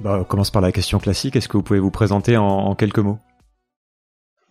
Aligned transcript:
Bah, 0.00 0.18
on 0.20 0.24
commence 0.24 0.50
par 0.50 0.62
la 0.62 0.72
question 0.72 0.98
classique. 0.98 1.36
Est-ce 1.36 1.48
que 1.48 1.56
vous 1.56 1.62
pouvez 1.62 1.80
vous 1.80 1.90
présenter 1.90 2.36
en, 2.36 2.46
en 2.46 2.74
quelques 2.74 2.98
mots? 2.98 3.18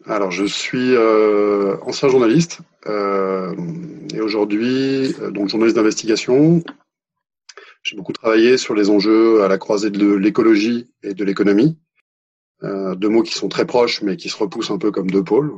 Alors, 0.05 0.31
je 0.31 0.45
suis 0.45 0.95
euh, 0.95 1.77
ancien 1.83 2.09
journaliste 2.09 2.59
euh, 2.87 3.53
et 4.13 4.21
aujourd'hui, 4.21 5.13
euh, 5.21 5.29
donc 5.29 5.49
journaliste 5.49 5.75
d'investigation. 5.75 6.63
J'ai 7.83 7.97
beaucoup 7.97 8.13
travaillé 8.13 8.57
sur 8.57 8.73
les 8.73 8.89
enjeux 8.89 9.43
à 9.43 9.47
la 9.47 9.57
croisée 9.57 9.89
de 9.89 10.13
l'écologie 10.13 10.91
et 11.03 11.13
de 11.13 11.23
l'économie. 11.23 11.77
Euh, 12.63 12.95
deux 12.95 13.09
mots 13.09 13.23
qui 13.23 13.33
sont 13.33 13.49
très 13.49 13.65
proches, 13.65 14.01
mais 14.01 14.17
qui 14.17 14.29
se 14.29 14.37
repoussent 14.37 14.71
un 14.71 14.77
peu 14.77 14.91
comme 14.91 15.09
deux 15.09 15.23
pôles. 15.23 15.51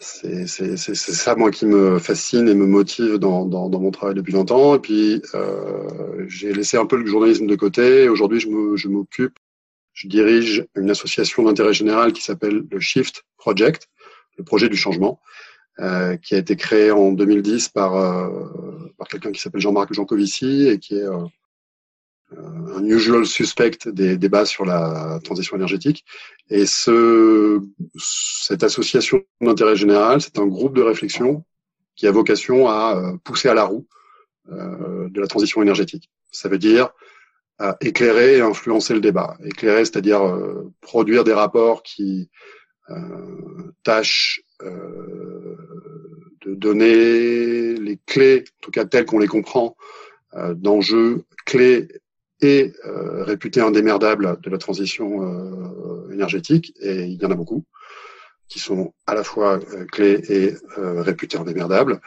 C'est 0.00 0.46
ça 0.46 1.34
moi 1.34 1.50
qui 1.50 1.66
me 1.66 1.98
fascine 1.98 2.48
et 2.48 2.54
me 2.54 2.66
motive 2.66 3.18
dans, 3.18 3.44
dans, 3.44 3.68
dans 3.68 3.80
mon 3.80 3.90
travail 3.90 4.14
depuis 4.14 4.32
20 4.32 4.50
ans. 4.52 4.76
Et 4.76 4.78
puis 4.78 5.22
euh, 5.34 6.24
j'ai 6.28 6.52
laissé 6.52 6.76
un 6.76 6.86
peu 6.86 6.96
le 6.96 7.06
journalisme 7.06 7.46
de 7.46 7.56
côté. 7.56 8.08
Aujourd'hui, 8.08 8.38
je 8.38 8.48
me 8.48 8.76
je 8.76 8.86
m'occupe, 8.88 9.38
je 9.94 10.06
dirige 10.06 10.66
une 10.76 10.90
association 10.90 11.42
d'intérêt 11.42 11.72
général 11.72 12.12
qui 12.12 12.22
s'appelle 12.22 12.64
le 12.70 12.80
Shift 12.80 13.24
Project, 13.38 13.88
le 14.36 14.44
projet 14.44 14.68
du 14.68 14.76
changement, 14.76 15.20
euh, 15.80 16.16
qui 16.16 16.36
a 16.36 16.38
été 16.38 16.54
créé 16.54 16.92
en 16.92 17.10
2010 17.10 17.70
par 17.70 17.96
euh, 17.96 18.92
par 18.98 19.08
quelqu'un 19.08 19.32
qui 19.32 19.40
s'appelle 19.40 19.60
Jean-Marc 19.60 19.92
Jancovici 19.92 20.68
et 20.68 20.78
qui 20.78 20.96
est 20.96 21.02
euh, 21.02 21.24
un 22.36 22.84
usual 22.84 23.24
suspect 23.26 23.78
des 23.86 24.16
débats 24.18 24.44
sur 24.44 24.64
la 24.64 25.18
transition 25.24 25.56
énergétique. 25.56 26.04
Et 26.50 26.66
ce, 26.66 27.60
cette 27.98 28.62
association 28.62 29.22
d'intérêt 29.40 29.76
général, 29.76 30.20
c'est 30.20 30.38
un 30.38 30.46
groupe 30.46 30.74
de 30.74 30.82
réflexion 30.82 31.44
qui 31.96 32.06
a 32.06 32.10
vocation 32.10 32.68
à 32.68 32.96
euh, 32.96 33.16
pousser 33.24 33.48
à 33.48 33.54
la 33.54 33.64
roue 33.64 33.86
euh, 34.50 35.08
de 35.08 35.20
la 35.20 35.26
transition 35.26 35.62
énergétique. 35.62 36.10
Ça 36.30 36.48
veut 36.48 36.58
dire 36.58 36.90
éclairer 37.80 38.38
et 38.38 38.40
influencer 38.40 38.94
le 38.94 39.00
débat. 39.00 39.36
Éclairer, 39.44 39.84
c'est-à-dire 39.84 40.24
euh, 40.24 40.72
produire 40.80 41.24
des 41.24 41.32
rapports 41.32 41.82
qui 41.82 42.30
euh, 42.90 43.72
tâchent 43.82 44.42
euh, 44.62 45.56
de 46.42 46.54
donner 46.54 47.74
les 47.74 47.98
clés, 48.06 48.44
en 48.46 48.60
tout 48.60 48.70
cas 48.70 48.84
telles 48.84 49.06
qu'on 49.06 49.18
les 49.18 49.26
comprend, 49.26 49.76
d'enjeux 50.54 51.24
clés 51.46 51.88
et 52.40 52.72
euh, 52.86 53.24
réputé 53.24 53.60
indémerdable 53.60 54.38
de 54.42 54.50
la 54.50 54.58
transition 54.58 55.22
euh, 55.22 56.12
énergétique, 56.12 56.74
et 56.80 57.04
il 57.04 57.20
y 57.20 57.24
en 57.26 57.30
a 57.30 57.34
beaucoup 57.34 57.64
qui 58.48 58.58
sont 58.58 58.94
à 59.06 59.14
la 59.14 59.24
fois 59.24 59.60
euh, 59.74 59.84
clés 59.84 60.22
et 60.30 60.54
euh, 60.78 61.02
réputés 61.02 61.36
indémerdables. 61.36 62.00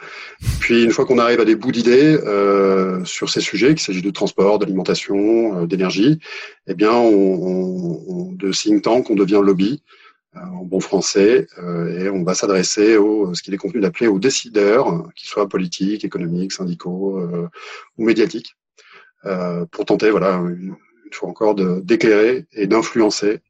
Puis 0.58 0.82
une 0.82 0.90
fois 0.90 1.06
qu'on 1.06 1.18
arrive 1.18 1.38
à 1.38 1.44
des 1.44 1.54
bouts 1.54 1.70
d'idées 1.70 2.18
euh, 2.26 3.04
sur 3.04 3.30
ces 3.30 3.40
sujets, 3.40 3.68
qu'il 3.68 3.80
s'agit 3.80 4.02
de 4.02 4.10
transport, 4.10 4.58
d'alimentation, 4.58 5.64
d'énergie, 5.66 6.18
eh 6.66 6.74
bien, 6.74 6.92
on, 6.92 7.14
on, 7.14 8.04
on, 8.08 8.32
de 8.32 8.50
think 8.50 8.82
tank, 8.82 9.08
on 9.08 9.14
devient 9.14 9.40
lobby 9.42 9.82
en 10.34 10.64
bon 10.64 10.80
français, 10.80 11.46
et 11.98 12.08
on 12.08 12.24
va 12.24 12.32
s'adresser 12.32 12.96
au 12.96 13.34
ce 13.34 13.42
qu'il 13.42 13.52
est 13.52 13.58
convenu 13.58 13.82
d'appeler 13.82 14.06
aux 14.06 14.18
décideurs, 14.18 15.06
qu'ils 15.14 15.28
soient 15.28 15.46
politiques, 15.46 16.06
économiques, 16.06 16.52
syndicaux 16.52 17.20
ou 17.98 18.04
médiatiques, 18.04 18.56
euh, 19.24 19.66
pour 19.66 19.84
tenter, 19.84 20.10
voilà, 20.10 20.34
une, 20.36 20.74
une 21.04 21.12
fois 21.12 21.28
encore, 21.28 21.54
d'éclairer 21.54 22.46
et 22.52 22.66
d'influencer 22.66 23.40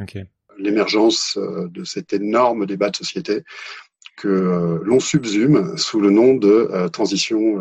okay. 0.00 0.24
l'émergence 0.58 1.36
euh, 1.36 1.68
de 1.68 1.84
cet 1.84 2.12
énorme 2.12 2.66
débat 2.66 2.90
de 2.90 2.96
société 2.96 3.42
que 4.16 4.28
euh, 4.28 4.78
l'on 4.84 5.00
subsume 5.00 5.76
sous 5.76 6.00
le 6.00 6.10
nom 6.10 6.34
de 6.34 6.88
transition 6.88 7.58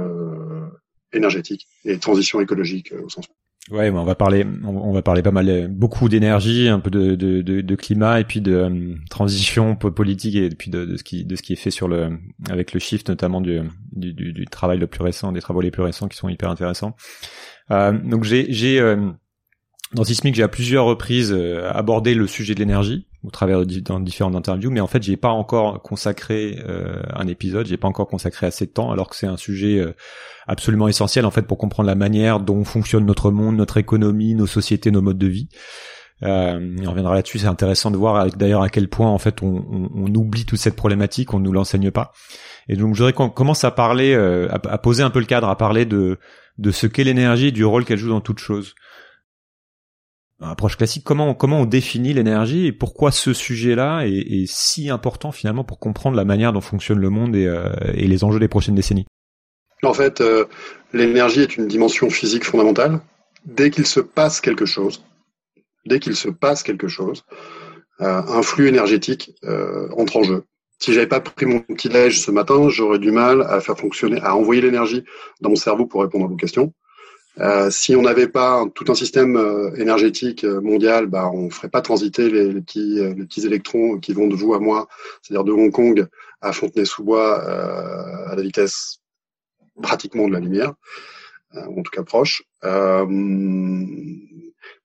énergétique 1.13 1.67
et 1.85 1.97
transition 1.97 2.39
écologique 2.39 2.93
au 3.03 3.09
sens. 3.09 3.25
Ouais, 3.69 3.91
on 3.91 4.03
va 4.03 4.15
parler, 4.15 4.45
on 4.65 4.91
va 4.91 5.03
parler 5.03 5.21
pas 5.21 5.31
mal, 5.31 5.67
beaucoup 5.69 6.09
d'énergie, 6.09 6.67
un 6.67 6.79
peu 6.79 6.89
de, 6.89 7.75
climat 7.75 8.19
et 8.19 8.23
puis 8.23 8.41
de 8.41 8.53
euh, 8.53 8.95
transition 9.09 9.75
politique 9.75 10.35
et 10.35 10.49
puis 10.49 10.71
de, 10.71 10.97
ce 10.97 11.03
qui 11.03 11.25
de 11.25 11.35
ce 11.35 11.43
qui 11.43 11.53
est 11.53 11.57
fait 11.57 11.69
sur 11.69 11.87
le 11.87 12.17
avec 12.49 12.73
le 12.73 12.79
shift 12.79 13.07
notamment 13.07 13.39
du, 13.39 13.61
travail 14.49 14.79
le 14.79 14.87
plus 14.87 15.03
récent, 15.03 15.31
des 15.31 15.41
travaux 15.41 15.61
les 15.61 15.71
plus 15.71 15.83
récents 15.83 16.07
qui 16.07 16.17
sont 16.17 16.27
hyper 16.27 16.49
intéressants. 16.49 16.95
Euh, 17.69 17.91
donc 17.91 18.23
j'ai 18.23 18.51
j'ai 18.51 18.79
euh, 18.79 19.11
dans 19.93 20.03
Sismic, 20.03 20.35
j'ai 20.35 20.43
à 20.43 20.47
plusieurs 20.47 20.85
reprises 20.85 21.31
euh, 21.31 21.69
abordé 21.71 22.15
le 22.15 22.25
sujet 22.25 22.55
de 22.55 22.59
l'énergie 22.59 23.07
au 23.23 23.29
travers 23.29 23.65
de 23.65 23.79
dans 23.79 23.99
différentes 23.99 24.35
interviews, 24.35 24.71
mais 24.71 24.79
en 24.79 24.87
fait, 24.87 25.03
j'ai 25.03 25.17
pas 25.17 25.29
encore 25.29 25.81
consacré 25.81 26.59
euh, 26.67 27.01
un 27.13 27.27
épisode, 27.27 27.67
j'ai 27.67 27.77
pas 27.77 27.87
encore 27.87 28.07
consacré 28.07 28.47
assez 28.47 28.65
de 28.65 28.71
temps, 28.71 28.91
alors 28.91 29.09
que 29.09 29.15
c'est 29.15 29.27
un 29.27 29.37
sujet 29.37 29.77
euh, 29.77 29.93
absolument 30.47 30.87
essentiel 30.87 31.25
en 31.25 31.31
fait 31.31 31.43
pour 31.43 31.57
comprendre 31.57 31.87
la 31.87 31.95
manière 31.95 32.39
dont 32.39 32.63
fonctionne 32.63 33.05
notre 33.05 33.31
monde, 33.31 33.55
notre 33.55 33.77
économie, 33.77 34.33
nos 34.33 34.47
sociétés, 34.47 34.91
nos 34.91 35.01
modes 35.01 35.19
de 35.19 35.27
vie. 35.27 35.49
Euh, 36.23 36.75
on 36.85 36.89
reviendra 36.89 37.15
là-dessus. 37.15 37.39
C'est 37.39 37.47
intéressant 37.47 37.89
de 37.91 37.97
voir 37.97 38.27
d'ailleurs 38.27 38.61
à 38.61 38.69
quel 38.69 38.89
point 38.89 39.09
en 39.09 39.17
fait 39.17 39.41
on, 39.41 39.89
on, 39.95 40.13
oublie 40.13 40.45
toute 40.45 40.59
cette 40.59 40.75
problématique, 40.75 41.33
on 41.33 41.39
nous 41.39 41.51
l'enseigne 41.51 41.91
pas. 41.91 42.11
Et 42.67 42.75
donc 42.75 42.93
je 42.93 42.99
voudrais 42.99 43.13
qu'on 43.13 43.29
commence 43.29 43.63
à 43.63 43.71
parler, 43.71 44.13
euh, 44.13 44.47
à, 44.51 44.59
à, 44.71 44.77
poser 44.77 45.03
un 45.03 45.09
peu 45.09 45.19
le 45.19 45.25
cadre, 45.25 45.49
à 45.49 45.57
parler 45.57 45.85
de 45.85 46.19
de 46.57 46.71
ce 46.71 46.85
qu'est 46.85 47.03
l'énergie 47.03 47.47
et 47.47 47.51
du 47.51 47.65
rôle 47.65 47.85
qu'elle 47.85 47.97
joue 47.97 48.09
dans 48.09 48.21
toute 48.21 48.39
chose 48.39 48.75
approche 50.49 50.77
classique, 50.77 51.03
comment 51.03 51.33
comment 51.33 51.61
on 51.61 51.65
définit 51.65 52.13
l'énergie 52.13 52.65
et 52.65 52.71
pourquoi 52.71 53.11
ce 53.11 53.33
sujet-là 53.33 54.05
est, 54.05 54.45
si 54.47 54.89
important 54.89 55.31
finalement 55.31 55.63
pour 55.63 55.79
comprendre 55.79 56.15
la 56.17 56.25
manière 56.25 56.53
dont 56.53 56.61
fonctionne 56.61 56.99
le 56.99 57.09
monde 57.09 57.35
et, 57.35 57.45
euh, 57.45 57.69
et 57.93 58.07
les 58.07 58.23
enjeux 58.23 58.39
des 58.39 58.47
prochaines 58.47 58.75
décennies? 58.75 59.05
En 59.83 59.93
fait, 59.93 60.21
euh, 60.21 60.45
l'énergie 60.93 61.41
est 61.41 61.57
une 61.57 61.67
dimension 61.67 62.09
physique 62.09 62.43
fondamentale. 62.43 63.01
Dès 63.45 63.71
qu'il 63.71 63.87
se 63.87 63.99
passe 63.99 64.39
quelque 64.39 64.65
chose, 64.65 65.03
dès 65.85 65.99
qu'il 65.99 66.15
se 66.15 66.29
passe 66.29 66.61
quelque 66.61 66.87
chose, 66.87 67.23
euh, 68.01 68.21
un 68.27 68.41
flux 68.41 68.67
énergétique 68.67 69.35
euh, 69.43 69.89
entre 69.97 70.17
en 70.17 70.23
jeu. 70.23 70.43
Si 70.79 70.93
j'avais 70.93 71.07
pas 71.07 71.19
pris 71.19 71.45
mon 71.45 71.59
petit 71.59 71.89
déj 71.89 72.19
ce 72.19 72.31
matin, 72.31 72.69
j'aurais 72.69 72.99
du 72.99 73.11
mal 73.11 73.43
à 73.43 73.61
faire 73.61 73.77
fonctionner, 73.77 74.19
à 74.21 74.35
envoyer 74.35 74.61
l'énergie 74.61 75.03
dans 75.39 75.49
mon 75.49 75.55
cerveau 75.55 75.85
pour 75.85 76.01
répondre 76.01 76.25
à 76.25 76.27
vos 76.27 76.35
questions. 76.35 76.73
Euh, 77.39 77.69
si 77.71 77.95
on 77.95 78.01
n'avait 78.01 78.27
pas 78.27 78.65
tout 78.75 78.85
un 78.89 78.95
système 78.95 79.37
euh, 79.37 79.73
énergétique 79.75 80.43
euh, 80.43 80.59
mondial, 80.59 81.07
bah, 81.07 81.31
on 81.33 81.49
ferait 81.49 81.69
pas 81.69 81.81
transiter 81.81 82.29
les, 82.29 82.51
les, 82.51 82.61
petits, 82.61 82.95
les 82.95 83.25
petits 83.25 83.45
électrons 83.45 83.99
qui 83.99 84.13
vont 84.13 84.27
de 84.27 84.35
vous 84.35 84.53
à 84.53 84.59
moi, 84.59 84.87
c'est-à-dire 85.21 85.45
de 85.45 85.53
Hong 85.53 85.71
Kong 85.71 86.07
à 86.41 86.51
Fontenay-sous-Bois 86.51 87.41
à 88.31 88.35
la 88.35 88.41
vitesse 88.41 88.99
pratiquement 89.81 90.27
de 90.27 90.33
la 90.33 90.39
lumière, 90.39 90.73
ou 91.53 91.79
en 91.79 91.83
tout 91.83 91.91
cas 91.91 92.03
proche. 92.03 92.43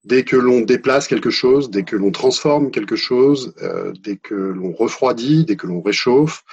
dès 0.05 0.25
que 0.25 0.37
l'on 0.37 0.61
déplace 0.61 1.09
quelque 1.09 1.31
chose, 1.31 1.71
dès 1.71 1.83
que 1.83 1.97
l'on 1.97 2.11
transforme 2.11 2.71
quelque 2.71 2.97
chose, 2.97 3.55
dès 4.03 4.17
que 4.17 4.35
l'on 4.35 4.73
refroidit, 4.73 5.47
dès 5.47 5.57
que 5.57 5.67
l'on 5.67 5.81
réchauffe, 5.81 6.45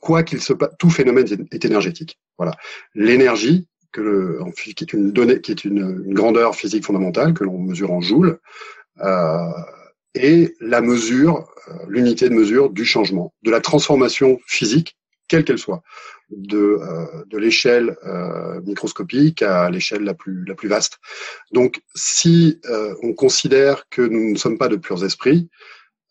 quoi 0.00 0.22
qu'il 0.22 0.42
se 0.42 0.52
passe, 0.52 0.74
tout 0.78 0.90
phénomène 0.90 1.26
est 1.50 1.64
énergétique. 1.64 2.18
Voilà. 2.36 2.54
L'énergie, 2.94 3.68
que 3.92 4.00
le, 4.00 4.38
qui 4.54 4.84
est 4.84 4.92
une 4.92 5.12
donnée, 5.12 5.40
qui 5.40 5.52
est 5.52 5.64
une, 5.64 6.12
grandeur 6.12 6.54
physique 6.54 6.84
fondamentale 6.84 7.34
que 7.34 7.44
l'on 7.44 7.58
mesure 7.58 7.92
en 7.92 8.00
joules, 8.00 8.38
euh, 9.00 9.48
et 10.14 10.54
la 10.60 10.80
mesure, 10.80 11.48
euh, 11.68 11.72
l'unité 11.88 12.28
de 12.28 12.34
mesure 12.34 12.70
du 12.70 12.84
changement, 12.84 13.32
de 13.42 13.50
la 13.50 13.60
transformation 13.60 14.38
physique, 14.46 14.96
quelle 15.28 15.44
qu'elle 15.44 15.58
soit, 15.58 15.82
de, 16.30 16.78
euh, 16.80 17.24
de 17.26 17.38
l'échelle 17.38 17.96
euh, 18.04 18.60
microscopique 18.62 19.42
à 19.42 19.70
l'échelle 19.70 20.02
la 20.02 20.14
plus, 20.14 20.44
la 20.44 20.54
plus 20.54 20.68
vaste. 20.68 20.98
Donc, 21.52 21.80
si 21.94 22.60
euh, 22.68 22.94
on 23.02 23.12
considère 23.12 23.88
que 23.88 24.02
nous 24.02 24.32
ne 24.32 24.36
sommes 24.36 24.58
pas 24.58 24.68
de 24.68 24.76
purs 24.76 25.04
esprits, 25.04 25.48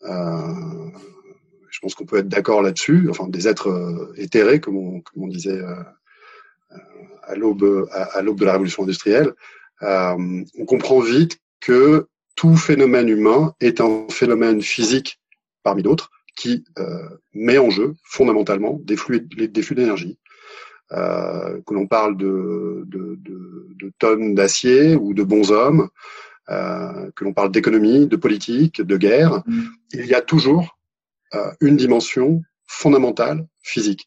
je 0.04 1.78
pense 1.80 1.94
qu'on 1.94 2.04
peut 2.04 2.18
être 2.18 2.28
d'accord 2.28 2.62
là-dessus, 2.62 3.06
enfin 3.08 3.28
des 3.28 3.46
êtres 3.46 4.12
éthérés, 4.16 4.60
comme 4.60 4.76
on, 4.76 5.00
comme 5.00 5.24
on 5.24 5.28
disait 5.28 5.60
à 7.22 7.34
l'aube 7.34 7.88
à, 7.92 8.02
à 8.18 8.22
l'aube 8.22 8.40
de 8.40 8.44
la 8.44 8.52
révolution 8.52 8.82
industrielle, 8.82 9.32
euh, 9.82 10.44
on 10.58 10.64
comprend 10.64 11.00
vite 11.00 11.38
que 11.60 12.06
tout 12.34 12.56
phénomène 12.56 13.08
humain 13.08 13.54
est 13.60 13.80
un 13.80 14.06
phénomène 14.10 14.62
physique 14.62 15.20
parmi 15.62 15.82
d'autres 15.82 16.10
qui 16.36 16.64
euh, 16.78 17.08
met 17.34 17.58
en 17.58 17.70
jeu 17.70 17.94
fondamentalement 18.04 18.80
des 18.82 18.96
flux 18.96 19.20
des 19.20 19.62
flux 19.62 19.74
d'énergie. 19.76 20.18
Euh, 20.92 21.60
que 21.66 21.72
l'on 21.72 21.86
parle 21.86 22.18
de, 22.18 22.82
de, 22.86 23.16
de, 23.22 23.68
de 23.80 23.92
tonnes 23.98 24.34
d'acier 24.34 24.94
ou 24.94 25.14
de 25.14 25.22
bons 25.22 25.50
hommes, 25.50 25.88
euh, 26.50 27.10
que 27.16 27.24
l'on 27.24 27.32
parle 27.32 27.50
d'économie, 27.50 28.06
de 28.06 28.16
politique, 28.16 28.82
de 28.82 28.96
guerre, 28.98 29.42
il 29.92 30.04
y 30.04 30.12
a 30.12 30.20
toujours 30.20 30.76
euh, 31.34 31.50
une 31.62 31.76
dimension 31.76 32.42
fondamentale 32.66 33.46
physique 33.62 34.06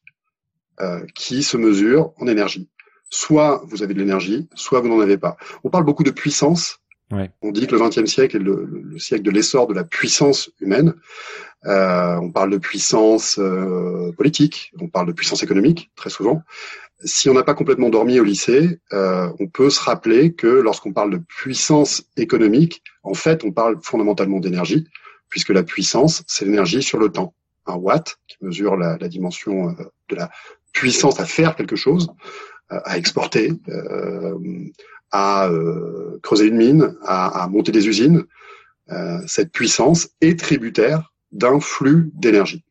euh, 0.81 1.05
qui 1.15 1.43
se 1.43 1.57
mesure 1.57 2.13
en 2.19 2.27
énergie. 2.27 2.69
Soit 3.09 3.63
vous 3.67 3.83
avez 3.83 3.93
de 3.93 3.99
l'énergie, 3.99 4.47
soit 4.55 4.81
vous 4.81 4.89
n'en 4.89 4.99
avez 4.99 5.17
pas. 5.17 5.37
On 5.63 5.69
parle 5.69 5.85
beaucoup 5.85 6.03
de 6.03 6.11
puissance. 6.11 6.79
Ouais. 7.11 7.31
On 7.41 7.51
dit 7.51 7.67
que 7.67 7.75
le 7.75 7.81
XXe 7.81 8.11
siècle 8.11 8.37
est 8.37 8.39
le, 8.39 8.65
le, 8.65 8.99
siècle 8.99 9.23
de 9.23 9.31
l'essor 9.31 9.67
de 9.67 9.73
la 9.73 9.83
puissance 9.83 10.49
humaine. 10.59 10.95
Euh, 11.65 12.15
on 12.17 12.31
parle 12.31 12.51
de 12.51 12.57
puissance 12.57 13.39
euh, 13.39 14.11
politique, 14.13 14.71
on 14.79 14.87
parle 14.87 15.07
de 15.07 15.11
puissance 15.13 15.43
économique 15.43 15.91
très 15.95 16.09
souvent. 16.09 16.43
Si 17.03 17.29
on 17.29 17.33
n'a 17.33 17.43
pas 17.43 17.53
complètement 17.53 17.89
dormi 17.89 18.19
au 18.19 18.23
lycée, 18.23 18.79
euh, 18.93 19.31
on 19.39 19.47
peut 19.47 19.69
se 19.69 19.81
rappeler 19.81 20.33
que 20.33 20.47
lorsqu'on 20.47 20.93
parle 20.93 21.11
de 21.11 21.17
puissance 21.17 22.03
économique, 22.17 22.83
en 23.03 23.13
fait, 23.13 23.43
on 23.43 23.51
parle 23.51 23.77
fondamentalement 23.81 24.39
d'énergie, 24.39 24.87
puisque 25.29 25.49
la 25.49 25.63
puissance, 25.63 26.23
c'est 26.27 26.45
l'énergie 26.45 26.81
sur 26.81 26.97
le 26.97 27.09
temps. 27.09 27.33
Un 27.67 27.75
watt, 27.75 28.17
qui 28.27 28.37
mesure 28.41 28.77
la, 28.77 28.97
la 28.97 29.07
dimension 29.07 29.69
euh, 29.69 29.83
de 30.09 30.15
la 30.15 30.29
puissance 30.75 31.19
à 31.19 31.25
faire 31.25 31.55
quelque 31.55 31.75
chose, 31.75 32.05
euh, 32.71 32.79
à 32.85 32.97
exporter, 32.97 33.53
euh, 33.69 34.37
à 35.11 35.49
creuser 36.21 36.47
une 36.47 36.57
mine, 36.57 36.95
à, 37.03 37.43
à 37.43 37.47
monter 37.47 37.71
des 37.71 37.87
usines. 37.87 38.23
cette 39.27 39.51
puissance 39.51 40.09
est 40.19 40.37
tributaire 40.37 41.13
d'un 41.31 41.59
flux 41.59 42.11
d'énergie. 42.13 42.63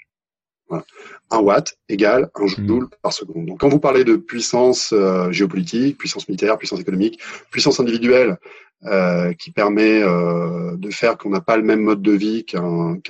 Voilà. 0.68 0.84
Un 1.30 1.38
watt 1.38 1.76
égale 1.88 2.30
un 2.34 2.46
joule 2.46 2.84
mmh. 2.84 2.88
par 3.02 3.12
seconde. 3.12 3.46
Donc, 3.46 3.60
quand 3.60 3.68
vous 3.68 3.80
parlez 3.80 4.04
de 4.04 4.16
puissance 4.16 4.92
euh, 4.92 5.30
géopolitique, 5.30 5.98
puissance 5.98 6.28
militaire, 6.28 6.58
puissance 6.58 6.80
économique, 6.80 7.20
puissance 7.50 7.80
individuelle, 7.80 8.38
euh, 8.86 9.32
qui 9.32 9.50
permet 9.50 10.02
euh, 10.02 10.76
de 10.76 10.90
faire 10.90 11.16
qu'on 11.16 11.30
n'a 11.30 11.40
pas 11.40 11.56
le 11.56 11.62
même 11.62 11.80
mode 11.80 12.02
de 12.02 12.12
vie 12.12 12.44
qu'un 12.44 13.00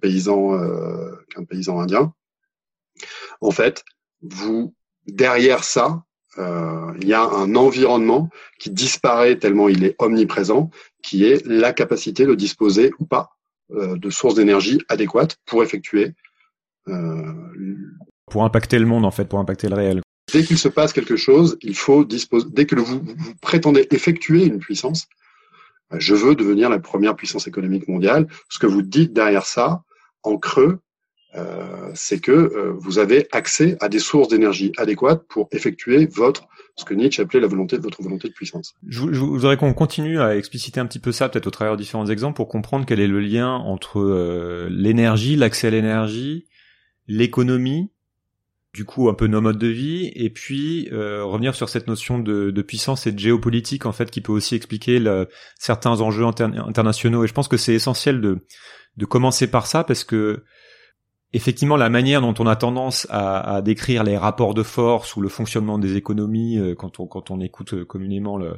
paysan 0.00 0.54
euh, 0.54 1.12
qu'un 1.28 1.44
paysan 1.44 1.80
indien. 1.80 2.14
En 3.42 3.50
fait, 3.50 3.84
vous 4.22 4.74
derrière 5.06 5.64
ça, 5.64 6.02
euh, 6.38 6.92
il 7.00 7.08
y 7.08 7.14
a 7.14 7.22
un 7.22 7.54
environnement 7.56 8.30
qui 8.58 8.70
disparaît 8.70 9.36
tellement 9.38 9.68
il 9.68 9.84
est 9.84 9.96
omniprésent, 9.98 10.70
qui 11.02 11.24
est 11.24 11.44
la 11.46 11.72
capacité 11.72 12.26
de 12.26 12.34
disposer 12.34 12.92
ou 12.98 13.06
pas 13.06 13.30
euh, 13.72 13.96
de 13.96 14.10
sources 14.10 14.34
d'énergie 14.34 14.80
adéquates 14.88 15.36
pour 15.46 15.62
effectuer. 15.62 16.14
Euh, 16.88 17.32
pour 18.30 18.44
impacter 18.44 18.78
le 18.78 18.86
monde, 18.86 19.04
en 19.04 19.10
fait, 19.10 19.24
pour 19.24 19.38
impacter 19.38 19.68
le 19.68 19.74
réel. 19.74 20.02
Dès 20.32 20.44
qu'il 20.44 20.58
se 20.58 20.68
passe 20.68 20.92
quelque 20.92 21.16
chose, 21.16 21.56
il 21.62 21.74
faut 21.74 22.04
disposer. 22.04 22.46
Dès 22.50 22.66
que 22.66 22.76
vous, 22.76 23.00
vous 23.02 23.34
prétendez 23.40 23.86
effectuer 23.90 24.44
une 24.44 24.58
puissance, 24.58 25.08
je 25.96 26.14
veux 26.14 26.34
devenir 26.34 26.68
la 26.68 26.78
première 26.78 27.16
puissance 27.16 27.46
économique 27.46 27.88
mondiale. 27.88 28.28
Ce 28.50 28.58
que 28.58 28.66
vous 28.66 28.82
dites 28.82 29.14
derrière 29.14 29.46
ça, 29.46 29.82
en 30.22 30.36
creux, 30.36 30.80
euh, 31.34 31.90
c'est 31.94 32.20
que 32.20 32.32
euh, 32.32 32.72
vous 32.78 32.98
avez 32.98 33.28
accès 33.32 33.76
à 33.80 33.88
des 33.88 33.98
sources 33.98 34.28
d'énergie 34.28 34.72
adéquates 34.78 35.24
pour 35.28 35.48
effectuer 35.52 36.06
votre 36.06 36.48
ce 36.78 36.84
que 36.84 36.94
Nietzsche 36.94 37.20
appelait 37.20 37.40
la 37.40 37.48
volonté 37.48 37.76
de 37.76 37.82
votre 37.82 38.02
volonté 38.02 38.28
de 38.28 38.32
puissance. 38.32 38.74
Je, 38.86 39.12
je 39.12 39.20
voudrais 39.20 39.56
qu'on 39.56 39.74
continue 39.74 40.20
à 40.20 40.36
expliciter 40.36 40.78
un 40.78 40.86
petit 40.86 41.00
peu 41.00 41.10
ça, 41.10 41.28
peut-être 41.28 41.48
au 41.48 41.50
travers 41.50 41.76
de 41.76 41.82
différents 41.82 42.06
exemples, 42.06 42.36
pour 42.36 42.48
comprendre 42.48 42.86
quel 42.86 43.00
est 43.00 43.08
le 43.08 43.20
lien 43.20 43.52
entre 43.52 43.98
euh, 43.98 44.68
l'énergie, 44.70 45.34
l'accès 45.34 45.66
à 45.66 45.70
l'énergie, 45.70 46.46
l'économie, 47.08 47.90
du 48.72 48.84
coup 48.84 49.08
un 49.08 49.14
peu 49.14 49.26
nos 49.26 49.40
modes 49.40 49.58
de 49.58 49.66
vie, 49.66 50.12
et 50.14 50.30
puis 50.30 50.88
euh, 50.92 51.24
revenir 51.24 51.54
sur 51.54 51.68
cette 51.68 51.88
notion 51.88 52.20
de, 52.20 52.52
de, 52.52 52.62
puissance 52.62 53.08
et 53.08 53.12
de 53.12 53.18
géopolitique 53.18 53.84
en 53.86 53.92
fait 53.92 54.10
qui 54.10 54.20
peut 54.20 54.32
aussi 54.32 54.54
expliquer 54.54 55.00
le, 55.00 55.28
certains 55.58 56.00
enjeux 56.00 56.24
internationaux. 56.24 57.24
Et 57.24 57.26
je 57.26 57.34
pense 57.34 57.48
que 57.48 57.56
c'est 57.56 57.74
essentiel 57.74 58.20
de, 58.20 58.38
de 58.96 59.04
commencer 59.04 59.50
par 59.50 59.66
ça 59.66 59.82
parce 59.82 60.04
que 60.04 60.44
effectivement 61.32 61.76
la 61.76 61.90
manière 61.90 62.20
dont 62.20 62.34
on 62.38 62.46
a 62.46 62.56
tendance 62.56 63.06
à, 63.10 63.56
à, 63.56 63.62
décrire 63.62 64.04
les 64.04 64.16
rapports 64.16 64.54
de 64.54 64.62
force 64.62 65.16
ou 65.16 65.20
le 65.20 65.28
fonctionnement 65.28 65.78
des 65.78 65.96
économies 65.96 66.58
euh, 66.58 66.74
quand 66.74 67.00
on 67.00 67.06
quand 67.06 67.30
on 67.30 67.40
écoute 67.40 67.74
euh, 67.74 67.84
communément 67.84 68.36
le, 68.36 68.54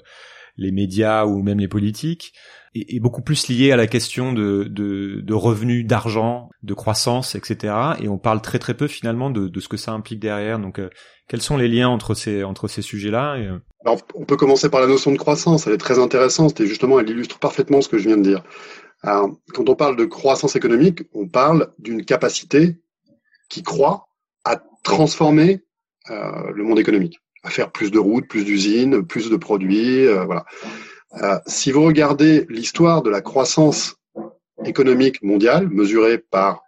les 0.56 0.72
médias 0.72 1.24
ou 1.24 1.42
même 1.42 1.58
les 1.58 1.68
politiques 1.68 2.32
est, 2.74 3.00
beaucoup 3.00 3.22
plus 3.22 3.48
lié 3.48 3.72
à 3.72 3.76
la 3.76 3.86
question 3.86 4.32
de, 4.32 4.64
de, 4.64 5.20
de 5.20 5.34
revenus, 5.34 5.86
d'argent, 5.86 6.50
de 6.62 6.74
croissance, 6.74 7.34
etc. 7.34 7.74
Et 8.00 8.08
on 8.08 8.18
parle 8.18 8.40
très 8.40 8.58
très 8.58 8.74
peu 8.74 8.86
finalement 8.86 9.30
de, 9.30 9.48
de 9.48 9.60
ce 9.60 9.68
que 9.68 9.76
ça 9.76 9.92
implique 9.92 10.20
derrière. 10.20 10.58
Donc, 10.58 10.78
euh, 10.78 10.88
quels 11.28 11.42
sont 11.42 11.56
les 11.56 11.68
liens 11.68 11.88
entre 11.88 12.14
ces 12.14 12.44
entre 12.44 12.68
ces 12.68 12.82
sujets-là 12.82 13.36
et... 13.38 13.48
Alors, 13.84 13.98
on 14.14 14.24
peut 14.24 14.36
commencer 14.36 14.68
par 14.68 14.80
la 14.80 14.86
notion 14.86 15.10
de 15.10 15.16
croissance. 15.16 15.66
Elle 15.66 15.72
est 15.72 15.78
très 15.78 15.98
intéressante 15.98 16.60
et 16.60 16.66
justement, 16.66 17.00
elle 17.00 17.08
illustre 17.08 17.38
parfaitement 17.38 17.80
ce 17.80 17.88
que 17.88 17.98
je 17.98 18.08
viens 18.08 18.18
de 18.18 18.22
dire. 18.22 18.42
Quand 19.02 19.68
on 19.68 19.74
parle 19.74 19.96
de 19.96 20.04
croissance 20.04 20.56
économique, 20.56 21.02
on 21.14 21.26
parle 21.26 21.72
d'une 21.78 22.04
capacité 22.04 22.76
qui 23.48 23.62
croît 23.62 24.08
à 24.44 24.62
transformer 24.82 25.62
euh, 26.10 26.50
le 26.54 26.64
monde 26.64 26.78
économique, 26.78 27.20
à 27.42 27.50
faire 27.50 27.70
plus 27.72 27.90
de 27.90 27.98
routes, 27.98 28.28
plus 28.28 28.44
d'usines, 28.44 29.06
plus 29.06 29.30
de 29.30 29.36
produits, 29.36 30.06
euh, 30.06 30.24
voilà. 30.24 30.44
Euh, 31.22 31.38
si 31.46 31.72
vous 31.72 31.82
regardez 31.82 32.46
l'histoire 32.48 33.02
de 33.02 33.10
la 33.10 33.20
croissance 33.20 33.96
économique 34.64 35.22
mondiale, 35.22 35.68
mesurée 35.68 36.18
par 36.18 36.62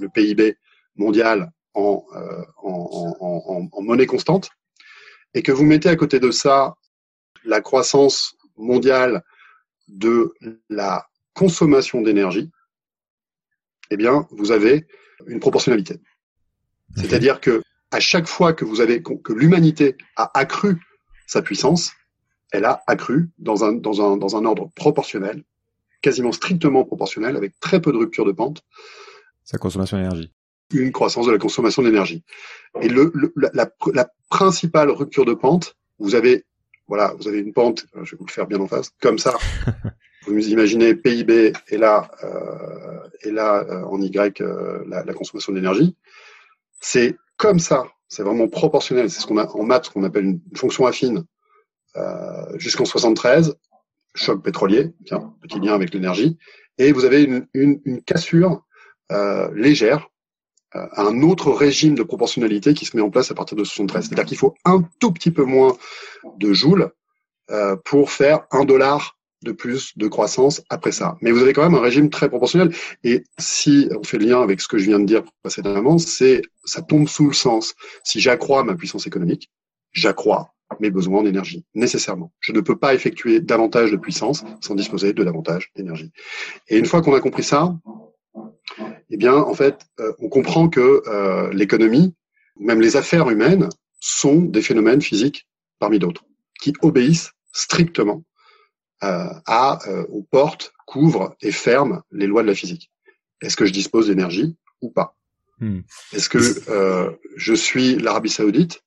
le 0.00 0.08
PIB 0.08 0.56
mondial 0.96 1.50
en, 1.74 2.04
en 2.62 3.82
monnaie 3.82 4.06
constante, 4.06 4.50
et 5.34 5.42
que 5.42 5.52
vous 5.52 5.64
mettez 5.64 5.88
à 5.88 5.96
côté 5.96 6.20
de 6.20 6.30
ça 6.30 6.74
la 7.44 7.60
croissance 7.60 8.36
mondiale 8.56 9.22
de 9.88 10.32
la 10.70 11.07
consommation 11.38 12.02
d'énergie, 12.02 12.50
eh 13.90 13.96
bien, 13.96 14.26
vous 14.32 14.50
avez 14.50 14.86
une 15.26 15.38
proportionnalité. 15.38 16.00
C'est-à-dire 16.96 17.40
que 17.40 17.62
à 17.90 18.00
chaque 18.00 18.26
fois 18.26 18.52
que 18.52 18.64
vous 18.64 18.80
avez 18.80 19.02
que 19.02 19.32
l'humanité 19.32 19.96
a 20.16 20.30
accru 20.38 20.80
sa 21.26 21.40
puissance, 21.42 21.92
elle 22.50 22.64
a 22.64 22.82
accru 22.86 23.30
dans 23.38 23.64
un 23.64 23.72
dans 23.72 23.96
un 24.02 24.16
dans 24.16 24.36
un 24.36 24.44
ordre 24.44 24.70
proportionnel, 24.74 25.44
quasiment 26.02 26.32
strictement 26.32 26.84
proportionnel, 26.84 27.36
avec 27.36 27.58
très 27.60 27.80
peu 27.80 27.92
de 27.92 27.98
rupture 27.98 28.24
de 28.24 28.32
pente. 28.32 28.64
Sa 29.44 29.58
consommation 29.58 29.96
d'énergie. 29.96 30.32
Une 30.72 30.92
croissance 30.92 31.26
de 31.26 31.32
la 31.32 31.38
consommation 31.38 31.82
d'énergie. 31.82 32.22
Et 32.82 32.88
le, 32.88 33.10
le 33.14 33.32
la, 33.36 33.70
la, 33.94 34.10
principale 34.28 34.90
rupture 34.90 35.24
de 35.24 35.32
pente, 35.32 35.76
vous 35.98 36.14
avez 36.14 36.44
voilà, 36.88 37.14
vous 37.18 37.28
avez 37.28 37.38
une 37.38 37.52
pente, 37.52 37.86
je 37.94 38.10
vais 38.10 38.16
vous 38.18 38.26
le 38.26 38.32
faire 38.32 38.46
bien 38.46 38.60
en 38.60 38.66
face, 38.66 38.90
comme 39.00 39.18
ça. 39.18 39.34
vous 40.28 40.48
imaginez 40.48 40.94
PIB 40.94 41.52
et 41.68 41.76
là, 41.76 42.10
euh, 42.24 43.08
et 43.22 43.30
là 43.30 43.64
euh, 43.68 43.82
en 43.84 44.00
Y 44.00 44.40
euh, 44.40 44.84
la, 44.86 45.04
la, 45.04 45.14
consommation 45.14 45.52
d'énergie. 45.52 45.96
C'est 46.80 47.16
comme 47.36 47.58
ça, 47.58 47.84
c'est 48.08 48.22
vraiment 48.22 48.48
proportionnel. 48.48 49.10
C'est 49.10 49.20
ce 49.20 49.26
qu'on 49.26 49.38
a 49.38 49.46
en 49.46 49.64
maths, 49.64 49.88
qu'on 49.90 50.04
appelle 50.04 50.24
une 50.24 50.40
fonction 50.56 50.86
affine 50.86 51.24
euh, 51.96 52.58
jusqu'en 52.58 52.84
73, 52.84 53.56
choc 54.14 54.42
pétrolier, 54.42 54.92
tiens, 55.06 55.34
petit 55.40 55.60
lien 55.60 55.74
avec 55.74 55.92
l'énergie, 55.92 56.38
et 56.78 56.92
vous 56.92 57.04
avez 57.04 57.24
une, 57.24 57.46
une, 57.54 57.80
une 57.84 58.02
cassure 58.02 58.64
euh, 59.12 59.50
légère 59.54 60.08
un 60.74 61.22
autre 61.22 61.50
régime 61.50 61.94
de 61.94 62.02
proportionnalité 62.02 62.74
qui 62.74 62.84
se 62.84 62.94
met 62.94 63.02
en 63.02 63.08
place 63.08 63.30
à 63.30 63.34
partir 63.34 63.56
de 63.56 63.64
73. 63.64 64.04
C'est-à-dire 64.04 64.26
qu'il 64.26 64.36
faut 64.36 64.54
un 64.66 64.86
tout 65.00 65.12
petit 65.12 65.30
peu 65.30 65.42
moins 65.42 65.74
de 66.36 66.52
joules 66.52 66.90
pour 67.86 68.10
faire 68.10 68.46
un 68.50 68.66
dollar 68.66 69.17
de 69.42 69.52
plus 69.52 69.96
de 69.96 70.08
croissance 70.08 70.62
après 70.68 70.92
ça. 70.92 71.16
Mais 71.20 71.30
vous 71.30 71.42
avez 71.42 71.52
quand 71.52 71.62
même 71.62 71.74
un 71.74 71.80
régime 71.80 72.10
très 72.10 72.28
proportionnel. 72.28 72.74
Et 73.04 73.24
si 73.38 73.88
on 73.98 74.02
fait 74.02 74.18
le 74.18 74.26
lien 74.26 74.42
avec 74.42 74.60
ce 74.60 74.68
que 74.68 74.78
je 74.78 74.86
viens 74.86 74.98
de 74.98 75.04
dire 75.04 75.22
précédemment, 75.42 75.98
c'est 75.98 76.42
ça 76.64 76.82
tombe 76.82 77.08
sous 77.08 77.26
le 77.26 77.34
sens. 77.34 77.74
Si 78.04 78.20
j'accrois 78.20 78.64
ma 78.64 78.74
puissance 78.74 79.06
économique, 79.06 79.50
j'accrois 79.92 80.54
mes 80.80 80.90
besoins 80.90 81.20
en 81.20 81.26
énergie, 81.26 81.64
nécessairement. 81.74 82.32
Je 82.40 82.52
ne 82.52 82.60
peux 82.60 82.76
pas 82.76 82.94
effectuer 82.94 83.40
davantage 83.40 83.90
de 83.90 83.96
puissance 83.96 84.44
sans 84.60 84.74
disposer 84.74 85.12
de 85.12 85.24
davantage 85.24 85.70
d'énergie. 85.76 86.12
Et 86.68 86.78
une 86.78 86.84
fois 86.84 87.00
qu'on 87.00 87.14
a 87.14 87.20
compris 87.20 87.42
ça, 87.42 87.74
eh 89.10 89.16
bien, 89.16 89.34
en 89.34 89.54
fait, 89.54 89.86
euh, 90.00 90.12
on 90.18 90.28
comprend 90.28 90.68
que 90.68 91.02
euh, 91.06 91.50
l'économie, 91.52 92.14
même 92.60 92.80
les 92.80 92.96
affaires 92.96 93.30
humaines, 93.30 93.68
sont 94.00 94.42
des 94.42 94.62
phénomènes 94.62 95.00
physiques 95.00 95.48
parmi 95.78 95.98
d'autres, 95.98 96.24
qui 96.60 96.74
obéissent 96.82 97.32
strictement 97.52 98.22
à, 99.00 99.78
euh, 99.88 100.04
aux 100.08 100.22
portes, 100.22 100.72
couvrent 100.86 101.36
et 101.40 101.52
ferment 101.52 102.02
les 102.10 102.26
lois 102.26 102.42
de 102.42 102.48
la 102.48 102.54
physique. 102.54 102.90
Est-ce 103.40 103.56
que 103.56 103.66
je 103.66 103.72
dispose 103.72 104.08
d'énergie 104.08 104.56
ou 104.80 104.90
pas? 104.90 105.16
Hmm. 105.60 105.80
Est-ce 106.12 106.28
que 106.28 106.70
euh, 106.70 107.10
je 107.36 107.54
suis 107.54 107.96
l'Arabie 107.96 108.30
saoudite 108.30 108.82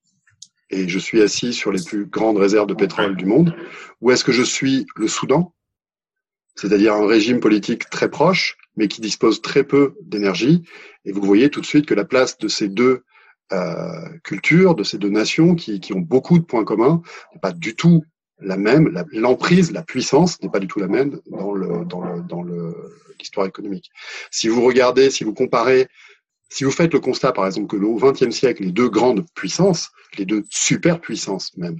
et 0.69 0.87
je 0.87 0.99
suis 0.99 1.21
assis 1.21 1.53
sur 1.53 1.71
les 1.71 1.83
plus 1.83 2.05
grandes 2.05 2.37
réserves 2.37 2.67
de 2.67 2.73
pétrole 2.73 3.15
du 3.15 3.25
monde? 3.25 3.55
Ou 3.99 4.11
est-ce 4.11 4.23
que 4.23 4.31
je 4.31 4.43
suis 4.43 4.85
le 4.95 5.07
Soudan, 5.07 5.53
c'est-à-dire 6.55 6.93
un 6.93 7.07
régime 7.07 7.39
politique 7.39 7.89
très 7.89 8.09
proche, 8.09 8.57
mais 8.77 8.87
qui 8.87 9.01
dispose 9.01 9.41
très 9.41 9.63
peu 9.63 9.95
d'énergie? 10.01 10.63
Et 11.05 11.11
vous 11.11 11.21
voyez 11.21 11.49
tout 11.49 11.61
de 11.61 11.65
suite 11.65 11.85
que 11.85 11.93
la 11.93 12.05
place 12.05 12.37
de 12.37 12.47
ces 12.47 12.69
deux 12.69 13.03
euh, 13.51 14.09
cultures, 14.23 14.75
de 14.75 14.83
ces 14.83 14.97
deux 14.97 15.09
nations 15.09 15.55
qui, 15.55 15.81
qui 15.81 15.93
ont 15.93 15.99
beaucoup 15.99 16.39
de 16.39 16.45
points 16.45 16.63
communs, 16.63 17.01
n'est 17.33 17.41
pas 17.41 17.51
du 17.51 17.75
tout 17.75 18.03
la 18.41 18.57
même, 18.57 19.03
l'emprise, 19.11 19.71
la, 19.71 19.83
puissance 19.83 20.41
n'est 20.41 20.49
pas 20.49 20.59
du 20.59 20.67
tout 20.67 20.79
la 20.79 20.87
même 20.87 21.19
dans 21.27 21.53
le 21.53 21.85
dans 21.85 22.01
le 22.01 22.21
dans 22.21 22.43
l'histoire 23.19 23.47
économique. 23.47 23.91
Si 24.31 24.47
vous 24.47 24.61
regardez, 24.63 25.09
si 25.09 25.23
vous 25.23 25.33
comparez, 25.33 25.87
si 26.49 26.63
vous 26.63 26.71
faites 26.71 26.93
le 26.93 26.99
constat, 26.99 27.31
par 27.31 27.45
exemple, 27.45 27.67
que 27.67 27.83
au 27.83 27.95
XXe 27.95 28.35
siècle, 28.35 28.63
les 28.63 28.71
deux 28.71 28.89
grandes 28.89 29.25
puissances, 29.35 29.89
les 30.17 30.25
deux 30.25 30.43
superpuissances 30.49 31.55
même, 31.57 31.79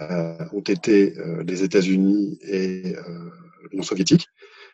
euh, 0.00 0.34
ont 0.52 0.60
été 0.60 1.18
euh, 1.18 1.42
les 1.46 1.62
États-Unis 1.64 2.38
et 2.42 2.94
euh, 2.96 3.30
l'Union 3.70 3.82
soviétique, 3.82 4.26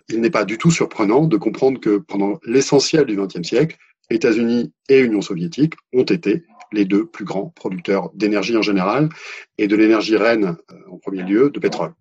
il 0.09 0.21
n'est 0.21 0.31
pas 0.31 0.45
du 0.45 0.59
tout 0.59 0.71
surprenant 0.71 1.27
de 1.27 1.37
comprendre 1.37 1.81
que 1.81 1.99
pendant 1.99 2.41
l'essentiel 2.45 3.05
du 3.05 3.17
XXe 3.17 3.47
siècle, 3.47 3.77
États-Unis 4.11 4.73
et 4.89 5.01
Union 5.01 5.21
soviétique 5.21 5.75
ont 5.93 6.05
été 6.05 6.45
les 6.73 6.85
deux 6.85 7.07
plus 7.07 7.25
grands 7.25 7.53
producteurs 7.55 8.11
d'énergie 8.15 8.57
en 8.57 8.63
général 8.63 9.09
et 9.57 9.69
de 9.69 9.77
l'énergie 9.77 10.17
reine 10.17 10.57
euh, 10.71 10.75
en 10.93 10.99
premier 10.99 11.23
lieu 11.23 11.51
de 11.51 11.59
pétrole. 11.59 11.93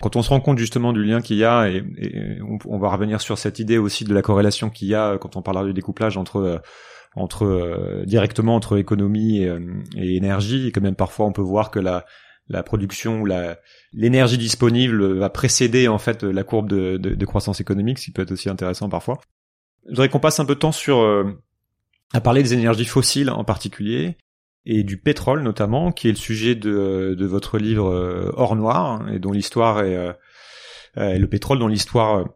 Quand 0.00 0.16
on 0.16 0.22
se 0.22 0.30
rend 0.30 0.40
compte 0.40 0.58
justement 0.58 0.92
du 0.92 1.04
lien 1.04 1.20
qu'il 1.20 1.36
y 1.36 1.44
a, 1.44 1.68
et, 1.68 1.82
on, 2.66 2.78
va 2.78 2.88
revenir 2.88 3.20
sur 3.20 3.36
cette 3.36 3.58
idée 3.58 3.76
aussi 3.76 4.04
de 4.04 4.14
la 4.14 4.22
corrélation 4.22 4.70
qu'il 4.70 4.88
y 4.88 4.94
a 4.94 5.18
quand 5.18 5.36
on 5.36 5.42
parlera 5.42 5.64
du 5.64 5.74
découplage 5.74 6.16
entre 6.16 6.36
euh, 6.36 6.58
entre 7.16 7.44
euh, 7.44 8.04
directement 8.06 8.54
entre 8.54 8.78
économie 8.78 9.42
et, 9.42 9.52
et, 9.96 10.16
énergie, 10.16 10.68
et 10.68 10.72
que 10.72 10.80
même 10.80 10.94
parfois 10.94 11.26
on 11.26 11.32
peut 11.32 11.42
voir 11.42 11.70
que 11.70 11.80
la 11.80 12.06
la 12.48 12.62
production 12.62 13.20
ou 13.20 13.26
la 13.26 13.58
l'énergie 13.92 14.38
disponible 14.38 15.18
va 15.18 15.28
précéder 15.28 15.86
en 15.86 15.98
fait 15.98 16.22
la 16.22 16.44
courbe 16.44 16.68
de, 16.68 16.96
de, 16.96 17.14
de, 17.14 17.26
croissance 17.26 17.60
économique, 17.60 17.98
ce 17.98 18.06
qui 18.06 18.10
peut 18.12 18.22
être 18.22 18.32
aussi 18.32 18.48
intéressant 18.48 18.88
parfois. 18.88 19.18
Je 19.84 19.90
voudrais 19.90 20.08
qu'on 20.08 20.20
passe 20.20 20.40
un 20.40 20.44
peu 20.44 20.54
de 20.54 20.60
temps 20.60 20.72
sur 20.72 21.00
à 22.12 22.20
parler 22.20 22.42
des 22.42 22.54
énergies 22.54 22.84
fossiles 22.84 23.30
en 23.30 23.44
particulier 23.44 24.16
et 24.66 24.82
du 24.82 24.98
pétrole 24.98 25.42
notamment, 25.42 25.92
qui 25.92 26.08
est 26.08 26.12
le 26.12 26.16
sujet 26.16 26.54
de, 26.54 27.14
de 27.18 27.26
votre 27.26 27.58
livre 27.58 27.88
euh, 27.88 28.32
Or 28.36 28.56
Noir 28.56 29.08
et 29.10 29.18
dont 29.18 29.32
l'histoire 29.32 29.80
est 29.82 29.96
euh, 29.96 30.12
euh, 30.98 31.18
le 31.18 31.26
pétrole 31.26 31.58
dont 31.58 31.68
l'histoire 31.68 32.26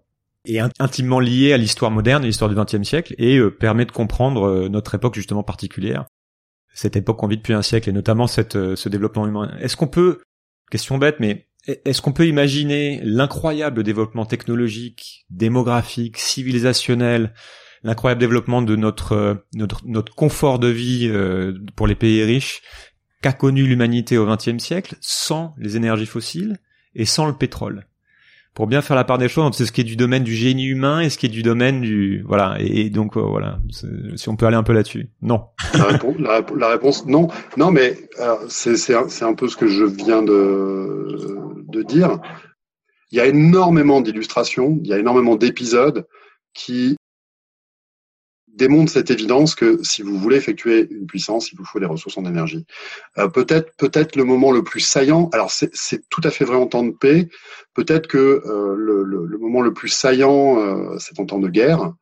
est 0.47 0.61
intimement 0.79 1.21
liée 1.21 1.53
à 1.53 1.57
l'histoire 1.57 1.91
moderne, 1.91 2.25
l'histoire 2.25 2.51
du 2.51 2.57
XXe 2.57 2.87
siècle, 2.87 3.15
et 3.19 3.41
permet 3.51 3.87
de 3.87 3.93
comprendre 3.93 4.69
notre 4.69 4.95
époque 4.95 5.15
justement 5.15 5.43
particulière, 5.43 6.05
cette 6.75 6.97
époque 6.97 7.19
qu'on 7.19 7.29
vit 7.29 7.39
depuis 7.39 7.55
un 7.55 7.63
siècle, 7.63 7.89
et 7.89 7.93
notamment 7.93 8.27
cette, 8.27 8.53
ce 8.53 8.89
développement 8.91 9.27
humain. 9.27 9.51
Est-ce 9.61 9.75
qu'on 9.75 9.87
peut, 9.87 10.21
question 10.71 10.99
bête, 10.99 11.17
mais 11.19 11.49
est-ce 11.67 12.03
qu'on 12.03 12.13
peut 12.13 12.27
imaginer 12.27 13.01
l'incroyable 13.03 13.83
développement 13.83 14.27
technologique, 14.27 15.25
démographique, 15.31 16.19
civilisationnel, 16.19 17.33
l'incroyable 17.85 18.21
développement 18.21 18.63
de 18.63 18.75
notre, 18.75 19.13
euh, 19.13 19.35
notre, 19.55 19.83
notre 19.87 20.15
confort 20.15 20.59
de 20.59 20.69
vie 20.69 21.09
euh, 21.09 21.53
pour 21.77 21.87
les 21.87 21.95
pays 21.95 22.25
riches 22.25 22.63
qu'a 23.23 23.33
connu 23.33 23.65
l'humanité 23.65 24.19
au 24.19 24.27
XXe 24.27 24.59
siècle 24.59 24.97
sans 25.01 25.55
les 25.59 25.77
énergies 25.77 26.07
fossiles 26.07 26.59
et 26.95 27.05
sans 27.05 27.27
le 27.27 27.35
pétrole. 27.35 27.87
Pour 28.55 28.67
bien 28.69 28.83
faire 28.83 28.97
la 28.97 29.05
part 29.05 29.19
des 29.19 29.29
choses, 29.29 29.57
c'est 29.57 29.67
ce 29.67 29.73
qui 29.73 29.81
est 29.81 29.85
du 29.85 29.97
domaine 29.97 30.23
du 30.23 30.35
génie 30.35 30.67
humain 30.67 31.01
et 31.01 31.11
ce 31.11 31.19
qui 31.19 31.27
est 31.27 31.31
du 31.31 31.43
domaine 31.43 31.81
du 31.81 32.23
voilà. 32.23 32.57
Et, 32.61 32.89
donc 32.89 33.17
euh, 33.17 33.21
voilà, 33.21 33.59
si 34.15 34.29
on 34.29 34.37
peut 34.37 34.47
aller 34.47 34.57
un 34.57 34.63
peu 34.63 34.73
là-dessus. 34.73 35.11
Non. 35.23 35.47
La 35.75 36.69
réponse, 36.69 37.05
non, 37.07 37.29
non, 37.57 37.73
mais 37.73 37.99
c'est 38.49 38.77
c'est 38.77 38.95
un, 38.95 39.07
un, 39.23 39.35
peu 39.35 39.49
ce 39.49 39.57
que 39.57 39.67
je 39.67 39.85
viens 39.85 40.23
de 40.23 41.67
de 41.69 41.83
dire. 41.83 42.21
Il 43.11 43.19
y 43.19 43.21
a 43.21 43.27
énormément 43.27 44.01
d'illustrations, 44.01 44.79
il 44.85 44.89
y 44.89 44.93
a 44.93 44.99
énormément 44.99 45.35
d'épisodes 45.35 46.07
qui 46.53 46.97
démontre 48.57 48.93
cette 48.93 49.11
évidence 49.11 49.55
que 49.55 49.83
si 49.83 50.03
vous 50.03 50.19
voulez 50.19 50.37
effectuer 50.37 50.89
une 50.91 51.07
puissance, 51.07 51.51
il 51.53 51.57
vous 51.57 51.65
faut 51.65 51.81
des 51.81 51.87
ressources 51.87 52.17
en 52.19 52.25
énergie. 52.25 52.65
Euh, 53.19 53.29
peut-être, 53.29 53.75
peut-être 53.77 54.17
le 54.17 54.25
moment 54.25 54.53
le 54.53 54.63
plus 54.63 54.81
saillant. 54.81 55.29
Alors 55.33 55.51
c'est, 55.51 55.71
tout 56.09 56.21
à 56.25 56.31
fait 56.31 56.45
vrai 56.45 56.57
en 56.57 56.67
temps 56.67 56.85
de 56.85 56.93
paix. 56.93 57.29
Peut-être 57.75 58.07
que 58.07 58.19
euh, 58.19 58.75
le, 58.77 59.39
moment 59.39 59.61
le 59.61 59.73
plus 59.73 59.89
saillant, 59.89 60.59
euh, 60.59 60.97
c'est 60.99 61.19
en 61.19 61.27
temps 61.27 61.41
de 61.41 61.49
guerre. 61.49 61.93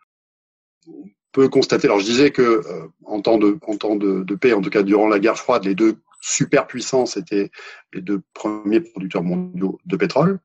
On 0.87 1.04
peut 1.32 1.49
constater. 1.49 1.87
Alors 1.87 2.00
je 2.00 2.04
disais 2.04 2.30
que 2.30 2.62
en 3.04 3.21
temps 3.23 3.38
de, 3.38 3.59
en 3.66 3.76
temps 3.76 3.97
de, 3.97 4.35
paix, 4.35 4.52
en 4.52 4.61
tout 4.61 4.71
cas 4.71 4.82
durant 4.82 5.09
la 5.09 5.18
guerre 5.18 5.38
froide, 5.38 5.64
les 5.64 5.75
deux 5.75 5.97
superpuissances 6.21 7.16
étaient 7.16 7.50
les 7.92 8.00
deux 8.00 8.21
premiers 8.35 8.80
producteurs 8.80 9.23
mondiaux 9.23 9.78
de 9.87 9.97
pétrole, 9.97 10.38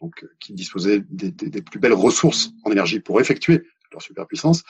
donc 0.00 0.26
qui 0.40 0.52
disposaient 0.52 1.02
des 1.08 1.62
plus 1.62 1.78
belles 1.78 1.92
ressources 1.92 2.50
en 2.64 2.72
énergie 2.72 3.00
pour 3.00 3.20
effectuer 3.20 3.62
leur 3.92 4.02
superpuissance. 4.02 4.62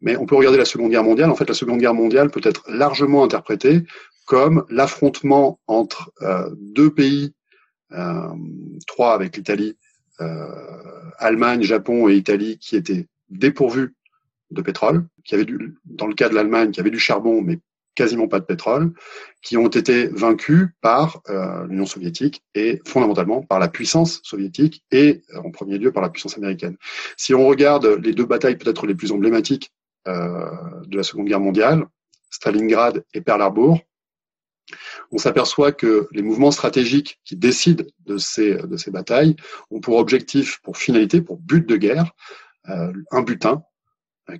Mais 0.00 0.16
on 0.16 0.26
peut 0.26 0.34
regarder 0.34 0.58
la 0.58 0.64
Seconde 0.64 0.90
Guerre 0.90 1.04
mondiale. 1.04 1.30
En 1.30 1.36
fait, 1.36 1.48
la 1.48 1.54
Seconde 1.54 1.78
Guerre 1.78 1.94
mondiale 1.94 2.30
peut 2.30 2.40
être 2.42 2.64
largement 2.68 3.24
interprétée 3.24 3.84
comme 4.26 4.64
l'affrontement 4.70 5.58
entre 5.66 6.12
euh, 6.22 6.48
deux 6.56 6.90
pays, 6.94 7.34
euh, 7.92 8.28
trois 8.86 9.12
avec 9.14 9.36
l'Italie, 9.36 9.76
euh, 10.20 10.46
Allemagne, 11.18 11.62
Japon 11.62 12.08
et 12.08 12.14
Italie, 12.14 12.58
qui 12.58 12.76
étaient 12.76 13.08
dépourvus 13.28 13.94
de 14.50 14.62
pétrole, 14.62 15.06
qui 15.24 15.34
avaient 15.34 15.44
du, 15.44 15.76
dans 15.84 16.06
le 16.06 16.14
cas 16.14 16.28
de 16.28 16.34
l'Allemagne, 16.34 16.70
qui 16.70 16.80
avait 16.80 16.90
du 16.90 16.98
charbon, 16.98 17.42
mais 17.42 17.58
quasiment 18.00 18.28
pas 18.28 18.40
de 18.40 18.46
pétrole, 18.46 18.94
qui 19.42 19.58
ont 19.58 19.68
été 19.68 20.06
vaincus 20.06 20.68
par 20.80 21.20
euh, 21.28 21.66
l'Union 21.66 21.84
soviétique 21.84 22.42
et 22.54 22.80
fondamentalement 22.86 23.42
par 23.42 23.58
la 23.58 23.68
puissance 23.68 24.20
soviétique 24.22 24.82
et 24.90 25.22
euh, 25.34 25.40
en 25.44 25.50
premier 25.50 25.76
lieu 25.76 25.92
par 25.92 26.02
la 26.02 26.08
puissance 26.08 26.38
américaine. 26.38 26.78
Si 27.18 27.34
on 27.34 27.46
regarde 27.46 27.84
les 28.02 28.14
deux 28.14 28.24
batailles 28.24 28.56
peut-être 28.56 28.86
les 28.86 28.94
plus 28.94 29.12
emblématiques 29.12 29.70
euh, 30.08 30.48
de 30.86 30.96
la 30.96 31.02
Seconde 31.02 31.26
Guerre 31.26 31.40
mondiale, 31.40 31.84
Stalingrad 32.30 33.04
et 33.12 33.20
Pearl 33.20 33.42
on 35.12 35.18
s'aperçoit 35.18 35.72
que 35.72 36.08
les 36.12 36.22
mouvements 36.22 36.52
stratégiques 36.52 37.20
qui 37.24 37.36
décident 37.36 37.84
de 38.06 38.16
ces, 38.16 38.54
de 38.54 38.76
ces 38.78 38.90
batailles 38.90 39.36
ont 39.70 39.80
pour 39.80 39.98
objectif, 39.98 40.60
pour 40.62 40.78
finalité, 40.78 41.20
pour 41.20 41.36
but 41.38 41.68
de 41.68 41.76
guerre, 41.76 42.12
un 42.66 43.22
butin 43.22 43.64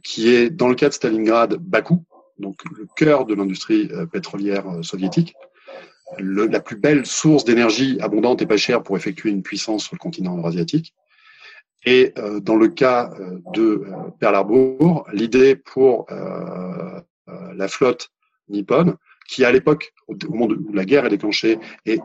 qui 0.04 0.28
est, 0.28 0.48
dans 0.50 0.68
le 0.68 0.76
cas 0.76 0.88
de 0.88 0.94
Stalingrad, 0.94 1.56
Bakou, 1.56 2.04
donc 2.40 2.56
le 2.76 2.86
cœur 2.96 3.26
de 3.26 3.34
l'industrie 3.34 3.88
euh, 3.92 4.06
pétrolière 4.06 4.68
euh, 4.68 4.82
soviétique, 4.82 5.34
la 6.18 6.58
plus 6.58 6.74
belle 6.74 7.06
source 7.06 7.44
d'énergie 7.44 7.98
abondante 8.00 8.42
et 8.42 8.46
pas 8.46 8.56
chère 8.56 8.82
pour 8.82 8.96
effectuer 8.96 9.30
une 9.30 9.44
puissance 9.44 9.84
sur 9.84 9.94
le 9.94 10.00
continent 10.00 10.36
eurasiatique. 10.36 10.92
Et 11.86 12.12
euh, 12.18 12.40
dans 12.40 12.56
le 12.56 12.66
cas 12.66 13.12
de 13.54 13.84
Pearl 14.18 14.34
Harbor, 14.34 15.06
l'idée 15.12 15.54
pour 15.54 16.06
la 16.08 17.68
flotte 17.68 18.10
nippone, 18.48 18.96
qui 19.28 19.44
à 19.44 19.52
l'époque, 19.52 19.92
au 20.08 20.16
moment 20.30 20.46
où 20.46 20.72
la 20.72 20.84
guerre 20.84 21.06
est 21.06 21.10
déclenchée, 21.10 21.60
est 21.86 22.00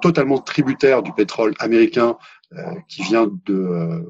totalement 0.00 0.38
tributaire 0.38 1.02
du 1.02 1.12
pétrole 1.12 1.54
américain 1.58 2.16
qui 2.88 3.02
vient 3.02 3.28
de, 3.46 4.08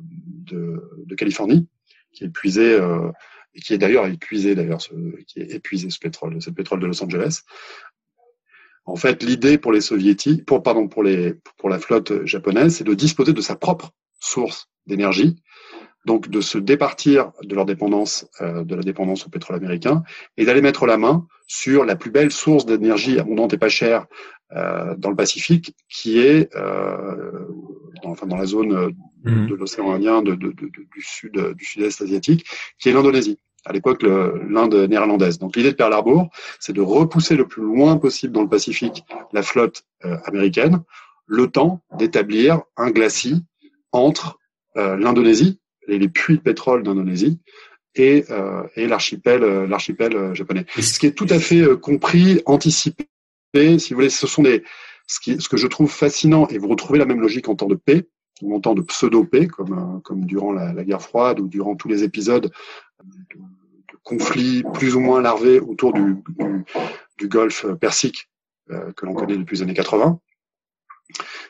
Californie, 1.16 1.66
qui 2.12 2.24
est 2.24 2.28
puisé 2.28 2.78
qui 3.54 3.74
est 3.74 3.78
d'ailleurs 3.78 4.06
épuisé 4.06 4.54
d'ailleurs, 4.54 4.80
ce, 4.80 4.90
qui 5.26 5.40
est 5.40 5.54
épuisé 5.54 5.90
ce 5.90 5.98
pétrole, 5.98 6.38
le 6.44 6.52
pétrole 6.52 6.80
de 6.80 6.86
Los 6.86 7.02
Angeles. 7.02 7.42
En 8.84 8.96
fait, 8.96 9.22
l'idée 9.22 9.58
pour 9.58 9.72
les 9.72 9.82
soviétiques, 9.82 10.46
pour 10.46 10.62
pardon, 10.62 10.88
pour 10.88 11.02
les 11.02 11.34
pour 11.58 11.68
la 11.68 11.78
flotte 11.78 12.24
japonaise, 12.24 12.76
c'est 12.76 12.84
de 12.84 12.94
disposer 12.94 13.32
de 13.32 13.40
sa 13.40 13.54
propre 13.54 13.90
source 14.18 14.68
d'énergie, 14.86 15.36
donc 16.06 16.28
de 16.28 16.40
se 16.40 16.56
départir 16.58 17.32
de 17.42 17.54
leur 17.54 17.66
dépendance, 17.66 18.26
euh, 18.40 18.64
de 18.64 18.74
la 18.74 18.82
dépendance 18.82 19.26
au 19.26 19.30
pétrole 19.30 19.56
américain, 19.56 20.02
et 20.36 20.46
d'aller 20.46 20.62
mettre 20.62 20.86
la 20.86 20.96
main 20.96 21.26
sur 21.46 21.84
la 21.84 21.96
plus 21.96 22.10
belle 22.10 22.30
source 22.30 22.64
d'énergie 22.64 23.18
abondante 23.18 23.52
et 23.52 23.58
pas 23.58 23.68
chère 23.68 24.06
euh, 24.52 24.96
dans 24.96 25.10
le 25.10 25.16
Pacifique, 25.16 25.76
qui 25.90 26.18
est 26.18 26.54
euh, 26.56 27.46
dans 28.02 28.36
la 28.36 28.46
zone 28.46 28.94
mhm. 29.24 29.48
de 29.48 29.54
l'océan 29.54 29.92
Indien, 29.92 30.22
de, 30.22 30.34
de, 30.34 30.52
de, 30.52 30.68
du 30.68 31.02
sud, 31.02 31.54
du 31.54 31.64
sud-est 31.64 32.02
asiatique, 32.02 32.46
qui 32.78 32.88
est 32.88 32.92
l'Indonésie 32.92 33.38
à 33.64 33.72
l'époque 33.72 34.02
l'Inde 34.02 34.74
néerlandaise. 34.88 35.38
Donc 35.38 35.56
l'idée 35.56 35.72
de 35.72 35.76
Pearl 35.76 35.92
Harbor, 35.92 36.28
c'est 36.58 36.72
de 36.72 36.80
repousser 36.80 37.36
le 37.36 37.46
plus 37.46 37.62
loin 37.62 37.98
possible 37.98 38.32
dans 38.32 38.42
le 38.42 38.48
Pacifique 38.48 39.04
la 39.32 39.42
flotte 39.42 39.84
euh, 40.04 40.16
américaine, 40.24 40.82
le 41.26 41.48
temps 41.48 41.82
d'établir 41.98 42.62
un 42.76 42.90
glacis 42.90 43.44
entre 43.92 44.38
euh, 44.76 44.96
l'Indonésie 44.96 45.60
et 45.86 45.98
les 45.98 46.08
puits 46.08 46.36
de 46.36 46.42
pétrole 46.42 46.82
d'Indonésie 46.82 47.40
et, 47.94 48.24
euh, 48.30 48.62
et 48.76 48.86
l'archipel 48.86 49.40
l'archipel 49.42 50.34
japonais. 50.34 50.64
Ce 50.78 50.98
qui 50.98 51.06
est 51.06 51.12
tout 51.12 51.26
à 51.28 51.38
fait 51.38 51.64
compris, 51.80 52.40
anticipé. 52.46 53.06
Si 53.54 53.90
vous 53.90 53.96
voulez, 53.96 54.10
ce 54.10 54.26
sont 54.26 54.42
des 54.42 54.62
ce, 55.06 55.20
qui, 55.20 55.40
ce 55.40 55.48
que 55.48 55.56
je 55.56 55.66
trouve 55.66 55.90
fascinant 55.90 56.46
et 56.48 56.58
vous 56.58 56.68
retrouvez 56.68 56.98
la 56.98 57.06
même 57.06 57.20
logique 57.20 57.48
en 57.48 57.56
temps 57.56 57.66
de 57.66 57.74
paix 57.74 58.06
temps 58.60 58.74
de 58.74 58.82
pseudo-paix, 58.82 59.46
comme, 59.46 60.00
comme 60.04 60.24
durant 60.24 60.52
la, 60.52 60.84
guerre 60.84 61.02
froide 61.02 61.40
ou 61.40 61.48
durant 61.48 61.76
tous 61.76 61.88
les 61.88 62.04
épisodes 62.04 62.50
de, 63.04 63.38
conflits 64.02 64.62
plus 64.72 64.94
ou 64.94 65.00
moins 65.00 65.20
larvés 65.20 65.60
autour 65.60 65.92
du, 65.92 66.16
du, 67.18 67.28
golfe 67.28 67.66
persique 67.74 68.30
euh, 68.70 68.92
que 68.92 69.04
l'on 69.04 69.12
connaît 69.12 69.36
depuis 69.36 69.56
les 69.56 69.62
années 69.62 69.74
80. 69.74 70.18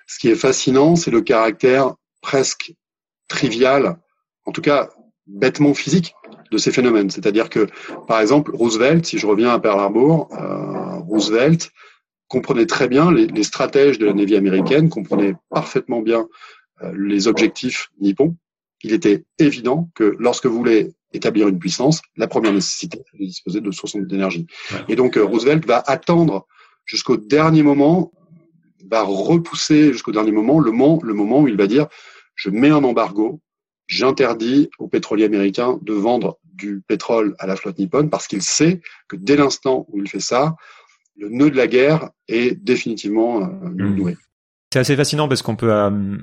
Ce 0.06 0.18
qui 0.18 0.28
est 0.28 0.34
fascinant, 0.34 0.96
c'est 0.96 1.10
le 1.10 1.20
caractère 1.20 1.94
presque 2.20 2.72
trivial, 3.28 3.98
en 4.44 4.52
tout 4.52 4.62
cas 4.62 4.90
bêtement 5.26 5.74
physique, 5.74 6.14
de 6.50 6.58
ces 6.58 6.72
phénomènes. 6.72 7.10
C'est-à-dire 7.10 7.50
que, 7.50 7.66
par 8.06 8.20
exemple, 8.20 8.54
Roosevelt, 8.54 9.04
si 9.04 9.18
je 9.18 9.26
reviens 9.26 9.50
à 9.50 9.58
Pearl 9.58 9.78
Harbor, 9.78 10.28
euh, 10.32 10.98
Roosevelt 11.00 11.70
comprenait 12.28 12.66
très 12.66 12.88
bien 12.88 13.12
les, 13.12 13.26
les, 13.26 13.42
stratèges 13.42 13.98
de 13.98 14.06
la 14.06 14.14
Navy 14.14 14.36
américaine, 14.36 14.88
comprenait 14.88 15.34
parfaitement 15.50 16.00
bien 16.00 16.20
euh, 16.20 16.26
les 16.94 17.28
objectifs 17.28 17.90
nippons. 18.00 18.36
Il 18.82 18.92
était 18.92 19.24
évident 19.38 19.90
que 19.94 20.14
lorsque 20.18 20.46
vous 20.46 20.56
voulez 20.56 20.92
établir 21.12 21.48
une 21.48 21.58
puissance, 21.58 22.02
la 22.16 22.26
première 22.26 22.52
nécessité, 22.52 23.02
c'est 23.10 23.18
de 23.18 23.24
disposer 23.24 23.60
de 23.60 23.70
sources 23.70 23.96
d'énergie. 23.96 24.46
Et 24.88 24.96
donc 24.96 25.16
euh, 25.16 25.24
Roosevelt 25.24 25.64
va 25.66 25.82
attendre 25.86 26.46
jusqu'au 26.84 27.16
dernier 27.16 27.62
moment, 27.62 28.12
va 28.90 29.02
repousser 29.02 29.92
jusqu'au 29.92 30.12
dernier 30.12 30.32
moment 30.32 30.60
le 30.60 30.70
moment, 30.70 31.00
le 31.02 31.14
moment 31.14 31.40
où 31.40 31.48
il 31.48 31.56
va 31.56 31.66
dire 31.66 31.86
je 32.34 32.50
mets 32.50 32.70
un 32.70 32.84
embargo, 32.84 33.40
j'interdis 33.88 34.70
aux 34.78 34.86
pétroliers 34.86 35.24
américains 35.24 35.78
de 35.82 35.92
vendre 35.92 36.38
du 36.44 36.82
pétrole 36.86 37.34
à 37.38 37.46
la 37.46 37.56
flotte 37.56 37.78
nippone 37.78 38.10
parce 38.10 38.28
qu'il 38.28 38.42
sait 38.42 38.80
que 39.08 39.16
dès 39.16 39.36
l'instant 39.36 39.86
où 39.88 39.98
il 40.00 40.08
fait 40.08 40.20
ça, 40.20 40.54
le 41.16 41.30
nœud 41.30 41.50
de 41.50 41.56
la 41.56 41.66
guerre 41.66 42.10
est 42.28 42.54
définitivement 42.54 43.42
euh, 43.42 43.46
mmh. 43.46 43.94
noué. 43.94 44.16
C'est 44.72 44.78
assez 44.78 44.96
fascinant 44.96 45.28
parce 45.28 45.42
qu'on 45.42 45.56
peut 45.56 45.72
euh, 45.72 46.18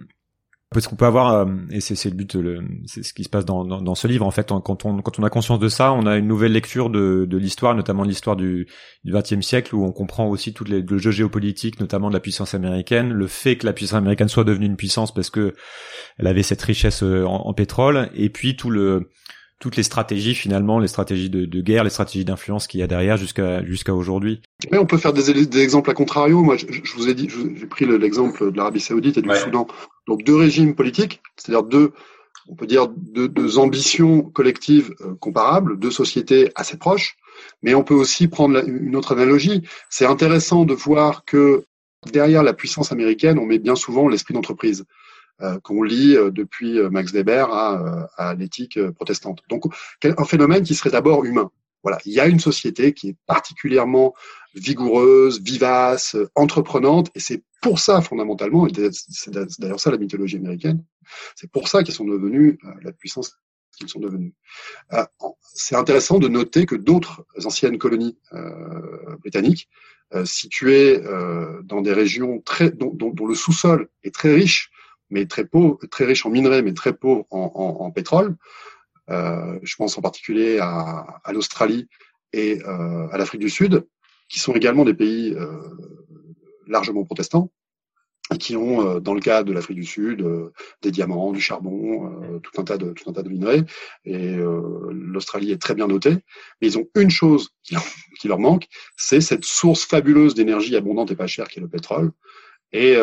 parce 0.76 0.88
qu'on 0.88 0.98
peut 0.98 1.06
avoir 1.06 1.34
euh, 1.34 1.46
et 1.72 1.80
c'est 1.80 2.10
le 2.10 2.16
but 2.16 2.38
c'est 2.86 3.02
ce 3.02 3.14
qui 3.14 3.24
se 3.24 3.30
passe 3.30 3.46
dans, 3.46 3.96
ce 3.96 4.08
livre 4.08 4.26
en 4.26 4.32
fait 4.32 4.50
quand 4.50 4.86
on 4.86 5.24
a 5.24 5.30
conscience 5.30 5.58
de 5.58 5.70
ça 5.70 5.94
on 5.94 6.06
a 6.06 6.18
une 6.18 6.28
nouvelle 6.28 6.52
lecture 6.52 6.90
de 6.90 7.38
l'histoire 7.38 7.76
notamment 7.76 8.04
l'histoire 8.04 8.36
du 8.36 8.68
XXe 9.08 9.40
siècle 9.40 9.74
où 9.74 9.86
on 9.86 9.94
comprend 9.94 10.28
aussi 10.28 10.54
tout 10.54 10.66
le 10.66 10.98
jeu 10.98 11.12
géopolitique 11.12 11.80
notamment 11.80 12.10
de 12.10 12.14
la 12.14 12.20
puissance 12.20 12.54
américaine 12.54 13.14
le 13.14 13.28
fait 13.28 13.56
que 13.56 13.66
la 13.66 13.72
puissance 13.72 13.98
américaine 13.98 14.28
soit 14.28 14.44
devenue 14.44 14.66
une 14.66 14.76
puissance 14.76 15.14
parce 15.14 15.30
que 15.30 15.56
elle 16.18 16.28
avait 16.28 16.44
cette 16.44 16.62
richesse 16.62 17.04
en, 17.04 17.26
en 17.26 17.54
pétrole 17.54 18.10
et 18.14 18.30
puis 18.30 18.58
tout 18.58 18.70
le 18.70 19.10
toutes 19.60 19.78
les 19.78 19.84
stratégies 19.84 20.36
finalement, 20.36 20.80
les 20.80 20.88
stratégies 20.88 21.30
de, 21.30 21.46
de 21.46 21.62
guerre, 21.62 21.84
les 21.84 21.90
stratégies 21.90 22.26
d'influence 22.26 22.68
qu'il 22.68 22.80
y 22.80 22.84
a 22.84 22.88
derrière 22.88 23.18
jusqu'à 23.18 23.64
jusqu'à 23.64 23.94
aujourd'hui. 23.94 24.42
Mais 24.72 24.78
on 24.78 24.86
peut 24.86 24.98
faire 24.98 25.14
des, 25.14 25.46
des, 25.46 25.60
exemples 25.60 25.90
à 25.90 25.94
contrario. 25.94 26.42
Moi, 26.42 26.58
je, 26.58 26.66
je 26.70 26.94
vous 26.96 27.08
ai 27.08 27.14
dit, 27.14 27.30
j'ai 27.30 27.66
pris 27.66 27.86
l'exemple 27.86 28.52
de 28.52 28.58
l'Arabie 28.58 28.82
Saoudite 28.82 29.18
et 29.18 29.22
du 29.22 29.34
Soudan. 29.36 29.68
Donc 30.08 30.24
deux 30.24 30.36
régimes 30.36 30.76
politiques, 30.76 31.22
c'est-à-dire 31.38 31.64
deux, 31.64 31.94
on 32.48 32.56
peut 32.56 32.68
dire 32.68 32.88
deux, 32.88 33.28
deux 33.28 33.58
ambitions 33.58 34.22
collectives 34.22 34.94
euh, 35.02 35.16
comparables, 35.16 35.80
deux 35.80 35.92
sociétés 35.92 36.52
assez 36.56 36.78
proches. 36.78 37.16
Mais 37.64 37.76
on 37.76 37.84
peut 37.84 37.96
aussi 37.96 38.28
prendre 38.28 38.64
une 38.68 38.96
autre 38.96 39.14
analogie. 39.14 39.64
C'est 39.90 40.06
intéressant 40.06 40.66
de 40.66 40.74
voir 40.74 41.26
que 41.26 41.66
derrière 42.12 42.44
la 42.44 42.54
puissance 42.54 42.92
américaine, 42.92 43.40
on 43.40 43.46
met 43.46 43.60
bien 43.60 43.76
souvent 43.76 44.08
l'esprit 44.08 44.34
d'entreprise. 44.34 44.86
Euh, 45.42 45.60
qu'on 45.60 45.84
lit 45.84 46.16
euh, 46.16 46.32
depuis 46.32 46.80
euh, 46.80 46.90
Max 46.90 47.12
Weber 47.12 47.52
à, 47.52 48.08
à 48.16 48.36
l'éthique 48.36 48.80
protestante. 48.92 49.42
Donc 49.50 49.66
un 50.02 50.24
phénomène 50.24 50.64
qui 50.64 50.76
serait 50.76 50.92
d'abord 50.92 51.26
humain. 51.26 51.52
Voilà, 51.84 52.00
il 52.06 52.14
y 52.14 52.22
a 52.22 52.28
une 52.28 52.40
société 52.40 52.94
qui 52.94 53.10
est 53.10 53.18
particulièrement 53.28 54.14
vigoureuse, 54.54 55.42
vivace, 55.42 56.16
entreprenante, 56.36 57.12
et 57.16 57.20
c'est 57.20 57.44
pour 57.62 57.80
ça 57.80 58.00
fondamentalement, 58.00 58.66
et 58.66 58.72
c'est 58.92 59.32
d'ailleurs 59.60 59.82
ça 59.82 59.92
la 59.92 59.98
mythologie 59.98 60.38
américaine, 60.38 60.84
c'est 61.36 61.52
pour 61.52 61.68
ça 61.68 61.84
qu'ils 61.84 61.94
sont 61.94 62.06
devenus 62.06 62.58
la 62.82 62.94
puissance 62.94 63.38
qu'ils 63.78 63.90
sont 63.90 64.00
devenus. 64.00 64.34
c'est 65.54 65.76
intéressant 65.76 66.18
de 66.18 66.28
noter 66.28 66.66
que 66.66 66.76
d'autres 66.76 67.26
anciennes 67.44 67.78
colonies 67.78 68.18
britanniques, 69.20 69.70
situées 70.24 71.04
dans 71.66 71.82
des 71.82 71.94
régions 71.94 72.40
très, 72.40 72.72
dont, 72.72 72.94
dont 72.94 73.28
le 73.28 73.36
sous-sol 73.36 73.90
est 74.04 74.16
très 74.16 74.34
riche 74.34 74.72
mais 75.16 75.26
très 75.28 75.46
pauvre, 75.46 75.80
très 75.90 76.04
riche 76.04 76.26
en 76.26 76.30
minerais, 76.30 76.62
mais 76.62 76.74
très 76.74 76.94
pauvre 76.94 77.26
en, 77.32 77.90
pétrole. 77.92 78.36
Euh, 79.10 79.58
je 79.64 79.76
pense 79.78 79.98
en 79.98 80.02
particulier 80.02 80.60
à, 80.60 81.32
l'Australie 81.32 81.88
et 82.34 82.62
euh, 82.68 83.08
à 83.12 83.18
l'Afrique 83.18 83.40
du 83.40 83.50
Sud, 83.50 83.88
qui 84.28 84.40
sont 84.40 84.54
également 84.54 84.84
des 84.84 84.94
pays 84.94 85.34
euh, 85.34 85.62
largement 86.68 87.06
protestants 87.06 87.50
et 88.34 88.38
qui 88.38 88.58
ont, 88.58 89.00
dans 89.00 89.14
le 89.14 89.22
cas 89.22 89.44
de 89.44 89.54
l'Afrique 89.54 89.78
du 89.78 89.86
Sud, 89.86 90.26
des 90.82 90.90
diamants, 90.90 91.32
du 91.32 91.40
charbon, 91.40 92.40
tout 92.42 92.60
un 92.60 92.64
tas 92.64 92.78
de 92.80 92.92
tout 92.92 93.08
un 93.08 93.14
tas 93.14 93.22
de 93.22 93.30
minerais. 93.30 93.64
Et 94.04 94.36
l'Australie 94.90 95.52
est 95.52 95.62
très 95.62 95.76
bien 95.76 95.86
notée, 95.86 96.18
mais 96.60 96.68
ils 96.68 96.78
ont 96.80 96.88
une 96.96 97.12
chose 97.12 97.52
qui 97.62 97.76
leur, 97.76 97.84
qui 98.20 98.28
leur 98.28 98.40
manque, 98.40 98.66
c'est 98.98 99.22
cette 99.22 99.46
source 99.46 99.86
fabuleuse 99.86 100.34
d'énergie 100.34 100.76
abondante 100.76 101.12
et 101.12 101.16
pas 101.16 101.28
chère 101.28 101.48
qui 101.48 101.60
est 101.60 101.62
le 101.62 101.70
pétrole. 101.70 102.12
Et 102.72 102.98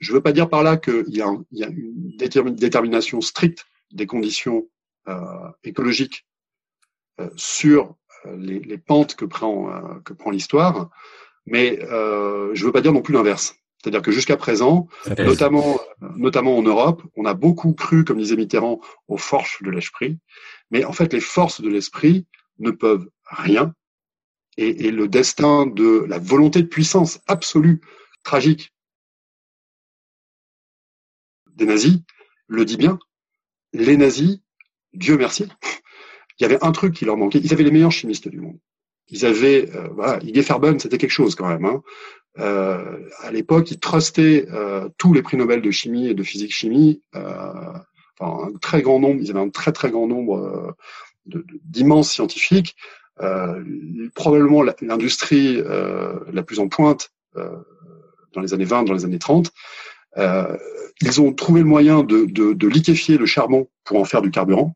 je 0.00 0.12
ne 0.12 0.16
veux 0.16 0.22
pas 0.22 0.32
dire 0.32 0.48
par 0.48 0.62
là 0.62 0.76
qu'il 0.76 1.08
y, 1.08 1.18
y, 1.18 1.64
a 1.64 1.68
une 1.68 2.56
détermination 2.56 3.20
stricte 3.20 3.66
des 3.92 4.06
conditions 4.06 4.68
euh, 5.08 5.50
écologiques 5.64 6.26
euh, 7.20 7.30
sur 7.36 7.96
euh, 8.26 8.36
les, 8.36 8.60
les, 8.60 8.78
pentes 8.78 9.16
que 9.16 9.24
prend, 9.24 9.70
euh, 9.70 10.00
que 10.04 10.12
prend 10.12 10.30
l'histoire, 10.30 10.90
mais 11.46 11.78
je 11.80 12.60
ne 12.60 12.64
veux 12.64 12.72
pas 12.72 12.80
dire 12.80 12.92
non 12.92 13.00
plus 13.00 13.14
l'inverse. 13.14 13.56
C'est-à-dire 13.78 14.02
que 14.02 14.10
jusqu'à 14.10 14.36
présent, 14.36 14.88
notamment, 15.18 15.80
notamment 16.16 16.58
en 16.58 16.62
Europe, 16.62 17.02
on 17.16 17.24
a 17.24 17.32
beaucoup 17.32 17.72
cru, 17.72 18.04
comme 18.04 18.18
disait 18.18 18.36
Mitterrand, 18.36 18.80
aux 19.06 19.16
forces 19.16 19.62
de 19.62 19.70
l'esprit, 19.70 20.18
mais 20.70 20.84
en 20.84 20.92
fait, 20.92 21.12
les 21.12 21.20
forces 21.20 21.60
de 21.60 21.68
l'esprit 21.68 22.26
ne 22.58 22.70
peuvent 22.70 23.08
rien, 23.24 23.72
et, 24.58 24.86
et 24.86 24.90
le 24.90 25.08
destin 25.08 25.64
de 25.64 26.04
la 26.08 26.18
volonté 26.18 26.60
de 26.60 26.66
puissance 26.66 27.20
absolue, 27.28 27.80
tragique 28.24 28.74
des 31.58 31.66
nazis 31.66 31.98
le 32.46 32.64
dit 32.64 32.76
bien. 32.76 32.98
Les 33.74 33.96
nazis, 33.96 34.38
Dieu 34.94 35.18
merci, 35.18 35.46
il 36.38 36.42
y 36.42 36.46
avait 36.46 36.64
un 36.64 36.72
truc 36.72 36.94
qui 36.94 37.04
leur 37.04 37.16
manquait. 37.16 37.40
Ils 37.42 37.52
avaient 37.52 37.64
les 37.64 37.70
meilleurs 37.70 37.92
chimistes 37.92 38.28
du 38.28 38.40
monde. 38.40 38.58
Ils 39.08 39.26
avaient, 39.26 39.74
euh, 39.74 39.88
voilà, 39.94 40.18
Ige 40.22 40.42
Farben, 40.42 40.78
c'était 40.78 40.98
quelque 40.98 41.10
chose 41.10 41.34
quand 41.34 41.48
même. 41.48 41.64
Hein. 41.64 41.82
Euh, 42.38 43.08
à 43.20 43.30
l'époque, 43.30 43.70
ils 43.70 43.80
trustaient 43.80 44.46
euh, 44.52 44.88
tous 44.98 45.12
les 45.12 45.22
prix 45.22 45.36
Nobel 45.36 45.60
de 45.60 45.70
chimie 45.70 46.08
et 46.08 46.14
de 46.14 46.22
physique-chimie. 46.22 47.02
Euh, 47.14 47.72
enfin, 48.18 48.48
un 48.48 48.58
très 48.58 48.82
grand 48.82 49.00
nombre. 49.00 49.20
Ils 49.20 49.30
avaient 49.30 49.40
un 49.40 49.50
très 49.50 49.72
très 49.72 49.90
grand 49.90 50.06
nombre 50.06 50.76
d'immenses 51.26 52.10
scientifiques. 52.10 52.76
Probablement 54.14 54.62
l'industrie 54.80 55.60
la 55.60 56.42
plus 56.42 56.60
en 56.60 56.68
pointe 56.68 57.10
dans 57.34 58.40
les 58.40 58.54
années 58.54 58.64
20, 58.64 58.84
dans 58.84 58.94
les 58.94 59.04
années 59.04 59.18
30. 59.18 59.50
Euh, 60.16 60.56
ils 61.00 61.20
ont 61.20 61.32
trouvé 61.32 61.60
le 61.60 61.66
moyen 61.66 62.02
de, 62.02 62.24
de, 62.24 62.52
de, 62.52 62.68
liquéfier 62.68 63.18
le 63.18 63.26
charbon 63.26 63.68
pour 63.84 64.00
en 64.00 64.04
faire 64.04 64.22
du 64.22 64.30
carburant. 64.30 64.74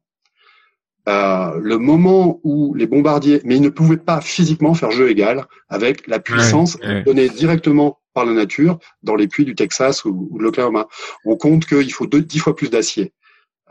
Euh, 1.08 1.58
le 1.60 1.78
moment 1.78 2.38
où 2.44 2.74
les 2.74 2.86
bombardiers, 2.86 3.40
mais 3.44 3.56
ils 3.56 3.62
ne 3.62 3.70
pouvaient 3.70 3.96
pas 3.96 4.20
physiquement 4.20 4.74
faire 4.74 4.92
jeu 4.92 5.10
égal 5.10 5.46
avec 5.68 6.06
la 6.06 6.20
puissance 6.20 6.78
donnée 7.04 7.28
directement 7.28 7.98
par 8.14 8.24
la 8.24 8.34
nature 8.34 8.78
dans 9.02 9.16
les 9.16 9.26
puits 9.26 9.44
du 9.44 9.54
Texas 9.54 10.04
ou, 10.04 10.28
ou 10.30 10.38
de 10.38 10.44
l'Oklahoma. 10.44 10.86
On 11.24 11.36
compte 11.36 11.66
qu'il 11.66 11.92
faut 11.92 12.06
dix 12.06 12.38
fois 12.38 12.54
plus 12.54 12.70
d'acier, 12.70 13.12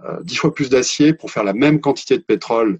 euh, 0.03 0.21
dix 0.23 0.35
fois 0.35 0.53
plus 0.53 0.69
d'acier 0.69 1.13
pour 1.13 1.31
faire 1.31 1.43
la 1.43 1.53
même 1.53 1.79
quantité 1.79 2.17
de 2.17 2.23
pétrole 2.23 2.79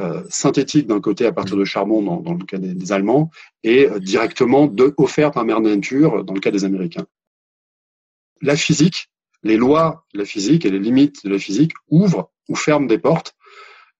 euh, 0.00 0.22
synthétique 0.30 0.86
d'un 0.86 1.00
côté 1.00 1.26
à 1.26 1.32
partir 1.32 1.56
de 1.56 1.64
charbon 1.64 2.02
dans, 2.02 2.16
dans 2.16 2.34
le 2.34 2.44
cas 2.44 2.56
des, 2.56 2.74
des 2.74 2.92
Allemands 2.92 3.30
et 3.62 3.88
euh, 3.88 3.98
directement 3.98 4.66
de, 4.66 4.94
offert 4.96 5.30
par 5.32 5.44
mère 5.44 5.60
nature 5.60 6.24
dans 6.24 6.32
le 6.34 6.40
cas 6.40 6.50
des 6.50 6.64
Américains 6.64 7.06
la 8.42 8.56
physique, 8.56 9.08
les 9.42 9.56
lois 9.56 10.04
de 10.14 10.18
la 10.18 10.24
physique 10.24 10.66
et 10.66 10.70
les 10.70 10.78
limites 10.78 11.24
de 11.24 11.30
la 11.30 11.38
physique 11.38 11.72
ouvrent 11.88 12.30
ou 12.48 12.54
ferment 12.54 12.86
des 12.86 12.98
portes. 12.98 13.34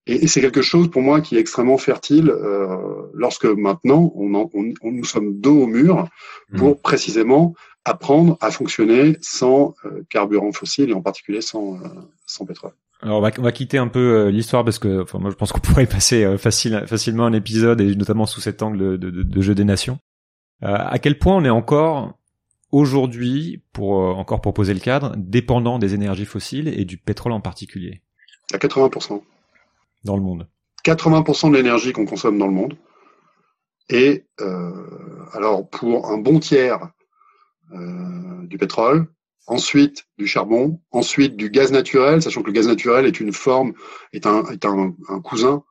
Et, 0.06 0.26
c'est 0.26 0.40
quelque 0.40 0.62
chose 0.62 0.90
pour 0.90 1.00
moi 1.00 1.20
qui 1.20 1.36
est 1.36 1.40
extrêmement 1.40 1.78
fertile 1.78 2.28
euh, 2.28 3.06
lorsque 3.14 3.44
maintenant 3.44 4.12
on, 4.16 4.34
on, 4.34 4.72
nous 4.90 5.04
sommes 5.04 5.40
dos 5.40 5.62
au 5.62 5.66
mur 5.66 6.08
pour 6.56 6.70
mmh. 6.70 6.82
précisément 6.82 7.54
apprendre 7.84 8.36
à 8.40 8.50
fonctionner 8.50 9.16
sans 9.20 9.74
euh, 9.84 10.02
carburant 10.10 10.52
fossile 10.52 10.90
et 10.90 10.94
en 10.94 11.02
particulier 11.02 11.40
sans, 11.40 11.76
euh, 11.76 11.88
sans 12.26 12.44
pétrole. 12.44 12.72
Alors 13.00 13.18
on 13.18 13.20
va, 13.20 13.30
on 13.38 13.42
va 13.42 13.52
quitter 13.52 13.78
un 13.78 13.88
peu 13.88 13.98
euh, 13.98 14.30
l'histoire 14.30 14.64
parce 14.64 14.78
que 14.78 15.02
enfin, 15.02 15.18
moi 15.18 15.30
je 15.30 15.36
pense 15.36 15.52
qu'on 15.52 15.60
pourrait 15.62 15.86
passer 15.86 16.24
euh, 16.24 16.38
facile, 16.38 16.84
facilement 16.86 17.26
un 17.26 17.32
épisode 17.32 17.80
et 17.80 17.94
notamment 17.96 18.26
sous 18.26 18.40
cet 18.40 18.62
angle 18.62 18.98
de, 18.98 19.10
de, 19.10 19.22
de 19.22 19.40
jeu 19.40 19.54
des 19.54 19.64
nations. 19.64 19.98
à 20.62 20.98
quel 21.00 21.18
point 21.18 21.36
on 21.36 21.44
est 21.44 21.50
encore 21.50 22.18
aujourd'hui, 22.72 23.62
pour 23.72 24.02
euh, 24.02 24.12
encore 24.12 24.40
pour 24.40 24.54
poser 24.54 24.74
le 24.74 24.80
cadre, 24.80 25.14
dépendant 25.16 25.78
des 25.78 25.94
énergies 25.94 26.24
fossiles 26.24 26.68
et 26.68 26.84
du 26.84 26.96
pétrole 26.96 27.32
en 27.32 27.40
particulier 27.40 28.02
À 28.52 28.56
80%. 28.56 29.22
Dans 30.04 30.16
le 30.16 30.22
monde. 30.22 30.48
80% 30.84 31.50
de 31.52 31.56
l'énergie 31.56 31.92
qu'on 31.92 32.06
consomme 32.06 32.38
dans 32.38 32.48
le 32.48 32.52
monde. 32.52 32.76
Et 33.88 34.24
euh, 34.40 34.72
alors 35.32 35.68
pour 35.68 36.10
un 36.10 36.18
bon 36.18 36.40
tiers 36.40 36.88
euh, 37.72 38.46
du 38.46 38.58
pétrole, 38.58 39.06
ensuite 39.46 40.06
du 40.18 40.26
charbon, 40.26 40.80
ensuite 40.90 41.36
du 41.36 41.50
gaz 41.50 41.72
naturel, 41.72 42.22
sachant 42.22 42.42
que 42.42 42.46
le 42.46 42.52
gaz 42.52 42.66
naturel 42.66 43.06
est 43.06 43.20
une 43.20 43.32
forme, 43.32 43.74
est 44.12 44.26
un, 44.26 44.44
est 44.46 44.64
un, 44.64 44.94
un 45.08 45.20
cousin 45.20 45.62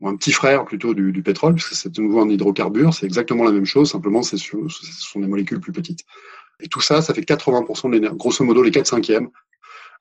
ou 0.00 0.08
un 0.08 0.16
petit 0.16 0.32
frère 0.32 0.64
plutôt 0.64 0.94
du, 0.94 1.12
du 1.12 1.22
pétrole, 1.22 1.54
puisque 1.54 1.74
c'est 1.74 1.92
de 1.92 2.00
nouveau 2.00 2.20
un 2.20 2.28
hydrocarbure, 2.28 2.94
c'est 2.94 3.06
exactement 3.06 3.44
la 3.44 3.52
même 3.52 3.66
chose, 3.66 3.90
simplement 3.90 4.22
ce 4.22 4.36
sont 4.36 5.20
des 5.20 5.26
molécules 5.26 5.60
plus 5.60 5.72
petites. 5.72 6.04
Et 6.62 6.68
tout 6.68 6.80
ça, 6.80 7.02
ça 7.02 7.14
fait 7.14 7.22
80% 7.22 7.88
de 7.88 7.94
l'énergie, 7.94 8.16
grosso 8.16 8.44
modo 8.44 8.62
les 8.62 8.70
4 8.70 8.86
cinquièmes 8.86 9.30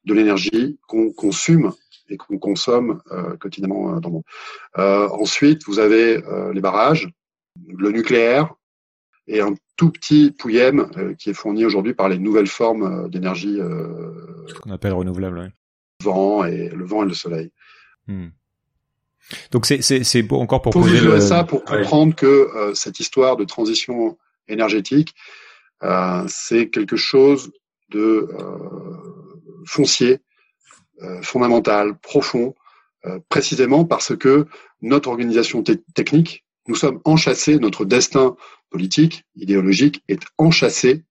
de 0.06 0.14
l'énergie 0.14 0.78
qu'on 0.88 1.12
consomme 1.12 1.74
et 2.10 2.18
qu'on 2.18 2.38
consomme 2.38 3.02
euh, 3.12 3.38
quotidiennement 3.38 3.96
euh, 3.96 4.00
dans 4.00 4.10
le 4.10 4.14
monde. 4.16 4.24
Euh, 4.78 5.08
ensuite, 5.10 5.64
vous 5.66 5.80
avez 5.80 6.24
euh, 6.26 6.54
les 6.54 6.62
barrages, 6.62 7.10
le 7.68 7.92
nucléaire, 7.92 8.54
et 9.28 9.42
un 9.42 9.54
tout 9.76 9.92
petit 9.92 10.32
pouillème 10.32 10.90
qui 11.20 11.30
est 11.30 11.34
fourni 11.34 11.64
aujourd'hui 11.64 11.94
par 11.94 12.10
les 12.10 12.18
nouvelles 12.18 12.48
formes 12.48 13.08
d'énergie. 13.12 13.60
Ce 14.48 14.54
qu'on 14.56 14.72
appelle 14.72 14.94
renouvelable. 14.94 15.40
Ouais. 15.40 15.52
Vent 16.04 16.46
et 16.46 16.70
le 16.70 16.84
vent 16.84 17.04
et 17.04 17.06
le 17.06 17.14
soleil. 17.14 17.52
Hmm. 18.08 18.30
Donc 19.52 19.68
c'est 19.68 19.84
c'est 19.84 20.04
c'est 20.04 20.26
encore 20.32 20.64
pour 20.64 20.74
poser 20.74 21.22
ça 21.22 21.44
pour 21.44 21.64
comprendre 21.64 22.16
que 22.16 22.50
cette 22.74 23.00
histoire 23.00 23.38
de 23.38 23.44
transition 23.44 24.18
énergétique, 24.48 25.14
c'est 26.28 26.70
quelque 26.70 26.96
chose 26.98 27.52
de 27.90 28.28
foncier, 29.66 30.20
fondamental, 31.22 31.98
profond, 31.98 32.56
précisément 33.30 33.86
parce 33.86 34.16
que 34.16 34.48
notre 34.82 35.10
organisation 35.10 35.64
technique, 35.64 36.46
nous 36.68 36.76
sommes 36.76 37.02
enchâssés, 37.06 37.58
notre 37.60 37.86
destin 37.86 38.36
politique, 38.70 39.24
idéologique 39.36 40.04
est 40.08 40.22
enchâssé, 40.38 41.04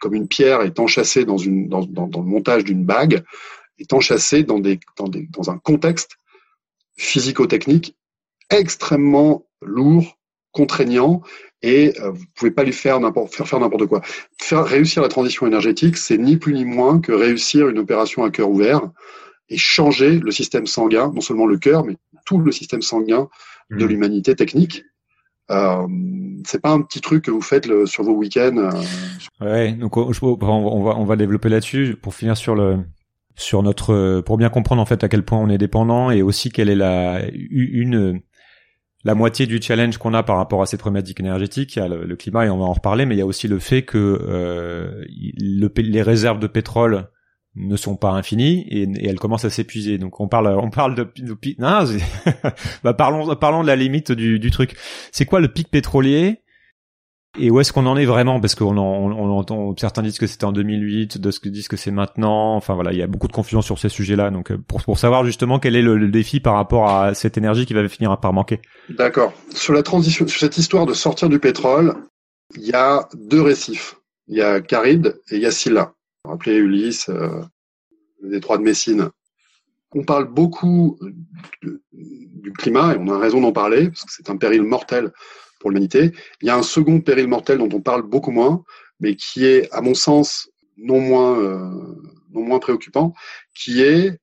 comme 0.00 0.14
une 0.14 0.28
pierre 0.28 0.62
est 0.62 0.78
enchâssée 0.80 1.24
dans, 1.24 1.38
une, 1.38 1.68
dans, 1.68 1.84
dans, 1.84 2.20
le 2.20 2.26
montage 2.26 2.64
d'une 2.64 2.84
bague, 2.84 3.22
est 3.78 3.92
enchâssé 3.92 4.42
dans, 4.42 4.58
des, 4.58 4.80
dans, 4.96 5.08
des, 5.08 5.26
dans 5.26 5.50
un 5.50 5.58
contexte 5.58 6.16
physico-technique 6.96 7.96
extrêmement 8.50 9.46
lourd, 9.60 10.18
contraignant, 10.52 11.22
et 11.62 11.94
euh, 12.00 12.10
vous 12.10 12.24
pouvez 12.36 12.50
pas 12.50 12.64
lui 12.64 12.72
faire 12.72 13.00
n'importe 13.00 13.34
faire 13.34 13.48
faire 13.48 13.60
n'importe 13.60 13.86
quoi. 13.86 14.02
Faire 14.40 14.64
réussir 14.64 15.02
la 15.02 15.08
transition 15.08 15.46
énergétique, 15.46 15.96
c'est 15.96 16.18
ni 16.18 16.36
plus 16.36 16.52
ni 16.54 16.64
moins 16.64 17.00
que 17.00 17.12
réussir 17.12 17.68
une 17.68 17.78
opération 17.78 18.24
à 18.24 18.30
cœur 18.30 18.50
ouvert 18.50 18.82
et 19.48 19.56
changer 19.56 20.18
le 20.18 20.30
système 20.30 20.66
sanguin, 20.66 21.12
non 21.14 21.20
seulement 21.20 21.46
le 21.46 21.58
cœur, 21.58 21.84
mais 21.84 21.96
tout 22.26 22.38
le 22.38 22.52
système 22.52 22.82
sanguin 22.82 23.28
de 23.70 23.84
mmh. 23.84 23.88
l'humanité 23.88 24.34
technique. 24.34 24.84
Euh, 25.50 25.86
c'est 26.46 26.60
pas 26.60 26.70
un 26.70 26.80
petit 26.80 27.00
truc 27.00 27.24
que 27.24 27.30
vous 27.30 27.42
faites 27.42 27.66
le, 27.66 27.86
sur 27.86 28.04
vos 28.04 28.12
week-ends. 28.12 28.56
Euh... 28.56 29.44
Ouais, 29.44 29.72
donc 29.72 29.96
on, 29.96 30.10
on, 30.22 30.82
va 30.82 30.96
on 30.96 31.04
va 31.04 31.16
développer 31.16 31.48
là-dessus 31.48 31.96
pour 32.00 32.14
finir 32.14 32.36
sur 32.36 32.54
le 32.54 32.78
sur 33.34 33.62
notre 33.62 34.20
pour 34.20 34.36
bien 34.36 34.50
comprendre 34.50 34.82
en 34.82 34.86
fait 34.86 35.04
à 35.04 35.08
quel 35.08 35.24
point 35.24 35.38
on 35.38 35.48
est 35.48 35.58
dépendant 35.58 36.10
et 36.10 36.22
aussi 36.22 36.50
quelle 36.50 36.68
est 36.68 36.76
la 36.76 37.22
une 37.32 38.20
la 39.04 39.14
moitié 39.14 39.46
du 39.46 39.60
challenge 39.60 39.98
qu'on 39.98 40.14
a 40.14 40.22
par 40.22 40.36
rapport 40.36 40.62
à 40.62 40.66
cette 40.66 40.80
problématique 40.80 41.20
énergétique, 41.20 41.76
il 41.76 41.78
y 41.80 41.82
a 41.82 41.88
le, 41.88 42.16
climat 42.16 42.46
et 42.46 42.50
on 42.50 42.58
va 42.58 42.64
en 42.64 42.72
reparler, 42.72 43.06
mais 43.06 43.14
il 43.14 43.18
y 43.18 43.22
a 43.22 43.26
aussi 43.26 43.48
le 43.48 43.58
fait 43.58 43.82
que 43.82 43.98
euh, 43.98 45.04
le, 45.38 45.70
les 45.76 46.02
réserves 46.02 46.38
de 46.38 46.46
pétrole 46.46 47.08
ne 47.54 47.76
sont 47.76 47.96
pas 47.96 48.10
infinies 48.10 48.64
et, 48.68 48.88
elles 49.04 49.18
commencent 49.18 49.44
à 49.44 49.50
s'épuiser. 49.50 49.98
Donc 49.98 50.20
on 50.20 50.28
parle, 50.28 50.48
on 50.48 50.70
parle 50.70 50.94
de, 50.94 51.08
de 51.18 51.36
non, 51.58 51.84
bah 52.84 52.94
parlons, 52.94 53.34
parlons 53.36 53.62
de 53.62 53.66
la 53.66 53.76
limite 53.76 54.12
du 54.12 54.50
truc. 54.50 54.76
C'est 55.10 55.26
quoi 55.26 55.40
le 55.40 55.48
pic 55.48 55.68
pétrolier 55.68 56.41
et 57.38 57.50
où 57.50 57.60
est-ce 57.60 57.72
qu'on 57.72 57.86
en 57.86 57.96
est 57.96 58.04
vraiment? 58.04 58.40
Parce 58.40 58.54
qu'on 58.54 58.76
on, 58.76 59.10
on, 59.10 59.38
entend 59.38 59.74
certains 59.78 60.02
disent 60.02 60.18
que 60.18 60.26
c'était 60.26 60.44
en 60.44 60.52
2008, 60.52 61.18
d'autres 61.18 61.48
disent 61.48 61.68
que 61.68 61.78
c'est 61.78 61.90
maintenant. 61.90 62.54
Enfin 62.54 62.74
voilà, 62.74 62.92
il 62.92 62.98
y 62.98 63.02
a 63.02 63.06
beaucoup 63.06 63.26
de 63.26 63.32
confusion 63.32 63.62
sur 63.62 63.78
ces 63.78 63.88
sujets-là. 63.88 64.30
Donc 64.30 64.52
euh, 64.52 64.58
pour, 64.58 64.82
pour 64.82 64.98
savoir 64.98 65.24
justement 65.24 65.58
quel 65.58 65.74
est 65.74 65.82
le, 65.82 66.08
défi 66.08 66.40
par 66.40 66.54
rapport 66.54 66.90
à 66.90 67.14
cette 67.14 67.38
énergie 67.38 67.64
qui 67.64 67.72
va 67.72 67.88
finir 67.88 68.18
par 68.20 68.34
manquer. 68.34 68.60
D'accord. 68.90 69.32
Sur 69.54 69.72
la 69.72 69.82
transition, 69.82 70.26
sur 70.26 70.40
cette 70.40 70.58
histoire 70.58 70.84
de 70.84 70.92
sortir 70.92 71.30
du 71.30 71.38
pétrole, 71.38 71.94
il 72.54 72.66
y 72.66 72.74
a 72.74 73.08
deux 73.14 73.40
récifs. 73.40 73.96
Il 74.28 74.36
y 74.36 74.42
a 74.42 74.60
Caride 74.60 75.18
et 75.30 75.36
il 75.36 75.42
y 75.42 75.46
a 75.46 75.50
Scylla. 75.50 75.94
Rappelez 76.24 76.56
Ulysse, 76.56 77.08
euh, 77.08 77.40
le 78.20 78.30
détroit 78.30 78.58
de 78.58 78.62
Messine. 78.62 79.08
On 79.94 80.04
parle 80.04 80.26
beaucoup 80.28 80.98
du 81.62 82.52
climat 82.52 82.94
et 82.94 82.98
on 82.98 83.08
a 83.08 83.18
raison 83.18 83.40
d'en 83.40 83.52
parler 83.52 83.88
parce 83.88 84.04
que 84.04 84.12
c'est 84.12 84.30
un 84.30 84.36
péril 84.36 84.62
mortel 84.62 85.12
pour 85.62 85.70
l'humanité. 85.70 86.12
Il 86.42 86.48
y 86.48 86.50
a 86.50 86.56
un 86.56 86.62
second 86.62 87.00
péril 87.00 87.28
mortel 87.28 87.58
dont 87.58 87.68
on 87.72 87.80
parle 87.80 88.02
beaucoup 88.02 88.32
moins, 88.32 88.64
mais 89.00 89.14
qui 89.14 89.46
est, 89.46 89.72
à 89.72 89.80
mon 89.80 89.94
sens, 89.94 90.50
non 90.76 91.00
moins, 91.00 91.38
euh, 91.38 91.70
non 92.32 92.42
moins 92.42 92.58
préoccupant, 92.58 93.14
qui 93.54 93.80
est 93.80 94.18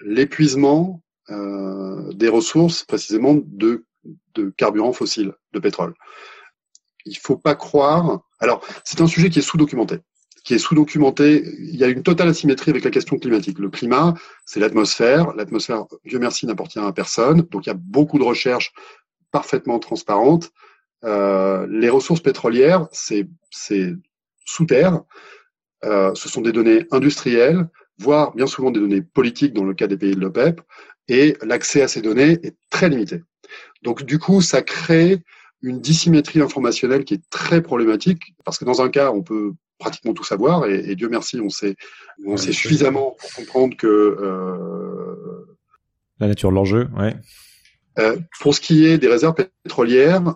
l'épuisement 0.00 1.02
euh, 1.30 2.12
des 2.12 2.28
ressources, 2.28 2.84
précisément 2.84 3.34
de, 3.34 3.86
de 4.34 4.50
carburants 4.50 4.92
fossiles, 4.92 5.32
de 5.54 5.58
pétrole. 5.58 5.94
Il 7.06 7.16
faut 7.16 7.38
pas 7.38 7.54
croire. 7.54 8.20
Alors, 8.38 8.64
c'est 8.84 9.00
un 9.00 9.06
sujet 9.06 9.30
qui 9.30 9.38
est 9.38 9.42
sous-documenté 9.42 10.00
qui 10.44 10.52
est 10.52 10.58
sous-documenté. 10.58 11.42
Il 11.58 11.76
y 11.76 11.84
a 11.84 11.88
une 11.88 12.02
totale 12.02 12.28
asymétrie 12.28 12.70
avec 12.70 12.84
la 12.84 12.90
question 12.90 13.18
climatique. 13.18 13.58
Le 13.58 13.70
climat, 13.70 14.12
c'est 14.44 14.60
l'atmosphère. 14.60 15.32
L'atmosphère, 15.36 15.86
Dieu 16.04 16.18
merci, 16.18 16.44
n'appartient 16.44 16.78
à 16.78 16.92
personne. 16.92 17.46
Donc 17.50 17.64
il 17.64 17.70
y 17.70 17.72
a 17.72 17.78
beaucoup 17.78 18.18
de 18.18 18.24
recherches 18.24 18.74
parfaitement 19.30 19.78
transparentes 19.78 20.52
euh, 21.04 21.66
les 21.70 21.90
ressources 21.90 22.20
pétrolières, 22.20 22.88
c'est 22.92 23.26
sous 24.44 24.66
terre. 24.66 25.02
Euh, 25.84 26.14
ce 26.14 26.28
sont 26.28 26.40
des 26.40 26.52
données 26.52 26.86
industrielles, 26.90 27.68
voire 27.98 28.34
bien 28.34 28.46
souvent 28.46 28.70
des 28.70 28.80
données 28.80 29.02
politiques 29.02 29.52
dans 29.52 29.64
le 29.64 29.74
cas 29.74 29.86
des 29.86 29.96
pays 29.96 30.14
de 30.14 30.20
l'OPEP, 30.20 30.60
et 31.08 31.36
l'accès 31.42 31.82
à 31.82 31.88
ces 31.88 32.00
données 32.00 32.38
est 32.42 32.56
très 32.70 32.88
limité. 32.88 33.22
Donc 33.82 34.02
du 34.04 34.18
coup, 34.18 34.40
ça 34.40 34.62
crée 34.62 35.22
une 35.62 35.80
dissymétrie 35.80 36.40
informationnelle 36.40 37.04
qui 37.04 37.14
est 37.14 37.30
très 37.30 37.62
problématique, 37.62 38.34
parce 38.44 38.58
que 38.58 38.64
dans 38.64 38.82
un 38.82 38.88
cas, 38.88 39.12
on 39.12 39.22
peut 39.22 39.52
pratiquement 39.78 40.14
tout 40.14 40.24
savoir, 40.24 40.66
et, 40.66 40.94
Dieu 40.94 41.08
merci, 41.08 41.40
on 41.40 41.50
sait, 41.50 41.76
on 42.24 42.36
sait 42.36 42.52
suffisamment 42.52 43.16
pour 43.18 43.32
comprendre 43.32 43.76
que 43.76 43.86
euh, 43.86 45.56
la 46.20 46.28
nature 46.28 46.50
de 46.50 46.54
l'enjeu, 46.54 46.88
ouais. 46.96 47.14
Euh, 47.98 48.16
pour 48.40 48.54
ce 48.54 48.60
qui 48.60 48.86
est 48.86 48.98
des 48.98 49.08
réserves 49.08 49.34
pétrolières, 49.34 50.34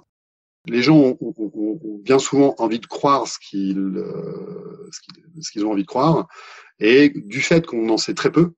les 0.68 0.82
gens 0.82 1.16
ont, 1.20 2.00
bien 2.02 2.18
souvent 2.18 2.54
envie 2.58 2.78
de 2.78 2.86
croire 2.86 3.26
ce 3.26 3.38
qu'ils 3.38 3.78
euh, 3.78 4.88
ce 5.40 5.50
qu'ils 5.50 5.66
ont 5.66 5.72
envie 5.72 5.82
de 5.82 5.88
croire, 5.88 6.28
et 6.78 7.10
du 7.10 7.40
fait 7.40 7.66
qu'on 7.66 7.88
en 7.88 7.96
sait 7.96 8.14
très 8.14 8.30
peu, 8.30 8.52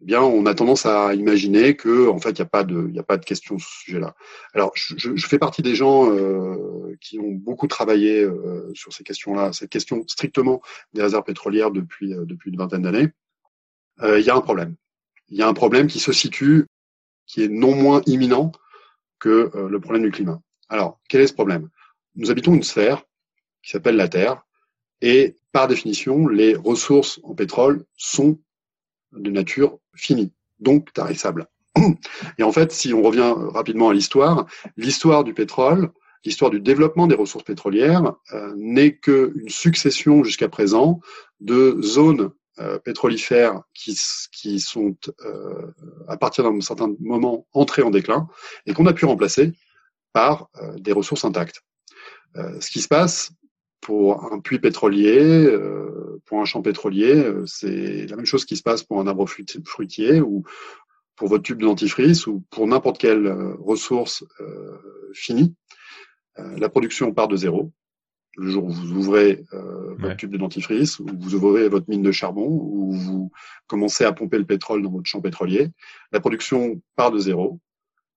eh 0.00 0.04
bien 0.04 0.22
on 0.22 0.46
a 0.46 0.54
tendance 0.54 0.86
à 0.86 1.14
imaginer 1.14 1.76
que 1.76 2.08
en 2.08 2.18
fait 2.18 2.30
il 2.30 2.40
n'y 2.40 2.42
a 2.42 2.46
pas 2.46 2.64
de 2.64 2.88
il 2.90 2.98
a 2.98 3.02
pas 3.02 3.16
de 3.16 3.24
question 3.24 3.58
sur 3.58 3.68
ce 3.68 3.80
sujet-là. 3.84 4.14
Alors 4.54 4.72
je, 4.74 4.94
je, 4.96 5.26
fais 5.26 5.38
partie 5.38 5.62
des 5.62 5.74
gens 5.74 6.10
euh, 6.10 6.96
qui 7.00 7.18
ont 7.18 7.32
beaucoup 7.32 7.66
travaillé 7.68 8.22
euh, 8.22 8.70
sur 8.74 8.92
ces 8.92 9.04
questions-là, 9.04 9.52
cette 9.52 9.70
question 9.70 10.02
strictement 10.06 10.60
des 10.94 11.02
réserves 11.02 11.24
pétrolières 11.24 11.70
depuis 11.70 12.14
depuis 12.14 12.50
une 12.50 12.58
vingtaine 12.58 12.82
d'années. 12.82 13.08
Il 14.02 14.24
y 14.24 14.30
a 14.30 14.36
un 14.36 14.40
problème. 14.40 14.76
Il 15.28 15.36
y 15.36 15.42
a 15.42 15.48
un 15.48 15.54
problème 15.54 15.88
qui 15.88 15.98
se 15.98 16.12
situe, 16.12 16.66
qui 17.26 17.42
est 17.42 17.48
non 17.48 17.74
moins 17.74 18.00
imminent 18.06 18.52
que 19.18 19.50
le 19.68 19.80
problème 19.80 20.04
du 20.04 20.12
climat. 20.12 20.40
Alors, 20.68 21.00
quel 21.08 21.20
est 21.20 21.26
ce 21.26 21.34
problème? 21.34 21.68
Nous 22.14 22.30
habitons 22.30 22.54
une 22.54 22.62
sphère 22.62 23.04
qui 23.62 23.70
s'appelle 23.70 23.96
la 23.96 24.08
Terre, 24.08 24.42
et 25.00 25.36
par 25.52 25.68
définition, 25.68 26.26
les 26.26 26.54
ressources 26.54 27.20
en 27.22 27.34
pétrole 27.34 27.84
sont 27.96 28.38
de 29.12 29.30
nature 29.30 29.78
finie, 29.94 30.32
donc 30.58 30.92
tarissables. 30.92 31.46
Et 32.38 32.42
en 32.42 32.52
fait, 32.52 32.72
si 32.72 32.92
on 32.92 33.02
revient 33.02 33.34
rapidement 33.36 33.88
à 33.88 33.94
l'histoire, 33.94 34.46
l'histoire 34.76 35.24
du 35.24 35.34
pétrole, 35.34 35.90
l'histoire 36.24 36.50
du 36.50 36.60
développement 36.60 37.06
des 37.06 37.14
ressources 37.14 37.44
pétrolières 37.44 38.14
euh, 38.32 38.52
n'est 38.56 38.96
qu'une 38.96 39.48
succession 39.48 40.24
jusqu'à 40.24 40.48
présent 40.48 41.00
de 41.40 41.78
zones 41.80 42.32
euh, 42.58 42.78
pétrolifères 42.80 43.62
qui, 43.72 43.96
qui 44.32 44.58
sont, 44.58 44.96
euh, 45.24 45.72
à 46.08 46.16
partir 46.16 46.44
d'un 46.44 46.60
certain 46.60 46.92
moment, 46.98 47.46
entrées 47.52 47.82
en 47.82 47.90
déclin 47.90 48.26
et 48.66 48.74
qu'on 48.74 48.86
a 48.86 48.92
pu 48.92 49.04
remplacer 49.04 49.52
par 50.18 50.48
euh, 50.56 50.76
des 50.80 50.92
ressources 50.92 51.24
intactes. 51.24 51.62
Euh, 52.34 52.60
ce 52.60 52.72
qui 52.72 52.80
se 52.80 52.88
passe 52.88 53.30
pour 53.80 54.32
un 54.32 54.40
puits 54.40 54.58
pétrolier, 54.58 55.20
euh, 55.46 56.20
pour 56.26 56.40
un 56.40 56.44
champ 56.44 56.60
pétrolier, 56.60 57.12
c'est 57.46 58.04
la 58.08 58.16
même 58.16 58.26
chose 58.26 58.44
qui 58.44 58.56
se 58.56 58.64
passe 58.64 58.82
pour 58.82 58.98
un 59.00 59.06
arbre 59.06 59.26
fruitier 59.64 60.20
ou 60.20 60.42
pour 61.14 61.28
votre 61.28 61.44
tube 61.44 61.60
de 61.60 61.66
dentifrice 61.66 62.26
ou 62.26 62.42
pour 62.50 62.66
n'importe 62.66 62.98
quelle 62.98 63.26
ressource 63.60 64.24
finie. 65.14 65.54
la 66.36 66.68
production 66.68 67.14
part 67.14 67.28
de 67.28 67.36
zéro. 67.36 67.72
Le 68.36 68.50
jour 68.50 68.64
où 68.64 68.70
vous 68.70 68.92
ouvrez 68.92 69.44
votre 70.00 70.16
tube 70.16 70.32
de 70.32 70.38
dentifrice, 70.38 70.98
ou 70.98 71.06
vous 71.24 71.34
ouvrez 71.34 71.68
votre 71.68 71.88
mine 71.88 72.02
de 72.02 72.12
charbon, 72.12 72.48
ou 72.48 72.92
vous 72.92 73.30
commencez 73.68 74.04
à 74.04 74.12
pomper 74.12 74.38
le 74.38 74.44
pétrole 74.52 74.82
dans 74.82 74.90
votre 74.90 75.08
champ 75.08 75.20
pétrolier, 75.20 75.70
la 76.12 76.20
production 76.20 76.80
part 76.96 77.10
de 77.12 77.18
zéro, 77.18 77.58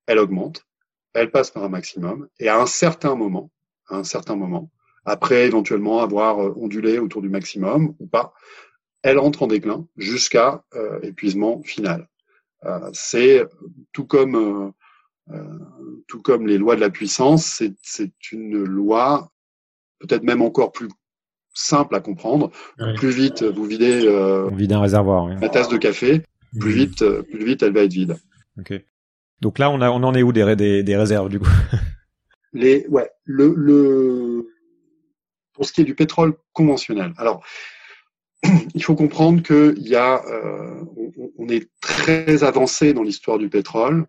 elle 0.07 0.19
augmente, 0.19 0.65
elle 1.13 1.31
passe 1.31 1.51
par 1.51 1.63
un 1.63 1.69
maximum, 1.69 2.27
et 2.39 2.47
à 2.47 2.59
un 2.59 2.65
certain 2.65 3.15
moment, 3.15 3.51
à 3.87 3.97
un 3.97 4.03
certain 4.03 4.35
moment, 4.35 4.71
après 5.05 5.45
éventuellement 5.45 5.99
avoir 5.99 6.39
euh, 6.39 6.53
ondulé 6.55 6.99
autour 6.99 7.21
du 7.21 7.29
maximum 7.29 7.95
ou 7.99 8.07
pas, 8.07 8.33
elle 9.03 9.19
entre 9.19 9.43
en 9.43 9.47
déclin 9.47 9.87
jusqu'à 9.97 10.63
euh, 10.75 10.99
épuisement 11.01 11.61
final. 11.63 12.07
Euh, 12.65 12.89
c'est 12.93 13.43
tout 13.93 14.05
comme 14.05 14.73
tout 16.07 16.21
comme 16.21 16.45
les 16.45 16.57
lois 16.57 16.75
de 16.75 16.81
la 16.81 16.89
puissance, 16.89 17.63
c'est 17.81 18.31
une 18.33 18.63
loi 18.63 19.31
peut-être 19.99 20.23
même 20.23 20.41
encore 20.41 20.73
plus 20.73 20.89
simple 21.53 21.95
à 21.95 22.01
comprendre. 22.01 22.51
Plus 22.97 23.11
vite 23.11 23.43
vous 23.43 23.63
videz 23.63 24.05
euh, 24.05 24.49
un 24.49 24.81
réservoir, 24.81 25.27
la 25.27 25.49
tasse 25.49 25.69
de 25.69 25.77
café, 25.77 26.23
plus 26.59 26.71
vite 26.71 27.05
plus 27.21 27.45
vite 27.45 27.63
elle 27.63 27.73
va 27.73 27.83
être 27.83 27.93
vide. 27.93 28.17
Okay. 28.59 28.85
Donc 29.41 29.57
là, 29.57 29.71
on, 29.71 29.81
a, 29.81 29.89
on 29.89 30.03
en 30.03 30.13
est 30.13 30.21
où 30.21 30.31
des, 30.31 30.83
des, 30.83 30.97
réserves 30.97 31.29
du 31.29 31.39
coup? 31.39 31.49
Les, 32.53 32.85
ouais, 32.87 33.09
le, 33.23 34.45
Pour 35.53 35.65
ce 35.65 35.73
qui 35.73 35.81
est 35.81 35.85
du 35.85 35.95
pétrole 35.95 36.35
conventionnel, 36.53 37.13
alors 37.17 37.43
il 38.75 38.83
faut 38.83 38.95
comprendre 38.95 39.41
qu'il 39.41 39.87
y 39.87 39.95
a, 39.95 40.21
euh, 40.25 40.83
on, 41.37 41.47
est 41.47 41.69
très 41.79 42.43
avancé 42.43 42.93
dans 42.93 43.03
l'histoire 43.03 43.37
du 43.39 43.49
pétrole, 43.49 44.05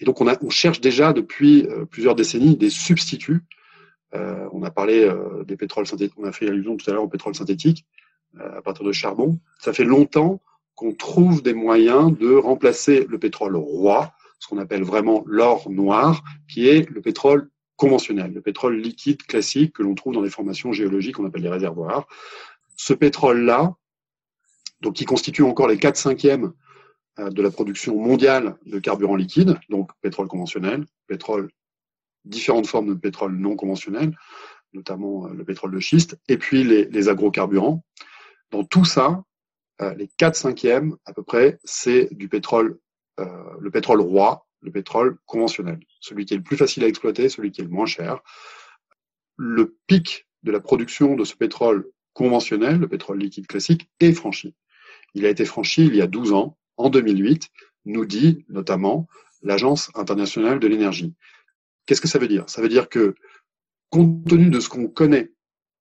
et 0.00 0.04
donc 0.04 0.20
on, 0.20 0.26
a, 0.26 0.36
on 0.42 0.50
cherche 0.50 0.80
déjà 0.80 1.12
depuis 1.12 1.66
euh, 1.68 1.84
plusieurs 1.84 2.16
décennies 2.16 2.56
des 2.56 2.70
substituts. 2.70 3.42
Euh, 4.14 4.48
on 4.52 4.64
a 4.64 4.70
parlé 4.70 5.08
des 5.46 5.56
pétroles 5.56 5.86
synthétiques, 5.86 6.18
on 6.18 6.24
a 6.24 6.32
fait 6.32 6.48
allusion 6.48 6.76
tout 6.76 6.88
à 6.90 6.94
l'heure 6.94 7.04
au 7.04 7.08
pétrole 7.08 7.34
synthétique 7.34 7.86
à 8.38 8.60
partir 8.62 8.84
de 8.84 8.92
charbon. 8.92 9.38
Ça 9.60 9.72
fait 9.72 9.84
longtemps 9.84 10.40
qu'on 10.74 10.92
trouve 10.92 11.42
des 11.42 11.54
moyens 11.54 12.16
de 12.18 12.34
remplacer 12.34 13.06
le 13.08 13.18
pétrole 13.18 13.56
roi, 13.56 14.12
ce 14.38 14.48
qu'on 14.48 14.58
appelle 14.58 14.82
vraiment 14.82 15.22
l'or 15.26 15.70
noir, 15.70 16.22
qui 16.48 16.68
est 16.68 16.88
le 16.90 17.00
pétrole 17.00 17.50
conventionnel, 17.76 18.32
le 18.32 18.40
pétrole 18.40 18.76
liquide 18.76 19.22
classique 19.22 19.74
que 19.74 19.82
l'on 19.82 19.94
trouve 19.94 20.14
dans 20.14 20.22
les 20.22 20.30
formations 20.30 20.72
géologiques 20.72 21.16
qu'on 21.16 21.26
appelle 21.26 21.42
les 21.42 21.48
réservoirs. 21.48 22.06
Ce 22.76 22.92
pétrole-là, 22.92 23.74
donc 24.80 24.94
qui 24.94 25.04
constitue 25.04 25.42
encore 25.42 25.68
les 25.68 25.78
4 25.78 25.96
cinquièmes 25.96 26.52
euh, 27.18 27.30
de 27.30 27.42
la 27.42 27.50
production 27.50 27.96
mondiale 27.96 28.56
de 28.66 28.78
carburant 28.78 29.16
liquide, 29.16 29.58
donc 29.70 29.90
pétrole 30.00 30.28
conventionnel, 30.28 30.84
pétrole, 31.06 31.50
différentes 32.24 32.66
formes 32.66 32.88
de 32.88 32.94
pétrole 32.94 33.36
non 33.36 33.56
conventionnel, 33.56 34.16
notamment 34.72 35.26
euh, 35.26 35.34
le 35.34 35.44
pétrole 35.44 35.72
de 35.72 35.80
schiste, 35.80 36.18
et 36.28 36.36
puis 36.36 36.64
les, 36.64 36.84
les 36.86 37.08
agrocarburants. 37.08 37.84
Dans 38.50 38.64
tout 38.64 38.84
ça, 38.84 39.24
euh, 39.82 39.94
les 39.94 40.08
4 40.16 40.36
cinquièmes 40.36 40.96
à 41.04 41.12
peu 41.12 41.22
près, 41.22 41.58
c'est 41.64 42.08
du 42.12 42.28
pétrole, 42.28 42.78
le 43.16 43.70
pétrole 43.70 44.00
roi, 44.00 44.46
le 44.60 44.72
pétrole 44.72 45.18
conventionnel, 45.26 45.78
celui 46.00 46.24
qui 46.24 46.34
est 46.34 46.38
le 46.38 46.42
plus 46.42 46.56
facile 46.56 46.84
à 46.84 46.88
exploiter, 46.88 47.28
celui 47.28 47.52
qui 47.52 47.60
est 47.60 47.64
le 47.64 47.70
moins 47.70 47.86
cher. 47.86 48.20
Le 49.36 49.76
pic 49.86 50.26
de 50.42 50.50
la 50.50 50.60
production 50.60 51.14
de 51.14 51.24
ce 51.24 51.36
pétrole 51.36 51.90
conventionnel, 52.12 52.78
le 52.78 52.88
pétrole 52.88 53.18
liquide 53.18 53.46
classique, 53.46 53.90
est 54.00 54.12
franchi. 54.12 54.54
Il 55.14 55.26
a 55.26 55.28
été 55.28 55.44
franchi 55.44 55.86
il 55.86 55.94
y 55.94 56.02
a 56.02 56.06
12 56.06 56.32
ans, 56.32 56.58
en 56.76 56.90
2008, 56.90 57.50
nous 57.84 58.06
dit 58.06 58.44
notamment 58.48 59.06
l'Agence 59.42 59.90
internationale 59.94 60.58
de 60.58 60.66
l'énergie. 60.66 61.14
Qu'est-ce 61.86 62.00
que 62.00 62.08
ça 62.08 62.18
veut 62.18 62.28
dire? 62.28 62.48
Ça 62.48 62.62
veut 62.62 62.68
dire 62.68 62.88
que, 62.88 63.14
compte 63.90 64.26
tenu 64.26 64.50
de 64.50 64.58
ce 64.58 64.68
qu'on 64.68 64.88
connaît 64.88 65.32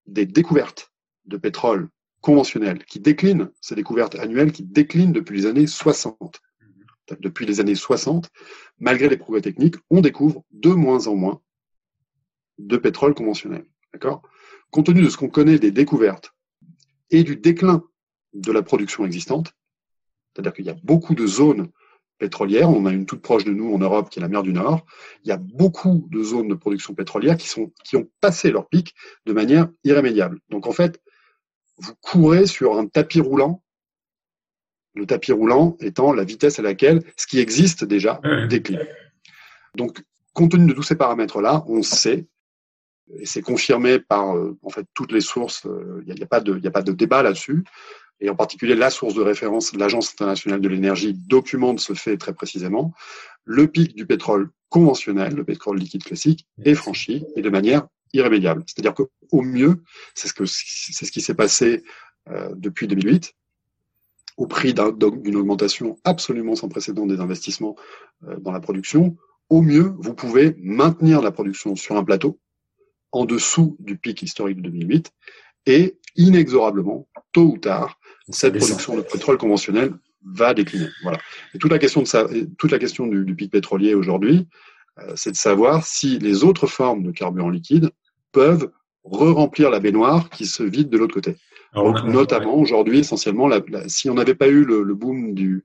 des 0.06 0.26
découvertes 0.26 0.92
de 1.26 1.38
pétrole 1.38 1.90
conventionnel, 2.24 2.86
qui 2.86 3.02
déclinent, 3.02 3.52
ces 3.60 3.76
découvertes 3.76 4.16
annuelles 4.16 4.54
qui 4.54 4.64
déclinent 4.64 5.12
depuis 5.12 5.36
les 5.36 5.46
années 5.46 5.68
60. 5.68 6.42
Depuis 7.20 7.46
les 7.46 7.60
années 7.60 7.76
60, 7.76 8.32
malgré 8.80 9.10
les 9.10 9.18
progrès 9.18 9.42
techniques, 9.42 9.76
on 9.90 10.00
découvre 10.00 10.44
de 10.52 10.70
moins 10.70 11.08
en 11.08 11.16
moins 11.16 11.42
de 12.58 12.78
pétrole 12.78 13.14
conventionnel. 13.14 13.66
D'accord? 13.92 14.24
Compte 14.72 14.86
tenu 14.86 15.02
de 15.02 15.10
ce 15.10 15.18
qu'on 15.18 15.30
connaît 15.30 15.60
des 15.60 15.72
découvertes 15.72 16.34
et 17.12 17.24
du 17.24 17.36
déclin 17.36 17.84
de 18.34 18.52
la 18.54 18.64
production 18.64 19.06
existante, 19.06 19.54
c'est-à-dire 20.34 20.54
qu'il 20.54 20.66
y 20.66 20.70
a 20.70 20.78
beaucoup 20.82 21.16
de 21.16 21.28
zones 21.28 21.72
pétrolières. 22.20 22.70
On 22.70 22.86
a 22.86 22.94
une 22.94 23.06
toute 23.06 23.22
proche 23.22 23.44
de 23.44 23.52
nous 23.52 23.74
en 23.74 23.80
Europe 23.80 24.10
qui 24.10 24.20
est 24.20 24.22
la 24.22 24.30
mer 24.30 24.44
du 24.44 24.54
Nord. 24.54 24.86
Il 25.26 25.28
y 25.28 25.34
a 25.34 25.38
beaucoup 25.38 26.08
de 26.10 26.24
zones 26.24 26.48
de 26.48 26.56
production 26.56 26.96
pétrolière 26.96 27.36
qui 27.36 27.50
sont 27.50 27.74
qui 27.84 27.98
ont 27.98 28.10
passé 28.22 28.50
leur 28.50 28.70
pic 28.70 28.96
de 29.26 29.34
manière 29.34 29.68
irrémédiable. 29.84 30.40
Donc 30.50 30.68
en 30.68 30.72
fait, 30.72 31.02
vous 31.78 31.94
courez 32.02 32.46
sur 32.46 32.78
un 32.78 32.88
tapis 32.88 33.22
roulant. 33.22 33.64
Le 34.96 35.06
tapis 35.06 35.32
roulant 35.32 35.76
étant 35.80 36.14
la 36.14 36.24
vitesse 36.24 36.60
à 36.60 36.62
laquelle 36.62 37.04
ce 37.18 37.26
qui 37.26 37.40
existe 37.40 37.84
déjà 37.84 38.22
décline. 38.48 38.86
Donc, 39.76 40.04
compte 40.34 40.52
tenu 40.52 40.68
de 40.68 40.74
tous 40.74 40.84
ces 40.84 40.96
paramètres-là, 40.96 41.64
on 41.68 41.82
sait, 41.82 42.28
et 43.20 43.26
c'est 43.26 43.42
confirmé 43.42 44.00
par 44.00 44.36
euh, 44.36 44.58
en 44.62 44.70
fait 44.70 44.86
toutes 44.94 45.12
les 45.12 45.22
sources, 45.22 45.66
euh, 45.66 46.04
il 46.06 46.14
n'y 46.14 46.22
a, 46.22 46.24
a, 46.24 46.28
pas 46.28 46.42
de, 46.42 46.60
a 46.66 46.72
pas 46.72 46.84
de 46.84 46.92
débat 46.92 47.24
là-dessus, 47.24 47.64
et 48.20 48.30
en 48.30 48.36
particulier 48.36 48.76
la 48.76 48.90
source 48.90 49.16
de 49.16 49.22
référence, 49.22 49.76
l'Agence 49.76 50.12
internationale 50.12 50.62
de 50.62 50.70
l'énergie, 50.70 51.14
documente 51.14 51.80
ce 51.80 51.94
fait 51.94 52.18
très 52.18 52.34
précisément. 52.34 52.94
Le 53.44 53.68
pic 53.68 53.96
du 53.96 54.06
pétrole 54.06 54.50
conventionnel, 54.70 55.34
le 55.36 55.44
pétrole 55.44 55.78
liquide 55.78 56.04
classique, 56.04 56.48
est 56.64 56.76
franchi 56.76 57.26
et 57.36 57.42
de 57.42 57.50
manière 57.50 57.88
irrémédiable. 58.14 58.64
C'est-à-dire 58.68 58.94
qu'au 58.94 59.42
mieux, 59.42 59.84
c'est 60.16 60.28
ce 60.28 60.34
que 60.34 60.46
c'est 60.46 61.06
ce 61.06 61.12
qui 61.12 61.22
s'est 61.22 61.34
passé 61.34 61.84
euh, 62.30 62.50
depuis 62.56 62.88
2008, 62.88 63.34
au 64.38 64.48
prix 64.48 64.74
d'une 64.74 65.36
augmentation 65.36 65.98
absolument 66.04 66.56
sans 66.56 66.70
précédent 66.70 67.06
des 67.06 67.20
investissements 67.20 67.76
euh, 68.28 68.38
dans 68.40 68.52
la 68.52 68.60
production. 68.60 69.18
Au 69.50 69.62
mieux, 69.62 69.94
vous 70.00 70.14
pouvez 70.14 70.56
maintenir 70.60 71.22
la 71.22 71.32
production 71.32 71.76
sur 71.76 71.98
un 71.98 72.04
plateau 72.04 72.40
en 73.12 73.26
dessous 73.26 73.76
du 73.80 73.98
pic 73.98 74.22
historique 74.22 74.58
de 74.58 74.70
2008 74.70 75.12
et 75.66 75.98
inexorablement, 76.16 77.08
tôt 77.32 77.54
ou 77.54 77.58
tard, 77.58 78.00
cette 78.30 78.58
production 78.58 78.96
de 78.96 79.02
pétrole 79.02 79.38
conventionnel 79.38 79.94
va 80.26 80.54
décliner. 80.54 80.88
Voilà. 81.04 81.20
Et 81.54 81.58
toute 81.58 81.72
la 81.72 81.80
question 81.80 82.02
de 82.02 82.50
toute 82.58 82.72
la 82.72 82.80
question 82.80 83.08
du, 83.08 83.26
du 83.26 83.36
pic 83.36 83.52
pétrolier 83.52 83.94
aujourd'hui, 83.94 84.48
euh, 85.00 85.14
c'est 85.16 85.32
de 85.32 85.36
savoir 85.36 85.86
si 85.86 86.20
les 86.20 86.44
autres 86.44 86.68
formes 86.68 87.04
de 87.04 87.12
carburant 87.12 87.50
liquide 87.50 87.92
peuvent 88.34 88.70
re-remplir 89.06 89.70
la 89.70 89.80
baignoire 89.80 90.30
qui 90.30 90.46
se 90.46 90.64
vide 90.64 90.90
de 90.90 90.98
l'autre 90.98 91.14
côté. 91.14 91.38
Donc, 91.74 92.04
notamment 92.04 92.56
aujourd'hui, 92.56 93.00
essentiellement, 93.00 93.48
la, 93.48 93.62
la, 93.68 93.90
si 93.90 94.10
on 94.10 94.14
n'avait 94.14 94.36
pas 94.36 94.48
eu 94.48 94.64
le, 94.64 94.84
le, 94.84 94.94
boom 94.94 95.34
du, 95.34 95.64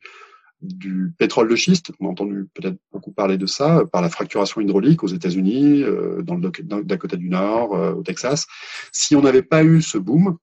du 0.63 1.13
pétrole 1.19 1.49
de 1.49 1.57
schiste, 1.57 1.93
on 2.01 2.07
a 2.07 2.11
entendu 2.11 2.47
peut-être 2.55 2.79
beaucoup 2.93 3.13
parler 3.13 3.37
de 3.37 3.47
ça, 3.47 3.85
par 3.93 4.01
la 4.01 4.09
fracturation 4.09 4.61
hydraulique 4.61 5.03
aux 5.03 5.09
États-Unis, 5.09 5.83
euh, 5.83 6.23
dans 6.23 6.37
le 6.37 6.83
Dakota 6.85 7.17
du 7.17 7.29
Nord, 7.29 7.75
euh, 7.75 7.93
au 7.93 8.03
Texas. 8.03 8.47
Si 8.91 9.17
on 9.17 9.23
n'avait 9.23 9.43
pas 9.43 9.63
eu 9.65 9.83
ce 9.83 9.99
boom 9.99 10.39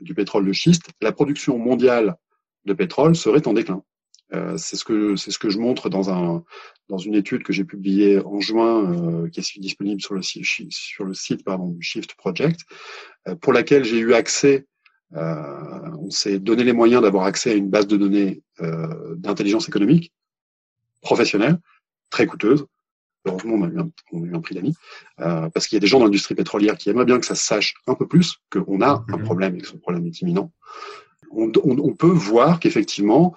du 0.00 0.14
pétrole 0.14 0.46
de 0.46 0.52
schiste, 0.52 0.90
la 1.02 1.12
production 1.12 1.58
mondiale 1.58 2.16
de 2.64 2.72
pétrole 2.72 3.14
serait 3.14 3.46
en 3.46 3.52
déclin. 3.52 3.82
Euh, 4.34 4.56
c'est 4.56 4.76
ce 4.76 4.84
que 4.84 5.16
c'est 5.16 5.30
ce 5.30 5.38
que 5.38 5.50
je 5.50 5.58
montre 5.58 5.88
dans 5.88 6.10
un 6.10 6.44
dans 6.88 6.98
une 6.98 7.14
étude 7.14 7.42
que 7.42 7.52
j'ai 7.52 7.64
publiée 7.64 8.18
en 8.18 8.40
juin, 8.40 8.92
euh, 8.92 9.28
qui 9.28 9.40
est 9.40 9.60
disponible 9.60 10.00
sur 10.00 10.14
le 10.14 10.22
site 10.22 10.44
sur 10.70 11.04
le 11.04 11.14
site 11.14 11.44
pardon 11.44 11.68
du 11.68 11.82
Shift 11.82 12.14
Project, 12.14 12.60
euh, 13.28 13.34
pour 13.36 13.52
laquelle 13.52 13.84
j'ai 13.84 13.98
eu 13.98 14.14
accès. 14.14 14.66
On 15.16 16.10
s'est 16.10 16.40
donné 16.40 16.64
les 16.64 16.72
moyens 16.72 17.00
d'avoir 17.00 17.24
accès 17.24 17.52
à 17.52 17.54
une 17.54 17.70
base 17.70 17.86
de 17.86 17.96
données 17.96 18.42
d'intelligence 19.16 19.68
économique 19.68 20.12
professionnelle, 21.02 21.60
très 22.10 22.26
coûteuse. 22.26 22.66
Heureusement, 23.24 23.54
on 23.54 23.62
a 23.62 23.68
eu 23.68 23.78
un, 23.78 23.90
on 24.10 24.24
a 24.24 24.26
eu 24.26 24.34
un 24.34 24.40
prix 24.40 24.56
d'amis, 24.56 24.74
parce 25.16 25.68
qu'il 25.68 25.76
y 25.76 25.78
a 25.78 25.80
des 25.80 25.86
gens 25.86 26.00
dans 26.00 26.06
l'industrie 26.06 26.34
pétrolière 26.34 26.76
qui 26.76 26.90
aimeraient 26.90 27.04
bien 27.04 27.20
que 27.20 27.26
ça 27.26 27.36
se 27.36 27.46
sache 27.46 27.74
un 27.86 27.94
peu 27.94 28.08
plus, 28.08 28.38
qu'on 28.50 28.80
a 28.80 29.04
un 29.08 29.16
mhm. 29.16 29.22
problème 29.22 29.54
et 29.54 29.60
que 29.60 29.68
ce 29.68 29.76
problème 29.76 30.04
est 30.04 30.20
imminent. 30.20 30.50
On, 31.30 31.52
on, 31.62 31.78
on 31.78 31.94
peut 31.94 32.08
voir 32.08 32.58
qu'effectivement, 32.58 33.36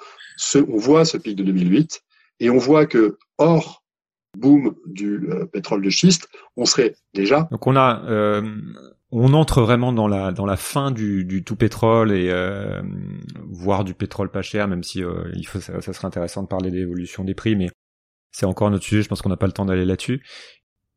on 0.56 0.78
voit 0.78 1.06
ce 1.06 1.18
pic 1.18 1.36
de 1.36 1.44
2008 1.44 2.02
et 2.40 2.50
on 2.50 2.58
voit 2.58 2.86
que 2.86 3.18
hors 3.38 3.84
boom 4.38 4.76
du 4.86 5.30
euh, 5.30 5.46
pétrole 5.46 5.82
de 5.82 5.90
schiste, 5.90 6.30
on 6.56 6.66
serait 6.66 6.96
déjà. 7.14 7.48
Donc 7.52 7.66
on 7.68 7.76
a, 7.76 8.04
euh, 8.08 8.44
on 9.12 9.34
entre 9.34 9.62
vraiment 9.62 9.92
dans 9.94 10.08
la 10.08 10.32
dans 10.32 10.46
la 10.46 10.58
fin 10.58 10.92
du, 10.92 11.44
tout 11.46 11.56
pétrole 11.56 12.12
et 12.12 12.30
euh, 12.30 12.82
voire 13.50 13.84
du 13.84 13.94
pétrole 13.94 14.30
pas 14.30 14.42
cher, 14.42 14.68
même 14.68 14.84
si 14.84 15.04
euh, 15.04 15.30
il 15.36 15.48
faut, 15.48 15.60
ça, 15.60 15.82
ça, 15.82 15.94
serait 15.94 16.08
intéressant 16.08 16.44
de 16.44 16.48
parler 16.48 16.72
de 16.72 16.78
l'évolution 16.78 17.24
des 17.24 17.34
prix, 17.34 17.56
mais 17.56 17.70
c'est 18.32 18.46
encore 18.46 18.68
un 18.68 18.74
autre 18.74 18.84
sujet. 18.84 19.02
Je 19.02 19.10
pense 19.10 19.22
qu'on 19.22 19.30
n'a 19.30 19.38
pas 19.38 19.48
le 19.48 19.54
temps 19.54 19.66
d'aller 19.66 19.86
là-dessus. 19.86 20.24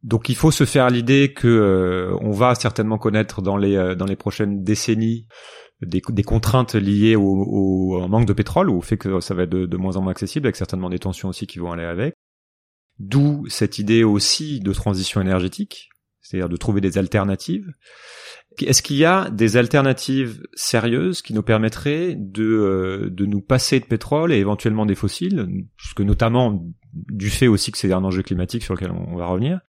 Donc 0.03 0.29
il 0.29 0.37
faut 0.37 0.50
se 0.50 0.64
faire 0.64 0.88
l'idée 0.88 1.35
que 1.35 2.16
on 2.20 2.31
va 2.31 2.55
certainement 2.55 2.96
connaître 2.96 3.42
dans 3.42 3.59
les 3.59 3.94
dans 3.96 4.07
les 4.07 4.16
prochaines 4.16 4.64
décennies 4.64 5.26
des, 5.82 6.22
contraintes 6.22 6.74
liées 6.74 7.16
au, 7.16 8.06
manque 8.08 8.26
de 8.26 8.32
pétrole 8.32 8.68
ou 8.68 8.78
au 8.78 8.80
fait 8.80 8.96
que 8.96 9.20
ça 9.20 9.34
va 9.34 9.44
être 9.44 9.50
de, 9.50 9.76
moins 9.76 9.96
en 9.96 10.02
moins 10.02 10.12
accessible, 10.12 10.46
avec 10.46 10.56
certainement 10.56 10.90
des 10.90 10.98
tensions 10.98 11.28
aussi 11.28 11.46
qui 11.46 11.58
vont 11.58 11.72
aller 11.72 11.84
avec. 11.84 12.14
D'où 12.98 13.46
cette 13.48 13.78
idée 13.78 14.04
aussi 14.04 14.60
de 14.60 14.72
transition 14.72 15.20
énergétique, 15.20 15.88
c'est-à-dire 16.20 16.50
de 16.50 16.56
trouver 16.56 16.82
des 16.82 16.98
alternatives. 16.98 17.72
Est-ce 18.60 18.82
qu'il 18.82 18.96
y 18.96 19.06
a 19.06 19.30
des 19.30 19.56
alternatives 19.56 20.42
sérieuses 20.54 21.22
qui 21.22 21.32
nous 21.32 21.42
permettraient 21.42 22.14
de, 22.14 22.44
euh, 22.44 23.10
de 23.10 23.24
nous 23.24 23.40
passer 23.40 23.80
de 23.80 23.86
pétrole 23.86 24.32
et 24.32 24.36
éventuellement 24.36 24.84
des 24.84 24.94
fossiles, 24.94 25.48
puisque 25.76 26.00
notamment 26.00 26.62
du 26.92 27.30
fait 27.30 27.46
aussi 27.46 27.72
que 27.72 27.78
c'est 27.78 27.92
un 27.92 28.04
enjeu 28.04 28.22
climatique 28.22 28.64
sur 28.64 28.74
lequel 28.74 28.90
on 28.90 29.16
va 29.16 29.26
revenir, 29.26 29.60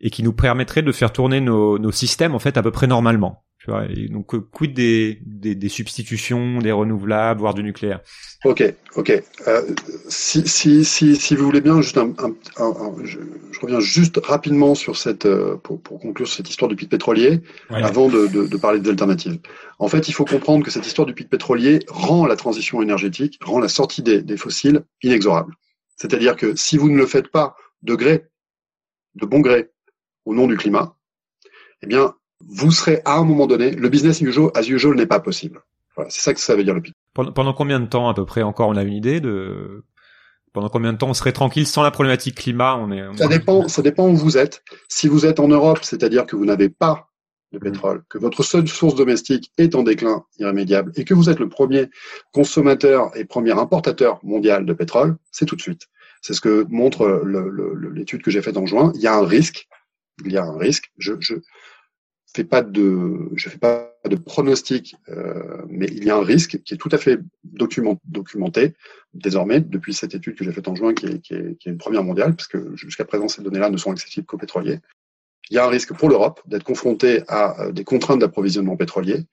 et 0.00 0.10
qui 0.10 0.22
nous 0.22 0.32
permettraient 0.32 0.82
de 0.82 0.92
faire 0.92 1.12
tourner 1.12 1.40
nos, 1.40 1.78
nos 1.78 1.90
systèmes 1.90 2.34
en 2.34 2.38
fait 2.38 2.56
à 2.56 2.62
peu 2.62 2.70
près 2.70 2.86
normalement? 2.86 3.44
Tu 3.68 3.72
vois, 3.72 3.84
et 3.84 4.08
donc, 4.08 4.34
euh, 4.34 4.40
quid 4.40 4.72
des, 4.72 5.18
des, 5.26 5.54
des, 5.54 5.68
substitutions, 5.68 6.58
des 6.60 6.72
renouvelables, 6.72 7.38
voire 7.38 7.52
du 7.52 7.62
nucléaire? 7.62 8.00
Ok, 8.46 8.64
ok. 8.96 9.22
Euh, 9.46 9.62
si, 10.08 10.48
si, 10.48 10.86
si, 10.86 11.16
si 11.16 11.36
vous 11.36 11.44
voulez 11.44 11.60
bien, 11.60 11.82
juste 11.82 11.98
un, 11.98 12.14
un, 12.18 12.32
un, 12.56 12.94
je, 13.04 13.18
je, 13.52 13.60
reviens 13.60 13.80
juste 13.80 14.18
rapidement 14.24 14.74
sur 14.74 14.96
cette, 14.96 15.26
euh, 15.26 15.56
pour, 15.56 15.82
pour 15.82 16.00
conclure 16.00 16.26
cette 16.26 16.48
histoire 16.48 16.70
du 16.70 16.76
pic 16.76 16.88
pétrolier, 16.88 17.42
ouais. 17.68 17.82
avant 17.82 18.08
de, 18.08 18.26
de, 18.28 18.46
de, 18.46 18.56
parler 18.56 18.80
des 18.80 18.88
alternatives. 18.88 19.38
En 19.78 19.88
fait, 19.88 20.08
il 20.08 20.12
faut 20.12 20.24
comprendre 20.24 20.64
que 20.64 20.70
cette 20.70 20.86
histoire 20.86 21.04
du 21.04 21.12
pic 21.12 21.28
pétrolier 21.28 21.80
rend 21.88 22.24
la 22.24 22.36
transition 22.36 22.80
énergétique, 22.80 23.38
rend 23.44 23.58
la 23.58 23.68
sortie 23.68 24.00
des, 24.00 24.22
des 24.22 24.38
fossiles 24.38 24.82
inexorable. 25.02 25.52
C'est-à-dire 25.96 26.36
que 26.36 26.56
si 26.56 26.78
vous 26.78 26.88
ne 26.88 26.96
le 26.96 27.06
faites 27.06 27.28
pas 27.28 27.54
de 27.82 27.94
gré, 27.94 28.24
de 29.16 29.26
bon 29.26 29.40
gré, 29.40 29.68
au 30.24 30.34
nom 30.34 30.46
du 30.46 30.56
climat, 30.56 30.96
eh 31.82 31.86
bien, 31.86 32.14
vous 32.46 32.70
serez 32.70 33.02
à 33.04 33.16
un 33.16 33.24
moment 33.24 33.46
donné, 33.46 33.70
le 33.70 33.88
business 33.88 34.20
usual, 34.20 34.50
as 34.54 34.68
usual 34.68 34.94
n'est 34.94 35.06
pas 35.06 35.20
possible. 35.20 35.60
Voilà, 35.96 36.10
c'est 36.10 36.20
ça 36.20 36.34
que 36.34 36.40
ça 36.40 36.54
veut 36.54 36.64
dire 36.64 36.74
le 36.74 36.80
pitch. 36.80 36.94
Pendant, 37.14 37.32
pendant 37.32 37.52
combien 37.52 37.80
de 37.80 37.86
temps 37.86 38.08
à 38.08 38.14
peu 38.14 38.24
près 38.24 38.42
encore 38.42 38.68
on 38.68 38.76
a 38.76 38.82
une 38.82 38.94
idée 38.94 39.20
de 39.20 39.84
pendant 40.52 40.68
combien 40.68 40.92
de 40.92 40.98
temps 40.98 41.08
on 41.08 41.14
serait 41.14 41.32
tranquille 41.32 41.66
sans 41.66 41.82
la 41.82 41.90
problématique 41.90 42.36
climat 42.36 42.76
on 42.76 42.90
est, 42.90 43.06
on 43.06 43.16
Ça 43.16 43.28
dépend, 43.28 43.68
ça 43.68 43.82
dépend 43.82 44.08
où 44.08 44.16
vous 44.16 44.38
êtes. 44.38 44.62
Si 44.88 45.08
vous 45.08 45.26
êtes 45.26 45.40
en 45.40 45.48
Europe, 45.48 45.80
c'est-à-dire 45.82 46.26
que 46.26 46.36
vous 46.36 46.44
n'avez 46.44 46.68
pas 46.68 47.08
de 47.52 47.58
pétrole, 47.58 48.02
que 48.08 48.18
votre 48.18 48.42
seule 48.42 48.68
source 48.68 48.94
domestique 48.94 49.52
est 49.56 49.74
en 49.74 49.82
déclin 49.82 50.24
irrémédiable 50.38 50.92
et 50.96 51.04
que 51.04 51.14
vous 51.14 51.30
êtes 51.30 51.38
le 51.38 51.48
premier 51.48 51.88
consommateur 52.32 53.16
et 53.16 53.24
premier 53.24 53.52
importateur 53.52 54.20
mondial 54.22 54.66
de 54.66 54.72
pétrole, 54.72 55.16
c'est 55.32 55.46
tout 55.46 55.56
de 55.56 55.62
suite. 55.62 55.88
C'est 56.20 56.34
ce 56.34 56.40
que 56.40 56.66
montre 56.68 57.22
l'étude 57.94 58.22
que 58.22 58.30
j'ai 58.30 58.42
faite 58.42 58.56
en 58.56 58.66
juin. 58.66 58.92
Il 58.96 59.00
y 59.00 59.06
a 59.06 59.14
un 59.14 59.24
risque. 59.24 59.68
Il 60.24 60.32
y 60.32 60.36
a 60.36 60.44
un 60.44 60.58
risque. 60.58 60.90
Je, 60.98 61.14
je 61.20 61.34
pas 62.44 62.62
de, 62.62 63.30
je 63.34 63.48
fais 63.48 63.58
pas 63.58 63.92
de 64.08 64.16
pronostic, 64.16 64.96
euh, 65.08 65.62
mais 65.68 65.86
il 65.86 66.04
y 66.04 66.10
a 66.10 66.16
un 66.16 66.22
risque 66.22 66.62
qui 66.62 66.74
est 66.74 66.76
tout 66.76 66.88
à 66.92 66.98
fait 66.98 67.18
document, 67.44 67.98
documenté 68.04 68.74
désormais 69.14 69.60
depuis 69.60 69.94
cette 69.94 70.14
étude 70.14 70.36
que 70.36 70.44
j'ai 70.44 70.52
faite 70.52 70.68
en 70.68 70.74
juin, 70.74 70.94
qui 70.94 71.06
est, 71.06 71.66
une 71.66 71.78
première 71.78 72.04
mondiale, 72.04 72.34
parce 72.34 72.48
que 72.48 72.76
jusqu'à 72.76 73.04
présent 73.04 73.28
ces 73.28 73.42
données-là 73.42 73.70
ne 73.70 73.76
sont 73.76 73.90
accessibles 73.90 74.26
qu'aux 74.26 74.38
pétroliers. 74.38 74.78
Il 75.50 75.54
y 75.54 75.58
a 75.58 75.64
un 75.64 75.68
risque 75.68 75.94
pour 75.94 76.08
l'Europe 76.08 76.40
d'être 76.46 76.64
confronté 76.64 77.22
à 77.28 77.60
euh, 77.60 77.72
des 77.72 77.84
contraintes 77.84 78.18
d'approvisionnement 78.18 78.76
pétrolier 78.76 79.24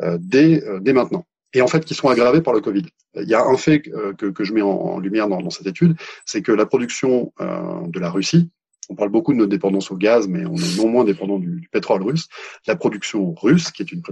euh, 0.00 0.18
dès, 0.20 0.62
maintenant 0.92 1.26
et 1.54 1.62
en 1.62 1.66
fait 1.66 1.84
qui 1.84 1.94
sont 1.94 2.08
aggravées 2.08 2.42
par 2.42 2.52
le 2.52 2.60
Covid. 2.60 2.84
Il 3.14 3.28
y 3.28 3.34
a 3.34 3.42
un 3.42 3.56
fait 3.56 3.80
que, 3.80 4.44
je 4.44 4.52
mets 4.52 4.62
en, 4.62 4.98
lumière 4.98 5.28
dans, 5.28 5.48
cette 5.50 5.66
étude, 5.66 5.96
c'est 6.26 6.42
que 6.42 6.52
la 6.52 6.66
production 6.66 7.32
de 7.40 7.98
la 7.98 8.10
Russie, 8.10 8.50
on 8.88 8.94
parle 8.94 9.10
beaucoup 9.10 9.32
de 9.32 9.38
notre 9.38 9.50
dépendance 9.50 9.90
au 9.90 9.96
gaz, 9.96 10.28
mais 10.28 10.46
on 10.46 10.56
est 10.56 10.76
non 10.78 10.88
moins 10.88 11.04
dépendant 11.04 11.38
du, 11.38 11.60
du 11.60 11.68
pétrole 11.68 12.02
russe. 12.02 12.28
La 12.66 12.76
production 12.76 13.34
russe, 13.34 13.70
qui 13.70 13.82
est 13.82 13.92
une 13.92 14.02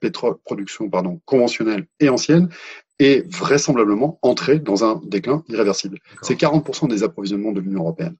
pétrole, 0.00 0.36
production 0.44 0.90
pardon, 0.90 1.20
conventionnelle 1.24 1.86
et 2.00 2.08
ancienne, 2.08 2.48
est 2.98 3.28
vraisemblablement 3.32 4.18
entrée 4.22 4.58
dans 4.58 4.84
un 4.84 5.00
déclin 5.04 5.42
irréversible. 5.48 5.98
C'est 6.22 6.38
40% 6.38 6.88
des 6.88 7.02
approvisionnements 7.02 7.52
de 7.52 7.60
l'Union 7.60 7.80
européenne. 7.80 8.16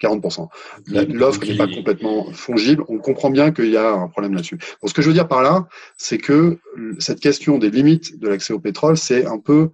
40%. 0.00 0.48
L'offre 0.86 1.44
n'est 1.44 1.56
pas 1.56 1.66
complètement 1.66 2.30
fongible. 2.32 2.84
On 2.88 2.98
comprend 2.98 3.30
bien 3.30 3.50
qu'il 3.50 3.70
y 3.70 3.76
a 3.76 3.92
un 3.92 4.08
problème 4.08 4.34
là-dessus. 4.34 4.56
Donc, 4.56 4.90
ce 4.90 4.94
que 4.94 5.02
je 5.02 5.08
veux 5.08 5.14
dire 5.14 5.26
par 5.26 5.42
là, 5.42 5.66
c'est 5.96 6.18
que 6.18 6.58
cette 7.00 7.18
question 7.18 7.58
des 7.58 7.70
limites 7.70 8.18
de 8.18 8.28
l'accès 8.28 8.52
au 8.52 8.60
pétrole, 8.60 8.96
c'est 8.96 9.26
un 9.26 9.38
peu 9.38 9.70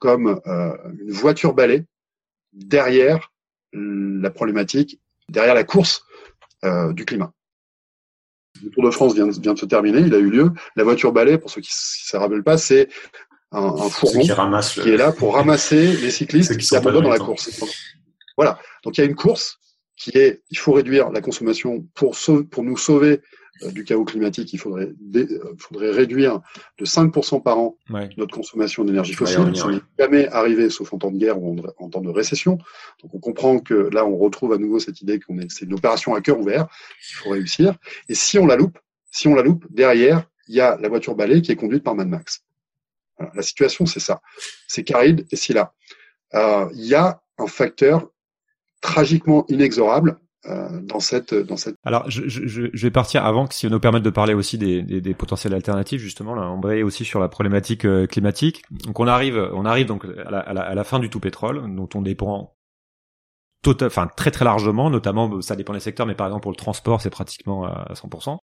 comme 0.00 0.40
euh, 0.46 0.76
une 1.00 1.12
voiture 1.12 1.54
balai 1.54 1.84
derrière 2.52 3.31
la 3.72 4.30
problématique, 4.30 5.00
derrière 5.28 5.54
la 5.54 5.64
course 5.64 6.04
euh, 6.64 6.92
du 6.92 7.04
climat. 7.04 7.32
Le 8.62 8.70
Tour 8.70 8.84
de 8.84 8.90
France 8.90 9.14
vient, 9.14 9.28
vient, 9.28 9.54
de 9.54 9.58
se 9.58 9.66
terminer, 9.66 10.00
il 10.00 10.14
a 10.14 10.18
eu 10.18 10.30
lieu. 10.30 10.50
La 10.76 10.84
voiture 10.84 11.12
balai, 11.12 11.38
pour 11.38 11.50
ceux 11.50 11.60
qui 11.60 11.70
ne 11.70 12.08
se 12.08 12.16
rappellent 12.16 12.44
pas, 12.44 12.58
c'est 12.58 12.88
un, 13.50 13.64
un 13.64 13.88
fourgon 13.88 14.20
qui, 14.20 14.80
qui, 14.80 14.88
est 14.90 14.96
là 14.96 15.12
pour 15.12 15.34
ramasser 15.34 15.96
les 15.96 16.10
cyclistes 16.10 16.56
qui 16.56 16.66
s'abandonnent 16.66 17.04
dans 17.04 17.10
la 17.10 17.18
course. 17.18 17.50
Voilà. 18.36 18.58
Donc 18.84 18.96
il 18.96 19.00
y 19.00 19.04
a 19.04 19.06
une 19.06 19.14
course 19.14 19.58
qui 19.96 20.10
est, 20.16 20.42
il 20.50 20.58
faut 20.58 20.72
réduire 20.72 21.10
la 21.10 21.20
consommation 21.20 21.86
pour, 21.94 22.16
pour 22.50 22.62
nous 22.62 22.76
sauver 22.76 23.20
du 23.70 23.84
chaos 23.84 24.04
climatique. 24.04 24.52
Il 24.52 24.58
faudrait, 24.58 24.92
euh, 25.16 25.54
faudrait 25.58 25.90
réduire 25.90 26.40
de 26.78 26.84
5% 26.84 27.42
par 27.42 27.58
an 27.58 27.76
notre 28.16 28.34
consommation 28.34 28.84
d'énergie 28.84 29.14
fossile. 29.14 29.40
On 29.40 29.70
n'est 29.70 29.80
jamais 29.98 30.28
arrivé, 30.28 30.70
sauf 30.70 30.92
en 30.92 30.98
temps 30.98 31.10
de 31.10 31.18
guerre 31.18 31.40
ou 31.40 31.56
en, 31.78 31.88
temps 31.90 32.00
de 32.00 32.10
récession. 32.10 32.58
Donc 33.02 33.14
on 33.14 33.18
comprend 33.18 33.58
que 33.58 33.74
là, 33.92 34.04
on 34.04 34.16
retrouve 34.16 34.52
à 34.52 34.58
nouveau 34.58 34.78
cette 34.78 35.00
idée 35.00 35.20
qu'on 35.20 35.38
est, 35.38 35.50
c'est 35.50 35.64
une 35.64 35.74
opération 35.74 36.14
à 36.14 36.20
cœur 36.20 36.38
ouvert. 36.38 36.66
Il 37.10 37.14
faut 37.14 37.30
réussir. 37.30 37.74
Et 38.08 38.14
si 38.14 38.38
on 38.38 38.46
la 38.46 38.56
loupe, 38.56 38.78
si 39.10 39.28
on 39.28 39.34
la 39.34 39.42
loupe, 39.42 39.66
derrière, 39.70 40.24
il 40.48 40.54
y 40.54 40.60
a 40.60 40.76
la 40.80 40.88
voiture 40.88 41.14
balai 41.14 41.42
qui 41.42 41.52
est 41.52 41.56
conduite 41.56 41.84
par 41.84 41.94
Mad 41.94 42.08
Max. 42.08 42.44
Voilà. 43.18 43.32
La 43.34 43.42
situation, 43.42 43.86
c'est 43.86 44.00
ça. 44.00 44.20
C'est 44.66 44.84
Caride 44.84 45.26
et 45.30 45.36
Scylla. 45.36 45.74
Euh, 46.34 46.68
il 46.74 46.86
y 46.86 46.94
a 46.94 47.22
un 47.38 47.46
facteur 47.46 48.10
tragiquement 48.80 49.44
inexorable 49.48 50.18
euh, 50.46 50.80
dans 50.82 51.00
cette 51.00 51.34
dans 51.34 51.56
cette. 51.56 51.76
Alors 51.84 52.08
je, 52.10 52.28
je, 52.28 52.68
je 52.72 52.82
vais 52.82 52.90
partir 52.90 53.24
avant 53.24 53.46
que 53.46 53.54
si 53.54 53.66
on 53.66 53.70
nous 53.70 53.80
permette 53.80 54.02
de 54.02 54.10
parler 54.10 54.34
aussi 54.34 54.58
des, 54.58 54.82
des, 54.82 55.00
des 55.00 55.14
potentielles 55.14 55.54
alternatives 55.54 56.00
justement 56.00 56.34
là, 56.34 56.50
on 56.50 56.60
aussi 56.84 57.04
sur 57.04 57.20
la 57.20 57.28
problématique 57.28 57.84
euh, 57.84 58.06
climatique. 58.06 58.62
Donc 58.70 58.98
on 59.00 59.06
arrive 59.06 59.36
on 59.52 59.64
arrive 59.64 59.86
donc 59.86 60.04
à 60.04 60.30
la, 60.30 60.40
à 60.40 60.52
la, 60.52 60.62
à 60.62 60.74
la 60.74 60.84
fin 60.84 60.98
du 60.98 61.10
tout 61.10 61.20
pétrole 61.20 61.62
dont 61.74 61.88
on 61.94 62.02
dépend 62.02 62.56
total, 63.62 63.86
enfin 63.86 64.08
très 64.16 64.30
très 64.30 64.44
largement, 64.44 64.90
notamment 64.90 65.40
ça 65.40 65.56
dépend 65.56 65.72
des 65.74 65.80
secteurs, 65.80 66.06
mais 66.06 66.14
par 66.14 66.26
exemple 66.26 66.42
pour 66.42 66.52
le 66.52 66.56
transport 66.56 67.00
c'est 67.00 67.10
pratiquement 67.10 67.64
à 67.64 67.92
100% 67.94 68.38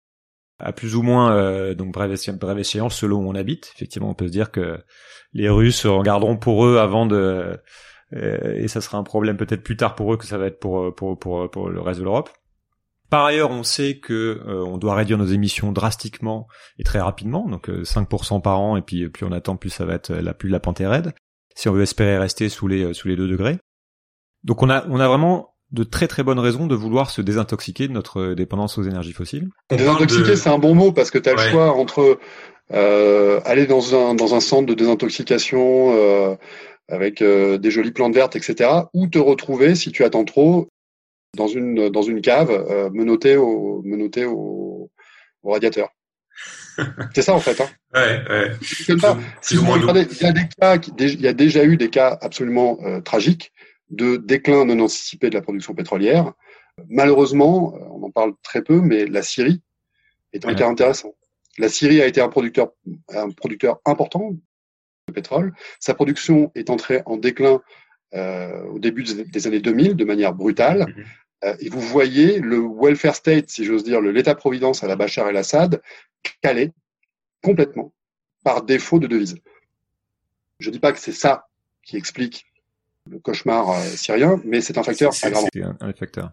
à 0.60 0.74
plus 0.74 0.96
ou 0.96 1.04
moins 1.04 1.34
euh, 1.34 1.76
donc 1.76 1.94
brève, 1.94 2.16
brève 2.38 2.60
échéance 2.60 2.96
selon 2.96 3.18
où 3.18 3.30
on 3.30 3.36
habite. 3.36 3.72
Effectivement, 3.76 4.10
on 4.10 4.14
peut 4.14 4.28
se 4.28 4.32
dire 4.32 4.52
que 4.52 4.80
les 5.34 5.50
Russes 5.50 5.86
regarderont 5.86 6.38
pour 6.38 6.66
eux 6.66 6.78
avant 6.78 7.06
de 7.06 7.16
euh, 7.16 7.58
et 8.12 8.68
ça 8.68 8.82
sera 8.82 8.98
un 8.98 9.04
problème 9.04 9.38
peut-être 9.38 9.64
plus 9.64 9.78
tard 9.78 9.96
pour 9.96 10.14
eux 10.14 10.18
que 10.18 10.26
ça 10.26 10.38
va 10.38 10.46
être 10.46 10.60
pour 10.60 10.80
euh, 10.80 10.92
pour 10.92 11.18
pour, 11.20 11.50
pour 11.50 11.70
le 11.70 11.82
reste 11.82 12.00
de 12.00 12.06
l'Europe. 12.06 12.30
Par 13.10 13.24
ailleurs, 13.24 13.52
on 13.52 13.64
sait 13.64 14.00
que 14.00 14.42
euh, 14.46 14.66
on 14.66 14.78
doit 14.78 14.96
réduire 14.96 15.18
nos 15.18 15.26
émissions 15.26 15.72
drastiquement 15.72 16.48
et 16.78 16.84
très 16.84 17.00
rapidement, 17.00 17.48
donc 17.48 17.70
5% 17.70 18.42
par 18.42 18.60
an, 18.60 18.76
et 18.76 18.82
puis 18.82 19.08
plus 19.10 19.26
on 19.26 19.32
attend, 19.32 19.56
plus 19.56 19.70
ça 19.70 19.86
va 19.86 19.94
être 19.94 20.14
la 20.14 20.34
plus 20.34 20.50
la 20.50 20.60
pente 20.60 20.82
est 20.82 20.88
raide, 20.88 21.14
si 21.56 21.70
on 21.70 21.74
veut 21.74 21.84
espérer 21.84 22.18
rester 22.18 22.50
sous 22.50 22.68
les 22.68 22.94
sous 22.94 23.08
les 23.08 23.16
2 23.16 23.28
degrés. 23.28 23.58
Donc 24.44 24.62
on 24.62 24.70
a 24.70 24.86
on 24.88 25.00
a 25.00 25.08
vraiment 25.08 25.54
de 25.72 25.84
très 25.84 26.08
très 26.08 26.24
bonnes 26.24 26.40
raisons 26.40 26.68
de 26.68 26.76
vouloir 26.76 27.10
se 27.10 27.22
désintoxiquer 27.22 27.88
de 27.88 27.94
notre 27.94 28.34
dépendance 28.34 28.78
aux 28.78 28.84
énergies 28.84 29.14
fossiles. 29.14 29.50
Désintoxiquer, 29.70 30.36
c'est 30.36 30.50
un 30.50 30.60
bon 30.60 30.76
mot 30.76 30.92
parce 30.92 31.12
que 31.12 31.18
tu 31.18 31.30
as 31.30 31.34
le 31.34 31.40
choix 31.40 31.74
entre 31.74 32.20
euh, 32.74 33.40
aller 33.46 33.66
dans 33.66 33.96
un 33.96 34.16
dans 34.16 34.36
un 34.36 34.40
centre 34.40 34.66
de 34.66 34.74
désintoxication, 34.74 35.94
euh, 35.94 36.36
avec 36.88 37.22
euh, 37.22 37.58
des 37.58 37.72
jolies 37.72 37.92
plantes 37.92 38.14
vertes, 38.14 38.36
etc. 38.36 38.70
Ou 38.94 39.08
te 39.08 39.20
retrouver, 39.20 39.76
si 39.76 39.92
tu 39.92 40.04
attends 40.04 40.26
trop, 40.26 40.70
dans 41.36 41.48
une 41.48 41.90
dans 41.90 42.02
une 42.02 42.22
cave 42.22 42.52
euh, 42.52 42.90
menotté 42.90 43.38
au 43.38 43.82
menotté 43.84 44.26
au, 44.26 44.90
au 45.44 45.52
radiateur. 45.52 45.90
C'est 47.14 47.22
ça 47.22 47.34
en 47.34 47.40
fait. 47.40 47.60
Hein. 47.62 47.70
Ouais, 47.94 48.22
ouais. 48.30 48.52
Si 49.42 49.56
vous 49.56 49.72
regardez, 49.72 50.08
il 50.12 50.22
y 50.22 50.26
a 50.26 50.32
des 50.32 50.48
cas, 50.60 50.78
il 51.00 51.22
y 51.22 51.28
a 51.28 51.34
déjà 51.34 51.64
eu 51.64 51.78
des 51.78 51.90
cas 51.90 52.18
absolument 52.22 52.78
euh, 52.84 53.02
tragiques 53.02 53.52
de 53.90 54.18
déclin 54.18 54.66
non 54.66 54.80
anticipé 54.80 55.30
de 55.30 55.36
la 55.36 55.42
production 55.42 55.74
pétrolière. 55.74 56.34
Malheureusement, 56.90 57.74
euh, 57.76 57.80
on 57.92 58.04
en 58.04 58.12
parle 58.12 58.34
très 58.44 58.62
peu, 58.62 58.82
mais 58.82 59.06
la 59.06 59.24
Syrie 59.24 59.62
est 60.34 60.46
un 60.46 60.54
cas 60.54 60.68
intéressant. 60.68 61.16
La 61.58 61.70
Syrie 61.70 62.02
a 62.02 62.06
été 62.06 62.22
un 62.22 62.30
producteur, 62.30 62.72
un 63.10 63.32
producteur 63.32 63.80
important 63.86 64.36
pétrole. 65.14 65.54
Sa 65.80 65.94
production 65.94 66.52
est 66.56 66.70
entrée 66.70 67.02
en 67.06 67.18
déclin 67.18 67.62
euh, 68.14 68.64
au 68.66 68.80
début 68.80 69.04
des 69.04 69.48
années 69.48 69.60
2000 69.60 69.96
de 69.96 70.06
manière 70.06 70.34
brutale. 70.34 70.88
Mhm. 70.88 71.06
Euh, 71.44 71.56
et 71.60 71.70
vous 71.70 71.82
voyez 71.82 72.40
le 72.40 72.58
welfare 72.60 73.16
state, 73.16 73.50
si 73.50 73.64
j'ose 73.64 73.84
dire, 73.84 74.02
l'État-providence 74.02 74.84
à 74.84 74.88
la 74.88 74.96
Bachar 74.96 75.28
el-Assad, 75.30 75.82
calé 76.42 76.72
complètement 77.44 77.94
par 78.44 78.64
défaut 78.64 79.00
de 79.00 79.08
devise. 79.08 79.38
Je 80.60 80.70
ne 80.70 80.74
dis 80.74 80.80
pas 80.80 80.92
que 80.92 81.00
c'est 81.00 81.12
ça 81.12 81.48
qui 81.84 81.98
explique 81.98 82.48
le 83.10 83.20
cauchemar 83.20 83.70
euh, 83.70 83.82
syrien, 83.82 84.42
mais 84.44 84.62
c'est 84.62 84.78
un 84.78 84.84
facteur 84.84 85.14
aggravant. 85.22 85.48
C'est 85.54 85.64
un, 85.64 85.78
un 85.80 85.94
facteur. 85.94 86.32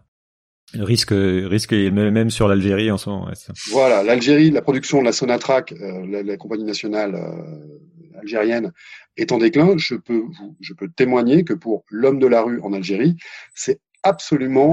Le 0.73 0.83
risque, 0.83 1.13
risque 1.13 1.73
même 1.73 2.29
sur 2.29 2.47
l'Algérie 2.47 2.91
en 2.91 2.97
ce 2.97 3.09
moment. 3.09 3.29
Voilà, 3.71 4.03
l'Algérie, 4.03 4.51
la 4.51 4.61
production 4.61 4.99
de 4.99 5.05
la 5.05 5.11
Sonatrach, 5.11 5.71
euh, 5.71 6.05
la, 6.07 6.23
la, 6.23 6.37
compagnie 6.37 6.63
nationale 6.63 7.15
euh, 7.15 8.19
algérienne, 8.19 8.73
est 9.15 9.31
en 9.31 9.37
déclin. 9.37 9.75
Je 9.77 9.95
peux 9.95 10.23
vous, 10.37 10.57
je 10.59 10.73
peux 10.73 10.89
témoigner 10.89 11.43
que 11.43 11.53
pour 11.53 11.85
l'homme 11.89 12.19
de 12.19 12.27
la 12.27 12.41
rue 12.41 12.59
en 12.61 12.73
Algérie, 12.73 13.15
c'est 13.53 13.79
absolument, 14.03 14.71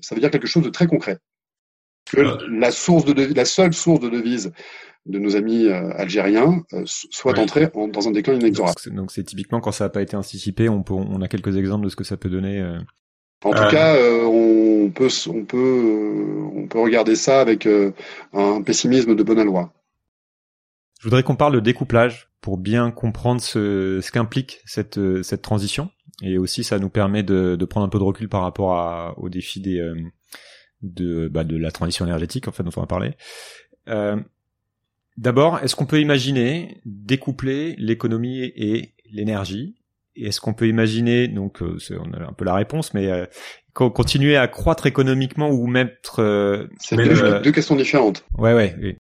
ça 0.00 0.14
veut 0.14 0.20
dire 0.20 0.30
quelque 0.30 0.46
chose 0.46 0.64
de 0.64 0.70
très 0.70 0.86
concret. 0.86 1.18
Que 2.06 2.20
la 2.50 2.70
source 2.70 3.04
de 3.04 3.34
la 3.34 3.44
seule 3.44 3.72
source 3.72 4.00
de 4.00 4.10
devise 4.10 4.52
de 5.06 5.18
nos 5.18 5.36
amis 5.36 5.66
euh, 5.66 5.90
algériens 5.96 6.62
euh, 6.72 6.82
soit 6.86 7.38
entrée 7.38 7.68
en, 7.74 7.88
dans 7.88 8.08
un 8.08 8.12
déclin 8.12 8.34
inexorable. 8.34 8.76
Donc 8.92 9.10
c'est 9.10 9.24
typiquement 9.24 9.60
quand 9.60 9.72
ça 9.72 9.84
n'a 9.84 9.90
pas 9.90 10.02
été 10.02 10.16
anticipé, 10.16 10.68
on, 10.68 10.82
peut, 10.82 10.94
on 10.94 11.20
a 11.22 11.28
quelques 11.28 11.56
exemples 11.56 11.84
de 11.84 11.90
ce 11.90 11.96
que 11.96 12.04
ça 12.04 12.16
peut 12.16 12.30
donner. 12.30 12.60
Euh, 12.60 12.78
en 13.44 13.50
tout 13.50 13.70
cas, 13.70 13.94
euh, 13.94 14.24
on 14.24 14.90
peut, 14.90 15.08
on 15.28 15.44
peut, 15.44 15.56
euh, 15.56 16.50
on 16.54 16.66
peut 16.66 16.80
regarder 16.80 17.16
ça 17.16 17.40
avec 17.40 17.66
euh, 17.66 17.92
un 18.32 18.62
pessimisme 18.62 19.14
de 19.14 19.22
bonne 19.22 19.38
aloi. 19.38 19.72
Je 21.00 21.04
voudrais 21.04 21.22
qu'on 21.22 21.36
parle 21.36 21.54
de 21.54 21.60
découplage 21.60 22.28
pour 22.40 22.58
bien 22.58 22.90
comprendre 22.90 23.40
ce, 23.40 24.00
ce 24.02 24.12
qu'implique 24.12 24.60
cette, 24.64 25.00
cette 25.22 25.42
transition. 25.42 25.90
Et 26.22 26.38
aussi, 26.38 26.62
ça 26.62 26.78
nous 26.78 26.90
permet 26.90 27.22
de, 27.22 27.56
de 27.56 27.64
prendre 27.64 27.86
un 27.86 27.88
peu 27.88 27.98
de 27.98 28.04
recul 28.04 28.28
par 28.28 28.42
rapport 28.42 28.74
à, 28.74 29.18
au 29.18 29.28
défi 29.28 29.60
des, 29.60 29.92
de, 30.82 31.28
bah, 31.28 31.42
de 31.42 31.56
la 31.56 31.72
transition 31.72 32.04
énergétique, 32.04 32.46
en 32.46 32.52
fait, 32.52 32.62
dont 32.62 32.70
on 32.76 32.80
va 32.80 32.86
parler. 32.86 33.12
Euh, 33.88 34.16
D'abord, 35.18 35.58
est-ce 35.58 35.76
qu'on 35.76 35.84
peut 35.86 36.00
imaginer 36.00 36.80
découpler 36.86 37.74
l'économie 37.76 38.44
et 38.56 38.94
l'énergie 39.10 39.76
est-ce 40.16 40.40
qu'on 40.40 40.54
peut 40.54 40.68
imaginer, 40.68 41.28
donc 41.28 41.62
euh, 41.62 41.78
on 41.98 42.12
a 42.12 42.22
un 42.22 42.32
peu 42.32 42.44
la 42.44 42.54
réponse, 42.54 42.94
mais 42.94 43.10
euh, 43.10 43.26
continuer 43.72 44.36
à 44.36 44.48
croître 44.48 44.86
économiquement 44.86 45.50
ou 45.50 45.66
mettre 45.66 46.20
euh, 46.20 46.66
c'est 46.78 46.96
deux, 46.96 47.40
deux, 47.40 47.52
questions 47.52 47.76
différentes. 47.76 48.24
Ouais, 48.36 48.54
ouais. 48.54 48.76
Oui. 48.80 48.96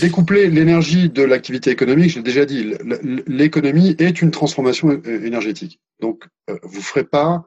Découpler 0.00 0.48
l'énergie 0.48 1.08
de 1.08 1.22
l'activité 1.22 1.70
économique, 1.70 2.10
je 2.10 2.16
l'ai 2.16 2.24
déjà 2.24 2.44
dit, 2.44 2.74
l'économie 3.28 3.94
est 3.98 4.20
une 4.20 4.32
transformation 4.32 4.90
énergétique. 5.04 5.80
Donc, 6.00 6.24
euh, 6.50 6.58
vous 6.64 6.80
ferez 6.80 7.04
pas 7.04 7.46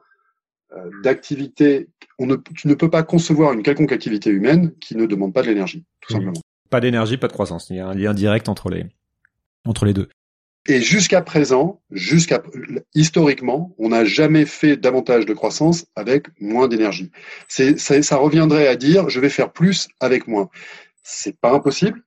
euh, 0.72 0.88
d'activité. 1.02 1.88
On 2.18 2.26
ne, 2.26 2.36
tu 2.36 2.66
ne 2.66 2.74
peux 2.74 2.88
pas 2.88 3.02
concevoir 3.02 3.52
une 3.52 3.62
quelconque 3.62 3.92
activité 3.92 4.30
humaine 4.30 4.72
qui 4.80 4.96
ne 4.96 5.04
demande 5.04 5.34
pas 5.34 5.42
de 5.42 5.48
l'énergie, 5.48 5.84
tout 6.00 6.14
mmh. 6.14 6.16
simplement. 6.16 6.40
Pas 6.70 6.80
d'énergie, 6.80 7.18
pas 7.18 7.28
de 7.28 7.32
croissance. 7.32 7.68
Il 7.68 7.76
y 7.76 7.80
a 7.80 7.86
un 7.86 7.94
lien 7.94 8.14
direct 8.14 8.48
entre 8.48 8.70
les 8.70 8.86
entre 9.66 9.84
les 9.84 9.92
deux. 9.92 10.08
Et 10.66 10.80
jusqu'à 10.82 11.22
présent, 11.22 11.80
jusqu'à 11.90 12.42
historiquement, 12.94 13.74
on 13.78 13.88
n'a 13.88 14.04
jamais 14.04 14.44
fait 14.44 14.76
davantage 14.76 15.24
de 15.24 15.32
croissance 15.32 15.86
avec 15.96 16.26
moins 16.38 16.68
d'énergie. 16.68 17.10
C'est 17.48 17.78
ça, 17.78 18.02
ça 18.02 18.16
reviendrait 18.16 18.68
à 18.68 18.76
dire 18.76 19.08
je 19.08 19.20
vais 19.20 19.30
faire 19.30 19.52
plus 19.52 19.88
avec 20.00 20.28
moins. 20.28 20.50
C'est 21.02 21.38
pas 21.40 21.52
impossible. 21.52 22.02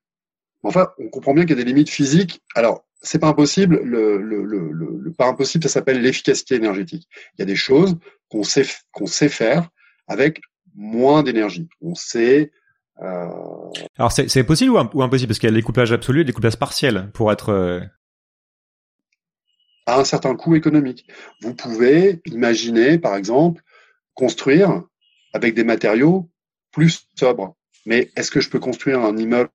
Enfin, 0.62 0.90
on 1.00 1.10
comprend 1.10 1.34
bien 1.34 1.46
qu'il 1.46 1.58
y 1.58 1.60
a 1.60 1.64
des 1.64 1.68
limites 1.68 1.90
physiques. 1.90 2.42
Alors, 2.56 2.86
c'est 3.02 3.20
pas 3.20 3.28
impossible. 3.28 3.82
Le, 3.84 4.18
le, 4.18 4.44
le, 4.44 4.72
le 4.72 5.12
pas 5.12 5.28
impossible, 5.28 5.64
ça 5.64 5.70
s'appelle 5.70 6.02
l'efficacité 6.02 6.56
énergétique. 6.56 7.08
Il 7.34 7.42
y 7.42 7.44
a 7.44 7.46
des 7.46 7.56
choses 7.56 7.98
qu'on 8.30 8.44
sait 8.44 8.66
qu'on 8.92 9.08
sait 9.08 9.30
faire 9.30 9.68
avec 10.08 10.42
moins 10.76 11.24
d'énergie. 11.24 11.68
On 11.82 11.96
sait 11.96 12.52
euh... 13.02 13.28
Alors 13.98 14.12
c'est 14.12 14.44
possible 14.44 14.72
ou, 14.72 15.02
impossible? 15.02 15.30
Parce 15.30 15.40
qu'il 15.40 15.48
y 15.48 15.52
a 15.52 15.52
le 15.52 15.58
découpage 15.58 15.92
absolu 15.92 16.20
et 16.20 16.24
le 16.24 16.28
découpage 16.28 16.58
partiel 16.58 17.10
pour 17.14 17.32
être 17.32 17.50
euh, 17.50 17.82
à 19.86 20.00
un 20.00 20.06
certain 20.06 20.36
coût 20.36 20.56
économique. 20.56 21.06
Vous 21.42 21.54
pouvez 21.54 22.22
imaginer, 22.26 22.98
par 22.98 23.16
exemple, 23.16 23.62
construire 24.14 24.84
avec 25.34 25.54
des 25.56 25.64
matériaux 25.64 26.30
plus 26.72 27.08
sobres. 27.16 27.56
Mais 27.86 28.12
est-ce 28.16 28.32
que 28.32 28.40
je 28.40 28.50
peux 28.50 28.60
construire 28.60 29.02
un 29.02 29.18
immeuble 29.18 29.50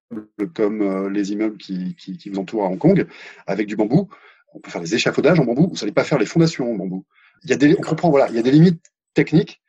comme 0.54 0.82
euh, 0.82 1.08
les 1.08 1.32
immeubles 1.32 1.56
qui, 1.56 1.96
qui, 1.96 2.18
qui, 2.18 2.28
vous 2.28 2.38
entourent 2.38 2.64
à 2.64 2.68
Hong 2.68 2.78
Kong 2.78 3.06
avec 3.46 3.66
du 3.66 3.76
bambou? 3.76 4.08
On 4.52 4.60
peut 4.60 4.70
faire 4.70 4.82
des 4.82 4.94
échafaudages 4.94 5.40
en 5.40 5.44
bambou. 5.44 5.68
Vous 5.68 5.76
n'allez 5.80 5.92
pas 5.92 6.04
faire 6.04 6.18
les 6.18 6.26
fondations 6.26 6.70
en 6.70 6.74
bambou. 6.74 7.06
Il 7.44 7.50
y 7.50 7.52
a 7.52 7.56
des, 7.56 7.74
on 7.78 7.80
comprend, 7.80 8.10
voilà, 8.10 8.28
il 8.28 8.34
y 8.34 8.38
a 8.38 8.42
des 8.42 8.50
limites 8.50 8.84
techniques 9.14 9.62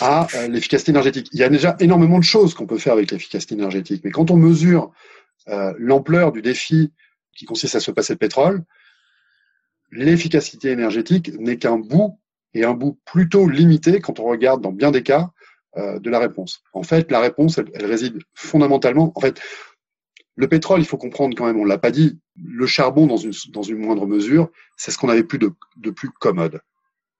à 0.00 0.26
euh, 0.34 0.48
l'efficacité 0.48 0.92
énergétique. 0.92 1.28
Il 1.32 1.38
y 1.38 1.42
a 1.42 1.48
déjà 1.48 1.76
énormément 1.80 2.18
de 2.18 2.24
choses 2.24 2.54
qu'on 2.54 2.66
peut 2.66 2.78
faire 2.78 2.94
avec 2.94 3.10
l'efficacité 3.10 3.54
énergétique. 3.54 4.02
Mais 4.04 4.10
quand 4.10 4.30
on 4.30 4.36
mesure 4.36 4.92
euh, 5.48 5.74
l'ampleur 5.78 6.32
du 6.32 6.40
défi 6.40 6.92
qui 7.36 7.44
consiste 7.44 7.74
à 7.74 7.80
se 7.80 7.90
passer 7.90 8.14
de 8.14 8.18
pétrole, 8.18 8.62
l'efficacité 9.94 10.70
énergétique 10.70 11.32
n'est 11.38 11.56
qu'un 11.56 11.78
bout 11.78 12.18
et 12.52 12.64
un 12.64 12.74
bout 12.74 12.98
plutôt 13.04 13.48
limité 13.48 14.00
quand 14.00 14.20
on 14.20 14.24
regarde 14.24 14.60
dans 14.60 14.72
bien 14.72 14.90
des 14.90 15.02
cas 15.02 15.30
euh, 15.76 15.98
de 15.98 16.10
la 16.10 16.18
réponse. 16.18 16.62
En 16.72 16.82
fait, 16.82 17.10
la 17.10 17.20
réponse, 17.20 17.58
elle, 17.58 17.86
réside 17.86 18.18
fondamentalement. 18.34 19.12
En 19.14 19.20
fait, 19.20 19.40
le 20.36 20.48
pétrole, 20.48 20.80
il 20.80 20.86
faut 20.86 20.98
comprendre 20.98 21.36
quand 21.36 21.46
même, 21.46 21.58
on 21.58 21.64
l'a 21.64 21.78
pas 21.78 21.92
dit. 21.92 22.18
Le 22.42 22.66
charbon, 22.66 23.06
dans 23.06 23.16
une 23.16 23.32
dans 23.52 23.62
une 23.62 23.78
moindre 23.78 24.06
mesure, 24.06 24.50
c'est 24.76 24.90
ce 24.90 24.98
qu'on 24.98 25.08
avait 25.08 25.22
plus 25.22 25.38
de, 25.38 25.52
de 25.76 25.90
plus 25.90 26.10
commode. 26.10 26.60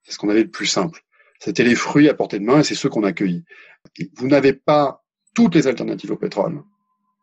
C'est 0.03 0.13
ce 0.13 0.19
qu'on 0.19 0.29
avait 0.29 0.45
de 0.45 0.51
plus 0.51 0.67
simple. 0.67 1.03
C'était 1.39 1.65
les 1.65 1.77
fruits 1.77 2.09
à 2.09 2.15
portée 2.15 2.41
de 2.41 2.45
main 2.45 2.61
et 2.61 2.65
c'est 2.65 2.75
ceux 2.75 2.89
qu'on 2.89 3.05
a 3.05 3.13
cueillis. 3.13 3.45
vous 4.17 4.27
n'avez 4.27 4.53
pas 4.53 5.05
toutes 5.35 5.55
les 5.55 5.69
alternatives 5.69 6.11
au 6.11 6.17
pétrole. 6.17 6.63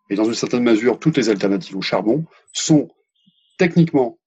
Et 0.09 0.15
dans 0.15 0.25
une 0.25 0.33
certaine 0.33 0.63
mesure, 0.63 0.99
toutes 0.99 1.17
les 1.17 1.29
alternatives 1.29 1.75
au 1.75 1.81
charbon 1.81 2.25
sont 2.53 2.89
techniquement 3.57 4.17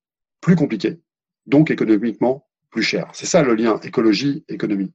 plus 0.40 0.56
compliquées 0.56 1.00
donc 1.46 1.70
économiquement 1.70 2.46
plus 2.70 2.82
cher. 2.82 3.08
C'est 3.12 3.26
ça 3.26 3.42
le 3.42 3.54
lien 3.54 3.78
écologie-économie. 3.80 4.92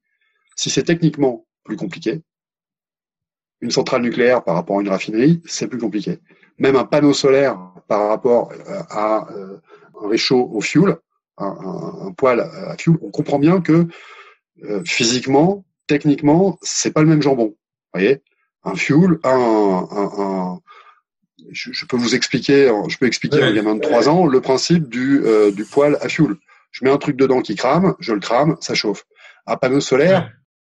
Si 0.55 0.69
c'est 0.69 0.83
techniquement 0.83 1.45
plus 1.63 1.77
compliqué, 1.77 2.21
une 3.61 3.71
centrale 3.71 4.01
nucléaire 4.01 4.43
par 4.43 4.55
rapport 4.55 4.79
à 4.79 4.81
une 4.81 4.89
raffinerie, 4.89 5.41
c'est 5.45 5.67
plus 5.67 5.79
compliqué. 5.79 6.19
Même 6.57 6.75
un 6.75 6.85
panneau 6.85 7.13
solaire 7.13 7.57
par 7.87 8.09
rapport 8.09 8.51
euh, 8.51 8.81
à 8.89 9.27
euh, 9.31 9.57
un 10.01 10.07
réchaud 10.07 10.49
au 10.53 10.61
fuel, 10.61 10.97
un, 11.37 12.11
poêle 12.17 12.41
à 12.41 12.75
fuel, 12.77 12.97
on 13.01 13.11
comprend 13.11 13.39
bien 13.39 13.61
que 13.61 13.87
euh, 14.63 14.83
physiquement, 14.85 15.65
techniquement, 15.87 16.57
c'est 16.61 16.91
pas 16.91 17.01
le 17.01 17.07
même 17.07 17.21
jambon. 17.21 17.47
Vous 17.47 17.99
voyez, 17.99 18.21
un 18.63 18.75
fuel, 18.75 19.19
un, 19.23 19.87
un, 19.91 20.59
je, 21.51 21.85
peux 21.85 21.97
vous 21.97 22.15
expliquer, 22.15 22.71
je 22.87 22.97
peux 22.97 23.05
expliquer 23.05 23.41
à 23.41 23.47
un 23.47 23.53
gamin 23.53 23.75
de 23.75 23.81
3 23.81 24.09
ans 24.09 24.25
le 24.25 24.41
principe 24.41 24.89
du, 24.89 25.21
euh, 25.23 25.51
du 25.51 25.65
poêle 25.65 25.97
à 26.01 26.09
fuel. 26.09 26.35
Je 26.71 26.83
mets 26.83 26.91
un 26.91 26.97
truc 26.97 27.17
dedans 27.17 27.41
qui 27.41 27.55
crame, 27.55 27.95
je 27.99 28.13
le 28.13 28.19
crame, 28.19 28.57
ça 28.59 28.75
chauffe. 28.75 29.05
Un 29.47 29.57
panneau 29.57 29.79
solaire, 29.79 30.31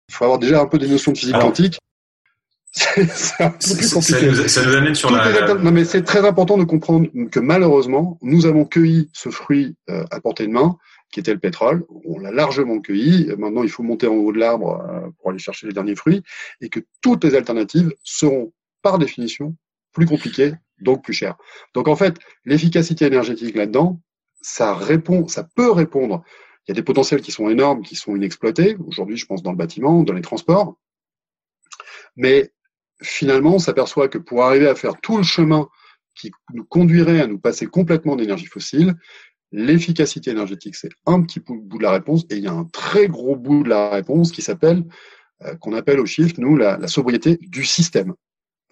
il 0.09 0.15
faut 0.15 0.25
avoir 0.25 0.39
déjà 0.39 0.61
un 0.61 0.67
peu 0.67 0.79
des 0.79 0.89
notions 0.89 1.13
de 1.13 1.19
physique 1.19 1.39
quantique. 1.39 1.79
C'est 2.73 3.43
un 3.43 3.51
peu 3.51 3.59
plus 3.59 3.93
compliqué. 3.93 4.49
Ça 4.49 4.65
nous, 4.65 4.77
amène 4.77 4.95
sur 4.95 5.11
la... 5.11 5.55
Non, 5.55 5.73
mais 5.73 5.85
c'est 5.85 6.03
très 6.03 6.25
important 6.25 6.57
de 6.57 6.63
comprendre 6.63 7.09
que 7.33 7.41
malheureusement, 7.41 8.17
nous 8.23 8.47
avons 8.47 8.65
cueilli 8.65 9.11
ce 9.13 9.29
fruit 9.29 9.75
euh, 9.89 10.05
à 10.13 10.21
portée 10.21 10.47
de 10.47 10.53
main, 10.53 10.77
qui 11.13 11.19
était 11.19 11.33
le 11.33 11.41
pétrole. 11.41 11.85
On 12.05 12.21
l'a 12.21 12.31
largement 12.31 12.81
cueilli. 12.81 13.29
Maintenant, 13.37 13.65
il 13.65 13.71
faut 13.71 13.83
monter 13.83 14.07
en 14.07 14.15
haut 14.15 14.33
de 14.33 14.39
l'arbre 14.39 14.87
euh, 14.89 15.11
pour 15.19 15.31
aller 15.31 15.41
chercher 15.41 15.67
les 15.67 15.73
derniers 15.73 15.97
fruits, 15.97 16.23
et 16.61 16.69
que 16.69 16.79
toutes 17.03 17.25
les 17.25 17.35
alternatives 17.35 17.93
seront, 18.05 18.53
par 18.83 18.99
définition, 18.99 19.57
plus 19.93 20.07
compliqué, 20.07 20.53
donc 20.81 21.05
plus 21.05 21.13
cher. 21.13 21.37
Donc 21.75 21.89
en 21.89 21.97
fait, 21.97 22.17
l'efficacité 22.45 23.07
énergétique 23.07 23.57
là-dedans, 23.57 24.01
ça 24.41 24.75
répond, 24.75 25.29
ça 25.29 25.45
peut 25.55 25.71
répondre. 25.71 26.23
Il 26.67 26.71
y 26.71 26.73
a 26.73 26.75
des 26.75 26.83
potentiels 26.83 27.21
qui 27.21 27.33
sont 27.33 27.49
énormes, 27.49 27.83
qui 27.83 27.97
sont 27.97 28.15
inexploités. 28.15 28.77
Aujourd'hui, 28.87 29.17
je 29.17 29.27
pense 29.27 29.43
dans 29.43 29.51
le 29.51 29.57
bâtiment, 29.57 30.03
dans 30.03 30.13
les 30.13 30.23
transports. 30.23 30.77
Mais 32.17 32.53
finalement, 33.03 33.55
on 33.55 33.59
s'aperçoit 33.59 34.09
que 34.09 34.19
pour 34.19 34.45
arriver 34.45 34.69
à 34.69 34.75
faire 34.75 35.01
tout 35.01 35.17
le 35.17 35.23
chemin 35.23 35.69
qui 36.15 36.31
nous 36.53 36.65
conduirait 36.65 37.21
à 37.21 37.27
nous 37.27 37.39
passer 37.39 37.67
complètement 37.67 38.17
d'énergie 38.17 38.47
fossile, 38.47 38.95
l'efficacité 39.53 40.31
énergétique, 40.31 40.77
c'est 40.77 40.91
un 41.07 41.23
petit 41.23 41.41
bout 41.41 41.79
de 41.79 41.83
la 41.83 41.93
réponse, 41.93 42.25
et 42.31 42.37
il 42.37 42.45
y 42.45 42.47
a 42.47 42.53
un 42.53 42.65
très 42.65 43.09
gros 43.09 43.37
bout 43.37 43.63
de 43.63 43.69
la 43.69 43.91
réponse 43.91 44.33
qui 44.33 44.43
s'appelle, 44.43 44.85
euh, 45.43 45.55
qu'on 45.57 45.73
appelle 45.73 45.99
au 45.99 46.07
shift, 46.07 46.39
nous, 46.39 46.57
la, 46.57 46.77
la 46.77 46.89
sobriété 46.89 47.39
du 47.41 47.65
système. 47.65 48.15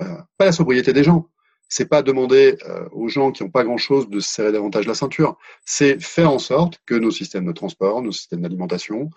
Euh, 0.03 0.17
pas 0.37 0.47
la 0.47 0.53
sobriété 0.53 0.93
des 0.93 1.05
gens. 1.05 1.29
C'est 1.71 1.89
pas 1.89 2.03
demander 2.03 2.57
euh, 2.67 2.89
aux 2.93 3.09
gens 3.09 3.31
qui 3.31 3.43
n'ont 3.43 3.51
pas 3.51 3.63
grand-chose 3.63 4.09
de 4.09 4.21
se 4.21 4.31
serrer 4.31 4.53
davantage 4.53 4.87
la 4.87 4.95
ceinture. 4.95 5.37
C'est 5.67 6.01
faire 6.03 6.31
en 6.31 6.39
sorte 6.39 6.81
que 6.87 6.95
nos 6.95 7.11
systèmes 7.11 7.45
de 7.45 7.53
transport, 7.53 8.01
nos 8.01 8.13
systèmes 8.13 8.41
d'alimentation, 8.41 9.11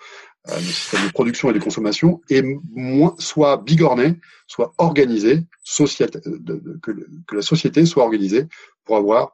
euh, 0.49 0.55
nos 0.55 0.59
systèmes 0.59 1.07
de 1.07 1.11
production 1.13 1.49
et 1.49 1.53
de 1.53 1.59
consommation 1.59 2.21
et 2.29 2.41
moins, 2.73 3.15
soient 3.19 3.55
bigornés, 3.55 4.15
soient 4.47 4.73
organisés, 4.77 5.45
que, 5.65 6.79
que, 7.25 7.35
la 7.35 7.41
société 7.41 7.85
soit 7.85 8.03
organisée 8.03 8.47
pour 8.83 8.97
avoir 8.97 9.33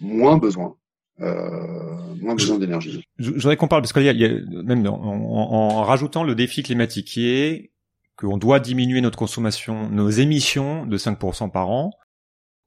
moins 0.00 0.36
besoin 0.36 0.74
euh, 1.20 2.14
moins 2.20 2.34
besoin 2.34 2.58
d'énergie. 2.58 3.02
Je, 3.18 3.30
voudrais 3.30 3.56
qu'on 3.56 3.68
parle 3.68 3.82
parce 3.82 3.92
qu'il 3.92 4.02
y, 4.02 4.06
y, 4.06 4.24
a 4.24 4.62
même 4.62 4.86
en, 4.86 4.92
en, 4.92 5.82
rajoutant 5.82 6.24
le 6.24 6.34
défi 6.34 6.62
climatique 6.62 7.06
qui 7.06 7.28
est 7.28 7.70
qu'on 8.16 8.38
doit 8.38 8.60
diminuer 8.60 9.00
notre 9.00 9.18
consommation, 9.18 9.90
nos 9.90 10.08
émissions 10.08 10.86
de 10.86 10.96
5% 10.96 11.50
par 11.50 11.70
an. 11.70 11.90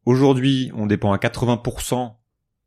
Aujourd'hui, 0.06 0.72
on 0.76 0.86
dépend 0.86 1.12
à 1.12 1.18
80% 1.18 2.16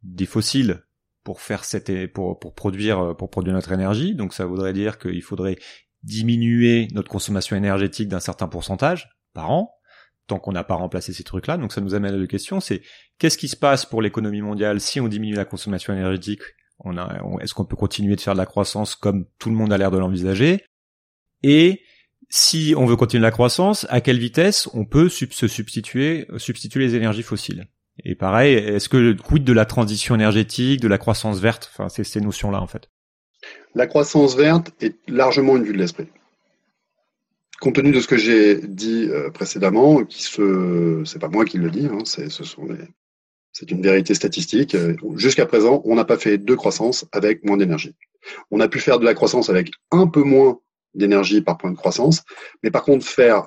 des 0.02 0.26
fossiles 0.26 0.82
pour 1.24 1.40
faire 1.40 1.64
cette, 1.64 2.12
pour, 2.12 2.38
pour 2.38 2.54
produire, 2.54 3.16
pour 3.16 3.30
produire 3.30 3.54
notre 3.54 3.72
énergie. 3.72 4.14
Donc 4.14 4.34
ça 4.34 4.46
voudrait 4.46 4.72
dire 4.72 4.98
qu'il 4.98 5.22
faudrait 5.22 5.58
diminuer 6.02 6.88
notre 6.92 7.08
consommation 7.08 7.56
énergétique 7.56 8.08
d'un 8.08 8.20
certain 8.20 8.48
pourcentage 8.48 9.08
par 9.32 9.50
an, 9.50 9.72
tant 10.26 10.38
qu'on 10.38 10.52
n'a 10.52 10.64
pas 10.64 10.74
remplacé 10.74 11.12
ces 11.12 11.22
trucs-là. 11.22 11.56
Donc 11.56 11.72
ça 11.72 11.80
nous 11.80 11.94
amène 11.94 12.14
à 12.14 12.18
deux 12.18 12.26
questions. 12.26 12.60
C'est 12.60 12.82
qu'est-ce 13.18 13.38
qui 13.38 13.48
se 13.48 13.56
passe 13.56 13.86
pour 13.86 14.02
l'économie 14.02 14.42
mondiale 14.42 14.80
si 14.80 15.00
on 15.00 15.08
diminue 15.08 15.34
la 15.34 15.44
consommation 15.44 15.92
énergétique? 15.92 16.42
On 16.80 17.38
est-ce 17.38 17.54
qu'on 17.54 17.64
peut 17.64 17.76
continuer 17.76 18.16
de 18.16 18.20
faire 18.20 18.32
de 18.32 18.38
la 18.38 18.46
croissance 18.46 18.96
comme 18.96 19.26
tout 19.38 19.50
le 19.50 19.54
monde 19.54 19.72
a 19.72 19.78
l'air 19.78 19.92
de 19.92 19.98
l'envisager? 19.98 20.64
Et 21.44 21.80
si 22.34 22.72
on 22.78 22.86
veut 22.86 22.96
continuer 22.96 23.20
la 23.20 23.30
croissance, 23.30 23.86
à 23.90 24.00
quelle 24.00 24.18
vitesse 24.18 24.66
on 24.72 24.86
peut 24.86 25.10
se 25.10 25.46
substituer, 25.46 26.26
substituer 26.38 26.80
les 26.80 26.94
énergies 26.94 27.22
fossiles? 27.22 27.66
Et 28.06 28.14
pareil, 28.14 28.54
est-ce 28.54 28.88
que 28.88 28.96
le 28.96 29.14
quid 29.14 29.44
de 29.44 29.52
la 29.52 29.66
transition 29.66 30.14
énergétique, 30.14 30.80
de 30.80 30.88
la 30.88 30.96
croissance 30.96 31.40
verte, 31.40 31.70
enfin 31.70 31.90
c'est 31.90 32.04
ces 32.04 32.22
notions-là 32.22 32.62
en 32.62 32.66
fait? 32.66 32.88
La 33.74 33.86
croissance 33.86 34.34
verte 34.34 34.72
est 34.80 34.96
largement 35.08 35.58
une 35.58 35.64
vue 35.64 35.74
de 35.74 35.78
l'esprit. 35.78 36.06
Compte 37.60 37.74
tenu 37.74 37.92
de 37.92 38.00
ce 38.00 38.08
que 38.08 38.16
j'ai 38.16 38.56
dit 38.56 39.08
euh, 39.10 39.28
précédemment, 39.28 40.02
qui 40.02 40.22
se, 40.22 41.02
c'est 41.04 41.18
pas 41.18 41.28
moi 41.28 41.44
qui 41.44 41.58
le 41.58 41.70
dis, 41.70 41.84
hein, 41.84 41.98
c'est, 42.06 42.28
c'est 42.30 43.70
une 43.70 43.82
vérité 43.82 44.14
statistique. 44.14 44.74
Euh, 44.74 44.96
jusqu'à 45.16 45.44
présent, 45.44 45.82
on 45.84 45.96
n'a 45.96 46.06
pas 46.06 46.16
fait 46.16 46.38
de 46.38 46.54
croissance 46.54 47.04
avec 47.12 47.44
moins 47.44 47.58
d'énergie. 47.58 47.94
On 48.50 48.58
a 48.60 48.68
pu 48.68 48.80
faire 48.80 48.98
de 48.98 49.04
la 49.04 49.12
croissance 49.12 49.50
avec 49.50 49.70
un 49.90 50.06
peu 50.06 50.22
moins 50.22 50.60
d'énergie 50.94 51.40
par 51.40 51.58
point 51.58 51.70
de 51.70 51.76
croissance, 51.76 52.22
mais 52.62 52.70
par 52.70 52.82
contre 52.82 53.06
faire 53.06 53.46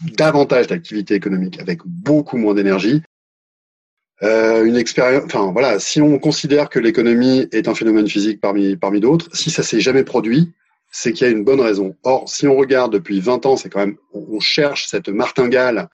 davantage 0.00 0.66
d'activité 0.66 1.14
économique 1.14 1.60
avec 1.60 1.80
beaucoup 1.84 2.36
moins 2.36 2.54
d'énergie, 2.54 3.02
euh, 4.22 4.64
une 4.64 4.76
expérience. 4.76 5.24
Enfin 5.24 5.52
voilà, 5.52 5.78
si 5.78 6.00
on 6.00 6.18
considère 6.18 6.68
que 6.68 6.78
l'économie 6.78 7.48
est 7.52 7.68
un 7.68 7.74
phénomène 7.74 8.08
physique 8.08 8.40
parmi 8.40 8.76
parmi 8.76 9.00
d'autres, 9.00 9.28
si 9.34 9.50
ça 9.50 9.62
s'est 9.62 9.80
jamais 9.80 10.04
produit, 10.04 10.52
c'est 10.90 11.12
qu'il 11.12 11.26
y 11.26 11.30
a 11.30 11.32
une 11.32 11.44
bonne 11.44 11.60
raison. 11.60 11.94
Or, 12.04 12.28
si 12.28 12.46
on 12.46 12.56
regarde 12.56 12.92
depuis 12.92 13.20
20 13.20 13.44
ans, 13.46 13.56
c'est 13.56 13.68
quand 13.68 13.80
même, 13.80 13.96
on 14.12 14.40
cherche 14.40 14.86
cette 14.88 15.08
martingale, 15.08 15.88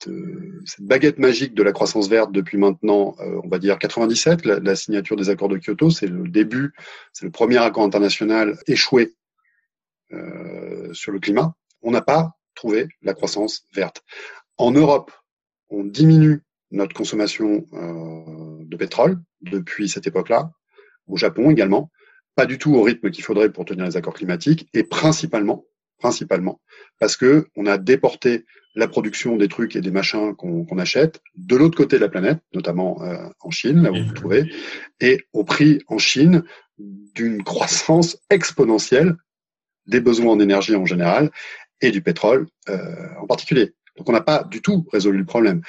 cette 0.00 0.86
baguette 0.86 1.18
magique 1.18 1.54
de 1.54 1.62
la 1.62 1.72
croissance 1.72 2.08
verte 2.08 2.30
depuis 2.30 2.58
maintenant, 2.58 3.16
euh, 3.20 3.40
on 3.42 3.48
va 3.48 3.58
dire 3.58 3.78
97, 3.78 4.44
la, 4.44 4.76
signature 4.76 5.16
des 5.16 5.30
accords 5.30 5.48
de 5.48 5.58
Kyoto, 5.58 5.90
c'est 5.90 6.06
le 6.06 6.28
début, 6.28 6.72
c'est 7.12 7.24
le 7.24 7.32
premier 7.32 7.58
accord 7.58 7.84
international 7.84 8.58
échoué 8.66 9.14
sur 10.92 11.12
le 11.12 11.20
climat. 11.20 11.54
On 11.82 11.90
n'a 11.90 12.02
pas 12.02 12.32
trouvé 12.54 12.88
la 13.02 13.14
croissance 13.14 13.66
verte. 13.74 14.02
En 14.56 14.70
Europe, 14.70 15.12
on 15.70 15.84
diminue 15.84 16.42
notre 16.70 16.94
consommation 16.94 17.66
euh, 17.72 18.64
de 18.64 18.76
pétrole 18.76 19.20
depuis 19.42 19.88
cette 19.88 20.06
époque-là, 20.06 20.50
au 21.06 21.16
Japon 21.16 21.50
également 21.50 21.90
pas 22.34 22.46
du 22.46 22.58
tout 22.58 22.74
au 22.74 22.82
rythme 22.82 23.10
qu'il 23.10 23.24
faudrait 23.24 23.50
pour 23.50 23.64
tenir 23.64 23.84
les 23.84 23.96
accords 23.96 24.14
climatiques, 24.14 24.68
et 24.74 24.82
principalement, 24.82 25.66
principalement, 25.98 26.60
parce 26.98 27.16
que 27.16 27.46
on 27.56 27.66
a 27.66 27.78
déporté 27.78 28.44
la 28.74 28.88
production 28.88 29.36
des 29.36 29.46
trucs 29.46 29.76
et 29.76 29.80
des 29.80 29.92
machins 29.92 30.34
qu'on 30.34 30.78
achète 30.78 31.20
de 31.36 31.54
l'autre 31.54 31.76
côté 31.76 31.96
de 31.96 32.00
la 32.00 32.08
planète, 32.08 32.40
notamment 32.52 33.00
euh, 33.02 33.28
en 33.40 33.50
Chine, 33.50 33.82
là 33.82 33.92
où 33.92 33.94
vous 33.94 34.08
vous 34.08 34.14
trouvez, 34.14 34.52
et 35.00 35.20
au 35.32 35.44
prix 35.44 35.80
en 35.86 35.98
Chine 35.98 36.42
d'une 36.78 37.44
croissance 37.44 38.18
exponentielle 38.30 39.14
des 39.86 40.00
besoins 40.00 40.32
en 40.32 40.40
énergie 40.40 40.74
en 40.76 40.86
général 40.86 41.30
et 41.80 41.90
du 41.90 42.00
pétrole 42.00 42.46
euh, 42.68 42.78
en 43.20 43.26
particulier. 43.26 43.74
Donc 43.96 44.08
on 44.08 44.12
n'a 44.12 44.20
pas 44.20 44.42
du 44.42 44.60
tout 44.60 44.84
résolu 44.92 45.18
le 45.18 45.24
problème. 45.24 45.62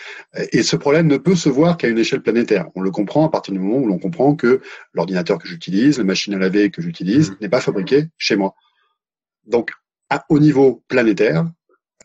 Et 0.52 0.64
ce 0.64 0.76
problème 0.76 1.08
ne 1.08 1.18
peut 1.18 1.36
se 1.36 1.48
voir 1.48 1.78
qu'à 1.78 1.88
une 1.88 2.00
échelle 2.00 2.22
planétaire. 2.24 2.68
On 2.74 2.82
le 2.82 2.90
comprend 2.90 3.26
à 3.28 3.30
partir 3.30 3.54
du 3.54 3.60
moment 3.60 3.78
où 3.78 3.88
l'on 3.88 4.00
comprend 4.00 4.36
que 4.36 4.62
l'ordinateur 4.94 5.38
que 5.38 5.48
j'utilise, 5.48 6.00
la 6.00 6.06
machine 6.06 6.34
à 6.34 6.40
laver 6.40 6.72
que 6.72 6.82
j'utilise, 6.82 7.32
mmh. 7.32 7.36
n'est 7.42 7.50
pas 7.50 7.62
fabriqué 7.62 8.08
chez 8.18 8.36
moi. 8.36 8.56
Donc 9.46 9.74
à, 10.10 10.26
au 10.30 10.40
niveau 10.40 10.84
planétaire, 10.88 11.46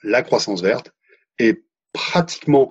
la 0.03 0.23
croissance 0.23 0.63
verte 0.63 0.93
est 1.39 1.63
pratiquement 1.93 2.71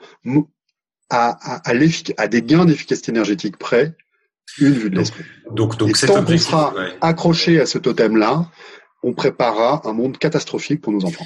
à, 1.09 1.55
à, 1.55 1.71
à, 2.17 2.27
des 2.27 2.41
gains 2.43 2.65
d'efficacité 2.65 3.11
énergétique 3.11 3.57
près 3.57 3.95
une 4.59 4.73
vue 4.73 4.89
de 4.89 4.97
l'esprit. 4.97 5.23
Donc, 5.51 5.77
donc, 5.77 5.89
Et 5.89 6.07
tant 6.07 6.23
qu'on 6.23 6.37
sera 6.37 6.73
accroché 7.01 7.59
à 7.59 7.65
ce 7.65 7.77
totem-là, 7.77 8.49
on 9.03 9.13
préparera 9.13 9.81
un 9.85 9.93
monde 9.93 10.17
catastrophique 10.17 10.81
pour 10.81 10.93
nos 10.93 11.05
enfants. 11.05 11.25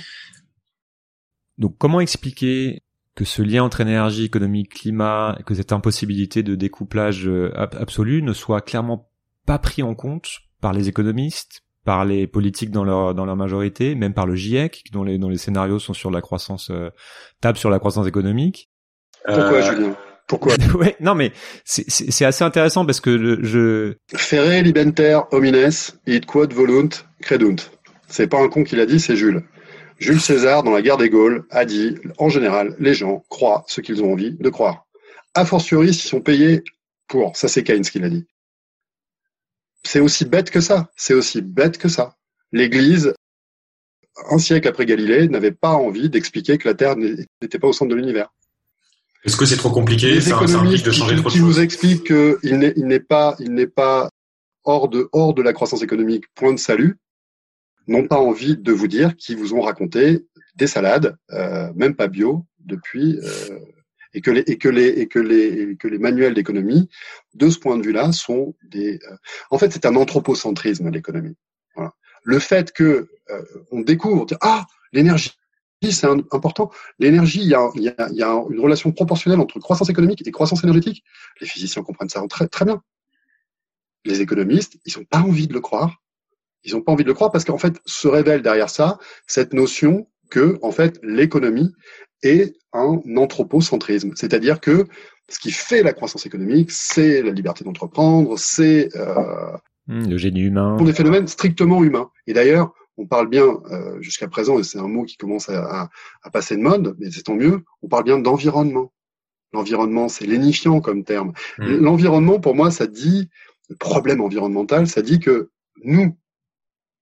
Donc 1.58 1.78
comment 1.78 2.02
expliquer 2.02 2.82
que 3.16 3.26
ce 3.26 3.42
lien 3.42 3.64
entre 3.64 3.82
énergie, 3.82 4.26
économie, 4.26 4.64
climat, 4.64 5.38
que 5.46 5.54
cette 5.54 5.72
impossibilité 5.72 6.42
de 6.42 6.56
découplage 6.56 7.28
euh, 7.28 7.52
absolu 7.56 8.24
ne 8.24 8.34
soit 8.34 8.62
clairement 8.62 9.10
pas 9.46 9.60
pris 9.60 9.84
en 9.84 9.94
compte 9.94 10.40
par 10.62 10.74
les 10.74 10.88
économistes, 10.88 11.62
par 11.86 12.06
les 12.06 12.28
politiques 12.28 12.72
dans 12.72 12.84
leur 12.84 13.14
dans 13.14 13.26
leur 13.26 13.36
majorité, 13.36 13.94
même 13.94 14.14
par 14.14 14.26
le 14.26 14.36
GIEC 14.36 14.86
dont 14.92 15.04
les 15.04 15.18
dont 15.18 15.30
les 15.30 15.38
scénarios 15.38 15.80
sont 15.80 15.94
sur 15.94 16.10
la 16.10 16.22
croissance 16.22 16.72
euh, 16.72 16.90
table 17.42 17.58
sur 17.58 17.70
la 17.70 17.80
croissance 17.80 18.08
économique? 18.08 18.70
Pourquoi 19.26 19.54
euh... 19.54 19.62
Julien? 19.62 19.96
Pourquoi 20.34 20.56
Ouais, 20.74 20.96
non 21.00 21.14
mais 21.14 21.32
c'est 21.64 21.88
c'est 21.88 22.26
assez 22.26 22.44
intéressant 22.44 22.88
parce 22.88 23.00
que 23.00 23.38
je 23.44 23.94
Ferre 24.16 24.64
libenter 24.64 25.20
homines 25.30 25.70
id 26.08 26.26
quod 26.26 26.52
volunt 26.54 26.90
credunt. 27.22 27.58
C'est 28.08 28.26
pas 28.26 28.40
un 28.40 28.50
con 28.50 28.64
qui 28.64 28.76
l'a 28.76 28.88
dit, 28.88 29.00
c'est 29.00 29.16
Jules. 29.16 29.44
Jules 30.00 30.20
César, 30.20 30.64
dans 30.64 30.72
la 30.72 30.82
guerre 30.82 30.98
des 30.98 31.12
Gaules, 31.12 31.46
a 31.52 31.66
dit, 31.66 32.00
en 32.18 32.30
général, 32.30 32.76
les 32.80 32.96
gens 32.96 33.24
croient 33.30 33.64
ce 33.68 33.80
qu'ils 33.80 34.04
ont 34.04 34.12
envie 34.12 34.32
de 34.32 34.50
croire. 34.50 34.88
A 35.36 35.46
fortiori, 35.46 35.94
s'ils 35.94 36.10
sont 36.10 36.22
payés 36.22 36.64
pour. 37.08 37.38
Ça, 37.38 37.48
c'est 37.48 37.64
Keynes 37.64 37.84
qui 37.84 38.00
l'a 38.00 38.10
dit. 38.10 38.26
C'est 39.84 40.00
aussi 40.00 40.26
bête 40.26 40.50
que 40.50 40.62
ça. 40.62 40.90
C'est 40.96 41.14
aussi 41.14 41.44
bête 41.44 41.78
que 41.78 41.90
ça. 41.90 42.16
L'Église, 42.52 43.14
un 44.32 44.40
siècle 44.40 44.68
après 44.68 44.88
Galilée, 44.88 45.28
n'avait 45.28 45.52
pas 45.52 45.74
envie 45.74 46.10
d'expliquer 46.10 46.58
que 46.58 46.68
la 46.68 46.74
Terre 46.74 46.96
n'était 46.96 47.60
pas 47.60 47.68
au 47.68 47.74
centre 47.74 47.92
de 47.92 47.96
l'univers. 47.96 48.32
Est-ce 49.26 49.38
que 49.38 49.46
c'est 49.46 49.58
trop 49.58 49.72
compliqué? 49.72 50.16
Les 50.16 50.22
ça, 50.22 50.40
de 50.40 50.92
changer 50.92 51.16
qui, 51.16 51.24
qui 51.24 51.40
vous 51.40 51.60
expliquent 51.60 52.08
qu'il 52.08 52.58
n'est 52.58 53.00
pas, 53.00 53.36
il 53.40 53.54
n'est 53.54 53.68
pas 53.68 54.10
hors 54.64 54.90
de, 54.90 55.10
hors 55.12 55.34
de 55.34 55.42
la 55.42 55.54
croissance 55.54 55.82
économique, 55.82 56.26
point 56.36 56.54
de 56.54 56.60
salut 56.60 56.98
n'ont 57.88 58.08
pas 58.08 58.18
envie 58.18 58.58
de 58.58 58.72
vous 58.72 58.88
dire 58.88 59.16
qu'ils 59.16 59.38
vous 59.38 59.54
ont 59.54 59.62
raconté 59.62 60.26
des 60.56 60.68
salades, 60.68 61.18
euh, 61.32 61.72
même 61.76 61.96
pas 61.96 62.08
bio, 62.08 62.46
depuis 62.60 63.20
euh, 63.22 63.60
et 64.14 64.22
que 64.22 64.32
les 64.32 64.42
et 64.42 64.58
que 64.58 64.70
les 64.70 64.88
et 64.88 65.08
que 65.08 65.20
les 65.20 65.76
que 65.78 65.88
les 65.88 65.98
manuels 65.98 66.34
d'économie, 66.34 66.88
de 67.34 67.50
ce 67.50 67.60
point 67.60 67.78
de 67.78 67.84
vue-là, 67.84 68.12
sont 68.12 68.56
des. 68.64 69.00
Euh, 69.10 69.16
en 69.50 69.58
fait, 69.58 69.72
c'est 69.72 69.86
un 69.86 69.96
anthropocentrisme 69.96 70.90
l'économie. 70.92 71.36
Voilà. 71.76 71.94
Le 72.24 72.40
fait 72.40 72.72
que 72.72 73.10
euh, 73.30 73.42
on 73.72 73.82
découvre 73.82 74.26
ah 74.42 74.66
l'énergie 74.92 75.34
c'est 75.92 76.08
important. 76.08 76.72
L'énergie, 77.00 77.42
il 77.42 77.48
y, 77.48 77.56
a, 77.56 77.70
il, 77.76 77.84
y 77.84 77.90
a, 77.90 78.10
il 78.12 78.18
y 78.18 78.24
a 78.24 78.32
une 78.50 78.60
relation 78.60 78.92
proportionnelle 78.92 79.40
entre 79.40 79.60
croissance 79.60 79.90
économique 79.90 80.26
et 80.26 80.32
croissance 80.32 80.64
énergétique. 80.64 81.04
Les 81.42 81.48
physiciens 81.48 81.84
comprennent 81.84 82.10
ça 82.10 82.24
très, 82.28 82.48
très 82.48 82.66
bien. 82.66 82.82
Les 84.06 84.22
économistes, 84.22 84.78
ils 84.86 84.98
n'ont 84.98 85.06
pas 85.06 85.20
envie 85.20 85.48
de 85.48 85.54
le 85.54 85.62
croire. 85.62 86.02
Ils 86.64 86.74
n'ont 86.74 86.82
pas 86.82 86.92
envie 86.92 87.04
de 87.04 87.10
le 87.10 87.14
croire 87.14 87.32
parce 87.32 87.44
qu'en 87.44 87.58
fait, 87.58 87.80
se 87.86 88.08
révèle 88.08 88.42
derrière 88.42 88.70
ça 88.70 88.98
cette 89.28 89.54
notion 89.54 90.08
que, 90.30 90.58
en 90.62 90.72
fait, 90.72 91.00
l'économie 91.04 91.74
est 92.22 92.56
un 92.74 93.02
anthropocentrisme. 93.18 94.12
C'est-à-dire 94.16 94.60
que 94.60 94.88
ce 95.30 95.40
qui 95.40 95.52
fait 95.52 95.84
la 95.84 95.94
croissance 95.94 96.26
économique, 96.26 96.72
c'est 96.72 97.22
la 97.22 97.32
liberté 97.32 97.64
d'entreprendre, 97.64 98.38
c'est 98.38 98.90
euh, 98.96 99.58
mmh, 99.88 100.10
le 100.10 100.18
génie 100.18 100.42
humain. 100.42 100.76
Pour 100.78 100.86
des 100.86 100.94
phénomènes 100.94 101.28
strictement 101.28 101.84
humains. 101.84 102.10
Et 102.28 102.34
d'ailleurs, 102.34 102.74
on 102.98 103.08
parle 103.08 103.28
bien 103.28 103.62
euh, 103.72 104.02
jusqu'à 104.02 104.28
présent, 104.28 104.60
et 104.60 104.64
c'est 104.64 104.80
un 104.80 104.88
mot 104.88 105.04
qui 105.04 105.18
commence 105.18 105.50
à, 105.50 105.90
à 106.22 106.30
passer 106.30 106.56
de 106.56 106.62
mode, 106.62 106.96
mais 107.00 107.12
c'est 107.12 107.24
tant 107.24 107.36
mieux. 107.36 107.64
On 107.82 107.88
parle 107.88 108.04
bien 108.04 108.20
d'environnement. 108.20 108.94
L'environnement, 109.52 110.10
c'est 110.10 110.26
lénifiant 110.26 110.82
comme 110.82 111.04
terme. 111.04 111.34
Mmh. 111.60 111.76
L'environnement, 111.78 112.40
pour 112.40 112.56
moi, 112.56 112.72
ça 112.72 112.88
dit 112.88 113.30
le 113.70 113.76
problème 113.76 114.22
environnemental, 114.22 114.88
ça 114.88 115.02
dit 115.02 115.20
que 115.20 115.52
nous, 115.84 116.18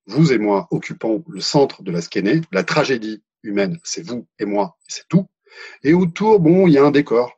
vous 0.07 0.33
et 0.33 0.37
moi 0.37 0.67
occupons 0.71 1.23
le 1.27 1.41
centre 1.41 1.83
de 1.83 1.91
la 1.91 2.01
skéné. 2.01 2.41
La 2.51 2.63
tragédie 2.63 3.23
humaine, 3.43 3.79
c'est 3.83 4.05
vous 4.05 4.27
et 4.39 4.45
moi, 4.45 4.77
c'est 4.87 5.07
tout. 5.07 5.27
Et 5.83 5.93
autour, 5.93 6.39
bon, 6.39 6.67
il 6.67 6.73
y 6.73 6.77
a 6.77 6.83
un 6.83 6.91
décor, 6.91 7.37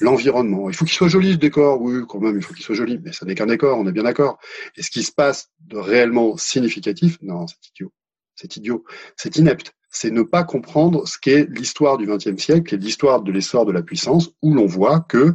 l'environnement. 0.00 0.68
Il 0.68 0.76
faut 0.76 0.84
qu'il 0.84 0.94
soit 0.94 1.08
joli 1.08 1.32
ce 1.32 1.38
décor, 1.38 1.80
oui, 1.80 2.02
quand 2.08 2.20
même, 2.20 2.36
il 2.36 2.42
faut 2.42 2.54
qu'il 2.54 2.64
soit 2.64 2.74
joli, 2.74 2.98
mais 3.02 3.12
ça 3.12 3.26
n'est 3.26 3.34
qu'un 3.34 3.46
décor, 3.46 3.78
on 3.78 3.86
est 3.86 3.92
bien 3.92 4.02
d'accord. 4.02 4.38
Et 4.76 4.82
ce 4.82 4.90
qui 4.90 5.02
se 5.02 5.12
passe 5.12 5.50
de 5.60 5.76
réellement 5.76 6.36
significatif, 6.36 7.18
non, 7.22 7.46
c'est 7.46 7.68
idiot, 7.70 7.92
c'est 8.34 8.56
idiot, 8.56 8.84
c'est 9.16 9.36
inepte. 9.36 9.72
C'est 9.88 10.10
ne 10.10 10.22
pas 10.22 10.44
comprendre 10.44 11.08
ce 11.08 11.16
qu'est 11.18 11.48
l'histoire 11.48 11.96
du 11.96 12.06
XXe 12.06 12.36
siècle 12.36 12.74
et 12.74 12.78
l'histoire 12.78 13.22
de 13.22 13.32
l'essor 13.32 13.64
de 13.64 13.72
la 13.72 13.82
puissance, 13.82 14.30
où 14.42 14.52
l'on 14.52 14.66
voit 14.66 15.00
que 15.00 15.34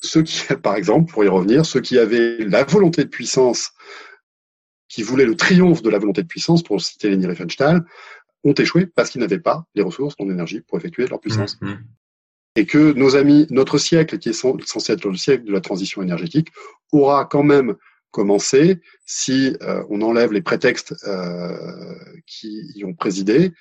ceux 0.00 0.22
qui, 0.22 0.42
par 0.62 0.76
exemple, 0.76 1.10
pour 1.12 1.24
y 1.24 1.28
revenir, 1.28 1.66
ceux 1.66 1.80
qui 1.80 1.98
avaient 1.98 2.38
la 2.44 2.64
volonté 2.64 3.04
de 3.04 3.08
puissance 3.08 3.72
qui 4.88 5.02
voulaient 5.02 5.24
le 5.24 5.36
triomphe 5.36 5.82
de 5.82 5.90
la 5.90 5.98
volonté 5.98 6.22
de 6.22 6.26
puissance, 6.26 6.62
pour 6.62 6.80
citer 6.80 7.10
Leni 7.10 7.26
Riefenstahl, 7.26 7.84
ont 8.44 8.54
échoué 8.54 8.86
parce 8.86 9.10
qu'ils 9.10 9.20
n'avaient 9.20 9.38
pas 9.38 9.64
les 9.74 9.82
ressources 9.82 10.14
en 10.18 10.28
énergie 10.28 10.60
pour 10.60 10.78
effectuer 10.78 11.06
leur 11.06 11.20
puissance. 11.20 11.60
Mmh, 11.60 11.68
mmh. 11.68 11.84
Et 12.56 12.66
que 12.66 12.92
nos 12.92 13.16
amis, 13.16 13.46
notre 13.50 13.78
siècle, 13.78 14.18
qui 14.18 14.30
est 14.30 14.32
censé 14.32 14.92
être 14.92 15.08
le 15.08 15.16
siècle 15.16 15.44
de 15.44 15.52
la 15.52 15.60
transition 15.60 16.02
énergétique, 16.02 16.48
aura 16.92 17.24
quand 17.24 17.44
même 17.44 17.76
commencé 18.10 18.80
si 19.06 19.56
euh, 19.62 19.84
on 19.88 20.02
enlève 20.02 20.32
les 20.32 20.42
prétextes 20.42 20.94
euh, 21.06 21.94
qui 22.26 22.72
y 22.74 22.84
ont 22.84 22.94
présidé, 22.94 23.52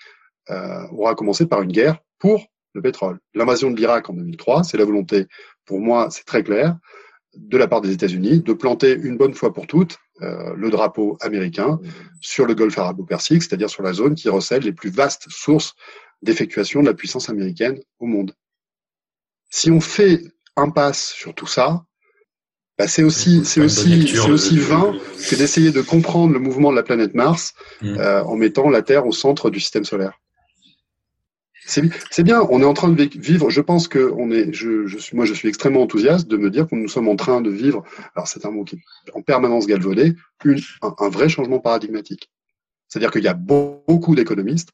euh, 0.49 0.87
aura 0.91 1.13
commencé 1.13 1.45
par 1.45 1.61
une 1.61 1.71
guerre 1.71 1.99
pour 2.17 2.47
le 2.73 2.81
pétrole. 2.81 3.19
L'invasion 3.35 3.69
de 3.69 3.77
l'Irak 3.77 4.09
en 4.09 4.13
2003, 4.13 4.63
c'est 4.63 4.77
la 4.77 4.85
volonté, 4.85 5.27
pour 5.65 5.79
moi, 5.79 6.09
c'est 6.09 6.25
très 6.25 6.43
clair, 6.43 6.75
de 7.35 7.57
la 7.57 7.67
part 7.67 7.81
des 7.81 7.91
États-Unis 7.91 8.41
de 8.41 8.53
planter 8.53 8.93
une 8.93 9.17
bonne 9.17 9.33
fois 9.33 9.53
pour 9.53 9.67
toutes 9.67 9.99
euh, 10.21 10.53
le 10.55 10.69
drapeau 10.69 11.17
américain 11.21 11.79
sur 12.21 12.45
le 12.45 12.55
golfe 12.55 12.77
arabo-persique, 12.77 13.43
c'est-à-dire 13.43 13.69
sur 13.69 13.83
la 13.83 13.93
zone 13.93 14.15
qui 14.15 14.29
recèle 14.29 14.63
les 14.63 14.73
plus 14.73 14.89
vastes 14.89 15.27
sources 15.29 15.75
d'effectuation 16.21 16.81
de 16.81 16.87
la 16.87 16.93
puissance 16.93 17.29
américaine 17.29 17.79
au 17.99 18.05
monde. 18.05 18.33
Si 19.49 19.71
on 19.71 19.81
fait 19.81 20.21
impasse 20.55 21.09
sur 21.09 21.33
tout 21.33 21.47
ça, 21.47 21.83
bah 22.77 22.87
c'est 22.87 23.03
aussi 23.03 23.43
c'est 23.43 23.61
aussi 23.61 24.07
c'est 24.07 24.29
aussi 24.29 24.57
vain 24.57 24.95
que 25.29 25.35
d'essayer 25.35 25.71
de 25.71 25.81
comprendre 25.81 26.33
le 26.33 26.39
mouvement 26.39 26.71
de 26.71 26.77
la 26.77 26.83
planète 26.83 27.13
Mars 27.13 27.53
mm. 27.81 27.97
euh, 27.97 28.23
en 28.23 28.35
mettant 28.37 28.69
la 28.69 28.81
Terre 28.81 29.05
au 29.05 29.11
centre 29.11 29.49
du 29.49 29.59
système 29.59 29.83
solaire 29.83 30.19
c'est 31.69 32.23
bien. 32.23 32.41
On 32.49 32.61
est 32.61 32.65
en 32.65 32.73
train 32.73 32.89
de 32.89 33.03
vivre. 33.03 33.49
Je 33.49 33.61
pense 33.61 33.87
que 33.87 34.11
on 34.17 34.31
est. 34.31 34.51
Je, 34.53 34.87
je, 34.87 34.97
suis, 34.97 35.15
moi, 35.15 35.25
je 35.25 35.33
suis 35.33 35.47
extrêmement 35.47 35.83
enthousiaste 35.83 36.27
de 36.27 36.37
me 36.37 36.49
dire 36.49 36.67
que 36.67 36.75
nous 36.75 36.87
sommes 36.87 37.07
en 37.07 37.15
train 37.15 37.41
de 37.41 37.49
vivre. 37.49 37.83
Alors, 38.15 38.27
c'est 38.27 38.45
un 38.45 38.51
mot 38.51 38.63
qui 38.63 38.75
est 38.75 39.11
en 39.13 39.21
permanence 39.21 39.67
galvaudé. 39.67 40.15
Une, 40.43 40.59
un, 40.81 41.09
vrai 41.09 41.29
changement 41.29 41.59
paradigmatique. 41.59 42.31
C'est-à-dire 42.87 43.11
qu'il 43.11 43.23
y 43.23 43.27
a 43.27 43.35
beaucoup 43.35 44.15
d'économistes 44.15 44.71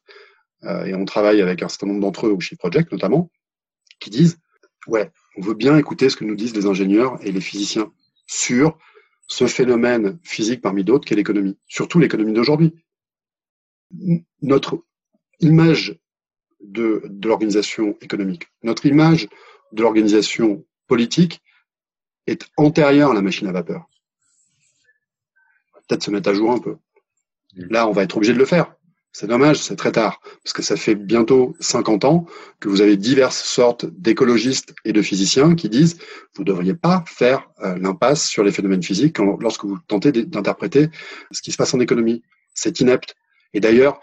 euh, 0.64 0.84
et 0.84 0.94
on 0.94 1.04
travaille 1.04 1.42
avec 1.42 1.62
un 1.62 1.68
certain 1.68 1.88
nombre 1.88 2.00
d'entre 2.00 2.28
eux 2.28 2.30
au 2.30 2.40
Shift 2.40 2.58
Project 2.58 2.90
notamment, 2.92 3.30
qui 4.00 4.08
disent 4.08 4.38
ouais, 4.86 5.10
on 5.36 5.42
veut 5.42 5.54
bien 5.54 5.76
écouter 5.76 6.08
ce 6.08 6.16
que 6.16 6.24
nous 6.24 6.34
disent 6.34 6.54
les 6.54 6.66
ingénieurs 6.66 7.18
et 7.24 7.32
les 7.32 7.40
physiciens 7.40 7.92
sur 8.26 8.78
ce 9.28 9.46
phénomène 9.46 10.18
physique 10.22 10.62
parmi 10.62 10.84
d'autres 10.84 11.06
qu'est 11.06 11.16
l'économie, 11.16 11.58
surtout 11.66 11.98
l'économie 11.98 12.32
d'aujourd'hui. 12.32 12.74
notre 14.42 14.84
image 15.40 15.98
de, 16.60 17.02
de 17.04 17.28
l'organisation 17.28 17.96
économique, 18.00 18.48
notre 18.62 18.86
image 18.86 19.28
de 19.72 19.82
l'organisation 19.82 20.64
politique 20.86 21.42
est 22.26 22.48
antérieure 22.56 23.10
à 23.10 23.14
la 23.14 23.22
machine 23.22 23.46
à 23.46 23.52
vapeur. 23.52 23.88
Peut-être 25.88 26.02
se 26.02 26.10
mettre 26.10 26.30
à 26.30 26.34
jour 26.34 26.50
un 26.50 26.58
peu. 26.58 26.76
Là, 27.54 27.88
on 27.88 27.92
va 27.92 28.02
être 28.02 28.16
obligé 28.16 28.32
de 28.32 28.38
le 28.38 28.44
faire. 28.44 28.74
C'est 29.18 29.28
dommage, 29.28 29.62
c'est 29.62 29.76
très 29.76 29.92
tard, 29.92 30.20
parce 30.44 30.52
que 30.52 30.60
ça 30.60 30.76
fait 30.76 30.94
bientôt 30.94 31.56
50 31.60 32.04
ans 32.04 32.26
que 32.60 32.68
vous 32.68 32.82
avez 32.82 32.98
diverses 32.98 33.42
sortes 33.42 33.86
d'écologistes 33.86 34.74
et 34.84 34.92
de 34.92 35.00
physiciens 35.00 35.54
qui 35.54 35.70
disent 35.70 35.96
vous 36.34 36.42
ne 36.42 36.46
devriez 36.46 36.74
pas 36.74 37.02
faire 37.06 37.48
euh, 37.64 37.78
l'impasse 37.78 38.28
sur 38.28 38.44
les 38.44 38.52
phénomènes 38.52 38.82
physiques 38.82 39.16
lorsque 39.40 39.64
vous 39.64 39.78
tentez 39.88 40.12
d'interpréter 40.12 40.90
ce 41.30 41.40
qui 41.40 41.50
se 41.50 41.56
passe 41.56 41.72
en 41.72 41.80
économie. 41.80 42.24
C'est 42.52 42.78
inepte. 42.80 43.14
Et 43.54 43.60
d'ailleurs, 43.60 44.00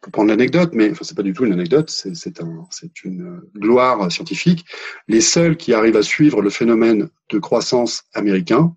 pour 0.00 0.12
prendre 0.12 0.28
l'anecdote, 0.28 0.70
mais 0.74 0.92
enfin, 0.92 1.02
c'est 1.02 1.16
pas 1.16 1.24
du 1.24 1.32
tout 1.32 1.44
une 1.44 1.52
anecdote, 1.52 1.90
c'est 1.90 2.40
un, 2.40 2.68
une 3.02 3.40
gloire 3.56 4.12
scientifique. 4.12 4.64
Les 5.08 5.20
seuls 5.20 5.56
qui 5.56 5.74
arrivent 5.74 5.96
à 5.96 6.04
suivre 6.04 6.40
le 6.40 6.50
phénomène 6.50 7.08
de 7.30 7.38
croissance 7.40 8.04
américain, 8.14 8.76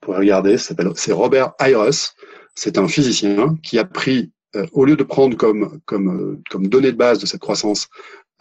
pour 0.00 0.16
regarder, 0.16 0.56
c'est 0.56 1.12
Robert 1.12 1.52
Ayres, 1.60 2.14
c'est 2.54 2.78
un 2.78 2.88
physicien 2.88 3.56
qui 3.62 3.78
a 3.78 3.84
pris, 3.84 4.32
euh, 4.56 4.66
au 4.72 4.84
lieu 4.84 4.96
de 4.96 5.02
prendre 5.02 5.36
comme, 5.36 5.80
comme, 5.84 6.08
euh, 6.08 6.42
comme 6.50 6.68
donnée 6.68 6.92
de 6.92 6.96
base 6.96 7.18
de 7.18 7.26
cette 7.26 7.40
croissance 7.40 7.88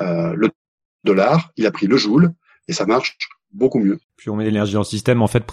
euh, 0.01 0.33
le 0.35 0.49
dollar, 1.03 1.51
il 1.57 1.65
a 1.65 1.71
pris 1.71 1.87
le 1.87 1.97
joule 1.97 2.31
et 2.67 2.73
ça 2.73 2.85
marche 2.85 3.17
beaucoup 3.51 3.79
mieux. 3.79 3.99
Puis 4.17 4.29
on 4.29 4.35
met 4.35 4.45
l'énergie 4.45 4.73
dans 4.73 4.79
le 4.79 4.85
système, 4.85 5.21
en 5.21 5.27
fait, 5.27 5.43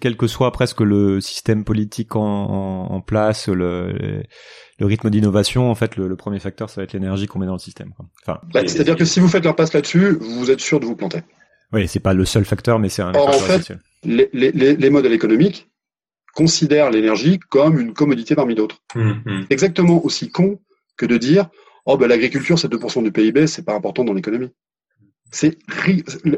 quel 0.00 0.16
que 0.16 0.26
soit 0.26 0.52
presque 0.52 0.80
le 0.80 1.20
système 1.20 1.64
politique 1.64 2.16
en, 2.16 2.22
en, 2.22 3.00
place, 3.00 3.48
le, 3.48 4.22
le 4.78 4.86
rythme 4.86 5.10
d'innovation, 5.10 5.70
en 5.70 5.74
fait, 5.74 5.96
le, 5.96 6.14
premier 6.16 6.38
facteur, 6.38 6.70
ça 6.70 6.80
va 6.80 6.84
être 6.84 6.92
l'énergie 6.92 7.26
qu'on 7.26 7.38
met 7.38 7.46
dans 7.46 7.54
le 7.54 7.58
système. 7.58 7.92
Enfin, 8.22 8.40
bah, 8.52 8.62
C'est-à-dire 8.66 8.96
que 8.96 9.04
si 9.04 9.20
vous 9.20 9.28
faites 9.28 9.44
leur 9.44 9.56
passe 9.56 9.72
là-dessus, 9.72 10.16
vous 10.20 10.50
êtes 10.50 10.60
sûr 10.60 10.80
de 10.80 10.86
vous 10.86 10.96
planter. 10.96 11.20
Oui, 11.72 11.88
c'est 11.88 12.00
pas 12.00 12.14
le 12.14 12.24
seul 12.24 12.44
facteur, 12.44 12.78
mais 12.78 12.88
c'est 12.88 13.02
un. 13.02 13.12
Or, 13.14 13.28
en 13.28 13.32
fait, 13.32 13.72
les, 14.04 14.30
les, 14.32 14.52
les 14.52 14.90
modèles 14.90 15.12
économiques, 15.12 15.68
considère 16.34 16.90
l'énergie 16.90 17.38
comme 17.38 17.78
une 17.78 17.94
commodité 17.94 18.34
parmi 18.34 18.54
d'autres. 18.54 18.82
Mmh, 18.94 19.12
mmh. 19.24 19.46
Exactement 19.50 20.04
aussi 20.04 20.30
con 20.30 20.60
que 20.96 21.06
de 21.06 21.16
dire 21.16 21.48
oh 21.86 21.96
ben 21.96 22.06
l'agriculture 22.08 22.58
c'est 22.58 22.72
2% 22.72 23.02
du 23.02 23.12
PIB, 23.12 23.46
c'est 23.46 23.64
pas 23.64 23.74
important 23.74 24.04
dans 24.04 24.12
l'économie. 24.12 24.50
C'est 25.30 25.58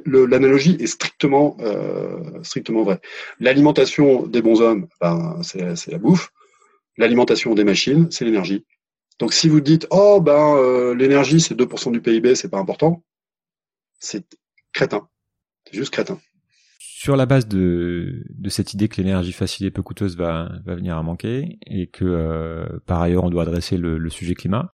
l'analogie 0.07 0.77
est 0.81 0.87
strictement 0.87 1.57
euh, 1.61 2.43
strictement 2.43 2.83
vraie. 2.83 3.01
L'alimentation 3.41 4.27
des 4.27 4.41
bons 4.41 4.61
hommes, 4.63 4.89
ben 5.01 5.41
c'est 5.43 5.91
la 5.91 5.99
bouffe. 5.99 6.31
L'alimentation 6.97 7.55
des 7.55 7.65
machines, 7.65 8.11
c'est 8.11 8.25
l'énergie. 8.25 8.65
Donc 9.19 9.35
si 9.35 9.49
vous 9.49 9.61
dites 9.61 9.87
oh 9.91 10.21
ben 10.21 10.57
euh, 10.57 10.95
l'énergie 10.95 11.41
c'est 11.41 11.55
2% 11.55 11.93
du 11.93 12.01
PIB, 12.01 12.35
c'est 12.35 12.49
pas 12.49 12.59
important, 12.59 13.03
c'est 13.99 14.25
crétin. 14.73 15.09
C'est 15.67 15.77
juste 15.77 15.93
crétin 15.93 16.19
sur 17.07 17.15
la 17.15 17.27
base 17.27 17.47
de, 17.47 18.25
de 18.31 18.49
cette 18.49 18.75
idée 18.75 18.89
que 18.89 18.97
l'énergie 18.97 19.31
facile 19.31 19.65
et 19.65 19.71
peu 19.71 19.81
coûteuse 19.81 20.17
va, 20.17 20.51
va 20.65 20.75
venir 20.75 20.99
à 20.99 21.05
manquer 21.05 21.57
et 21.65 21.87
que 21.87 22.05
euh, 22.05 22.67
par 22.85 23.01
ailleurs 23.01 23.23
on 23.23 23.31
doit 23.31 23.43
adresser 23.43 23.77
le, 23.77 23.97
le 23.97 24.11
sujet 24.11 24.35
climat, 24.35 24.75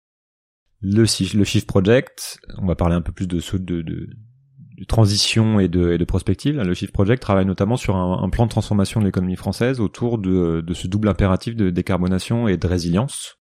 le, 0.79 1.01
le 1.01 1.43
Shift 1.43 1.67
Project, 1.67 2.39
on 2.57 2.67
va 2.67 2.75
parler 2.75 2.95
un 2.95 3.01
peu 3.01 3.11
plus 3.11 3.27
de, 3.27 3.41
de, 3.57 3.81
de, 3.81 4.07
transition 4.87 5.59
et 5.59 5.67
de, 5.67 5.91
et 5.91 5.97
de 5.97 6.05
prospective. 6.05 6.55
Le 6.57 6.73
Shift 6.73 6.93
Project 6.93 7.21
travaille 7.21 7.45
notamment 7.45 7.75
sur 7.75 7.97
un, 7.97 8.23
un 8.23 8.29
plan 8.29 8.45
de 8.45 8.49
transformation 8.49 9.01
de 9.01 9.07
l'économie 9.07 9.35
française 9.35 9.81
autour 9.81 10.17
de, 10.17 10.61
de 10.65 10.73
ce 10.73 10.87
double 10.87 11.09
impératif 11.09 11.57
de 11.57 11.69
décarbonation 11.69 12.47
et 12.47 12.55
de 12.55 12.65
résilience. 12.65 13.39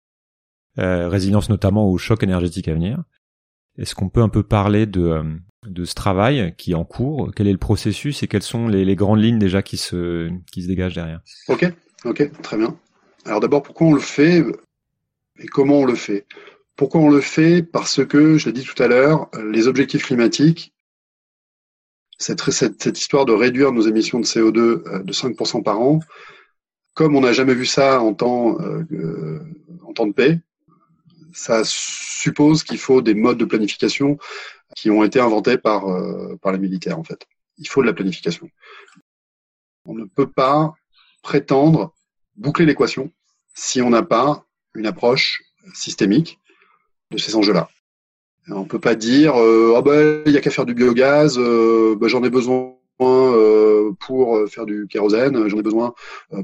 Euh, 0.78 1.10
résilience 1.10 1.50
notamment 1.50 1.90
au 1.90 1.98
choc 1.98 2.22
énergétique 2.22 2.68
à 2.68 2.72
venir. 2.72 3.02
Est-ce 3.76 3.94
qu'on 3.94 4.08
peut 4.08 4.22
un 4.22 4.30
peu 4.30 4.44
parler 4.44 4.86
de, 4.86 5.02
euh, 5.02 5.36
de 5.66 5.84
ce 5.84 5.94
travail 5.94 6.54
qui 6.56 6.72
est 6.72 6.74
en 6.74 6.84
cours. 6.84 7.32
Quel 7.34 7.48
est 7.48 7.52
le 7.52 7.58
processus 7.58 8.22
et 8.22 8.28
quelles 8.28 8.42
sont 8.42 8.68
les, 8.68 8.96
grandes 8.96 9.20
lignes 9.20 9.38
déjà 9.38 9.62
qui 9.62 9.76
se, 9.76 10.30
qui 10.52 10.62
se 10.62 10.68
dégagent 10.68 10.94
derrière? 10.94 11.20
Ok, 11.48 11.66
ok, 12.04 12.30
très 12.42 12.56
bien. 12.56 12.78
Alors 13.24 13.40
d'abord, 13.40 13.62
pourquoi 13.62 13.88
on 13.88 13.92
le 13.92 14.00
fait 14.00 14.44
et 15.38 15.46
comment 15.46 15.80
on 15.80 15.84
le 15.84 15.94
fait? 15.94 16.26
Pourquoi 16.76 17.00
on 17.00 17.10
le 17.10 17.20
fait? 17.20 17.62
Parce 17.62 18.04
que, 18.04 18.38
je 18.38 18.46
l'ai 18.46 18.52
dit 18.52 18.64
tout 18.64 18.80
à 18.80 18.86
l'heure, 18.86 19.28
les 19.50 19.66
objectifs 19.66 20.06
climatiques, 20.06 20.72
cette, 22.18 22.86
histoire 22.86 23.24
de 23.26 23.32
réduire 23.32 23.72
nos 23.72 23.82
émissions 23.82 24.20
de 24.20 24.24
CO2 24.24 24.58
euh, 24.58 25.02
de 25.02 25.12
5% 25.12 25.62
par 25.62 25.80
an, 25.80 26.00
comme 26.94 27.14
on 27.14 27.20
n'a 27.20 27.32
jamais 27.32 27.54
vu 27.54 27.66
ça 27.66 28.00
en 28.00 28.14
temps, 28.14 28.60
euh, 28.60 29.40
en 29.84 29.92
temps 29.92 30.06
de 30.06 30.12
paix, 30.12 30.40
ça 31.32 31.62
suppose 31.64 32.64
qu'il 32.64 32.78
faut 32.78 33.02
des 33.02 33.14
modes 33.14 33.38
de 33.38 33.44
planification 33.44 34.18
qui 34.78 34.90
ont 34.90 35.02
été 35.02 35.18
inventés 35.18 35.58
par, 35.58 35.88
euh, 35.88 36.36
par 36.40 36.52
les 36.52 36.58
militaires, 36.58 37.00
en 37.00 37.02
fait. 37.02 37.26
Il 37.56 37.66
faut 37.66 37.82
de 37.82 37.88
la 37.88 37.92
planification. 37.92 38.48
On 39.84 39.94
ne 39.94 40.04
peut 40.04 40.30
pas 40.30 40.72
prétendre 41.22 41.92
boucler 42.36 42.64
l'équation 42.64 43.10
si 43.54 43.82
on 43.82 43.90
n'a 43.90 44.04
pas 44.04 44.46
une 44.76 44.86
approche 44.86 45.42
systémique 45.74 46.38
de 47.10 47.18
ces 47.18 47.34
enjeux-là. 47.34 47.68
On 48.50 48.60
ne 48.60 48.68
peut 48.68 48.78
pas 48.78 48.94
dire 48.94 49.34
euh, 49.34 49.74
oh 49.76 49.82
ben 49.82 50.22
il 50.26 50.32
y 50.32 50.36
a 50.36 50.40
qu'à 50.40 50.50
faire 50.50 50.64
du 50.64 50.74
biogaz, 50.74 51.36
euh, 51.38 51.96
ben, 52.00 52.06
j'en 52.06 52.22
ai 52.22 52.30
besoin 52.30 52.76
euh, 53.00 53.90
pour 53.98 54.48
faire 54.48 54.64
du 54.64 54.86
kérosène, 54.88 55.48
j'en 55.48 55.58
ai 55.58 55.62
besoin 55.62 55.92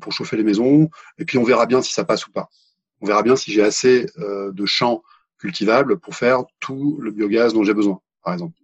pour 0.00 0.12
chauffer 0.12 0.36
les 0.36 0.42
maisons, 0.42 0.90
et 1.18 1.24
puis 1.24 1.38
on 1.38 1.44
verra 1.44 1.66
bien 1.66 1.80
si 1.82 1.92
ça 1.92 2.04
passe 2.04 2.26
ou 2.26 2.32
pas. 2.32 2.48
On 3.00 3.06
verra 3.06 3.22
bien 3.22 3.36
si 3.36 3.52
j'ai 3.52 3.62
assez 3.62 4.06
de 4.16 4.66
champs 4.66 5.02
cultivables 5.38 5.98
pour 5.98 6.14
faire 6.16 6.42
tout 6.58 6.98
le 7.00 7.12
biogaz 7.12 7.54
dont 7.54 7.62
j'ai 7.62 7.74
besoin 7.74 8.00
par 8.24 8.34
exemple. 8.34 8.56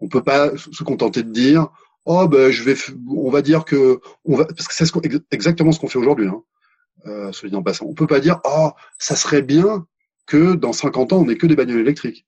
On 0.00 0.08
peut 0.08 0.22
pas 0.22 0.56
se 0.56 0.82
contenter 0.84 1.22
de 1.22 1.30
dire 1.30 1.68
oh 2.04 2.26
ben 2.26 2.50
je 2.50 2.62
vais 2.62 2.76
on 3.08 3.30
va 3.30 3.42
dire 3.42 3.64
que 3.64 4.00
on 4.24 4.36
va 4.36 4.44
parce 4.46 4.68
que 4.68 4.74
c'est 4.74 5.32
exactement 5.32 5.72
ce 5.72 5.78
qu'on 5.78 5.88
fait 5.88 5.98
aujourd'hui 5.98 6.26
hein, 6.26 6.42
euh, 7.06 7.32
celui 7.32 7.54
en 7.54 7.62
passant. 7.62 7.86
On 7.86 7.94
peut 7.94 8.06
pas 8.06 8.20
dire 8.20 8.40
oh 8.44 8.70
ça 8.98 9.16
serait 9.16 9.42
bien 9.42 9.86
que 10.26 10.54
dans 10.54 10.72
50 10.72 11.12
ans 11.12 11.18
on 11.18 11.26
n'ait 11.26 11.36
que 11.36 11.46
des 11.46 11.56
bagnoles 11.56 11.80
électriques. 11.80 12.26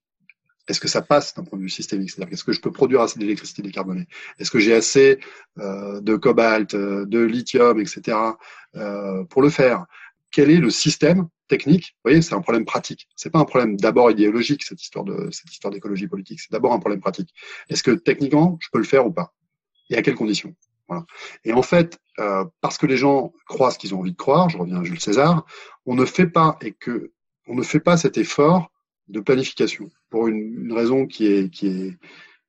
Est-ce 0.67 0.79
que 0.79 0.87
ça 0.87 1.01
passe 1.01 1.35
d'un 1.35 1.43
point 1.43 1.59
de 1.59 1.63
vue 1.63 1.69
systémique? 1.69 2.09
C'est-à-dire 2.09 2.31
qu'est-ce 2.31 2.43
que 2.43 2.51
je 2.51 2.61
peux 2.61 2.71
produire 2.71 3.01
assez 3.01 3.19
d'électricité 3.19 3.61
décarbonée? 3.61 4.07
Est-ce 4.39 4.49
que 4.49 4.59
j'ai 4.59 4.73
assez 4.73 5.19
euh, 5.59 6.01
de 6.01 6.15
cobalt, 6.15 6.73
euh, 6.73 7.05
de 7.05 7.19
lithium, 7.19 7.79
etc. 7.79 8.17
Euh, 8.75 9.23
pour 9.25 9.43
le 9.43 9.49
faire? 9.49 9.85
Quel 10.35 10.51
est 10.51 10.57
le 10.57 10.69
système 10.69 11.29
technique, 11.47 11.95
vous 11.95 12.09
voyez, 12.09 12.21
c'est 12.21 12.35
un 12.35 12.41
problème 12.41 12.65
pratique. 12.65 13.07
C'est 13.15 13.29
pas 13.29 13.39
un 13.39 13.45
problème 13.45 13.77
d'abord 13.77 14.11
idéologique 14.11 14.63
cette 14.63 14.81
histoire 14.81 15.05
de 15.05 15.29
cette 15.31 15.49
histoire 15.49 15.71
d'écologie 15.71 16.07
politique. 16.07 16.41
C'est 16.41 16.51
d'abord 16.51 16.73
un 16.73 16.79
problème 16.79 16.99
pratique. 16.99 17.29
Est-ce 17.69 17.83
que 17.83 17.91
techniquement 17.91 18.57
je 18.59 18.67
peux 18.69 18.79
le 18.79 18.83
faire 18.83 19.07
ou 19.07 19.13
pas? 19.13 19.33
Et 19.89 19.95
à 19.95 20.01
quelles 20.01 20.15
conditions? 20.15 20.53
Voilà. 20.89 21.05
Et 21.45 21.53
en 21.53 21.61
fait, 21.61 22.01
euh, 22.19 22.43
parce 22.59 22.77
que 22.77 22.85
les 22.85 22.97
gens 22.97 23.31
croient 23.47 23.71
ce 23.71 23.79
qu'ils 23.79 23.95
ont 23.95 23.99
envie 23.99 24.11
de 24.11 24.17
croire, 24.17 24.49
je 24.49 24.57
reviens 24.57 24.81
à 24.81 24.83
Jules 24.83 24.99
César, 24.99 25.45
on 25.85 25.95
ne 25.95 26.03
fait 26.03 26.27
pas 26.27 26.57
et 26.59 26.73
que 26.73 27.13
on 27.47 27.55
ne 27.55 27.63
fait 27.63 27.79
pas 27.79 27.95
cet 27.95 28.17
effort 28.17 28.69
de 29.07 29.21
planification 29.21 29.89
pour 30.09 30.27
une, 30.27 30.65
une 30.65 30.73
raison 30.73 31.07
qui 31.07 31.27
est 31.27 31.49
qui 31.49 31.67
est 31.67 31.97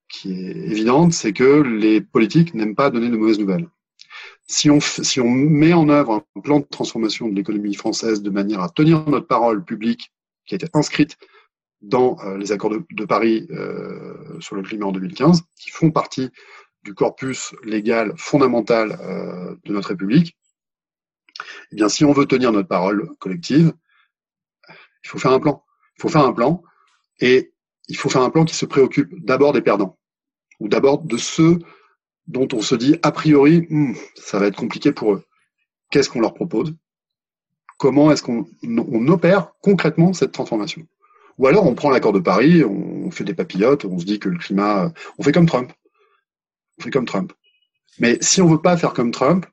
qui 0.09 0.32
est 0.32 0.57
évidente, 0.72 1.12
c'est 1.12 1.32
que 1.32 1.62
les 1.62 2.01
politiques 2.01 2.53
n'aiment 2.53 2.74
pas 2.74 2.91
donner 2.91 3.11
de 3.11 3.16
mauvaises 3.16 3.39
nouvelles 3.39 3.68
si 4.47 4.70
on, 4.70 4.80
si 4.80 5.20
on 5.20 5.28
met 5.28 5.72
en 5.72 5.88
œuvre 5.88 6.24
un 6.36 6.40
plan 6.40 6.61
de 6.61 6.66
transformation 6.66 7.28
de 7.28 7.34
l'économie 7.34 7.74
française 7.74 8.22
de 8.22 8.30
manière 8.30 8.61
à 8.61 8.68
tenir 8.68 9.09
notre 9.09 9.26
parole 9.26 9.64
publique 9.64 10.12
qui 10.47 10.55
a 10.55 10.57
été 10.57 10.68
inscrite 10.72 11.16
dans 11.82 12.18
euh, 12.20 12.36
les 12.38 12.53
accords 12.53 12.70
de, 12.70 13.05
Paris 13.05 13.47
euh, 13.51 14.40
sur 14.40 14.57
le 14.57 14.62
climat 14.62 14.86
en 14.86 14.92
2015, 14.92 15.42
qui 15.57 15.70
font 15.70 15.90
partie 15.90 16.30
du 16.84 16.94
corpus 16.94 17.55
légal 17.64 18.12
fondamental 18.16 18.99
euh, 19.01 19.57
de 19.64 19.72
notre 19.72 19.88
République, 19.88 20.36
eh 21.72 21.76
bien, 21.76 21.88
si 21.88 22.05
on 22.05 22.12
veut 22.12 22.26
tenir 22.26 22.53
notre 22.53 22.68
parole 22.68 23.11
collective, 23.18 23.72
il 24.68 25.09
faut 25.09 25.18
faire 25.18 25.32
un 25.32 25.40
plan. 25.40 25.64
Il 25.99 26.03
faut 26.03 26.09
faire 26.09 26.24
un 26.24 26.32
plan 26.32 26.62
et 27.20 27.53
il 27.88 27.97
faut 27.97 28.09
faire 28.09 28.22
un 28.22 28.30
plan 28.30 28.44
qui 28.44 28.55
se 28.55 28.66
préoccupe 28.66 29.12
d'abord 29.24 29.53
des 29.53 29.62
perdants 29.62 29.99
ou 30.61 30.68
d'abord 30.68 31.03
de 31.03 31.16
ceux 31.16 31.59
dont 32.28 32.48
on 32.52 32.60
se 32.60 32.74
dit 32.74 32.96
a 33.02 33.12
priori, 33.12 33.66
hmm, 33.70 33.94
ça 34.16 34.38
va 34.38 34.46
être 34.46 34.56
compliqué 34.56 34.92
pour 34.92 35.14
eux. 35.14 35.24
Qu'est-ce 35.90 36.10
qu'on 36.10 36.20
leur 36.20 36.34
propose? 36.34 36.74
Comment 37.78 38.10
est-ce 38.10 38.22
qu'on 38.22 38.46
on 38.64 39.08
opère 39.08 39.52
concrètement 39.60 40.12
cette 40.12 40.32
transformation? 40.32 40.86
Ou 41.38 41.46
alors 41.46 41.66
on 41.66 41.74
prend 41.74 41.90
l'accord 41.90 42.12
de 42.12 42.20
Paris, 42.20 42.64
on 42.64 43.10
fait 43.10 43.24
des 43.24 43.34
papillotes, 43.34 43.84
on 43.84 43.98
se 43.98 44.06
dit 44.06 44.18
que 44.18 44.28
le 44.28 44.38
climat, 44.38 44.92
on 45.18 45.22
fait 45.22 45.32
comme 45.32 45.46
Trump. 45.46 45.72
On 46.78 46.82
fait 46.82 46.90
comme 46.90 47.04
Trump. 47.04 47.32
Mais 47.98 48.18
si 48.20 48.40
on 48.40 48.48
veut 48.48 48.60
pas 48.60 48.76
faire 48.76 48.94
comme 48.94 49.10
Trump, 49.10 49.46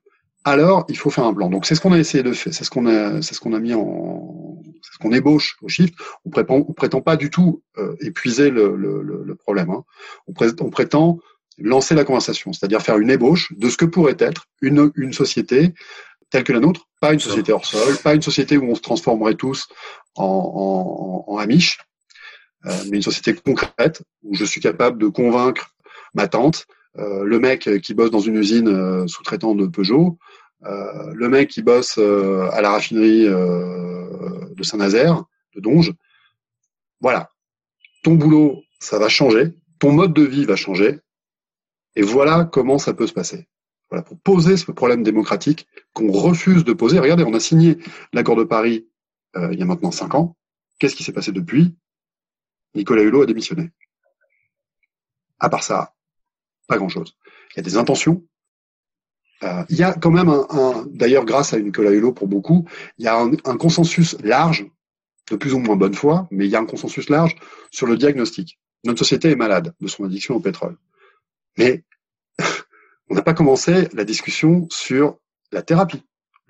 alors 0.45 0.85
il 0.89 0.97
faut 0.97 1.09
faire 1.09 1.25
un 1.25 1.33
plan. 1.33 1.49
Donc 1.49 1.65
c'est 1.65 1.75
ce 1.75 1.81
qu'on 1.81 1.93
a 1.93 1.99
essayé 1.99 2.23
de 2.23 2.31
faire, 2.31 2.53
c'est 2.53 2.63
ce 2.63 2.69
qu'on 2.69 2.85
a, 2.85 3.21
c'est 3.21 3.33
ce 3.33 3.39
qu'on 3.39 3.53
a 3.53 3.59
mis 3.59 3.73
en, 3.73 4.61
c'est 4.81 4.93
ce 4.93 4.97
qu'on 4.97 5.11
ébauche 5.11 5.57
au 5.61 5.67
shift. 5.67 5.93
On 6.25 6.29
prétend, 6.29 6.65
on 6.67 6.73
prétend 6.73 7.01
pas 7.01 7.17
du 7.17 7.29
tout 7.29 7.61
euh, 7.77 7.95
épuiser 7.99 8.49
le, 8.49 8.75
le, 8.75 9.01
le 9.01 9.35
problème. 9.35 9.69
Hein. 9.69 9.83
On 10.27 10.69
prétend 10.69 11.19
lancer 11.57 11.95
la 11.95 12.03
conversation, 12.03 12.53
c'est-à-dire 12.53 12.81
faire 12.81 12.97
une 12.97 13.09
ébauche 13.09 13.53
de 13.55 13.69
ce 13.69 13.77
que 13.77 13.85
pourrait 13.85 14.17
être 14.19 14.47
une, 14.61 14.91
une 14.95 15.13
société 15.13 15.73
telle 16.29 16.43
que 16.43 16.53
la 16.53 16.59
nôtre, 16.59 16.87
pas 16.99 17.13
une 17.13 17.19
société 17.19 17.51
hors 17.51 17.65
sol, 17.65 17.95
pas 18.03 18.15
une 18.15 18.23
société 18.23 18.57
où 18.57 18.65
on 18.65 18.73
se 18.73 18.81
transformerait 18.81 19.35
tous 19.35 19.67
en, 20.15 21.25
en, 21.27 21.31
en 21.31 21.37
Amish, 21.37 21.77
euh, 22.65 22.71
mais 22.89 22.97
une 22.97 23.03
société 23.03 23.35
concrète 23.35 24.01
où 24.23 24.33
je 24.33 24.43
suis 24.43 24.59
capable 24.59 24.97
de 24.97 25.07
convaincre 25.07 25.75
ma 26.15 26.27
tante, 26.27 26.65
euh, 26.97 27.23
le 27.23 27.39
mec 27.39 27.69
qui 27.81 27.93
bosse 27.93 28.09
dans 28.09 28.19
une 28.19 28.35
usine 28.37 28.67
euh, 28.67 29.05
sous-traitant 29.05 29.53
de 29.53 29.67
Peugeot, 29.67 30.17
le 30.65 31.27
mec 31.27 31.49
qui 31.49 31.61
bosse 31.61 31.97
à 31.97 32.61
la 32.61 32.69
raffinerie 32.71 33.25
de 33.25 34.63
Saint-Nazaire, 34.63 35.25
de 35.53 35.59
Donge. 35.59 35.93
Voilà, 37.01 37.31
ton 38.01 38.13
boulot, 38.13 38.61
ça 38.79 38.97
va 38.97 39.09
changer, 39.09 39.51
ton 39.79 39.91
mode 39.91 40.13
de 40.13 40.23
vie 40.23 40.45
va 40.45 40.55
changer, 40.55 41.01
et 41.95 42.01
voilà 42.01 42.45
comment 42.45 42.77
ça 42.77 42.93
peut 42.93 43.07
se 43.07 43.13
passer. 43.13 43.47
Voilà, 43.89 44.03
pour 44.03 44.17
poser 44.19 44.57
ce 44.57 44.71
problème 44.71 45.03
démocratique 45.03 45.67
qu'on 45.93 46.11
refuse 46.11 46.63
de 46.63 46.73
poser. 46.73 46.99
Regardez, 46.99 47.23
on 47.23 47.33
a 47.33 47.39
signé 47.39 47.77
l'accord 48.11 48.35
de 48.35 48.43
Paris 48.43 48.87
il 49.35 49.57
y 49.57 49.63
a 49.63 49.65
maintenant 49.65 49.91
cinq 49.91 50.13
ans. 50.13 50.35
Qu'est-ce 50.77 50.95
qui 50.95 51.03
s'est 51.03 51.11
passé 51.11 51.31
depuis? 51.31 51.75
Nicolas 52.75 53.03
Hulot 53.03 53.23
a 53.23 53.25
démissionné. 53.25 53.71
À 55.39 55.49
part 55.49 55.63
ça, 55.63 55.93
pas 56.67 56.77
grand-chose. 56.77 57.15
Il 57.51 57.57
y 57.57 57.59
a 57.59 57.63
des 57.63 57.77
intentions. 57.77 58.23
Euh, 59.43 59.63
il 59.69 59.77
y 59.77 59.83
a 59.83 59.93
quand 59.93 60.11
même 60.11 60.29
un, 60.29 60.85
d'ailleurs 60.89 61.25
grâce 61.25 61.53
à 61.53 61.59
Nicolas 61.59 61.91
Hulot 61.91 62.13
pour 62.13 62.27
beaucoup, 62.27 62.67
il 62.97 63.05
y 63.05 63.07
a 63.07 63.19
un, 63.19 63.57
consensus 63.57 64.17
large, 64.23 64.65
de 65.29 65.35
plus 65.35 65.53
ou 65.53 65.59
moins 65.59 65.75
bonne 65.75 65.93
foi, 65.93 66.27
mais 66.31 66.45
il 66.45 66.51
y 66.51 66.55
a 66.55 66.59
un 66.59 66.65
consensus 66.65 67.09
large 67.09 67.35
sur 67.71 67.87
le 67.87 67.97
diagnostic. 67.97 68.59
Notre 68.85 68.99
société 68.99 69.31
est 69.31 69.35
malade 69.35 69.73
de 69.79 69.87
son 69.87 70.05
addiction 70.05 70.35
au 70.35 70.39
pétrole. 70.39 70.77
Mais 71.57 71.83
on 73.09 73.15
n'a 73.15 73.21
pas 73.21 73.33
commencé 73.33 73.87
la 73.93 74.03
discussion 74.03 74.67
sur 74.69 75.17
la 75.51 75.61
thérapie. 75.61 76.03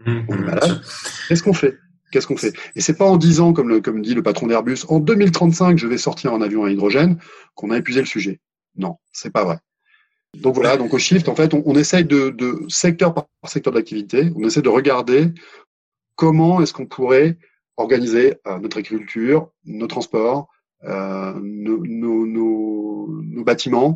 Mmh, 0.06 0.22
on 0.28 0.34
est 0.34 0.38
mmh, 0.38 0.46
malade. 0.46 0.82
Qu'est-ce 1.28 1.44
qu'on 1.44 1.54
fait? 1.54 1.78
Qu'est-ce 2.12 2.28
qu'on 2.28 2.38
fait? 2.38 2.54
Et 2.76 2.82
c'est 2.82 2.96
pas 2.96 3.06
en 3.06 3.18
disant, 3.18 3.54
comme, 3.54 3.70
le, 3.70 3.82
comme 3.82 4.02
dit 4.02 4.14
le 4.14 4.24
patron 4.24 4.48
d'Airbus, 4.48 4.86
en 4.88 5.00
2035, 5.00 5.78
je 5.78 5.88
vais 5.88 5.98
sortir 5.98 6.34
en 6.34 6.42
avion 6.42 6.64
à 6.64 6.70
hydrogène, 6.70 7.18
qu'on 7.56 7.72
a 7.72 7.78
épuisé 7.78 8.00
le 8.00 8.06
sujet. 8.06 8.40
Non, 8.76 8.98
c'est 9.12 9.32
pas 9.32 9.44
vrai. 9.44 9.58
Donc 10.36 10.56
voilà, 10.56 10.78
donc 10.78 10.94
au 10.94 10.98
Shift, 10.98 11.30
en 11.30 11.36
fait, 11.36 11.54
on, 11.54 11.64
on 11.66 11.76
essaye 11.76 12.06
de, 12.06 12.30
de, 12.30 12.66
secteur 12.68 13.14
par 13.14 13.28
secteur 13.46 13.74
d'activité, 13.74 14.32
on 14.36 14.44
essaie 14.44 14.62
de 14.62 14.70
regarder 14.70 15.32
comment 16.16 16.62
est-ce 16.62 16.74
qu'on 16.74 16.86
pourrait 16.86 17.38
organiser 17.78 18.36
euh, 18.48 18.60
notre 18.60 18.78
agriculture, 18.78 19.50
nos 19.66 19.88
transports, 19.88 20.50
euh, 20.86 21.34
nos, 21.42 21.86
nos, 21.86 22.26
nos, 22.26 23.44
bâtiments, 23.44 23.96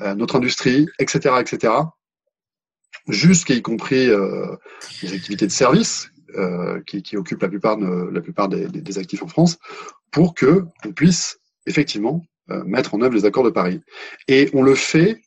notre 0.00 0.36
industrie, 0.36 0.86
etc., 0.98 1.36
etc., 1.40 1.72
jusqu'à 3.08 3.54
y 3.54 3.62
compris 3.62 4.08
euh, 4.08 4.56
les 5.02 5.12
activités 5.12 5.46
de 5.46 5.52
service 5.52 6.10
euh, 6.36 6.80
qui, 6.86 7.02
qui 7.02 7.16
occupent 7.16 7.42
la 7.42 7.48
plupart, 7.48 7.76
de, 7.76 8.10
la 8.10 8.20
plupart 8.20 8.48
des, 8.48 8.66
des, 8.66 8.98
actifs 8.98 9.22
en 9.22 9.28
France, 9.28 9.58
pour 10.10 10.34
que 10.34 10.64
on 10.84 10.92
puisse 10.92 11.38
effectivement 11.66 12.24
euh, 12.50 12.64
mettre 12.64 12.94
en 12.94 13.02
œuvre 13.02 13.14
les 13.14 13.24
accords 13.24 13.44
de 13.44 13.50
Paris. 13.50 13.80
Et 14.28 14.50
on 14.52 14.62
le 14.62 14.74
fait 14.74 15.20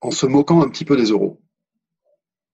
en 0.00 0.10
se 0.10 0.26
moquant 0.26 0.62
un 0.62 0.68
petit 0.68 0.84
peu 0.84 0.96
des 0.96 1.06
euros 1.06 1.40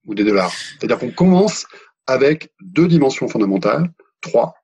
ou 0.06 0.14
des 0.14 0.24
dollars. 0.24 0.52
C'est-à-dire 0.52 0.98
qu'on 0.98 1.10
commence 1.10 1.66
avec 2.06 2.52
deux 2.60 2.88
dimensions 2.88 3.28
fondamentales, 3.28 3.90
trois, 4.20 4.54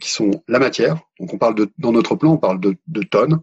qui 0.00 0.10
sont 0.10 0.30
la 0.46 0.58
matière. 0.58 1.00
Donc 1.18 1.32
on 1.32 1.38
parle 1.38 1.54
de, 1.54 1.70
dans 1.78 1.92
notre 1.92 2.16
plan, 2.16 2.32
on 2.32 2.38
parle 2.38 2.60
de, 2.60 2.76
de 2.86 3.02
tonnes, 3.02 3.40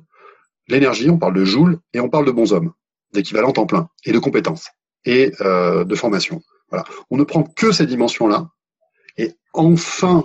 l'énergie, 0.67 1.09
on 1.09 1.17
parle 1.17 1.33
de 1.33 1.45
joules, 1.45 1.79
et 1.93 1.99
on 1.99 2.09
parle 2.09 2.25
de 2.25 2.31
bons 2.31 2.53
hommes, 2.53 2.71
d'équivalent 3.13 3.53
en 3.57 3.65
plein, 3.65 3.89
et 4.05 4.11
de 4.11 4.19
compétences, 4.19 4.69
et 5.05 5.31
euh, 5.41 5.83
de 5.83 5.95
formation. 5.95 6.41
Voilà. 6.69 6.85
On 7.09 7.17
ne 7.17 7.23
prend 7.23 7.43
que 7.43 7.71
ces 7.71 7.85
dimensions-là, 7.85 8.49
et 9.17 9.33
en 9.53 9.75
fin 9.75 10.23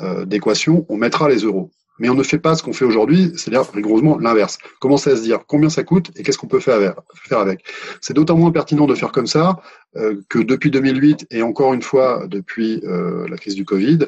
euh, 0.00 0.24
d'équation, 0.24 0.86
on 0.88 0.96
mettra 0.96 1.28
les 1.28 1.38
euros. 1.38 1.70
Mais 2.00 2.08
on 2.08 2.14
ne 2.14 2.24
fait 2.24 2.40
pas 2.40 2.56
ce 2.56 2.62
qu'on 2.64 2.72
fait 2.72 2.84
aujourd'hui, 2.84 3.32
c'est-à-dire 3.36 3.70
rigoureusement 3.72 4.18
l'inverse. 4.18 4.58
Commencer 4.80 5.10
à 5.10 5.16
se 5.16 5.22
dire? 5.22 5.46
Combien 5.46 5.70
ça 5.70 5.84
coûte 5.84 6.10
et 6.16 6.24
qu'est-ce 6.24 6.38
qu'on 6.38 6.48
peut 6.48 6.58
faire 6.58 6.94
avec. 7.30 7.64
C'est 8.00 8.14
d'autant 8.14 8.36
moins 8.36 8.50
pertinent 8.50 8.86
de 8.86 8.96
faire 8.96 9.12
comme 9.12 9.28
ça 9.28 9.60
euh, 9.94 10.20
que 10.28 10.40
depuis 10.40 10.72
2008 10.72 11.28
et 11.30 11.42
encore 11.42 11.72
une 11.72 11.82
fois 11.82 12.26
depuis 12.26 12.80
euh, 12.84 13.28
la 13.28 13.36
crise 13.36 13.54
du 13.54 13.64
Covid, 13.64 14.00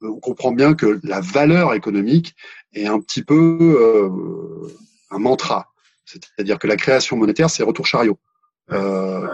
on 0.00 0.20
comprend 0.20 0.52
bien 0.52 0.72
que 0.72 0.98
la 1.02 1.20
valeur 1.20 1.74
économique 1.74 2.34
est 2.72 2.86
un 2.86 2.98
petit 2.98 3.22
peu 3.22 4.70
un 5.14 5.18
mantra. 5.18 5.72
C'est-à-dire 6.04 6.58
que 6.58 6.66
la 6.66 6.76
création 6.76 7.16
monétaire, 7.16 7.50
c'est 7.50 7.62
retour 7.62 7.86
chariot. 7.86 8.18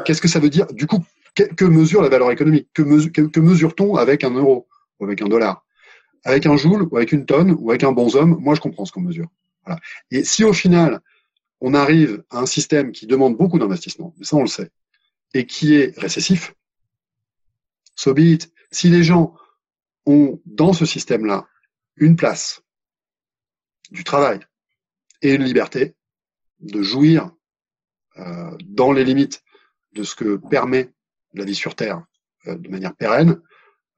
Qu'est-ce 0.05 0.21
que 0.21 0.29
ça 0.29 0.39
veut 0.39 0.51
dire? 0.51 0.67
Du 0.73 0.87
coup, 0.87 1.05
que, 1.35 1.65
mesure 1.65 2.03
la 2.03 2.09
valeur 2.09 2.31
économique? 2.31 2.69
Que, 2.75 3.41
mesure-t-on 3.41 3.97
avec 3.97 4.25
un 4.25 4.31
euro 4.31 4.69
ou 4.99 5.05
avec 5.05 5.23
un 5.23 5.29
dollar? 5.29 5.65
Avec 6.25 6.47
un 6.47 6.57
joule 6.57 6.83
ou 6.91 6.97
avec 6.97 7.13
une 7.13 7.25
tonne 7.25 7.57
ou 7.59 7.71
avec 7.71 7.83
un 7.83 7.93
bonhomme 7.93 8.37
Moi, 8.41 8.55
je 8.55 8.61
comprends 8.61 8.85
ce 8.85 8.93
qu'on 8.93 9.01
mesure. 9.01 9.29
Et 10.11 10.25
si 10.25 10.45
au 10.45 10.53
final, 10.53 11.01
on 11.61 11.75
arrive 11.75 12.25
à 12.31 12.39
un 12.39 12.47
système 12.47 12.93
qui 12.93 13.07
demande 13.07 13.37
beaucoup 13.37 13.59
d'investissement, 13.59 14.15
mais 14.19 14.25
ça 14.25 14.37
on 14.37 14.43
le 14.43 14.49
sait, 14.49 14.71
et 15.35 15.47
qui 15.47 15.77
est 15.77 15.97
récessif, 15.99 16.55
so 17.95 18.15
be. 18.15 18.39
Si 18.73 18.89
les 18.89 19.03
gens 19.03 19.35
ont 20.07 20.41
dans 20.47 20.73
ce 20.73 20.87
système-là 20.87 21.47
une 21.97 22.17
place, 22.17 22.63
du 23.91 24.05
travail 24.05 24.41
et 25.23 25.35
une 25.35 25.45
liberté 25.45 25.95
de 26.61 26.83
jouir 26.83 27.31
euh, 28.19 28.57
dans 28.65 28.93
les 28.93 29.05
limites 29.05 29.43
de 29.93 30.03
ce 30.03 30.15
que 30.15 30.37
permet 30.37 30.93
la 31.35 31.45
vie 31.45 31.55
sur 31.55 31.75
Terre 31.75 32.05
euh, 32.47 32.57
de 32.57 32.69
manière 32.69 32.95
pérenne, 32.95 33.41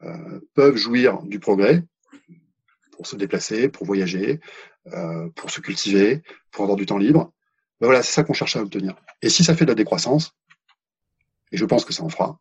euh, 0.03 0.41
peuvent 0.55 0.77
jouir 0.77 1.23
du 1.23 1.39
progrès 1.39 1.85
pour 2.93 3.07
se 3.07 3.17
déplacer, 3.17 3.69
pour 3.69 3.87
voyager, 3.87 4.41
euh, 4.89 5.29
pour 5.31 5.51
se 5.51 5.61
cultiver, 5.61 6.23
pour 6.51 6.65
avoir 6.65 6.77
du 6.77 6.87
temps 6.87 6.99
libre. 6.99 7.33
Ben 7.81 7.87
voilà, 7.87 8.03
c'est 8.03 8.13
ça 8.13 8.25
qu'on 8.25 8.33
cherche 8.33 8.57
à 8.57 8.63
obtenir. 8.63 8.95
Et 9.23 9.29
si 9.29 9.45
ça 9.45 9.55
fait 9.55 9.65
de 9.65 9.71
la 9.71 9.75
décroissance, 9.75 10.33
et 11.51 11.57
je 11.57 11.65
pense 11.65 11.85
que 11.85 11.93
ça 11.93 12.03
en 12.03 12.09
fera, 12.09 12.39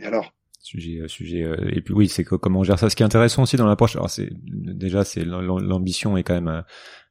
et 0.00 0.04
alors? 0.04 0.32
Sujet 0.60 1.06
sujet 1.06 1.48
et 1.72 1.80
puis 1.80 1.94
oui 1.94 2.08
c'est 2.08 2.24
comment 2.24 2.60
on 2.60 2.64
gère 2.64 2.78
ça. 2.78 2.90
Ce 2.90 2.96
qui 2.96 3.02
est 3.02 3.06
intéressant 3.06 3.44
aussi 3.44 3.56
dans 3.56 3.66
l'approche 3.66 3.96
alors 3.96 4.10
c'est 4.10 4.30
déjà 4.32 5.04
c'est 5.04 5.24
l'ambition 5.24 6.16
est 6.16 6.22
quand 6.22 6.34
même 6.34 6.64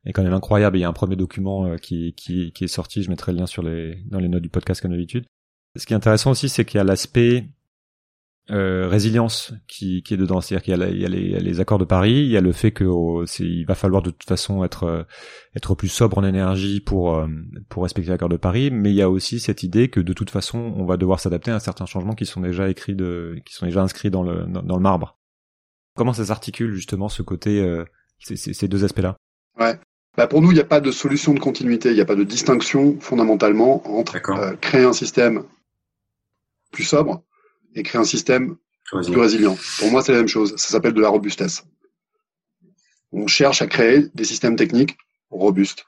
est 0.05 0.13
quand 0.13 0.23
même 0.23 0.33
incroyable. 0.33 0.77
Il 0.77 0.81
y 0.81 0.83
a 0.83 0.89
un 0.89 0.93
premier 0.93 1.15
document 1.15 1.75
qui, 1.77 2.13
qui 2.13 2.51
qui 2.51 2.63
est 2.63 2.67
sorti. 2.67 3.03
Je 3.03 3.09
mettrai 3.09 3.31
le 3.31 3.39
lien 3.39 3.45
sur 3.45 3.63
les 3.63 4.03
dans 4.05 4.19
les 4.19 4.29
notes 4.29 4.43
du 4.43 4.49
podcast 4.49 4.81
comme 4.81 4.91
d'habitude. 4.91 5.25
Ce 5.75 5.85
qui 5.85 5.93
est 5.93 5.95
intéressant 5.95 6.31
aussi, 6.31 6.49
c'est 6.49 6.65
qu'il 6.65 6.77
y 6.77 6.81
a 6.81 6.83
l'aspect 6.83 7.49
euh, 8.49 8.87
résilience 8.87 9.53
qui, 9.67 10.03
qui 10.03 10.13
est 10.13 10.17
dedans. 10.17 10.39
C'est-à-dire 10.39 10.63
qu'il 10.63 10.77
y, 10.77 10.81
a, 10.81 10.87
il 10.89 11.01
y 11.01 11.05
a 11.05 11.09
les, 11.09 11.39
les, 11.39 11.59
accords 11.59 11.79
de 11.79 11.85
Paris, 11.85 12.13
il 12.13 12.29
y 12.29 12.37
a 12.37 12.41
le 12.41 12.53
fait 12.53 12.71
que 12.71 12.85
oh, 12.85 13.25
il 13.39 13.65
va 13.65 13.75
falloir 13.75 14.01
de 14.01 14.09
toute 14.09 14.27
façon 14.27 14.63
être 14.63 14.83
euh, 14.83 15.03
être 15.55 15.75
plus 15.75 15.89
sobre 15.89 16.17
en 16.17 16.23
énergie 16.23 16.79
pour 16.79 17.15
euh, 17.15 17.27
pour 17.69 17.83
respecter 17.83 18.09
l'accord 18.09 18.29
de 18.29 18.37
Paris, 18.37 18.71
mais 18.71 18.91
il 18.91 18.95
y 18.95 19.01
a 19.01 19.09
aussi 19.09 19.39
cette 19.39 19.63
idée 19.63 19.89
que 19.89 19.99
de 19.99 20.13
toute 20.13 20.29
façon 20.29 20.73
on 20.77 20.85
va 20.85 20.97
devoir 20.97 21.19
s'adapter 21.19 21.51
à 21.51 21.59
certains 21.59 21.85
changements 21.85 22.15
qui 22.15 22.25
sont 22.25 22.41
déjà 22.41 22.69
écrits 22.69 22.95
de 22.95 23.37
qui 23.45 23.53
sont 23.53 23.65
déjà 23.65 23.81
inscrits 23.81 24.11
dans 24.11 24.23
le 24.23 24.45
dans, 24.45 24.75
le 24.75 24.81
marbre. 24.81 25.17
Comment 25.95 26.13
ça 26.13 26.25
s'articule 26.25 26.73
justement 26.73 27.09
ce 27.09 27.23
côté 27.23 27.59
euh, 27.59 27.83
ces, 28.19 28.37
ces 28.37 28.67
deux 28.67 28.85
aspects-là? 28.85 29.17
Ouais. 29.59 29.77
Bah 30.15 30.25
pour 30.25 30.41
nous, 30.41 30.51
il 30.51 30.55
n'y 30.55 30.61
a 30.61 30.65
pas 30.65 30.79
de 30.79 30.91
solution 30.91 31.33
de 31.33 31.39
continuité, 31.39 31.89
il 31.89 31.95
n'y 31.95 32.01
a 32.01 32.05
pas 32.05 32.15
de 32.15 32.23
distinction 32.23 32.97
fondamentalement 32.99 33.87
entre 33.99 34.19
créer 34.59 34.83
un 34.83 34.93
système 34.93 35.43
plus 36.71 36.85
sobre 36.85 37.23
et 37.75 37.83
créer 37.83 38.01
un 38.01 38.05
système 38.05 38.55
plus 38.85 39.17
résilient. 39.17 39.57
Pour 39.79 39.91
moi, 39.91 40.01
c'est 40.01 40.13
la 40.13 40.19
même 40.19 40.27
chose. 40.27 40.55
Ça 40.57 40.69
s'appelle 40.69 40.93
de 40.93 41.01
la 41.01 41.09
robustesse. 41.09 41.65
On 43.11 43.27
cherche 43.27 43.61
à 43.61 43.67
créer 43.67 44.07
des 44.13 44.23
systèmes 44.23 44.55
techniques 44.55 44.97
robustes 45.29 45.85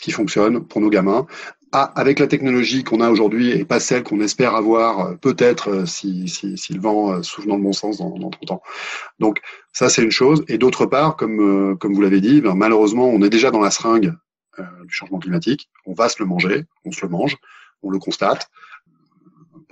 qui 0.00 0.10
fonctionnent 0.10 0.66
pour 0.66 0.80
nos 0.80 0.90
gamins, 0.90 1.26
avec 1.72 2.18
la 2.18 2.26
technologie 2.26 2.84
qu'on 2.84 3.00
a 3.00 3.08
aujourd'hui 3.08 3.50
et 3.50 3.64
pas 3.64 3.80
celle 3.80 4.02
qu'on 4.02 4.20
espère 4.20 4.54
avoir 4.54 5.00
euh, 5.00 5.14
peut-être 5.14 5.68
euh, 5.70 5.86
si, 5.86 6.28
si, 6.28 6.58
si, 6.58 6.74
le 6.74 6.80
vent 6.80 7.12
euh, 7.12 7.22
souffle 7.22 7.48
dans 7.48 7.56
le 7.56 7.62
bon 7.62 7.72
sens 7.72 7.96
dans, 7.96 8.10
dans 8.18 8.28
30 8.28 8.50
ans. 8.50 8.62
Donc 9.20 9.40
ça 9.72 9.88
c'est 9.88 10.02
une 10.02 10.10
chose. 10.10 10.44
Et 10.48 10.58
d'autre 10.58 10.84
part, 10.84 11.16
comme, 11.16 11.78
comme 11.78 11.94
vous 11.94 12.02
l'avez 12.02 12.20
dit, 12.20 12.42
ben, 12.42 12.54
malheureusement 12.54 13.08
on 13.08 13.22
est 13.22 13.30
déjà 13.30 13.50
dans 13.50 13.60
la 13.60 13.70
seringue 13.70 14.12
du 14.84 14.92
changement 14.92 15.18
climatique. 15.18 15.70
On 15.86 15.94
va 15.94 16.10
se 16.10 16.16
le 16.18 16.26
manger, 16.26 16.66
on 16.84 16.92
se 16.92 17.00
le 17.00 17.08
mange, 17.08 17.38
on 17.82 17.88
le 17.88 17.98
constate 17.98 18.50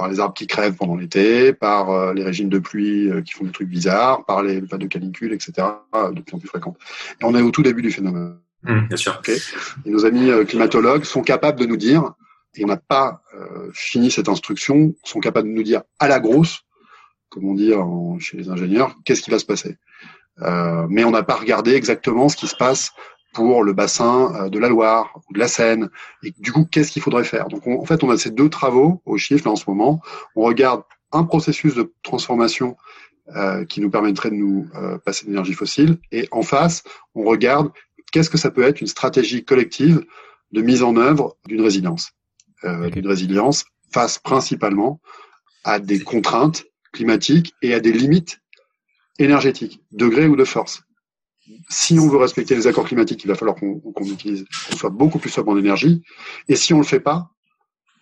par 0.01 0.09
les 0.09 0.19
arbres 0.19 0.33
qui 0.33 0.47
crèvent 0.47 0.77
pendant 0.77 0.97
l'été, 0.97 1.53
par 1.53 1.91
euh, 1.91 2.15
les 2.15 2.25
régimes 2.25 2.49
de 2.49 2.59
pluie 2.59 3.11
euh, 3.11 3.21
qui 3.21 3.33
font 3.33 3.45
des 3.45 3.51
trucs 3.51 3.69
bizarres, 3.69 4.25
par 4.25 4.43
les 4.43 4.63
vagues 4.63 4.81
de 4.81 4.87
canicule, 4.87 5.35
etc., 5.35 5.53
euh, 5.95 6.11
de 6.11 6.23
plus 6.23 6.37
en 6.37 6.39
plus 6.39 6.49
fréquentes. 6.49 6.79
Et 7.21 7.25
on 7.27 7.35
est 7.35 7.43
au 7.43 7.51
tout 7.51 7.63
début 7.63 7.83
du 7.83 7.91
phénomène. 7.91 8.39
Mmh, 8.63 8.87
bien 8.89 8.97
sûr. 8.97 9.21
Et 9.85 9.91
nos 9.91 10.07
amis 10.07 10.31
climatologues 10.47 11.05
sont 11.05 11.21
capables 11.21 11.61
de 11.61 11.67
nous 11.67 11.77
dire, 11.77 12.15
et 12.55 12.65
on 12.65 12.69
n'a 12.69 12.79
pas 12.79 13.23
fini 13.75 14.11
cette 14.11 14.31
instruction, 14.31 14.95
sont 15.05 15.21
capables 15.21 15.49
de 15.49 15.55
nous 15.55 15.63
dire 15.63 15.83
à 15.99 16.09
la 16.09 16.19
grosse, 16.19 16.61
comme 17.29 17.45
on 17.45 17.55
dit 17.55 17.73
chez 18.21 18.39
les 18.39 18.49
ingénieurs, 18.49 18.97
qu'est-ce 19.05 19.21
qui 19.21 19.31
va 19.31 19.39
se 19.39 19.47
passer. 19.47 19.77
mais 20.89 21.05
on 21.05 21.11
n'a 21.11 21.23
pas 21.23 21.37
regardé 21.37 21.75
exactement 21.75 22.29
ce 22.29 22.37
qui 22.37 22.49
se 22.49 22.57
passe 22.57 22.91
pour 23.33 23.63
le 23.63 23.73
bassin 23.73 24.33
euh, 24.35 24.49
de 24.49 24.59
la 24.59 24.69
Loire 24.69 25.21
ou 25.29 25.33
de 25.33 25.39
la 25.39 25.49
Seine. 25.49 25.91
Et 26.23 26.33
du 26.39 26.53
coup, 26.53 26.67
qu'est-ce 26.71 26.91
qu'il 26.91 27.03
faudrait 27.03 27.25
faire? 27.25 27.49
Donc, 27.49 27.67
en 27.67 27.85
fait, 27.85 28.03
on 28.03 28.11
a 28.11 28.17
ces 28.17 28.31
deux 28.31 28.49
travaux 28.49 29.03
au 29.05 29.17
chiffre 29.17 29.47
là 29.47 29.53
en 29.53 29.57
ce 29.57 29.65
moment. 29.69 30.01
On 30.35 30.43
regarde 30.43 30.83
un 31.13 31.25
processus 31.25 31.75
de 31.75 31.93
transformation 32.03 32.77
euh, 33.37 33.65
qui 33.65 33.81
nous 33.81 33.91
permettrait 33.91 34.31
de 34.31 34.37
nous 34.37 34.69
euh, 34.75 34.99
passer 34.99 35.27
d'énergie 35.27 35.53
fossile. 35.53 35.99
Et 36.11 36.29
en 36.33 36.43
face, 36.43 36.83
on 37.15 37.23
regarde 37.25 37.71
qu'est-ce 38.11 38.31
que 38.31 38.39
ça 38.39 38.51
peut 38.51 38.63
être 38.63 38.81
une 38.81 38.87
stratégie 38.87 39.45
collective 39.45 40.05
de 40.53 40.63
mise 40.63 40.83
en 40.83 40.97
œuvre 40.97 41.37
d'une 41.47 41.61
résilience. 41.61 42.11
Euh, 42.65 42.91
D'une 42.91 43.07
résilience 43.07 43.65
face 43.93 44.19
principalement 44.19 45.01
à 45.65 45.79
des 45.79 46.01
contraintes 46.01 46.65
climatiques 46.93 47.55
et 47.63 47.73
à 47.73 47.81
des 47.81 47.93
limites 47.93 48.41
énergétiques, 49.19 49.81
degré 49.93 50.27
ou 50.27 50.35
de 50.35 50.45
force. 50.45 50.83
Si 51.69 51.99
on 51.99 52.09
veut 52.09 52.19
respecter 52.19 52.55
les 52.55 52.67
accords 52.67 52.87
climatiques, 52.87 53.25
il 53.25 53.29
va 53.29 53.35
falloir 53.35 53.57
qu'on 53.57 54.05
utilise, 54.05 54.45
qu'on 54.69 54.77
soit 54.77 54.91
beaucoup 54.91 55.19
plus 55.19 55.31
sobre 55.31 55.53
en 55.53 55.59
énergie. 55.59 56.03
Et 56.49 56.57
si 56.57 56.75
on 56.75 56.79
le 56.79 56.85
fait 56.85 57.01
pas, 57.01 57.31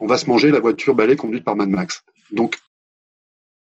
on 0.01 0.07
va 0.07 0.19
se 0.19 0.27
manger 0.27 0.51
la 0.51 0.61
voiture 0.61 0.95
balai 0.95 1.17
conduite 1.17 1.45
par 1.45 1.57
Mad 1.57 1.69
Max. 1.69 2.05
Donc, 2.31 2.59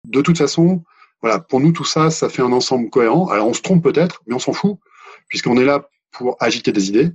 de 0.05 0.21
toute 0.21 0.37
façon, 0.37 0.83
voilà, 1.21 1.39
pour 1.39 1.59
nous 1.59 1.71
tout 1.71 1.85
ça, 1.85 2.09
ça 2.09 2.29
fait 2.29 2.41
un 2.41 2.51
ensemble 2.51 2.89
cohérent. 2.89 3.27
Alors 3.27 3.47
on 3.47 3.53
se 3.53 3.61
trompe 3.61 3.83
peut-être, 3.83 4.21
mais 4.27 4.35
on 4.35 4.39
s'en 4.39 4.53
fout, 4.53 4.77
puisqu'on 5.27 5.57
est 5.57 5.65
là 5.65 5.89
pour 6.11 6.37
agiter 6.39 6.71
des 6.71 6.89
idées. 6.89 7.11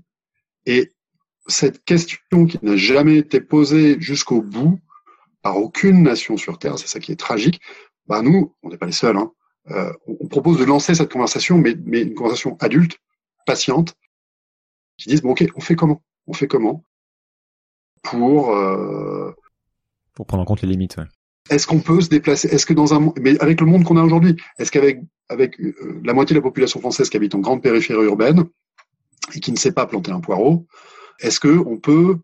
Et 0.66 0.92
cette 1.46 1.84
question 1.84 2.46
qui 2.46 2.58
n'a 2.62 2.76
jamais 2.76 3.16
été 3.16 3.40
posée 3.40 3.96
jusqu'au 4.00 4.42
bout 4.42 4.78
par 5.42 5.58
aucune 5.58 6.02
nation 6.02 6.36
sur 6.36 6.58
Terre, 6.58 6.78
c'est 6.78 6.86
ça 6.86 7.00
qui 7.00 7.12
est 7.12 7.16
tragique. 7.16 7.60
Bah 8.06 8.22
nous, 8.22 8.54
on 8.62 8.68
n'est 8.68 8.78
pas 8.78 8.86
les 8.86 8.92
seuls. 8.92 9.16
Hein. 9.16 9.32
Euh, 9.70 9.92
on 10.06 10.26
propose 10.28 10.58
de 10.58 10.64
lancer 10.64 10.94
cette 10.94 11.12
conversation, 11.12 11.58
mais, 11.58 11.74
mais 11.84 12.02
une 12.02 12.14
conversation 12.14 12.56
adulte, 12.60 12.98
patiente, 13.46 13.94
qui 14.98 15.08
disent 15.08 15.22
bon 15.22 15.32
ok, 15.32 15.46
on 15.56 15.60
fait 15.60 15.76
comment? 15.76 16.02
On 16.26 16.32
fait 16.32 16.48
comment? 16.48 16.84
Pour 18.02 18.54
euh... 18.54 19.32
pour 20.14 20.26
prendre 20.26 20.42
en 20.42 20.46
compte 20.46 20.62
les 20.62 20.68
limites. 20.68 20.96
Ouais. 20.96 21.04
Est-ce 21.50 21.66
qu'on 21.66 21.80
peut 21.80 22.00
se 22.00 22.08
déplacer? 22.08 22.48
Est-ce 22.48 22.66
que 22.66 22.74
dans 22.74 22.94
un 22.94 23.12
mais 23.20 23.38
avec 23.40 23.60
le 23.60 23.66
monde 23.66 23.84
qu'on 23.84 23.96
a 23.96 24.02
aujourd'hui, 24.02 24.36
est-ce 24.58 24.70
qu'avec 24.70 25.00
avec 25.28 25.58
euh, 25.60 26.00
la 26.04 26.12
moitié 26.12 26.34
de 26.34 26.40
la 26.40 26.42
population 26.42 26.80
française 26.80 27.08
qui 27.08 27.16
habite 27.16 27.34
en 27.34 27.40
grande 27.40 27.62
périphérie 27.62 28.04
urbaine 28.04 28.44
et 29.34 29.40
qui 29.40 29.52
ne 29.52 29.56
sait 29.56 29.72
pas 29.72 29.86
planter 29.86 30.12
un 30.12 30.20
poireau, 30.20 30.66
est-ce 31.20 31.40
que 31.40 31.58
on 31.66 31.78
peut 31.78 32.18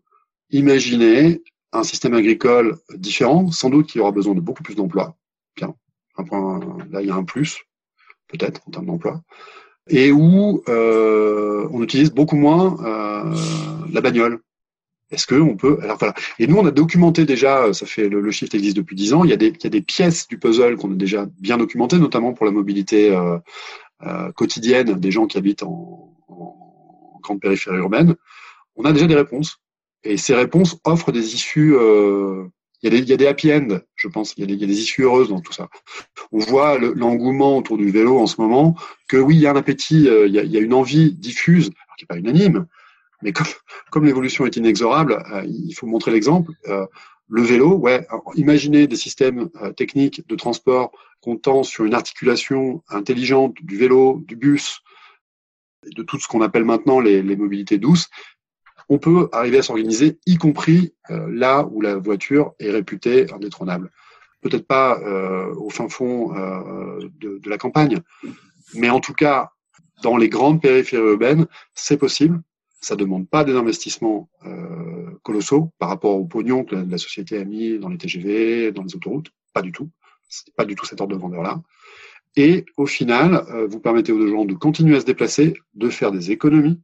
imaginer 0.51 1.41
un 1.71 1.83
système 1.83 2.13
agricole 2.13 2.77
différent? 2.95 3.51
Sans 3.51 3.69
doute 3.69 3.87
qu'il 3.87 3.99
y 3.99 4.01
aura 4.01 4.11
besoin 4.11 4.35
de 4.35 4.41
beaucoup 4.41 4.63
plus 4.63 4.75
d'emplois. 4.75 5.17
Bien, 5.55 5.75
un 6.17 6.23
point, 6.23 6.59
là 6.91 7.01
il 7.01 7.07
y 7.07 7.11
a 7.11 7.15
un 7.15 7.23
plus, 7.23 7.61
peut-être 8.27 8.61
en 8.67 8.71
termes 8.71 8.85
d'emploi, 8.85 9.21
et 9.89 10.11
où 10.11 10.63
euh, 10.69 11.67
on 11.71 11.81
utilise 11.83 12.11
beaucoup 12.11 12.35
moins 12.35 12.77
euh, 12.83 13.35
la 13.91 14.01
bagnole. 14.01 14.39
Est-ce 15.11 15.27
que 15.27 15.35
on 15.35 15.57
peut 15.57 15.77
Alors 15.81 15.97
voilà. 15.97 16.13
Et 16.39 16.47
nous, 16.47 16.55
on 16.55 16.65
a 16.65 16.71
documenté 16.71 17.25
déjà. 17.25 17.73
Ça 17.73 17.85
fait 17.85 18.07
le, 18.07 18.31
shift 18.31 18.55
existe 18.55 18.77
depuis 18.77 18.95
dix 18.95 19.13
ans. 19.13 19.25
Il 19.25 19.29
y 19.29 19.33
a 19.33 19.35
des 19.35 19.47
il 19.47 19.63
y 19.63 19.67
a 19.67 19.69
des 19.69 19.81
pièces 19.81 20.25
du 20.29 20.39
puzzle 20.39 20.77
qu'on 20.77 20.93
a 20.93 20.95
déjà 20.95 21.27
bien 21.37 21.57
documentées, 21.57 21.97
notamment 21.97 22.31
pour 22.31 22.45
la 22.45 22.53
mobilité 22.53 23.13
euh, 23.13 23.37
euh, 24.03 24.31
quotidienne 24.31 24.93
des 24.93 25.11
gens 25.11 25.27
qui 25.27 25.37
habitent 25.37 25.63
en, 25.63 26.15
en 26.29 27.19
grande 27.21 27.41
périphérie 27.41 27.77
urbaine 27.77 28.15
on 28.75 28.85
a 28.85 28.93
déjà 28.93 29.07
des 29.07 29.15
réponses. 29.15 29.59
Et 30.03 30.17
ces 30.17 30.33
réponses 30.33 30.79
offrent 30.83 31.11
des 31.11 31.33
issues. 31.35 31.75
Euh, 32.85 32.89
il, 32.89 32.93
y 32.93 32.97
a 32.97 33.01
des, 33.01 33.09
y 33.09 33.13
a 33.13 33.17
des 33.17 33.27
happy 33.27 33.53
end, 33.53 33.79
je 33.95 34.07
pense. 34.07 34.33
Il 34.37 34.41
y, 34.41 34.43
a 34.43 34.47
des, 34.47 34.55
y 34.55 34.63
a 34.63 34.67
des 34.67 34.79
issues 34.79 35.03
heureuses 35.03 35.29
dans 35.29 35.41
tout 35.41 35.53
ça. 35.53 35.69
On 36.31 36.39
voit 36.39 36.77
l'engouement 36.77 37.57
autour 37.57 37.77
du 37.77 37.89
vélo 37.89 38.19
en 38.19 38.27
ce 38.27 38.39
moment. 38.39 38.75
Que 39.07 39.17
oui, 39.17 39.35
il 39.35 39.41
y 39.41 39.47
a 39.47 39.51
un 39.51 39.55
appétit, 39.55 40.07
euh, 40.07 40.27
il, 40.27 40.33
y 40.33 40.39
a, 40.39 40.43
y 40.43 40.57
a, 40.57 40.59
une 40.59 40.73
envie 40.73 41.13
diffuse, 41.13 41.69
qui 41.97 42.03
n'est 42.03 42.07
pas 42.07 42.17
unanime, 42.17 42.67
mais 43.21 43.33
comme, 43.33 43.47
comme 43.91 44.05
l'évolution 44.05 44.45
est 44.45 44.55
inexorable, 44.55 45.23
euh, 45.33 45.43
il 45.45 45.73
faut 45.73 45.87
montrer 45.87 46.11
l'exemple. 46.11 46.51
le 47.33 47.41
vélo, 47.43 47.77
ouais. 47.77 48.05
imaginez 48.35 48.87
des 48.87 48.97
systèmes 48.97 49.49
techniques 49.77 50.27
de 50.27 50.35
transport 50.35 50.91
comptant 51.21 51.63
sur 51.63 51.85
une 51.85 51.93
articulation 51.93 52.83
intelligente 52.89 53.55
du 53.61 53.77
vélo, 53.77 54.21
du 54.27 54.35
bus, 54.35 54.81
de 55.95 56.03
tout 56.03 56.19
ce 56.19 56.27
qu'on 56.27 56.41
appelle 56.41 56.65
maintenant 56.65 56.99
les, 56.99 57.21
les 57.21 57.35
mobilités 57.37 57.77
douces 57.77 58.09
on 58.91 58.97
peut 58.97 59.29
arriver 59.31 59.59
à 59.59 59.61
s'organiser, 59.61 60.19
y 60.25 60.35
compris 60.35 60.93
euh, 61.11 61.25
là 61.31 61.65
où 61.71 61.79
la 61.79 61.95
voiture 61.95 62.51
est 62.59 62.71
réputée 62.71 63.31
indétrônable. 63.31 63.89
Peut-être 64.41 64.67
pas 64.67 64.99
euh, 64.99 65.55
au 65.55 65.69
fin 65.69 65.87
fond 65.87 66.35
euh, 66.35 67.07
de, 67.21 67.49
la 67.49 67.57
campagne, 67.57 68.01
mais 68.73 68.89
en 68.89 68.99
tout 68.99 69.13
cas, 69.13 69.53
dans 70.03 70.17
les 70.17 70.27
grandes 70.27 70.61
périphéries 70.61 71.11
urbaines, 71.11 71.47
c'est 71.73 71.95
possible. 71.95 72.41
Ça 72.81 72.97
demande 72.97 73.29
pas 73.29 73.45
des 73.45 73.55
investissements 73.55 74.29
colossaux 75.23 75.71
par 75.77 75.87
rapport 75.87 76.15
au 76.15 76.25
pognon 76.25 76.65
que 76.65 76.75
la, 76.75 76.97
société 76.97 77.37
a 77.37 77.45
mis 77.45 77.79
dans 77.79 77.87
les 77.87 77.97
TGV, 77.97 78.73
dans 78.73 78.83
les 78.83 78.95
autoroutes. 78.95 79.29
Pas 79.53 79.61
du 79.61 79.71
tout. 79.71 79.89
Pas 80.57 80.65
du 80.65 80.75
tout 80.75 80.85
cet 80.85 80.99
ordre 80.99 81.13
de 81.13 81.19
grandeur-là. 81.19 81.61
Et 82.35 82.65
au 82.77 82.87
final, 82.87 83.45
vous 83.69 83.79
permettez 83.79 84.11
aux 84.11 84.27
gens 84.27 84.45
de 84.45 84.55
continuer 84.55 84.97
à 84.97 84.99
se 84.99 85.05
déplacer, 85.05 85.53
de 85.75 85.89
faire 85.89 86.11
des 86.11 86.31
économies, 86.31 86.81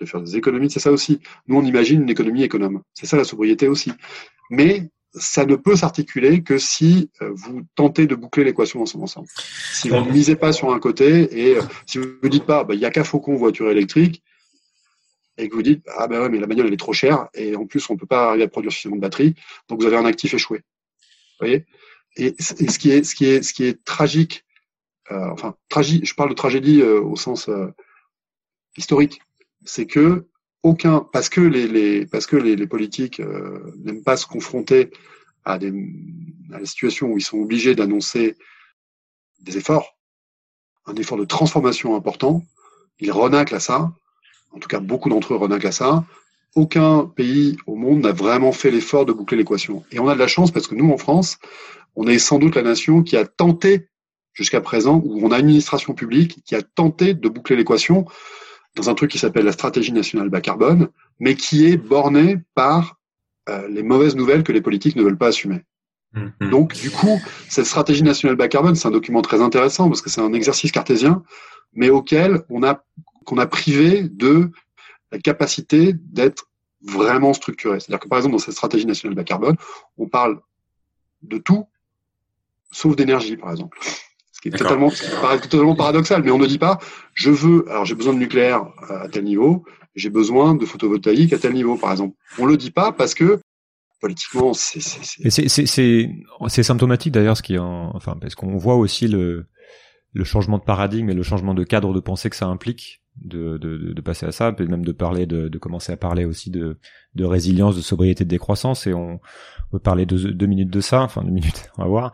de 0.00 0.06
faire 0.06 0.20
des 0.20 0.36
économies, 0.36 0.70
c'est 0.70 0.80
ça 0.80 0.92
aussi. 0.92 1.20
Nous, 1.46 1.56
on 1.56 1.64
imagine 1.64 2.02
une 2.02 2.10
économie 2.10 2.42
économe. 2.42 2.82
C'est 2.94 3.06
ça 3.06 3.16
la 3.16 3.24
sobriété 3.24 3.68
aussi. 3.68 3.92
Mais 4.50 4.90
ça 5.12 5.46
ne 5.46 5.56
peut 5.56 5.76
s'articuler 5.76 6.42
que 6.42 6.58
si 6.58 7.10
euh, 7.22 7.30
vous 7.34 7.62
tentez 7.74 8.06
de 8.06 8.14
boucler 8.14 8.44
l'équation 8.44 8.80
dans 8.80 8.86
son 8.86 9.02
ensemble. 9.02 9.28
Si 9.72 9.88
vous 9.88 9.96
ne 9.96 10.10
misez 10.10 10.36
pas 10.36 10.52
sur 10.52 10.72
un 10.72 10.78
côté 10.78 11.48
et 11.48 11.56
euh, 11.56 11.62
si 11.86 11.98
vous 11.98 12.06
ne 12.22 12.28
dites 12.28 12.44
pas, 12.44 12.64
bah, 12.64 12.74
il 12.74 12.80
y 12.80 12.84
a 12.84 12.90
qu'à 12.90 13.04
Faucon 13.04 13.34
voiture 13.36 13.70
électrique, 13.70 14.22
et 15.40 15.48
que 15.48 15.54
vous 15.54 15.62
dites, 15.62 15.84
ah 15.96 16.08
ben 16.08 16.20
ouais, 16.20 16.28
mais 16.28 16.40
la 16.40 16.48
bagnole 16.48 16.66
elle 16.66 16.72
est 16.72 16.78
trop 16.78 16.92
chère 16.92 17.28
et 17.32 17.54
en 17.54 17.64
plus 17.64 17.88
on 17.90 17.92
ne 17.92 17.98
peut 17.98 18.06
pas 18.06 18.30
arriver 18.30 18.42
à 18.42 18.48
produire 18.48 18.72
suffisamment 18.72 18.96
de 18.96 19.00
batterie, 19.00 19.36
donc 19.68 19.80
vous 19.80 19.86
avez 19.86 19.96
un 19.96 20.04
actif 20.04 20.34
échoué. 20.34 20.58
Vous 20.58 21.46
voyez? 21.46 21.64
Et, 22.16 22.34
ce 22.40 22.54
qui 22.76 22.90
est, 22.90 23.04
ce 23.04 23.14
qui 23.14 23.26
est, 23.26 23.42
ce 23.42 23.54
qui 23.54 23.64
est 23.64 23.84
tragique, 23.84 24.44
euh, 25.12 25.30
enfin 25.30 25.54
tragique, 25.68 26.08
je 26.08 26.14
parle 26.16 26.30
de 26.30 26.34
tragédie 26.34 26.82
au 26.82 27.14
sens 27.14 27.48
historique 28.76 29.20
c'est 29.64 29.86
que 29.86 30.26
aucun, 30.62 31.00
parce 31.12 31.28
que 31.28 31.40
les, 31.40 31.68
les 31.68 32.06
parce 32.06 32.26
que 32.26 32.36
les, 32.36 32.56
les 32.56 32.66
politiques 32.66 33.20
euh, 33.20 33.72
n'aiment 33.78 34.02
pas 34.02 34.16
se 34.16 34.26
confronter 34.26 34.90
à 35.44 35.58
des, 35.58 35.72
à 36.52 36.58
des 36.58 36.66
situations 36.66 37.08
où 37.08 37.18
ils 37.18 37.22
sont 37.22 37.38
obligés 37.38 37.74
d'annoncer 37.74 38.36
des 39.40 39.56
efforts, 39.56 39.96
un 40.86 40.94
effort 40.96 41.18
de 41.18 41.24
transformation 41.24 41.94
important, 41.94 42.42
ils 42.98 43.12
renaclent 43.12 43.54
à 43.54 43.60
ça. 43.60 43.92
En 44.50 44.58
tout 44.58 44.68
cas, 44.68 44.80
beaucoup 44.80 45.08
d'entre 45.08 45.34
eux 45.34 45.36
renaclent 45.36 45.66
à 45.68 45.72
ça. 45.72 46.04
Aucun 46.54 47.04
pays 47.04 47.56
au 47.66 47.76
monde 47.76 48.00
n'a 48.00 48.12
vraiment 48.12 48.52
fait 48.52 48.70
l'effort 48.70 49.06
de 49.06 49.12
boucler 49.12 49.36
l'équation. 49.36 49.84
Et 49.92 50.00
on 50.00 50.08
a 50.08 50.14
de 50.14 50.18
la 50.18 50.26
chance 50.26 50.50
parce 50.50 50.66
que 50.66 50.74
nous, 50.74 50.90
en 50.90 50.96
France, 50.96 51.38
on 51.94 52.06
est 52.06 52.18
sans 52.18 52.38
doute 52.38 52.56
la 52.56 52.62
nation 52.62 53.02
qui 53.02 53.16
a 53.16 53.26
tenté 53.26 53.88
jusqu'à 54.32 54.60
présent, 54.60 55.02
où 55.04 55.20
on 55.24 55.30
a 55.30 55.38
une 55.38 55.46
administration 55.46 55.94
publique 55.94 56.42
qui 56.44 56.54
a 56.54 56.62
tenté 56.62 57.12
de 57.14 57.28
boucler 57.28 57.56
l'équation 57.56 58.06
dans 58.78 58.88
un 58.88 58.94
truc 58.94 59.10
qui 59.10 59.18
s'appelle 59.18 59.44
la 59.44 59.52
stratégie 59.52 59.92
nationale 59.92 60.28
bas 60.30 60.40
carbone, 60.40 60.88
mais 61.18 61.34
qui 61.34 61.66
est 61.66 61.76
borné 61.76 62.38
par 62.54 62.98
euh, 63.48 63.66
les 63.68 63.82
mauvaises 63.82 64.14
nouvelles 64.14 64.44
que 64.44 64.52
les 64.52 64.60
politiques 64.60 64.96
ne 64.96 65.02
veulent 65.02 65.18
pas 65.18 65.28
assumer. 65.28 65.64
Mm-hmm. 66.14 66.50
Donc, 66.50 66.74
du 66.74 66.90
coup, 66.90 67.20
cette 67.48 67.66
stratégie 67.66 68.04
nationale 68.04 68.36
bas 68.36 68.48
carbone, 68.48 68.76
c'est 68.76 68.86
un 68.86 68.92
document 68.92 69.20
très 69.20 69.42
intéressant 69.42 69.88
parce 69.88 70.00
que 70.00 70.10
c'est 70.10 70.20
un 70.20 70.32
exercice 70.32 70.70
cartésien, 70.70 71.22
mais 71.74 71.90
auquel 71.90 72.44
on 72.48 72.62
a 72.62 72.82
qu'on 73.24 73.36
a 73.36 73.46
privé 73.46 74.08
de 74.08 74.50
la 75.12 75.18
capacité 75.18 75.92
d'être 75.92 76.48
vraiment 76.80 77.34
structuré. 77.34 77.80
C'est-à-dire 77.80 78.00
que 78.00 78.08
par 78.08 78.18
exemple, 78.18 78.32
dans 78.32 78.38
cette 78.38 78.54
stratégie 78.54 78.86
nationale 78.86 79.16
bas 79.16 79.24
carbone, 79.24 79.56
on 79.98 80.08
parle 80.08 80.40
de 81.22 81.36
tout, 81.36 81.66
sauf 82.70 82.96
d'énergie, 82.96 83.36
par 83.36 83.50
exemple 83.50 83.78
ce 84.38 84.42
qui 84.42 84.54
est 84.54 84.58
totalement, 84.58 84.90
totalement 85.42 85.74
paradoxal. 85.74 86.22
Mais 86.22 86.30
on 86.30 86.38
ne 86.38 86.46
dit 86.46 86.58
pas, 86.58 86.78
je 87.14 87.30
veux, 87.30 87.68
alors 87.68 87.84
j'ai 87.84 87.96
besoin 87.96 88.14
de 88.14 88.18
nucléaire 88.18 88.66
à 88.88 89.08
tel 89.08 89.24
niveau, 89.24 89.64
j'ai 89.96 90.10
besoin 90.10 90.54
de 90.54 90.64
photovoltaïque 90.64 91.32
à 91.32 91.38
tel 91.38 91.54
niveau, 91.54 91.76
par 91.76 91.90
exemple. 91.90 92.14
On 92.38 92.46
le 92.46 92.56
dit 92.56 92.70
pas 92.70 92.92
parce 92.92 93.14
que 93.14 93.40
politiquement, 94.00 94.52
c'est 94.54 94.80
c'est 96.48 96.62
symptomatique 96.62 97.12
d'ailleurs, 97.12 97.36
ce 97.36 97.42
qui 97.42 97.54
est 97.54 97.58
enfin 97.58 98.16
parce 98.20 98.36
qu'on 98.36 98.56
voit 98.56 98.76
aussi 98.76 99.08
le 99.08 99.46
le 100.12 100.24
changement 100.24 100.58
de 100.58 100.64
paradigme 100.64 101.10
et 101.10 101.14
le 101.14 101.22
changement 101.22 101.54
de 101.54 101.64
cadre 101.64 101.92
de 101.92 102.00
pensée 102.00 102.30
que 102.30 102.36
ça 102.36 102.46
implique 102.46 103.02
de, 103.22 103.58
de, 103.58 103.92
de 103.92 104.00
passer 104.00 104.26
à 104.26 104.32
ça, 104.32 104.54
et 104.58 104.64
même 104.66 104.84
de 104.84 104.92
parler, 104.92 105.26
de, 105.26 105.48
de 105.48 105.58
commencer 105.58 105.92
à 105.92 105.96
parler 105.96 106.24
aussi 106.24 106.50
de, 106.50 106.78
de 107.14 107.24
résilience, 107.24 107.76
de 107.76 107.80
sobriété, 107.80 108.24
de 108.24 108.28
décroissance, 108.28 108.86
et 108.86 108.94
on, 108.94 109.20
peut 109.70 109.78
parler 109.78 110.06
de, 110.06 110.16
deux 110.16 110.46
minutes 110.46 110.70
de 110.70 110.80
ça, 110.80 111.02
enfin 111.02 111.22
deux 111.22 111.30
minutes, 111.30 111.70
on 111.78 111.82
va 111.82 111.88
voir. 111.88 112.12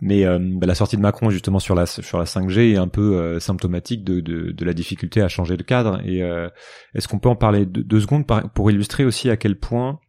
Mais 0.00 0.24
euh, 0.24 0.38
bah, 0.40 0.66
la 0.66 0.74
sortie 0.74 0.96
de 0.96 1.02
Macron 1.02 1.30
justement 1.30 1.58
sur 1.58 1.74
la 1.74 1.86
sur 1.86 2.18
la 2.18 2.24
5G 2.24 2.72
est 2.72 2.76
un 2.76 2.88
peu 2.88 3.16
euh, 3.16 3.40
symptomatique 3.40 4.04
de, 4.04 4.20
de, 4.20 4.50
de, 4.52 4.64
la 4.64 4.72
difficulté 4.72 5.20
à 5.20 5.28
changer 5.28 5.56
de 5.56 5.62
cadre. 5.62 6.00
Et 6.04 6.22
euh, 6.22 6.48
est-ce 6.94 7.08
qu'on 7.08 7.18
peut 7.18 7.28
en 7.28 7.36
parler 7.36 7.66
deux, 7.66 8.00
secondes 8.00 8.24
pour 8.54 8.70
illustrer 8.70 9.04
aussi 9.04 9.30
à 9.30 9.36
quel 9.36 9.58
point 9.58 10.00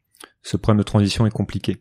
ce 0.41 0.57
problème 0.57 0.79
de 0.79 0.83
transition 0.83 1.25
est 1.25 1.31
compliqué? 1.31 1.77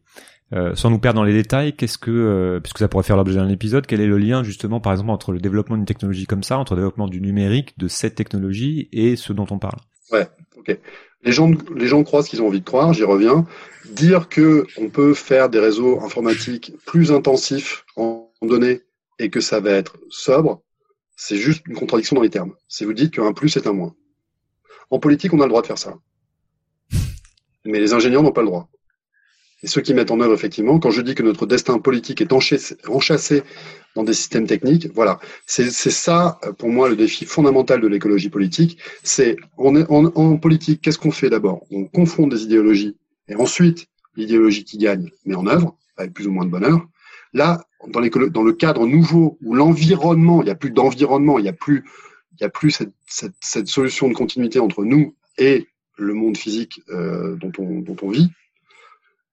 Sans 0.75 0.91
nous 0.91 0.99
perdre 0.99 1.21
dans 1.21 1.25
les 1.25 1.33
détails, 1.33 1.75
qu'est-ce 1.75 1.99
que, 1.99 2.59
puisque 2.63 2.79
ça 2.79 2.89
pourrait 2.89 3.05
faire 3.05 3.17
l'objet 3.17 3.37
d'un 3.37 3.49
épisode, 3.49 3.87
quel 3.87 4.01
est 4.01 4.07
le 4.07 4.19
lien 4.19 4.43
justement, 4.43 4.81
par 4.81 4.93
exemple, 4.93 5.11
entre 5.11 5.33
le 5.33 5.41
développement 5.41 5.77
d'une 5.77 5.87
technologie 5.87 6.27
comme 6.27 6.43
ça, 6.43 6.59
entre 6.59 6.75
le 6.75 6.81
développement 6.81 7.09
du 7.09 7.21
numérique, 7.21 7.79
de 7.79 7.89
cette 7.89 8.15
technologie 8.15 8.89
et 8.93 9.17
ce 9.17 9.33
dont 9.33 9.47
on 9.51 9.59
parle? 9.59 9.79
Ouais, 10.11 10.29
ok. 10.57 10.79
Les 11.25 11.33
gens, 11.33 11.51
les 11.77 11.87
gens 11.87 12.03
croient 12.03 12.23
ce 12.23 12.31
qu'ils 12.31 12.43
ont 12.43 12.49
envie 12.49 12.61
de 12.61 12.65
croire, 12.65 12.93
j'y 12.93 13.05
reviens. 13.05 13.47
Dire 13.93 14.29
que 14.29 14.67
on 14.77 14.89
peut 14.89 15.15
faire 15.15 15.49
des 15.49 15.61
réseaux 15.61 16.01
informatiques 16.03 16.73
plus 16.87 17.13
intensifs 17.13 17.85
en 17.97 18.29
données 18.43 18.81
et 19.19 19.31
que 19.31 19.41
ça 19.41 19.61
va 19.61 19.71
être 19.71 19.97
sobre, 20.11 20.63
c'est 21.17 21.37
juste 21.37 21.65
une 21.69 21.77
contradiction 21.77 22.17
dans 22.17 22.23
les 22.23 22.31
termes. 22.31 22.53
Si 22.69 22.85
vous 22.85 22.93
dites 22.93 23.15
qu'un 23.15 23.33
plus 23.33 23.57
est 23.57 23.67
un 23.67 23.73
moins. 23.73 23.95
En 24.91 24.99
politique, 24.99 25.33
on 25.33 25.41
a 25.41 25.45
le 25.45 25.49
droit 25.49 25.63
de 25.63 25.67
faire 25.67 25.79
ça. 25.79 25.95
Mais 27.65 27.79
les 27.79 27.93
ingénieurs 27.93 28.23
n'ont 28.23 28.33
pas 28.33 28.43
le 28.43 28.49
droit. 28.49 28.69
Et 29.63 29.69
ceux 29.69 29.81
qui 29.81 29.95
mettent 29.95 30.11
en 30.11 30.21
œuvre, 30.21 30.35
effectivement, 30.35 30.79
quand 30.81 30.91
je 30.91 31.03
dis 31.03 31.15
que 31.15 31.23
notre 31.23 31.47
destin 31.47 31.79
politique 31.79 32.21
est 32.21 32.33
enchâssé 32.33 33.43
dans 33.95 34.03
des 34.03 34.13
systèmes 34.13 34.47
techniques, 34.47 34.89
voilà. 34.95 35.21
C'est 35.47 35.71
ça, 35.71 36.41
pour 36.59 36.69
moi, 36.69 36.89
le 36.89 36.97
défi 36.97 37.27
fondamental 37.27 37.81
de 37.81 37.87
l'écologie 37.87 38.29
politique. 38.29 38.79
C'est 39.03 39.37
en, 39.57 39.77
en, 39.77 40.37
politique, 40.37 40.81
qu'est-ce 40.81 40.99
qu'on 40.99 41.13
fait 41.13 41.31
d'abord? 41.31 41.65
On 41.71 41.85
confronte 41.85 42.31
des 42.31 42.43
idéologies 42.43 42.97
et 43.29 43.37
ensuite, 43.37 43.87
l'idéologie 44.17 44.65
qui 44.65 44.79
gagne 44.79 45.11
met 45.25 45.35
en 45.37 45.47
œuvre, 45.47 45.77
avec 45.97 46.13
plus 46.13 46.27
ou 46.27 46.33
moins 46.33 46.45
de 46.45 46.51
bonheur. 46.51 46.87
Là, 47.33 47.65
dans, 47.89 48.01
dans 48.01 48.43
le 48.43 48.53
cadre 48.53 48.87
nouveau 48.87 49.39
où 49.43 49.55
l'environnement, 49.55 50.43
il 50.43 50.47
n'y 50.47 50.51
a 50.51 50.55
plus 50.55 50.71
d'environnement, 50.71 51.39
il 51.39 51.43
n'y 51.43 51.49
a 51.49 51.55
plus, 51.55 51.85
il 52.33 52.43
y 52.43 52.45
a 52.45 52.51
plus 52.51 52.71
cette, 52.71 52.93
cette, 53.07 53.35
cette, 53.41 53.69
solution 53.69 54.09
de 54.09 54.15
continuité 54.15 54.59
entre 54.59 54.85
nous 54.85 55.15
et 55.39 55.67
le 55.97 56.15
monde 56.15 56.37
physique 56.37 56.83
euh, 56.91 57.37
dont, 57.37 57.53
on, 57.59 57.81
dont 57.81 57.97
on 58.03 58.11
vit. 58.11 58.31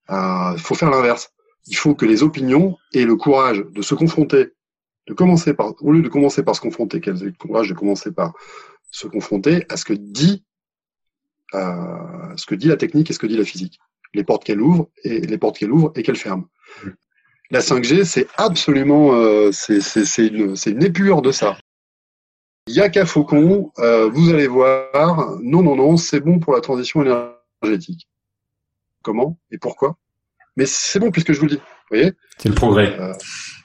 Il 0.09 0.15
euh, 0.15 0.57
faut 0.57 0.75
faire 0.75 0.89
l'inverse. 0.89 1.31
Il 1.67 1.75
faut 1.75 1.95
que 1.95 2.05
les 2.05 2.23
opinions 2.23 2.77
aient 2.93 3.05
le 3.05 3.15
courage 3.15 3.59
de 3.59 3.81
se 3.81 3.93
confronter, 3.93 4.49
de 5.07 5.13
commencer 5.13 5.53
par, 5.53 5.73
au 5.81 5.91
lieu 5.91 6.01
de 6.01 6.09
commencer 6.09 6.43
par 6.43 6.55
se 6.55 6.61
confronter, 6.61 6.99
qu'elles 6.99 7.21
aient 7.21 7.25
le 7.27 7.31
courage 7.33 7.69
de 7.69 7.73
commencer 7.73 8.11
par 8.11 8.33
se 8.91 9.07
confronter 9.07 9.65
à 9.69 9.77
ce 9.77 9.85
que 9.85 9.93
dit, 9.93 10.43
euh, 11.53 12.35
ce 12.35 12.45
que 12.45 12.55
dit 12.55 12.67
la 12.67 12.77
technique 12.77 13.09
et 13.11 13.13
ce 13.13 13.19
que 13.19 13.27
dit 13.27 13.37
la 13.37 13.45
physique. 13.45 13.79
Les 14.15 14.23
portes 14.23 14.43
qu'elle 14.43 14.61
ouvre 14.61 14.89
et 15.03 15.19
les 15.21 15.37
portes 15.37 15.57
qu'elle 15.57 15.71
ouvre 15.71 15.91
et 15.95 16.01
qu'elle 16.01 16.15
ferme. 16.15 16.47
La 17.51 17.59
5G, 17.59 18.03
c'est 18.03 18.27
absolument, 18.37 19.13
euh, 19.13 19.51
c'est 19.51 20.27
une, 20.27 20.55
une 20.65 20.83
épure 20.83 21.21
de 21.21 21.31
ça. 21.31 21.57
Il 22.67 22.75
y 22.75 22.81
a 22.81 22.89
qu'à 22.89 23.05
Faucon, 23.05 23.71
euh, 23.79 24.09
vous 24.09 24.29
allez 24.29 24.47
voir, 24.47 25.37
non, 25.41 25.63
non, 25.63 25.75
non, 25.75 25.97
c'est 25.97 26.19
bon 26.19 26.39
pour 26.39 26.53
la 26.53 26.61
transition 26.61 27.03
énergétique. 27.03 28.08
Comment 29.03 29.39
et 29.51 29.57
pourquoi 29.57 29.97
Mais 30.55 30.65
c'est 30.65 30.99
bon 30.99 31.11
puisque 31.11 31.33
je 31.33 31.39
vous 31.39 31.45
le 31.45 31.51
dis. 31.51 31.57
Vous 31.57 31.97
voyez 31.97 32.13
C'est 32.37 32.49
le 32.49 32.55
progrès. 32.55 32.99
Euh, 32.99 33.13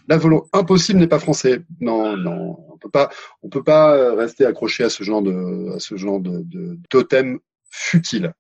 la 0.09 0.16
volonté 0.16 0.49
impossible 0.53 0.99
n'est 0.99 1.09
pas 1.09 1.18
français. 1.18 1.62
Non, 1.80 2.16
non, 2.16 2.59
on 2.72 2.78
peut 2.78 2.91
pas, 2.91 3.11
on 3.43 3.49
peut 3.49 3.62
pas 3.62 4.14
rester 4.14 4.45
accroché 4.45 4.85
à 4.85 4.91
ce 4.91 5.03
genre 5.03 5.22
de, 5.22 5.74
à 5.74 5.78
ce 5.78 5.97
genre 5.97 6.20
de, 6.20 6.43
de 6.45 6.78
totem 6.91 7.39
futile, 7.70 8.35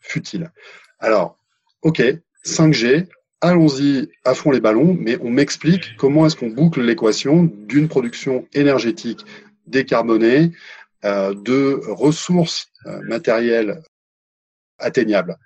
futile. 0.00 0.52
Alors, 0.98 1.38
ok, 1.82 2.02
5G, 2.44 3.06
allons-y 3.40 4.08
à 4.24 4.34
fond 4.34 4.50
les 4.50 4.60
ballons, 4.60 4.96
mais 4.98 5.18
on 5.20 5.30
m'explique 5.30 5.96
comment 5.96 6.26
est-ce 6.26 6.36
qu'on 6.36 6.50
boucle 6.50 6.82
l'équation 6.82 7.44
d'une 7.44 7.88
production 7.88 8.46
énergétique 8.54 9.24
décarbonée 9.66 10.52
euh, 11.04 11.34
de 11.34 11.80
ressources 11.88 12.68
euh, 12.86 13.00
matérielles 13.02 13.82
atteignables, 14.78 15.36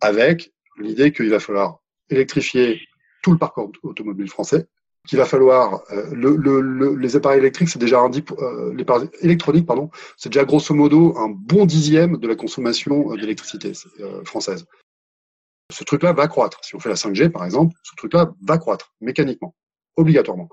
avec 0.00 0.52
l'idée 0.78 1.12
qu'il 1.12 1.30
va 1.30 1.40
falloir 1.40 1.80
électrifier 2.08 2.80
tout 3.22 3.32
le 3.32 3.38
parc 3.38 3.58
automobile 3.58 4.28
français, 4.28 4.66
qu'il 5.06 5.18
va 5.18 5.24
falloir 5.24 5.82
euh, 5.92 6.10
le, 6.12 6.36
le, 6.36 6.94
les 6.96 7.16
appareils 7.16 7.38
électriques, 7.38 7.68
c'est 7.68 7.78
déjà 7.78 8.00
un 8.00 8.10
euh, 8.10 8.74
les 8.74 8.82
appareils 8.82 9.08
électroniques, 9.20 9.66
pardon, 9.66 9.90
c'est 10.16 10.30
déjà 10.30 10.44
grosso 10.44 10.74
modo 10.74 11.16
un 11.18 11.28
bon 11.28 11.66
dixième 11.66 12.16
de 12.16 12.28
la 12.28 12.34
consommation 12.34 13.14
d'électricité 13.14 13.72
française 14.24 14.66
ce 15.70 15.84
truc-là 15.84 16.12
va 16.12 16.28
croître. 16.28 16.58
Si 16.62 16.74
on 16.74 16.80
fait 16.80 16.88
la 16.88 16.96
5G, 16.96 17.30
par 17.30 17.44
exemple, 17.44 17.74
ce 17.82 17.94
truc-là 17.96 18.32
va 18.42 18.58
croître 18.58 18.92
mécaniquement, 19.00 19.54
obligatoirement. 19.96 20.48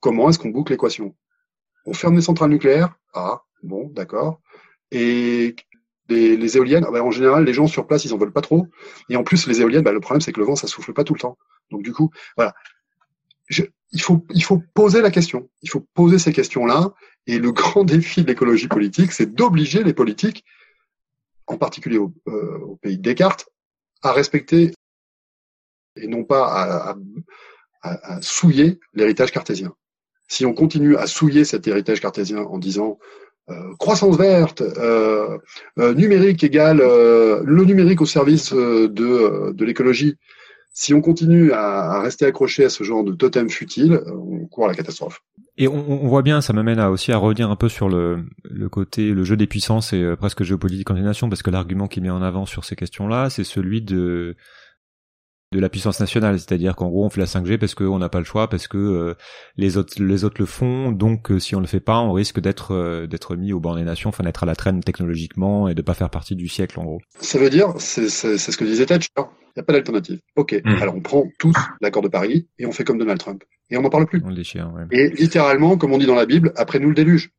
Comment 0.00 0.30
est-ce 0.30 0.38
qu'on 0.38 0.48
boucle 0.50 0.72
l'équation? 0.72 1.14
On 1.84 1.92
ferme 1.92 2.16
les 2.16 2.22
centrales 2.22 2.50
nucléaires? 2.50 2.94
Ah, 3.12 3.42
bon, 3.62 3.88
d'accord. 3.88 4.40
Et 4.90 5.56
les, 6.08 6.56
éoliennes, 6.56 6.84
ah 6.86 6.90
ben, 6.90 7.02
en 7.02 7.10
général, 7.10 7.44
les 7.44 7.54
gens 7.54 7.66
sur 7.66 7.86
place, 7.86 8.04
ils 8.04 8.12
en 8.12 8.18
veulent 8.18 8.32
pas 8.32 8.40
trop. 8.40 8.66
Et 9.08 9.16
en 9.16 9.24
plus, 9.24 9.46
les 9.46 9.60
éoliennes, 9.60 9.82
ben, 9.82 9.92
le 9.92 10.00
problème, 10.00 10.20
c'est 10.20 10.32
que 10.32 10.40
le 10.40 10.46
vent, 10.46 10.56
ça 10.56 10.66
souffle 10.66 10.92
pas 10.92 11.04
tout 11.04 11.14
le 11.14 11.20
temps. 11.20 11.38
Donc 11.70 11.82
du 11.82 11.92
coup, 11.92 12.10
voilà. 12.36 12.54
il, 13.48 14.00
faut, 14.00 14.62
poser 14.74 15.00
la 15.00 15.10
question. 15.10 15.48
Il 15.62 15.70
faut 15.70 15.86
poser 15.94 16.18
ces 16.18 16.32
questions-là. 16.32 16.92
Et 17.26 17.38
le 17.38 17.52
grand 17.52 17.84
défi 17.84 18.22
de 18.22 18.26
l'écologie 18.26 18.68
politique, 18.68 19.12
c'est 19.12 19.34
d'obliger 19.34 19.82
les 19.82 19.94
politiques, 19.94 20.44
en 21.46 21.56
particulier 21.56 21.98
au, 21.98 22.12
euh, 22.28 22.76
pays 22.82 22.98
de 22.98 23.02
Descartes, 23.02 23.48
à 24.02 24.12
respecter 24.12 24.72
et 25.96 26.06
non 26.06 26.24
pas 26.24 26.96
à 27.82 28.22
souiller 28.22 28.80
l'héritage 28.94 29.32
cartésien. 29.32 29.74
Si 30.28 30.46
on 30.46 30.54
continue 30.54 30.96
à 30.96 31.06
souiller 31.06 31.44
cet 31.44 31.66
héritage 31.66 32.00
cartésien 32.00 32.38
en 32.38 32.58
disant 32.58 32.98
euh, 33.50 33.74
croissance 33.78 34.16
verte, 34.16 34.60
euh, 34.60 35.38
euh, 35.78 35.94
numérique 35.94 36.44
égale 36.44 36.80
euh, 36.80 37.42
le 37.44 37.64
numérique 37.64 38.00
au 38.00 38.06
service 38.06 38.52
euh, 38.52 38.88
de, 38.88 39.52
de 39.52 39.64
l'écologie, 39.64 40.16
si 40.72 40.94
on 40.94 41.00
continue 41.00 41.52
à, 41.52 42.00
rester 42.00 42.24
accroché 42.24 42.64
à 42.64 42.70
ce 42.70 42.82
genre 42.84 43.04
de 43.04 43.12
totem 43.12 43.50
futile, 43.50 44.00
on 44.06 44.46
court 44.46 44.66
à 44.66 44.68
la 44.68 44.74
catastrophe. 44.74 45.20
Et 45.58 45.68
on, 45.68 46.04
on 46.04 46.08
voit 46.08 46.22
bien, 46.22 46.40
ça 46.40 46.52
m'amène 46.52 46.78
à 46.78 46.90
aussi 46.90 47.12
à 47.12 47.18
revenir 47.18 47.50
un 47.50 47.56
peu 47.56 47.68
sur 47.68 47.88
le, 47.88 48.24
le 48.44 48.68
côté, 48.68 49.10
le 49.10 49.24
jeu 49.24 49.36
des 49.36 49.46
puissances 49.46 49.92
et 49.92 50.14
presque 50.16 50.44
géopolitique 50.44 50.90
en 50.90 50.94
des 50.94 51.02
nations, 51.02 51.28
parce 51.28 51.42
que 51.42 51.50
l'argument 51.50 51.88
qui 51.88 52.00
met 52.00 52.10
en 52.10 52.22
avant 52.22 52.46
sur 52.46 52.64
ces 52.64 52.76
questions-là, 52.76 53.28
c'est 53.28 53.44
celui 53.44 53.82
de 53.82 54.34
de 55.52 55.60
la 55.60 55.68
puissance 55.68 56.00
nationale, 56.00 56.38
c'est-à-dire 56.38 56.74
qu'en 56.74 56.88
gros 56.88 57.04
on 57.04 57.10
fait 57.10 57.20
la 57.20 57.26
5G 57.26 57.58
parce 57.58 57.74
qu'on 57.74 57.98
n'a 57.98 58.08
pas 58.08 58.18
le 58.18 58.24
choix, 58.24 58.48
parce 58.48 58.66
que 58.66 58.78
euh, 58.78 59.14
les 59.56 59.76
autres 59.76 60.02
les 60.02 60.24
autres 60.24 60.36
le 60.40 60.46
font, 60.46 60.90
donc 60.90 61.30
euh, 61.30 61.38
si 61.38 61.54
on 61.54 61.60
le 61.60 61.66
fait 61.66 61.80
pas, 61.80 61.98
on 62.00 62.12
risque 62.12 62.40
d'être 62.40 62.72
euh, 62.72 63.06
d'être 63.06 63.36
mis 63.36 63.52
au 63.52 63.60
bord 63.60 63.76
des 63.76 63.84
nations, 63.84 64.08
enfin 64.08 64.24
d'être 64.24 64.42
à 64.42 64.46
la 64.46 64.56
traîne 64.56 64.80
technologiquement 64.80 65.68
et 65.68 65.74
de 65.74 65.82
pas 65.82 65.94
faire 65.94 66.10
partie 66.10 66.34
du 66.34 66.48
siècle 66.48 66.80
en 66.80 66.84
gros. 66.84 67.00
Ça 67.20 67.38
veut 67.38 67.50
dire, 67.50 67.74
c'est 67.78 68.08
ce 68.08 68.56
que 68.56 68.64
disait 68.64 68.86
Thatcher, 68.86 69.08
il 69.16 69.52
n'y 69.58 69.60
a 69.60 69.62
pas 69.62 69.74
d'alternative. 69.74 70.20
Ok, 70.36 70.60
hmm. 70.64 70.68
alors 70.80 70.96
on 70.96 71.00
prend 71.00 71.24
tous 71.38 71.54
l'accord 71.80 72.02
de 72.02 72.08
Paris 72.08 72.48
et 72.58 72.66
on 72.66 72.72
fait 72.72 72.84
comme 72.84 72.98
Donald 72.98 73.20
Trump 73.20 73.44
et 73.70 73.76
on 73.76 73.82
n'en 73.82 73.90
parle 73.90 74.06
plus. 74.06 74.22
On 74.24 74.30
le 74.30 74.34
déchire, 74.34 74.72
ouais. 74.74 74.86
Et 74.90 75.10
littéralement, 75.10 75.76
comme 75.76 75.92
on 75.92 75.98
dit 75.98 76.06
dans 76.06 76.14
la 76.14 76.26
Bible, 76.26 76.52
après 76.56 76.78
nous 76.78 76.88
le 76.88 76.94
déluge. 76.94 77.30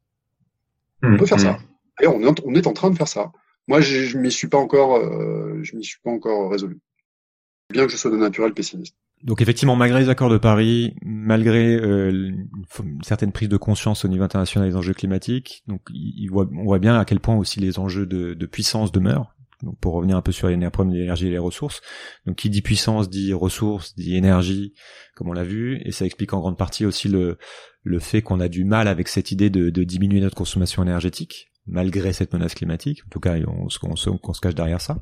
On 1.02 1.18
peut 1.18 1.26
faire 1.26 1.40
ça. 1.40 1.58
Et 2.02 2.08
on 2.08 2.22
est, 2.22 2.42
on 2.46 2.56
est 2.56 2.66
en 2.66 2.74
train 2.74 2.90
de 2.92 2.96
faire 2.96 3.10
ça. 3.10 3.32
Moi, 3.68 3.82
je, 3.82 4.06
je 4.06 4.18
m'y 4.18 4.32
suis 4.32 4.48
pas 4.48 4.58
encore, 4.58 5.02
je 5.62 5.76
m'y 5.76 5.84
suis 5.84 6.00
pas 6.02 6.12
encore 6.12 6.52
résolu 6.52 6.80
bien 7.74 7.86
que 7.86 7.92
je 7.92 7.98
sois 7.98 8.12
de 8.12 8.16
naturel 8.16 8.54
pessimiste. 8.54 8.96
Donc 9.24 9.42
effectivement, 9.42 9.76
malgré 9.76 10.00
les 10.00 10.10
accords 10.10 10.30
de 10.30 10.38
Paris, 10.38 10.96
malgré 11.02 11.76
euh, 11.76 12.12
une 12.12 13.04
certaine 13.04 13.32
prise 13.32 13.50
de 13.50 13.58
conscience 13.58 14.06
au 14.06 14.08
niveau 14.08 14.24
international 14.24 14.70
des 14.70 14.76
enjeux 14.76 14.94
climatiques, 14.94 15.64
donc 15.68 15.82
on 16.32 16.64
voit 16.64 16.80
bien 16.80 17.00
à 17.00 17.06
quel 17.06 17.20
point 17.20 17.36
aussi 17.36 17.60
les 17.60 17.80
enjeux 17.80 18.06
de, 18.06 18.34
de 18.34 18.46
puissance 18.46 18.92
demeurent. 18.92 19.34
Donc 19.62 19.80
pour 19.80 19.94
revenir 19.94 20.18
un 20.18 20.22
peu 20.22 20.34
sur 20.34 20.50
les 20.50 20.70
problèmes 20.70 20.94
d'énergie 20.94 21.28
et 21.28 21.32
les 21.32 21.38
ressources. 21.38 21.82
Donc 22.26 22.36
qui 22.36 22.50
dit 22.50 22.62
puissance 22.62 23.10
dit 23.10 23.32
ressources, 23.32 23.96
dit 23.96 24.18
énergie, 24.18 24.74
comme 25.16 25.30
on 25.30 25.34
l'a 25.34 25.46
vu, 25.46 25.80
et 25.86 25.94
ça 25.94 26.06
explique 26.06 26.34
en 26.34 26.42
grande 26.42 26.58
partie 26.58 26.86
aussi 26.86 27.08
le, 27.08 27.38
le 27.84 28.00
fait 28.00 28.22
qu'on 28.22 28.42
a 28.42 28.50
du 28.50 28.66
mal 28.66 28.90
avec 28.90 29.08
cette 29.08 29.32
idée 29.32 29.50
de, 29.50 29.70
de 29.70 29.84
diminuer 29.86 30.20
notre 30.20 30.36
consommation 30.36 30.84
énergétique, 30.84 31.48
malgré 31.66 32.12
cette 32.12 32.34
menace 32.34 32.56
climatique. 32.56 33.04
En 33.06 33.10
tout 33.10 33.22
cas, 33.22 33.38
on, 33.48 33.68
on 33.84 34.34
se 34.34 34.42
cache 34.42 34.56
derrière 34.56 34.82
ça. 34.82 35.02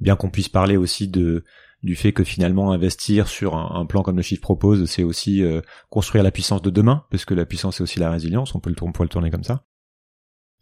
Bien 0.00 0.16
qu'on 0.16 0.30
puisse 0.30 0.48
parler 0.48 0.76
aussi 0.76 1.06
de 1.06 1.44
du 1.82 1.96
fait 1.96 2.12
que 2.12 2.24
finalement 2.24 2.72
investir 2.72 3.28
sur 3.28 3.56
un, 3.56 3.84
plan 3.86 4.02
comme 4.02 4.16
le 4.16 4.22
chiffre 4.22 4.40
propose, 4.40 4.88
c'est 4.88 5.02
aussi 5.02 5.42
euh, 5.42 5.60
construire 5.90 6.22
la 6.22 6.30
puissance 6.30 6.62
de 6.62 6.70
demain, 6.70 7.04
parce 7.10 7.24
que 7.24 7.34
la 7.34 7.44
puissance 7.44 7.76
c'est 7.76 7.82
aussi 7.82 7.98
la 7.98 8.10
résilience, 8.10 8.54
on 8.54 8.60
peut 8.60 8.70
le, 8.70 9.08
tourner 9.08 9.30
comme 9.30 9.44
ça. 9.44 9.64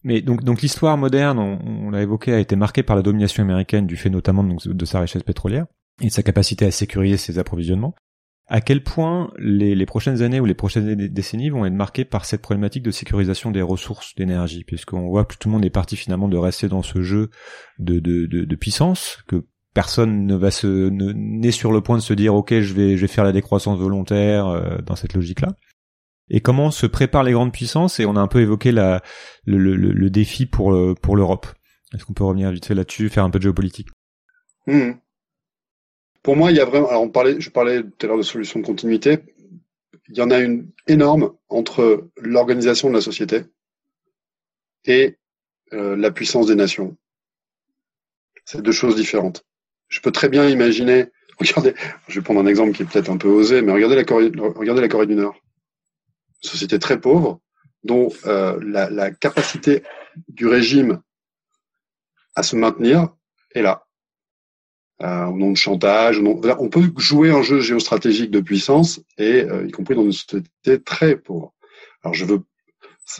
Mais 0.02 0.22
donc, 0.22 0.62
l'histoire 0.62 0.96
moderne, 0.96 1.38
on, 1.38 1.90
l'a 1.90 2.00
évoqué, 2.00 2.32
a 2.32 2.38
été 2.38 2.56
marquée 2.56 2.82
par 2.82 2.96
la 2.96 3.02
domination 3.02 3.42
américaine 3.42 3.86
du 3.86 3.96
fait 3.96 4.08
notamment 4.08 4.42
de 4.42 4.84
sa 4.86 5.00
richesse 5.00 5.22
pétrolière 5.22 5.66
et 6.00 6.06
de 6.06 6.10
sa 6.10 6.22
capacité 6.22 6.64
à 6.64 6.70
sécuriser 6.70 7.18
ses 7.18 7.38
approvisionnements. 7.38 7.94
À 8.46 8.62
quel 8.62 8.82
point 8.82 9.30
les, 9.38 9.84
prochaines 9.84 10.22
années 10.22 10.40
ou 10.40 10.46
les 10.46 10.54
prochaines 10.54 10.94
décennies 10.94 11.50
vont 11.50 11.66
être 11.66 11.74
marquées 11.74 12.06
par 12.06 12.24
cette 12.24 12.40
problématique 12.40 12.82
de 12.82 12.90
sécurisation 12.90 13.50
des 13.50 13.60
ressources 13.60 14.14
d'énergie, 14.16 14.64
puisqu'on 14.64 15.06
voit 15.06 15.26
que 15.26 15.36
tout 15.36 15.48
le 15.48 15.52
monde 15.52 15.66
est 15.66 15.70
parti 15.70 15.96
finalement 15.96 16.28
de 16.28 16.38
rester 16.38 16.68
dans 16.68 16.82
ce 16.82 17.02
jeu 17.02 17.28
de, 17.78 17.98
de 17.98 18.56
puissance 18.56 19.22
que 19.28 19.46
personne 19.74 20.26
ne 20.26 20.34
va 20.34 20.50
se 20.50 20.88
n'est 20.90 21.50
sur 21.52 21.72
le 21.72 21.80
point 21.80 21.96
de 21.96 22.02
se 22.02 22.14
dire 22.14 22.34
ok 22.34 22.60
je 22.60 22.74
vais 22.74 22.96
je 22.96 23.02
vais 23.02 23.08
faire 23.08 23.24
la 23.24 23.32
décroissance 23.32 23.78
volontaire 23.78 24.46
euh, 24.48 24.78
dans 24.84 24.96
cette 24.96 25.14
logique 25.14 25.40
là 25.40 25.54
et 26.30 26.40
comment 26.40 26.70
se 26.70 26.86
préparent 26.86 27.24
les 27.24 27.32
grandes 27.32 27.52
puissances? 27.52 27.98
Et 28.00 28.06
on 28.06 28.16
a 28.16 28.20
un 28.20 28.28
peu 28.28 28.40
évoqué 28.40 28.70
la 28.72 29.02
le, 29.44 29.58
le, 29.58 29.74
le 29.74 30.10
défi 30.10 30.46
pour 30.46 30.72
euh, 30.72 30.94
pour 30.94 31.16
l'Europe. 31.16 31.46
Est-ce 31.92 32.04
qu'on 32.04 32.14
peut 32.14 32.24
revenir 32.24 32.50
vite 32.52 32.66
fait 32.66 32.74
là-dessus 32.74 33.08
faire 33.08 33.24
un 33.24 33.30
peu 33.30 33.38
de 33.38 33.42
géopolitique? 33.42 33.88
Hmm. 34.66 34.92
pour 36.22 36.36
moi 36.36 36.50
il 36.50 36.58
y 36.58 36.60
a 36.60 36.66
vraiment 36.66 36.90
alors 36.90 37.02
on 37.02 37.08
parlait 37.08 37.40
je 37.40 37.48
parlais 37.50 37.82
tout 37.82 38.04
à 38.04 38.06
l'heure 38.06 38.18
de 38.18 38.22
solutions 38.22 38.60
de 38.60 38.66
continuité. 38.66 39.18
Il 40.08 40.16
y 40.16 40.22
en 40.22 40.30
a 40.30 40.38
une 40.38 40.70
énorme 40.86 41.32
entre 41.48 42.10
l'organisation 42.16 42.88
de 42.88 42.94
la 42.94 43.00
société 43.00 43.44
et 44.84 45.18
euh, 45.72 45.96
la 45.96 46.10
puissance 46.10 46.46
des 46.46 46.56
nations. 46.56 46.96
C'est 48.44 48.62
deux 48.62 48.72
choses 48.72 48.96
différentes. 48.96 49.44
Je 49.90 50.00
peux 50.00 50.10
très 50.10 50.30
bien 50.30 50.48
imaginer, 50.48 51.08
regardez, 51.38 51.74
je 52.08 52.18
vais 52.18 52.24
prendre 52.24 52.40
un 52.40 52.46
exemple 52.46 52.72
qui 52.72 52.82
est 52.82 52.86
peut-être 52.86 53.10
un 53.10 53.18
peu 53.18 53.28
osé, 53.28 53.60
mais 53.60 53.72
regardez 53.72 53.96
la 53.96 54.04
Corée, 54.04 54.32
regardez 54.56 54.80
la 54.80 54.88
Corée 54.88 55.06
du 55.06 55.14
Nord. 55.14 55.36
Une 56.42 56.48
société 56.48 56.78
très 56.78 56.98
pauvre, 56.98 57.40
dont 57.84 58.08
euh, 58.24 58.58
la, 58.62 58.88
la 58.88 59.10
capacité 59.10 59.82
du 60.28 60.46
régime 60.46 61.02
à 62.34 62.42
se 62.42 62.56
maintenir 62.56 63.08
est 63.54 63.62
là. 63.62 63.86
Euh, 65.02 65.24
au 65.24 65.36
nom 65.38 65.50
de 65.50 65.56
chantage. 65.56 66.20
On 66.20 66.68
peut 66.68 66.92
jouer 66.98 67.30
un 67.30 67.40
jeu 67.40 67.60
géostratégique 67.60 68.30
de 68.30 68.40
puissance 68.40 69.00
et 69.16 69.44
euh, 69.44 69.66
y 69.66 69.70
compris 69.70 69.94
dans 69.94 70.04
une 70.04 70.12
société 70.12 70.78
très 70.82 71.16
pauvre. 71.16 71.54
Alors 72.02 72.12
je 72.12 72.26
veux, 72.26 72.42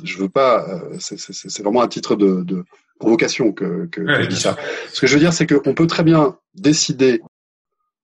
je 0.04 0.18
veux 0.18 0.28
pas. 0.28 0.68
Euh, 0.68 0.98
c'est 0.98 1.62
vraiment 1.62 1.80
à 1.80 1.88
titre 1.88 2.16
de, 2.16 2.42
de 2.42 2.66
provocation 3.00 3.52
que, 3.52 3.86
que, 3.86 4.06
je 4.06 4.28
dis 4.28 4.40
ça. 4.40 4.56
Ce 4.92 5.00
que 5.00 5.08
je 5.08 5.14
veux 5.14 5.20
dire, 5.20 5.32
c'est 5.32 5.46
qu'on 5.46 5.74
peut 5.74 5.88
très 5.88 6.04
bien 6.04 6.38
décider, 6.54 7.20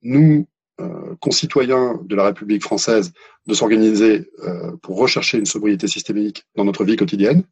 nous 0.02 0.48
concitoyens 1.20 1.98
de 2.04 2.14
la 2.14 2.24
République 2.24 2.62
française, 2.62 3.12
de 3.46 3.54
s'organiser 3.54 4.30
pour 4.82 4.98
rechercher 4.98 5.38
une 5.38 5.46
sobriété 5.46 5.88
systémique 5.88 6.44
dans 6.54 6.64
notre 6.64 6.84
vie 6.84 6.96
quotidienne 6.96 7.44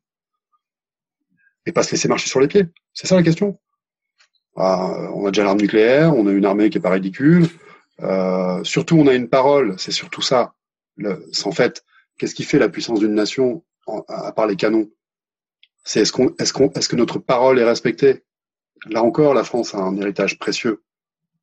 et 1.66 1.72
pas 1.72 1.82
se 1.82 1.92
laisser 1.92 2.09
marcher 2.09 2.28
sur 2.28 2.40
les 2.40 2.49
pieds. 2.49 2.66
C'est 2.92 3.07
ça 3.07 3.16
la 3.16 3.22
question? 3.22 3.59
Ah, 4.57 5.11
on 5.14 5.26
a 5.26 5.30
déjà 5.30 5.45
l'arme 5.45 5.61
nucléaire, 5.61 6.14
on 6.14 6.26
a 6.26 6.32
une 6.32 6.45
armée 6.45 6.70
qui 6.70 6.78
est 6.78 6.80
pas 6.80 6.90
ridicule. 6.90 7.49
Euh, 8.01 8.62
surtout, 8.64 8.97
on 8.97 9.07
a 9.07 9.14
une 9.14 9.28
parole. 9.28 9.74
C'est 9.78 9.92
surtout 9.92 10.22
ça. 10.22 10.55
C'est 11.32 11.47
en 11.47 11.53
fait, 11.53 11.84
qu'est-ce 12.18 12.34
qui 12.34 12.45
fait 12.45 12.59
la 12.59 12.68
puissance 12.68 13.01
d'une 13.01 13.14
nation 13.14 13.64
à 14.09 14.32
part 14.32 14.47
les 14.47 14.57
canons? 14.57 14.90
C'est 15.85 16.01
est-ce 16.01 16.12
que 16.89 16.97
notre 16.97 17.18
parole 17.18 17.59
est 17.59 17.64
respectée? 17.64 18.24
Là 18.87 19.03
encore, 19.03 19.35
la 19.35 19.45
France 19.45 19.74
a 19.74 19.78
un 19.78 19.97
héritage 19.97 20.39
précieux, 20.39 20.82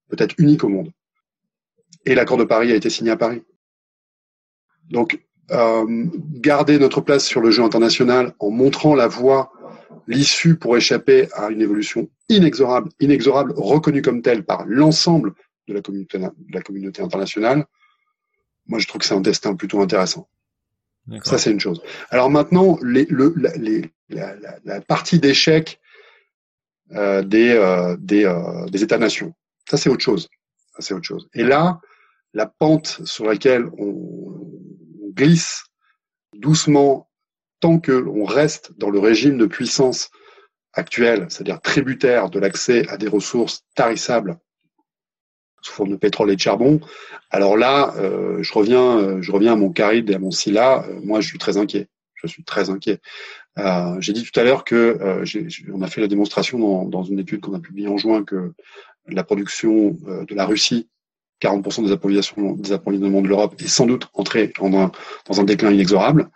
peut-être 0.09 0.35
unique 0.37 0.63
au 0.63 0.69
monde. 0.69 0.91
Et 2.05 2.15
l'accord 2.15 2.37
de 2.37 2.43
Paris 2.43 2.71
a 2.71 2.75
été 2.75 2.89
signé 2.89 3.11
à 3.11 3.17
Paris. 3.17 3.43
Donc, 4.89 5.23
euh, 5.51 5.85
garder 5.87 6.79
notre 6.79 7.01
place 7.01 7.25
sur 7.25 7.41
le 7.41 7.51
jeu 7.51 7.63
international 7.63 8.33
en 8.39 8.49
montrant 8.49 8.95
la 8.95 9.07
voie 9.07 9.51
l'issue 10.07 10.57
pour 10.57 10.77
échapper 10.77 11.27
à 11.33 11.49
une 11.49 11.61
évolution 11.61 12.09
inexorable, 12.29 12.89
inexorable, 12.99 13.53
reconnue 13.55 14.01
comme 14.01 14.21
telle 14.21 14.43
par 14.43 14.65
l'ensemble 14.65 15.33
de 15.67 15.73
la 15.73 15.81
communauté, 15.81 16.17
de 16.17 16.53
la 16.53 16.61
communauté 16.61 17.01
internationale, 17.01 17.65
moi 18.67 18.79
je 18.79 18.87
trouve 18.87 19.01
que 19.01 19.07
c'est 19.07 19.15
un 19.15 19.21
destin 19.21 19.55
plutôt 19.55 19.81
intéressant. 19.81 20.27
Ça 21.23 21.37
c'est 21.37 21.51
une 21.51 21.59
chose. 21.59 21.81
Alors 22.09 22.29
maintenant, 22.29 22.77
la, 22.81 24.81
partie 24.81 25.19
d'échec 25.19 25.79
euh, 26.93 27.23
des, 27.23 27.51
euh, 27.51 27.95
euh, 28.11 28.65
des 28.67 28.83
États-nations, 28.83 29.33
ça 29.69 29.77
c'est 29.77 29.89
autre 29.89 30.03
chose. 30.03 30.27
C'est 30.79 31.03
chose. 31.03 31.27
Et 31.33 31.43
là, 31.43 31.79
la 32.33 32.47
pente 32.47 33.01
sur 33.05 33.25
laquelle 33.25 33.65
on, 33.77 34.49
on 35.03 35.09
glisse 35.11 35.63
doucement 36.33 37.09
tant 37.59 37.79
que 37.79 37.91
l'on 37.91 38.25
reste 38.25 38.71
dans 38.77 38.89
le 38.89 38.99
régime 38.99 39.37
de 39.37 39.45
puissance 39.45 40.09
actuel, 40.73 41.27
c'est-à-dire 41.29 41.61
tributaire 41.61 42.29
de 42.29 42.39
l'accès 42.39 42.87
à 42.87 42.97
des 42.97 43.07
ressources 43.07 43.63
tarissables 43.75 44.39
sous 45.61 45.73
forme 45.73 45.91
de 45.91 45.95
pétrole 45.95 46.31
et 46.31 46.35
de 46.35 46.41
charbon, 46.41 46.79
alors 47.31 47.55
là, 47.55 47.93
euh, 47.97 48.43
je 48.43 48.53
reviens, 48.53 48.97
euh, 48.99 49.21
je 49.21 49.31
reviens 49.31 49.53
à 49.53 49.55
mon 49.55 49.69
Caride 49.69 50.09
et 50.09 50.15
à 50.15 50.19
mon 50.19 50.31
Scylla. 50.31 50.85
Euh, 50.87 50.99
moi, 51.01 51.21
je 51.21 51.27
suis 51.27 51.37
très 51.37 51.57
inquiet. 51.57 51.87
Je 52.15 52.27
suis 52.27 52.43
très 52.43 52.69
inquiet. 52.69 52.99
J'ai 53.99 54.13
dit 54.13 54.23
tout 54.23 54.39
à 54.39 54.43
l'heure 54.43 54.63
que 54.63 55.23
on 55.73 55.81
a 55.81 55.87
fait 55.87 56.01
la 56.01 56.07
démonstration 56.07 56.59
dans, 56.59 56.85
dans 56.85 57.03
une 57.03 57.17
étude 57.17 57.41
qu'on 57.41 57.55
a 57.55 57.59
publiée 57.59 57.87
en 57.87 57.97
juin 57.97 58.23
que 58.23 58.53
la 59.07 59.23
production 59.23 59.97
de 60.07 60.35
la 60.35 60.45
Russie 60.45 60.87
40% 61.41 61.83
des 61.83 61.91
approvisionnements, 61.91 62.53
des 62.53 62.73
approvisionnements 62.73 63.21
de 63.23 63.27
l'Europe 63.27 63.55
est 63.59 63.67
sans 63.67 63.87
doute 63.87 64.07
entrée 64.13 64.53
dans 64.59 64.71
un, 64.79 64.91
dans 65.27 65.41
un 65.41 65.43
déclin 65.43 65.71
inexorable. 65.71 66.29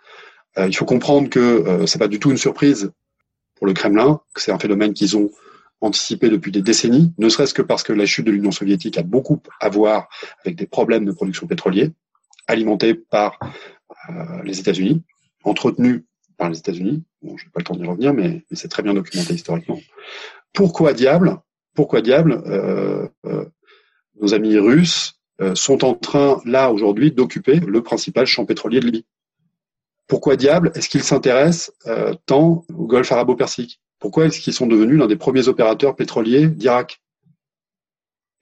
Il 0.58 0.76
faut 0.76 0.84
comprendre 0.84 1.30
que 1.30 1.84
c'est 1.86 2.00
pas 2.00 2.08
du 2.08 2.18
tout 2.18 2.32
une 2.32 2.36
surprise 2.36 2.90
pour 3.54 3.68
le 3.68 3.72
Kremlin, 3.72 4.20
que 4.34 4.42
c'est 4.42 4.52
un 4.52 4.58
phénomène 4.58 4.92
qu'ils 4.92 5.16
ont 5.16 5.30
anticipé 5.80 6.28
depuis 6.28 6.52
des 6.52 6.62
décennies, 6.62 7.12
ne 7.18 7.28
serait-ce 7.28 7.54
que 7.54 7.62
parce 7.62 7.82
que 7.82 7.92
la 7.92 8.06
chute 8.06 8.26
de 8.26 8.30
l'Union 8.30 8.50
soviétique 8.50 8.98
a 8.98 9.02
beaucoup 9.02 9.40
à 9.60 9.68
voir 9.68 10.08
avec 10.44 10.56
des 10.56 10.66
problèmes 10.66 11.04
de 11.04 11.12
production 11.12 11.46
pétrolière 11.46 11.90
alimentés 12.46 12.94
par 12.94 13.38
euh, 14.10 14.42
les 14.44 14.60
États-Unis, 14.60 15.02
entretenus 15.44 16.02
par 16.36 16.50
les 16.50 16.58
États-Unis. 16.58 17.04
Bon, 17.22 17.36
je 17.36 17.44
n'ai 17.44 17.50
pas 17.50 17.60
le 17.60 17.64
temps 17.64 17.76
d'y 17.76 17.84
revenir, 17.84 18.14
mais, 18.14 18.44
c'est 18.52 18.68
très 18.68 18.82
bien 18.82 18.94
documenté 18.94 19.34
historiquement. 19.34 19.78
Pourquoi 20.52 20.92
diable 20.92 21.38
Pourquoi 21.74 22.00
diable 22.02 22.42
euh, 22.46 23.08
euh, 23.26 23.44
nos 24.20 24.34
amis 24.34 24.58
russes 24.58 25.14
sont 25.54 25.84
en 25.84 25.92
train 25.92 26.40
là 26.46 26.72
aujourd'hui 26.72 27.12
d'occuper 27.12 27.56
le 27.56 27.82
principal 27.82 28.24
champ 28.24 28.46
pétrolier 28.46 28.80
de 28.80 28.86
Libye? 28.86 29.04
Pourquoi 30.06 30.36
diable? 30.36 30.72
Est-ce 30.74 30.88
qu'ils 30.88 31.02
s'intéressent 31.02 31.72
euh, 31.86 32.14
tant 32.26 32.64
au 32.74 32.86
Golfe 32.86 33.12
arabo-persique? 33.12 33.80
Pourquoi 33.98 34.26
est-ce 34.26 34.40
qu'ils 34.40 34.52
sont 34.52 34.66
devenus 34.66 34.98
l'un 34.98 35.06
des 35.06 35.16
premiers 35.16 35.48
opérateurs 35.48 35.96
pétroliers 35.96 36.48
d'Irak? 36.48 37.00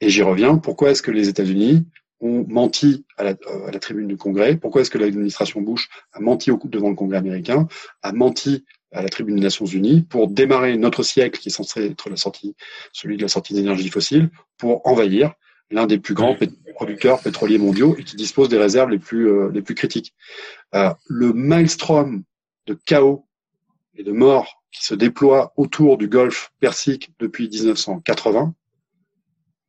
Et 0.01 0.11
j'y 0.11 0.23
reviens, 0.23 0.59
pourquoi 0.59 0.91
est-ce 0.91 1.03
que 1.03 1.11
les 1.11 1.29
États-Unis 1.29 1.87
ont 2.21 2.45
menti 2.49 3.05
à 3.17 3.25
la, 3.25 3.35
euh, 3.47 3.79
tribune 3.79 4.09
du 4.09 4.17
Congrès? 4.17 4.57
Pourquoi 4.57 4.83
est-ce 4.83 4.91
que 4.91 4.99
l'administration 4.99 5.61
Bush 5.61 5.89
a 6.13 6.21
menti 6.21 6.51
devant 6.65 6.91
le 6.91 6.97
Congrès 6.97 7.19
américain, 7.19 7.69
a 8.03 8.13
menti 8.13 8.65
à 8.93 9.03
la 9.03 9.09
tribune 9.09 9.37
des 9.37 9.43
Nations 9.43 9.67
Unies 9.67 10.03
pour 10.03 10.29
démarrer 10.29 10.77
notre 10.77 11.03
siècle 11.03 11.41
qui 11.41 11.49
est 11.49 11.53
censé 11.53 11.87
être 11.87 12.11
la 12.11 12.17
sortie, 12.17 12.55
celui 12.93 13.17
de 13.17 13.23
la 13.23 13.29
sortie 13.29 13.55
d'énergie 13.55 13.89
fossile, 13.89 14.31
pour 14.57 14.87
envahir 14.87 15.33
l'un 15.71 15.87
des 15.87 15.99
plus 15.99 16.15
grands 16.15 16.37
producteurs 16.75 17.21
pétroliers 17.21 17.59
mondiaux 17.59 17.97
et 17.97 18.05
qui 18.05 18.17
dispose 18.17 18.49
des 18.49 18.59
réserves 18.59 18.91
les 18.91 18.99
plus, 18.99 19.29
euh, 19.29 19.51
les 19.53 19.63
plus 19.63 19.75
critiques. 19.75 20.15
Euh, 20.75 20.93
le 21.07 21.33
maelstrom 21.33 22.23
de 22.67 22.75
chaos 22.75 23.27
et 23.95 24.03
de 24.03 24.13
mort 24.13 24.63
qui 24.73 24.85
se 24.85 24.95
déploie 24.95 25.53
autour 25.57 25.99
du 25.99 26.09
Golfe 26.09 26.53
Persique 26.61 27.13
depuis 27.19 27.49
1980, 27.49 28.55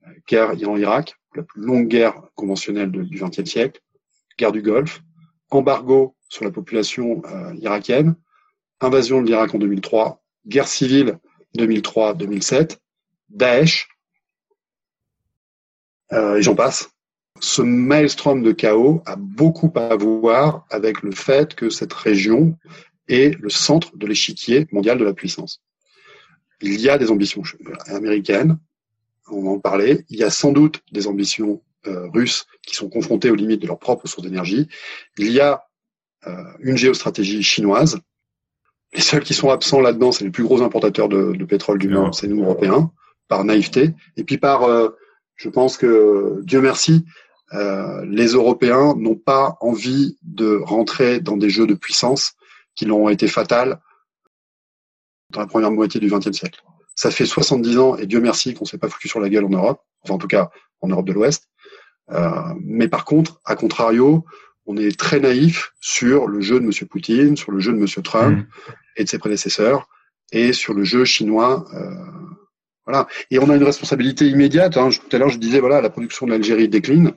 euh, 0.05 0.09
guerre 0.27 0.53
Iran-Irak, 0.53 1.15
la 1.35 1.43
plus 1.43 1.61
longue 1.61 1.87
guerre 1.87 2.21
conventionnelle 2.35 2.91
du 2.91 3.19
XXe 3.19 3.49
siècle, 3.49 3.81
guerre 4.37 4.51
du 4.51 4.61
Golfe, 4.61 5.01
embargo 5.49 6.15
sur 6.29 6.43
la 6.43 6.51
population 6.51 7.21
irakienne, 7.61 8.15
invasion 8.81 9.21
de 9.21 9.27
l'Irak 9.27 9.53
en 9.53 9.59
2003, 9.59 10.23
guerre 10.47 10.67
civile 10.67 11.19
2003-2007, 11.57 12.77
Daesh, 13.29 13.94
et 16.11 16.41
j'en 16.41 16.55
passe. 16.55 16.89
Ce 17.41 17.61
maelstrom 17.61 18.43
de 18.43 18.51
chaos 18.51 19.01
a 19.05 19.15
beaucoup 19.17 19.71
à 19.75 19.95
voir 19.95 20.65
avec 20.69 21.01
le 21.01 21.11
fait 21.11 21.53
que 21.53 21.69
cette 21.69 21.93
région 21.93 22.57
est 23.07 23.37
le 23.39 23.49
centre 23.49 23.95
de 23.97 24.07
l'échiquier 24.07 24.67
mondial 24.71 24.97
de 24.97 25.03
la 25.03 25.13
puissance. 25.13 25.61
Il 26.61 26.79
y 26.79 26.89
a 26.89 26.97
des 26.97 27.11
ambitions 27.11 27.43
américaines, 27.87 28.57
on 29.29 29.47
en 29.47 29.59
parlait, 29.59 30.05
il 30.09 30.17
y 30.17 30.23
a 30.23 30.29
sans 30.29 30.51
doute 30.51 30.81
des 30.91 31.07
ambitions 31.07 31.61
euh, 31.87 32.07
russes 32.09 32.45
qui 32.65 32.75
sont 32.75 32.89
confrontées 32.89 33.29
aux 33.29 33.35
limites 33.35 33.61
de 33.61 33.67
leur 33.67 33.79
propre 33.79 34.07
source 34.07 34.23
d'énergie, 34.23 34.67
il 35.17 35.31
y 35.31 35.39
a 35.39 35.63
euh, 36.27 36.43
une 36.59 36.77
géostratégie 36.77 37.43
chinoise, 37.43 37.99
les 38.93 39.01
seuls 39.01 39.23
qui 39.23 39.33
sont 39.33 39.49
absents 39.49 39.81
là-dedans, 39.81 40.11
c'est 40.11 40.23
les 40.23 40.31
plus 40.31 40.43
gros 40.43 40.61
importateurs 40.61 41.09
de, 41.09 41.33
de 41.33 41.45
pétrole 41.45 41.79
du 41.79 41.89
monde, 41.89 42.13
c'est 42.13 42.27
nous 42.27 42.43
Européens, 42.43 42.91
par 43.27 43.43
naïveté, 43.43 43.91
et 44.15 44.23
puis 44.23 44.37
par 44.37 44.63
euh, 44.63 44.89
je 45.35 45.49
pense 45.49 45.77
que 45.77 46.41
Dieu 46.43 46.61
merci, 46.61 47.05
euh, 47.53 48.03
les 48.05 48.27
Européens 48.27 48.95
n'ont 48.97 49.15
pas 49.15 49.57
envie 49.61 50.17
de 50.23 50.59
rentrer 50.63 51.19
dans 51.19 51.37
des 51.37 51.49
jeux 51.49 51.67
de 51.67 51.73
puissance 51.73 52.33
qui 52.75 52.85
leur 52.85 52.97
ont 52.97 53.09
été 53.09 53.27
fatals 53.27 53.79
dans 55.31 55.41
la 55.41 55.47
première 55.47 55.71
moitié 55.71 55.99
du 55.99 56.09
XXe 56.09 56.31
siècle. 56.31 56.61
Ça 56.95 57.11
fait 57.11 57.25
70 57.25 57.77
ans 57.77 57.95
et 57.97 58.05
Dieu 58.05 58.21
merci 58.21 58.53
qu'on 58.53 58.65
ne 58.65 58.69
s'est 58.69 58.77
pas 58.77 58.89
foutu 58.89 59.07
sur 59.07 59.19
la 59.19 59.29
gueule 59.29 59.45
en 59.45 59.49
Europe, 59.49 59.81
enfin 60.03 60.15
en 60.15 60.17
tout 60.17 60.27
cas 60.27 60.49
en 60.81 60.87
Europe 60.87 61.05
de 61.05 61.13
l'Ouest. 61.13 61.49
Euh, 62.11 62.53
mais 62.61 62.87
par 62.87 63.05
contre, 63.05 63.41
à 63.45 63.55
contrario, 63.55 64.25
on 64.65 64.77
est 64.77 64.97
très 64.97 65.19
naïf 65.19 65.73
sur 65.79 66.27
le 66.27 66.41
jeu 66.41 66.59
de 66.59 66.65
M. 66.65 66.71
Poutine, 66.87 67.37
sur 67.37 67.51
le 67.51 67.59
jeu 67.59 67.73
de 67.73 67.77
M. 67.77 67.87
Trump 68.03 68.37
mmh. 68.37 68.71
et 68.97 69.03
de 69.03 69.09
ses 69.09 69.17
prédécesseurs, 69.17 69.87
et 70.31 70.53
sur 70.53 70.73
le 70.73 70.83
jeu 70.83 71.05
chinois 71.05 71.65
euh, 71.73 72.24
voilà. 72.85 73.07
Et 73.31 73.39
on 73.39 73.49
a 73.49 73.55
une 73.55 73.63
responsabilité 73.63 74.27
immédiate. 74.27 74.77
Hein. 74.77 74.89
Tout 74.89 75.15
à 75.15 75.19
l'heure, 75.19 75.29
je 75.29 75.39
disais, 75.39 75.59
voilà, 75.59 75.81
la 75.81 75.89
production 75.89 76.25
de 76.25 76.31
l'Algérie 76.31 76.69
décline. 76.69 77.13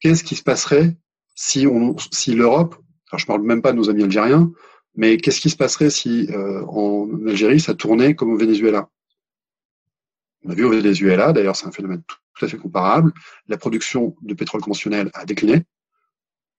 Qu'est-ce 0.00 0.24
qui 0.24 0.36
se 0.36 0.42
passerait 0.42 0.96
si, 1.34 1.66
on, 1.66 1.96
si 2.10 2.34
l'Europe, 2.34 2.76
alors 3.10 3.18
je 3.18 3.26
parle 3.26 3.42
même 3.42 3.62
pas 3.62 3.72
de 3.72 3.76
nos 3.76 3.90
amis 3.90 4.04
algériens, 4.04 4.50
mais 4.94 5.16
qu'est-ce 5.16 5.40
qui 5.40 5.50
se 5.50 5.56
passerait 5.56 5.90
si 5.90 6.28
euh, 6.30 6.64
en 6.66 7.08
Algérie, 7.26 7.60
ça 7.60 7.74
tournait 7.74 8.14
comme 8.14 8.32
au 8.32 8.36
Venezuela? 8.36 8.88
On 10.44 10.50
a 10.50 10.54
vu 10.54 10.64
au 10.64 10.70
Venezuela, 10.70 11.32
d'ailleurs, 11.32 11.56
c'est 11.56 11.66
un 11.66 11.72
phénomène 11.72 12.02
tout 12.06 12.44
à 12.44 12.48
fait 12.48 12.58
comparable. 12.58 13.12
La 13.48 13.56
production 13.56 14.16
de 14.22 14.34
pétrole 14.34 14.60
conventionnel 14.60 15.10
a 15.14 15.24
décliné. 15.24 15.64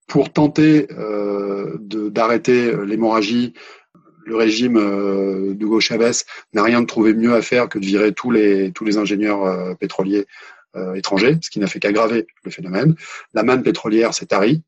Pour 0.07 0.31
tenter 0.31 0.88
euh, 0.91 1.77
d'arrêter 1.80 2.75
l'hémorragie, 2.85 3.53
le 4.25 4.35
régime 4.35 4.77
euh, 4.77 5.53
d'Hugo 5.53 5.79
Chavez 5.79 6.11
n'a 6.53 6.63
rien 6.63 6.81
de 6.81 6.85
trouvé 6.85 7.13
mieux 7.13 7.33
à 7.33 7.41
faire 7.41 7.69
que 7.69 7.79
de 7.79 7.85
virer 7.85 8.13
tous 8.13 8.31
les 8.31 8.71
tous 8.71 8.85
les 8.85 8.97
ingénieurs 8.97 9.43
euh, 9.43 9.73
pétroliers 9.75 10.25
euh, 10.75 10.95
étrangers, 10.95 11.37
ce 11.41 11.51
qui 11.51 11.59
n'a 11.59 11.67
fait 11.67 11.79
qu'aggraver 11.79 12.25
le 12.43 12.49
phénomène. 12.49 12.95
La 13.35 13.43
manne 13.43 13.61
pétrolière 13.61 14.13
s'est 14.15 14.25
tarie 14.25 14.63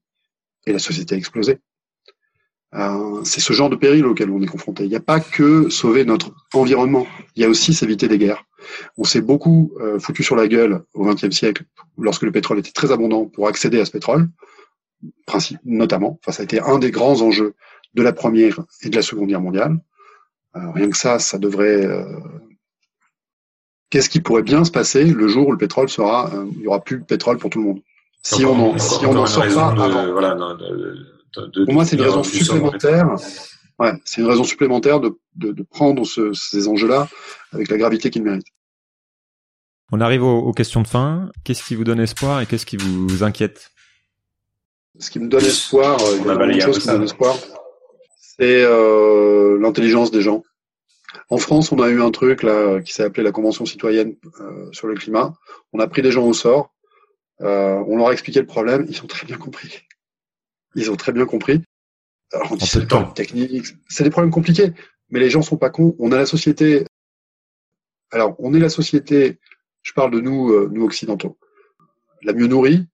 et 0.67 0.71
la 0.71 0.77
société 0.77 1.15
a 1.15 1.17
explosé. 1.17 1.57
Euh, 2.75 3.23
c'est 3.23 3.39
ce 3.39 3.53
genre 3.53 3.71
de 3.71 3.75
péril 3.75 4.05
auquel 4.05 4.29
on 4.29 4.39
est 4.41 4.47
confronté. 4.47 4.83
Il 4.83 4.89
n'y 4.89 4.95
a 4.95 4.99
pas 4.99 5.19
que 5.19 5.69
sauver 5.69 6.05
notre 6.05 6.31
environnement, 6.53 7.07
il 7.35 7.41
y 7.41 7.45
a 7.45 7.49
aussi 7.49 7.73
s'éviter 7.73 8.07
des 8.07 8.19
guerres. 8.19 8.43
On 8.97 9.03
s'est 9.03 9.21
beaucoup 9.21 9.71
euh, 9.79 9.97
foutu 9.97 10.23
sur 10.23 10.35
la 10.35 10.47
gueule 10.47 10.83
au 10.93 11.05
XXe 11.05 11.35
siècle, 11.35 11.63
lorsque 11.97 12.23
le 12.23 12.31
pétrole 12.31 12.59
était 12.59 12.71
très 12.71 12.91
abondant, 12.91 13.25
pour 13.25 13.47
accéder 13.47 13.79
à 13.79 13.85
ce 13.85 13.91
pétrole, 13.91 14.27
principe, 15.25 15.59
notamment. 15.65 16.19
Enfin, 16.21 16.33
ça 16.33 16.41
a 16.41 16.43
été 16.43 16.59
un 16.59 16.77
des 16.77 16.91
grands 16.91 17.21
enjeux 17.21 17.55
de 17.95 18.03
la 18.03 18.13
Première 18.13 18.59
et 18.83 18.89
de 18.89 18.95
la 18.95 19.01
Seconde 19.01 19.29
Guerre 19.29 19.41
mondiale. 19.41 19.79
Euh, 20.55 20.71
rien 20.71 20.89
que 20.89 20.97
ça, 20.97 21.17
ça 21.17 21.37
devrait... 21.39 21.87
Qu'est-ce 23.89 24.09
qui 24.09 24.21
pourrait 24.21 24.43
bien 24.43 24.63
se 24.65 24.71
passer 24.71 25.03
le 25.05 25.27
jour 25.27 25.47
où 25.47 25.51
le 25.51 25.57
pétrole 25.57 25.89
sera... 25.89 26.31
il 26.51 26.59
n'y 26.59 26.67
aura 26.67 26.83
plus 26.83 26.99
de 26.99 27.05
pétrole 27.05 27.37
pour 27.37 27.49
tout 27.49 27.59
le 27.59 27.65
monde? 27.65 27.81
Si 28.21 28.43
on 28.43 28.71
en, 28.71 28.77
si 28.77 29.05
on 29.05 29.15
en 29.15 29.25
sort 29.25 29.43
pas 29.53 29.67
avant. 29.67 30.11
Voilà, 30.11 30.35
pour 31.65 31.73
moi, 31.73 31.85
c'est 31.85 31.95
une 31.95 32.01
raison 32.01 32.23
supplémentaire. 32.23 33.15
Ouais, 33.77 33.93
c'est 34.05 34.21
une 34.21 34.27
raison 34.27 34.43
supplémentaire 34.43 34.99
de, 34.99 35.17
de, 35.35 35.51
de 35.51 35.63
prendre 35.63 36.05
ce, 36.05 36.33
ces 36.33 36.67
enjeux-là 36.67 37.07
avec 37.51 37.69
la 37.69 37.77
gravité 37.77 38.09
qu'ils 38.09 38.23
méritent. 38.23 38.47
On 39.91 40.01
arrive 40.01 40.23
aux, 40.23 40.39
aux 40.39 40.53
questions 40.53 40.81
de 40.81 40.87
fin. 40.87 41.29
Qu'est-ce 41.43 41.63
qui 41.63 41.75
vous 41.75 41.83
donne 41.83 41.99
espoir 41.99 42.41
et 42.41 42.45
qu'est-ce 42.45 42.65
qui 42.65 42.77
vous 42.77 43.23
inquiète? 43.23 43.71
Ce 44.97 45.11
qui 45.11 45.19
me 45.19 45.27
donne 45.27 45.43
espoir, 45.43 45.99
euh, 46.01 46.17
il 46.17 46.25
y 46.25 46.29
a 46.29 46.53
une 46.53 46.61
chose 46.61 46.79
qui 46.79 46.87
me 46.87 46.93
donne 46.93 47.03
espoir, 47.03 47.35
c'est 48.37 48.63
euh, 48.63 49.57
l'intelligence 49.59 50.11
des 50.11 50.21
gens. 50.21 50.43
En 51.29 51.37
France, 51.37 51.71
on 51.71 51.81
a 51.81 51.89
eu 51.89 52.01
un 52.01 52.11
truc 52.11 52.43
là 52.43 52.81
qui 52.81 52.93
s'est 52.93 53.03
appelé 53.03 53.23
la 53.23 53.31
Convention 53.31 53.65
citoyenne 53.65 54.15
euh, 54.41 54.69
sur 54.71 54.87
le 54.87 54.95
climat. 54.95 55.33
On 55.73 55.79
a 55.79 55.87
pris 55.87 56.01
des 56.01 56.11
gens 56.11 56.25
au 56.25 56.33
sort, 56.33 56.75
euh, 57.41 57.83
on 57.87 57.97
leur 57.97 58.07
a 58.09 58.13
expliqué 58.13 58.39
le 58.39 58.45
problème, 58.45 58.85
ils 58.89 59.01
ont 59.03 59.07
très 59.07 59.25
bien 59.25 59.37
compris. 59.37 59.81
Ils 60.75 60.91
ont 60.91 60.95
très 60.95 61.11
bien 61.11 61.25
compris. 61.25 61.61
Alors, 62.33 62.51
on 62.51 62.55
dit 62.55 62.65
c'est 62.65 62.87
temps 62.87 63.11
technique, 63.11 63.67
c'est 63.87 64.03
des 64.03 64.09
problèmes 64.09 64.31
compliqués, 64.31 64.73
mais 65.09 65.19
les 65.19 65.29
gens 65.29 65.41
sont 65.41 65.57
pas 65.57 65.69
cons. 65.69 65.95
On 65.99 66.11
a 66.11 66.17
la 66.17 66.25
société. 66.25 66.85
Alors, 68.11 68.35
on 68.39 68.53
est 68.53 68.59
la 68.59 68.69
société. 68.69 69.39
Je 69.81 69.93
parle 69.93 70.11
de 70.11 70.19
nous, 70.19 70.51
euh, 70.51 70.69
nous 70.71 70.83
occidentaux, 70.83 71.37
la 72.23 72.33
mieux 72.33 72.47
nourrie. 72.47 72.87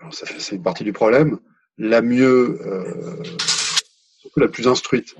Alors, 0.00 0.14
ça 0.14 0.26
c'est 0.26 0.56
une 0.56 0.62
partie 0.62 0.84
du 0.84 0.92
problème. 0.92 1.38
La 1.78 2.02
mieux, 2.02 2.60
euh, 2.66 3.22
la 4.36 4.48
plus 4.48 4.68
instruite. 4.68 5.14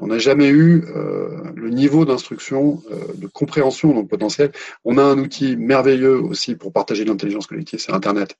On 0.00 0.08
n'a 0.08 0.18
jamais 0.18 0.48
eu 0.48 0.84
euh, 0.96 1.52
le 1.54 1.70
niveau 1.70 2.04
d'instruction, 2.04 2.82
euh, 2.90 3.14
de 3.14 3.26
compréhension 3.28 3.94
le 3.94 4.06
potentiel. 4.06 4.50
On 4.84 4.98
a 4.98 5.02
un 5.02 5.18
outil 5.18 5.56
merveilleux 5.56 6.18
aussi 6.18 6.56
pour 6.56 6.72
partager 6.72 7.04
l'intelligence 7.04 7.46
collective, 7.46 7.78
c'est 7.78 7.92
Internet 7.92 8.36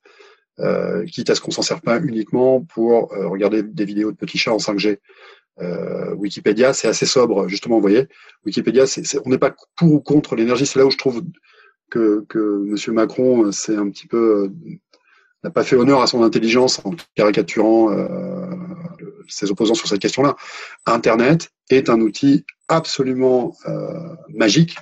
euh, 0.61 1.05
quitte 1.05 1.31
à 1.31 1.35
ce 1.35 1.41
qu'on 1.41 1.51
s'en 1.51 1.63
serve 1.63 1.81
pas 1.81 2.01
uniquement 2.01 2.61
pour 2.61 3.11
regarder 3.11 3.63
des 3.63 3.85
vidéos 3.85 4.13
de 4.13 4.17
petits 4.17 4.39
chats 4.39 4.53
en 4.53 4.59
5G. 4.59 4.99
Euh, 5.61 6.15
Wikipédia, 6.15 6.73
c'est 6.73 6.89
assez 6.89 7.07
sobre, 7.07 7.49
justement, 7.49 7.77
vous 7.77 7.83
voyez. 7.83 8.09
Wikipédia, 8.45 8.85
on 9.25 9.31
n'est 9.31 9.39
pas 9.39 9.55
pour 9.77 9.93
ou 9.93 10.01
contre 10.01 10.35
l'énergie. 10.35 10.67
C'est 10.67 10.79
là 10.79 10.87
où 10.87 10.91
je 10.91 10.99
trouve 10.99 11.23
que, 11.91 12.25
que 12.29 12.39
Monsieur 12.39 12.93
Macron, 12.93 13.53
c'est 13.53 13.77
un 13.77 13.89
petit 13.91 14.07
peu 14.07 14.51
n'a 15.45 15.51
pas 15.51 15.63
fait 15.63 15.77
honneur 15.77 16.01
à 16.01 16.07
son 16.07 16.23
intelligence 16.23 16.81
en 16.85 16.95
caricaturant 17.15 17.91
ses 19.29 19.51
opposants 19.51 19.75
sur 19.75 19.89
cette 19.89 20.01
question-là. 20.01 20.37
Internet 20.87 21.51
est 21.71 21.89
un 21.89 22.01
outil 22.01 22.45
absolument 22.69 23.55
euh, 23.67 24.15
magique 24.29 24.77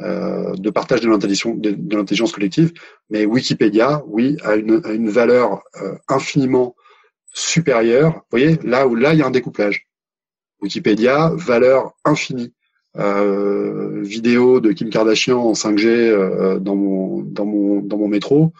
euh, 0.00 0.54
de 0.54 0.70
partage 0.70 1.00
de 1.00 1.08
l'intelligence 1.08 2.30
collective, 2.30 2.72
mais 3.10 3.26
Wikipédia, 3.26 4.02
oui, 4.06 4.36
a 4.44 4.54
une, 4.54 5.08
valeur 5.08 5.62
euh, 5.82 5.96
infiniment 6.06 6.76
supérieure. 7.34 8.12
Vous 8.12 8.38
voyez, 8.38 8.58
là 8.62 8.86
où 8.86 8.94
là 8.94 9.12
il 9.12 9.18
y 9.18 9.22
a 9.22 9.26
un 9.26 9.32
découplage. 9.32 9.86
Wikipédia, 10.60 11.32
valeur 11.34 11.94
infinie. 12.04 12.52
Vidéo 12.94 14.60
de 14.60 14.72
Kim 14.72 14.90
Kardashian 14.90 15.38
en 15.38 15.52
5G 15.52 15.86
euh, 15.86 16.58
dans 16.58 16.74
mon 16.74 17.22
dans 17.22 17.44
mon 17.44 17.80
dans 17.80 17.96
mon 17.96 18.08
métro, 18.08 18.52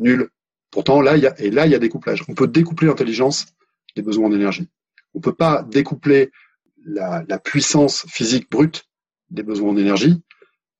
nul. 0.00 0.28
Pourtant 0.70 1.02
là 1.02 1.16
il 1.16 1.22
y 1.22 1.26
a 1.26 1.38
et 1.38 1.50
là 1.50 1.66
il 1.66 1.72
y 1.72 1.74
a 1.74 1.78
découplage. 1.78 2.24
On 2.28 2.34
peut 2.34 2.46
découpler 2.46 2.88
l'intelligence 2.88 3.46
des 3.96 4.02
besoins 4.02 4.28
d'énergie. 4.28 4.68
On 5.14 5.20
peut 5.20 5.34
pas 5.34 5.62
découpler 5.62 6.30
la, 6.84 7.38
puissance 7.38 8.04
physique 8.08 8.50
brute 8.50 8.84
des 9.30 9.42
besoins 9.42 9.72
d'énergie, 9.72 10.20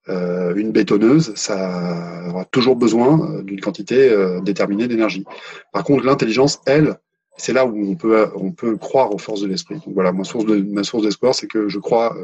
euh, 0.09 0.53
une 0.55 0.71
bétonneuse, 0.71 1.33
ça 1.35 2.27
aura 2.29 2.45
toujours 2.45 2.75
besoin 2.75 3.31
euh, 3.31 3.43
d'une 3.43 3.61
quantité 3.61 4.09
euh, 4.09 4.41
déterminée 4.41 4.87
d'énergie. 4.87 5.23
Par 5.71 5.83
contre, 5.83 6.05
l'intelligence, 6.05 6.61
elle, 6.65 6.97
c'est 7.37 7.53
là 7.53 7.65
où 7.65 7.89
on 7.89 7.95
peut 7.95 8.29
on 8.35 8.51
peut 8.51 8.77
croire 8.77 9.13
aux 9.13 9.17
forces 9.17 9.41
de 9.41 9.47
l'esprit. 9.47 9.75
Donc 9.75 9.93
voilà, 9.93 10.11
ma 10.11 10.23
source 10.23 10.45
de 10.45 10.61
ma 10.61 10.83
source 10.83 11.03
d'espoir, 11.03 11.33
c'est 11.33 11.47
que 11.47 11.67
je 11.67 11.79
crois 11.79 12.15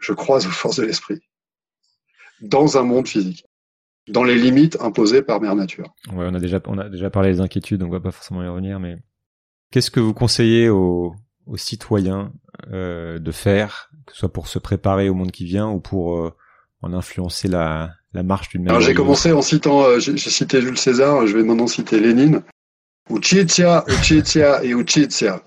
je 0.00 0.12
crois 0.12 0.38
aux 0.38 0.40
forces 0.40 0.76
de 0.76 0.84
l'esprit 0.84 1.20
dans 2.40 2.78
un 2.78 2.82
monde 2.82 3.08
physique, 3.08 3.44
dans 4.08 4.24
les 4.24 4.36
limites 4.36 4.80
imposées 4.80 5.22
par 5.22 5.40
mère 5.40 5.54
nature. 5.54 5.94
Ouais, 6.12 6.26
on 6.28 6.34
a 6.34 6.40
déjà 6.40 6.60
on 6.66 6.78
a 6.78 6.88
déjà 6.88 7.10
parlé 7.10 7.32
des 7.32 7.40
inquiétudes, 7.40 7.80
donc 7.80 7.90
on 7.90 7.92
va 7.92 8.00
pas 8.00 8.10
forcément 8.10 8.42
y 8.42 8.48
revenir, 8.48 8.80
mais 8.80 8.96
qu'est-ce 9.72 9.90
que 9.90 9.98
vous 9.98 10.14
conseillez 10.14 10.68
aux, 10.68 11.16
aux 11.46 11.56
citoyens 11.56 12.32
euh, 12.72 13.18
de 13.18 13.32
faire, 13.32 13.90
que 14.06 14.12
ce 14.12 14.20
soit 14.20 14.32
pour 14.32 14.46
se 14.46 14.60
préparer 14.60 15.08
au 15.08 15.14
monde 15.14 15.32
qui 15.32 15.44
vient 15.44 15.68
ou 15.68 15.80
pour 15.80 16.16
euh, 16.16 16.32
en 16.82 16.92
influencer 16.92 17.48
la, 17.48 17.94
la 18.12 18.22
marche 18.22 18.50
d'une 18.50 18.64
manière. 18.64 18.80
J'ai 18.80 18.94
commencé 18.94 19.32
en 19.32 19.42
citant, 19.42 19.82
euh, 19.82 19.98
j'ai 19.98 20.16
cité 20.16 20.60
Jules 20.60 20.78
César, 20.78 21.26
je 21.26 21.36
vais 21.36 21.42
maintenant 21.42 21.66
citer 21.66 21.98
Lénine. 21.98 22.42
Uchitia, 23.10 23.84
Uchitia 23.88 24.62
et 24.62 24.70
Uchitia. 24.70 25.42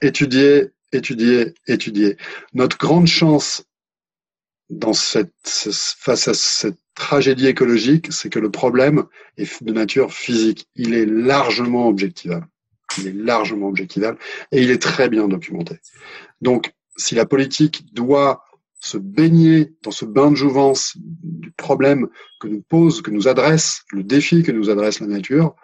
Étudier, 0.00 0.70
étudier, 0.92 1.54
étudier. 1.66 2.16
Notre 2.54 2.78
grande 2.78 3.06
chance 3.06 3.64
dans 4.70 4.94
cette, 4.94 5.32
face 5.44 6.28
à 6.28 6.34
cette 6.34 6.78
tragédie 6.94 7.48
écologique, 7.48 8.12
c'est 8.12 8.30
que 8.30 8.38
le 8.38 8.50
problème 8.50 9.04
est 9.36 9.62
de 9.62 9.72
nature 9.72 10.12
physique. 10.12 10.66
Il 10.74 10.94
est 10.94 11.06
largement 11.06 11.88
objectivable 11.88 12.46
il 12.98 13.06
est 13.08 13.12
largement 13.12 13.68
objectivable 13.68 14.18
et 14.52 14.62
il 14.62 14.70
est 14.70 14.82
très 14.82 15.08
bien 15.08 15.28
documenté. 15.28 15.78
Donc, 16.40 16.72
si 16.96 17.14
la 17.14 17.26
politique 17.26 17.92
doit 17.92 18.44
se 18.80 18.98
baigner 18.98 19.72
dans 19.82 19.90
ce 19.90 20.04
bain 20.04 20.30
de 20.30 20.36
jouvence 20.36 20.94
du 20.98 21.50
problème 21.52 22.08
que 22.38 22.48
nous 22.48 22.60
pose, 22.60 23.00
que 23.00 23.10
nous 23.10 23.28
adresse, 23.28 23.82
le 23.90 24.02
défi 24.02 24.42
que 24.42 24.52
nous 24.52 24.68
adresse 24.68 25.00
la 25.00 25.06
nature, 25.06 25.56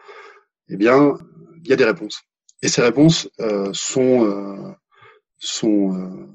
eh 0.71 0.77
bien, 0.77 1.19
il 1.63 1.69
y 1.69 1.73
a 1.73 1.77
des 1.77 1.85
réponses. 1.85 2.23
Et 2.63 2.69
ces 2.69 2.81
réponses 2.81 3.29
euh, 3.41 3.71
sont, 3.73 4.25
euh, 4.25 4.73
sont 5.39 5.95
euh, 5.95 6.27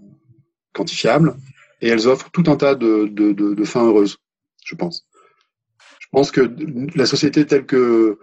quantifiables 0.74 1.36
et 1.82 1.88
elles 1.88 2.08
offrent 2.08 2.30
tout 2.32 2.44
un 2.48 2.56
tas 2.56 2.76
de, 2.76 3.08
de, 3.08 3.34
de, 3.34 3.54
de 3.54 3.64
fins 3.64 3.86
heureuses, 3.86 4.18
je 4.64 4.76
pense. 4.76 5.08
Je 6.00 6.08
pense 6.12 6.32
que 6.32 6.56
la 6.96 7.06
société 7.06 7.46
telle 7.46 7.66
que 7.66 8.20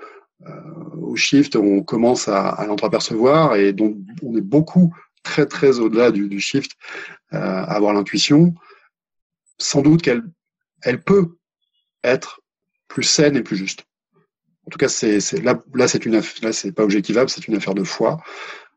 au 1.01 1.17
shift, 1.17 1.57
on 1.57 1.83
commence 1.83 2.29
à, 2.29 2.49
à 2.49 2.67
l'entreapercevoir 2.67 3.57
et 3.57 3.73
donc 3.73 3.97
on 4.23 4.37
est 4.37 4.43
beaucoup 4.43 4.95
très 5.23 5.47
très 5.47 5.79
au-delà 5.79 6.11
du, 6.11 6.29
du, 6.29 6.41
shift 6.41 6.73
euh, 7.33 7.39
à 7.39 7.75
avoir 7.75 7.93
l'intuition. 7.93 8.55
Sans 9.59 9.83
doute 9.83 10.03
qu'elle 10.03 10.23
elle 10.83 11.03
peut 11.03 11.37
être 12.03 12.41
plus 12.89 13.05
saine 13.05 13.37
et 13.37 13.43
plus 13.43 13.57
juste. 13.57 13.85
En 14.67 14.71
tout 14.71 14.79
cas, 14.79 14.89
c'est 14.89 15.21
là 15.43 15.63
là 15.75 15.89
c'est 15.89 16.07
une 16.07 16.21
là 16.43 16.53
c'est 16.53 16.73
pas 16.73 16.85
objectivable, 16.85 17.31
c'est 17.31 17.49
une 17.49 17.57
affaire 17.57 17.75
de 17.75 17.85
foi. 17.85 18.19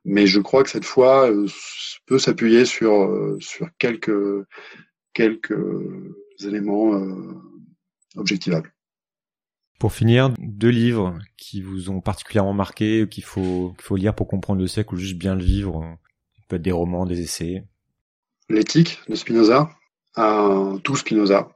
Mais 0.03 0.27
je 0.27 0.39
crois 0.39 0.63
que 0.63 0.69
cette 0.69 0.85
foi 0.85 1.31
euh, 1.31 1.47
peut 2.05 2.19
s'appuyer 2.19 2.65
sur 2.65 2.93
euh, 2.93 3.37
sur 3.39 3.67
quelques 3.79 4.45
quelques 5.13 5.57
éléments 6.43 6.93
euh, 6.93 7.33
objectivables. 8.15 8.74
Pour 9.79 9.91
finir, 9.91 10.33
deux 10.39 10.69
livres 10.69 11.19
qui 11.37 11.61
vous 11.61 11.89
ont 11.89 12.01
particulièrement 12.01 12.53
marqué, 12.53 13.07
qu'il 13.09 13.23
faut, 13.23 13.73
qu'il 13.77 13.83
faut 13.83 13.95
lire 13.95 14.15
pour 14.15 14.27
comprendre 14.27 14.61
le 14.61 14.67
siècle 14.67 14.95
ou 14.95 14.97
juste 14.97 15.17
bien 15.17 15.35
le 15.35 15.43
vivre. 15.43 15.97
peut 16.47 16.55
être 16.55 16.61
des 16.61 16.71
romans, 16.71 17.05
des 17.05 17.21
essais. 17.21 17.63
L'éthique 18.49 18.99
de 19.09 19.15
Spinoza, 19.15 19.69
à 20.15 20.73
tout 20.83 20.95
Spinoza. 20.95 21.49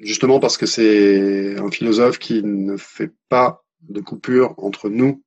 Justement 0.00 0.38
parce 0.38 0.56
que 0.56 0.66
c'est 0.66 1.58
un 1.58 1.70
philosophe 1.70 2.18
qui 2.18 2.42
ne 2.42 2.76
fait 2.76 3.12
pas 3.28 3.64
de 3.82 4.00
coupure 4.00 4.54
entre 4.58 4.88
nous 4.88 5.22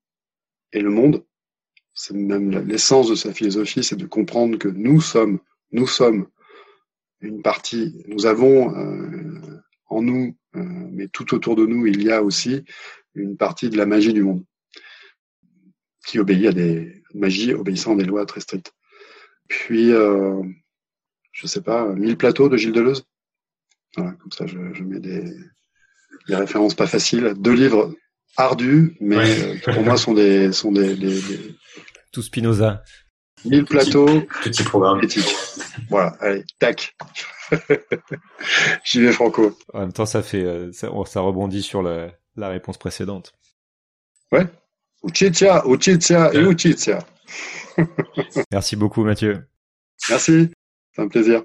et 0.73 0.81
le 0.81 0.89
monde. 0.89 1.25
C'est 1.93 2.15
même 2.15 2.51
l'essence 2.67 3.09
de 3.09 3.15
sa 3.15 3.33
philosophie, 3.33 3.83
c'est 3.83 3.97
de 3.97 4.05
comprendre 4.05 4.57
que 4.57 4.69
nous 4.69 5.01
sommes, 5.01 5.39
nous 5.71 5.87
sommes 5.87 6.27
une 7.19 7.41
partie, 7.41 8.03
nous 8.07 8.25
avons 8.25 8.75
euh, 8.75 9.61
en 9.87 10.01
nous, 10.01 10.27
euh, 10.27 10.40
mais 10.53 11.07
tout 11.07 11.33
autour 11.33 11.55
de 11.55 11.65
nous, 11.65 11.87
il 11.87 12.03
y 12.03 12.11
a 12.11 12.21
aussi 12.21 12.63
une 13.15 13.37
partie 13.37 13.69
de 13.69 13.77
la 13.77 13.85
magie 13.85 14.13
du 14.13 14.23
monde 14.23 14.43
qui 16.05 16.19
obéit 16.19 16.47
à 16.47 16.51
des, 16.51 17.03
magie 17.13 17.53
obéissant 17.53 17.93
à 17.93 17.97
des 17.97 18.05
lois 18.05 18.25
très 18.25 18.41
strictes. 18.41 18.73
Puis, 19.47 19.91
euh, 19.91 20.41
je 21.31 21.47
sais 21.47 21.61
pas, 21.61 21.87
Mille 21.93 22.17
plateaux 22.17 22.49
de 22.49 22.57
Gilles 22.57 22.71
Deleuze. 22.71 23.03
Voilà, 23.95 24.13
comme 24.13 24.31
ça, 24.31 24.47
je, 24.47 24.57
je 24.73 24.83
mets 24.83 24.99
des, 24.99 25.25
des, 26.27 26.35
références 26.35 26.73
pas 26.73 26.87
faciles. 26.87 27.33
Deux 27.37 27.53
livres 27.53 27.93
ardus, 28.37 28.95
mais 29.01 29.17
euh, 29.17 29.57
qui 29.57 29.71
pour 29.71 29.83
moi 29.83 29.97
sont 29.97 30.13
des, 30.13 30.51
sont 30.53 30.71
des, 30.71 30.95
des, 30.95 31.21
des... 31.21 31.55
tout 32.11 32.21
Spinoza. 32.21 32.83
Mille 33.43 33.65
plateaux. 33.65 34.21
Petit 34.43 34.63
programme. 34.63 35.03
Éthique. 35.03 35.35
Voilà, 35.89 36.15
allez, 36.19 36.43
tac. 36.59 36.95
J'y 38.83 39.01
vais 39.01 39.11
franco. 39.11 39.57
En 39.73 39.79
même 39.79 39.93
temps, 39.93 40.05
ça 40.05 40.21
fait, 40.21 40.43
euh, 40.43 40.71
ça, 40.71 40.89
ça 41.05 41.21
rebondit 41.21 41.61
sur 41.61 41.81
la, 41.81 42.11
la 42.35 42.49
réponse 42.49 42.77
précédente. 42.77 43.33
Ouais. 44.31 44.45
Uchitia, 45.03 45.63
Uchitia 45.65 46.33
et 46.33 46.39
Uchitia. 46.39 46.99
Merci 48.51 48.75
beaucoup, 48.75 49.03
Mathieu. 49.03 49.47
Merci. 50.09 50.51
C'est 50.93 51.01
un 51.01 51.07
plaisir. 51.07 51.43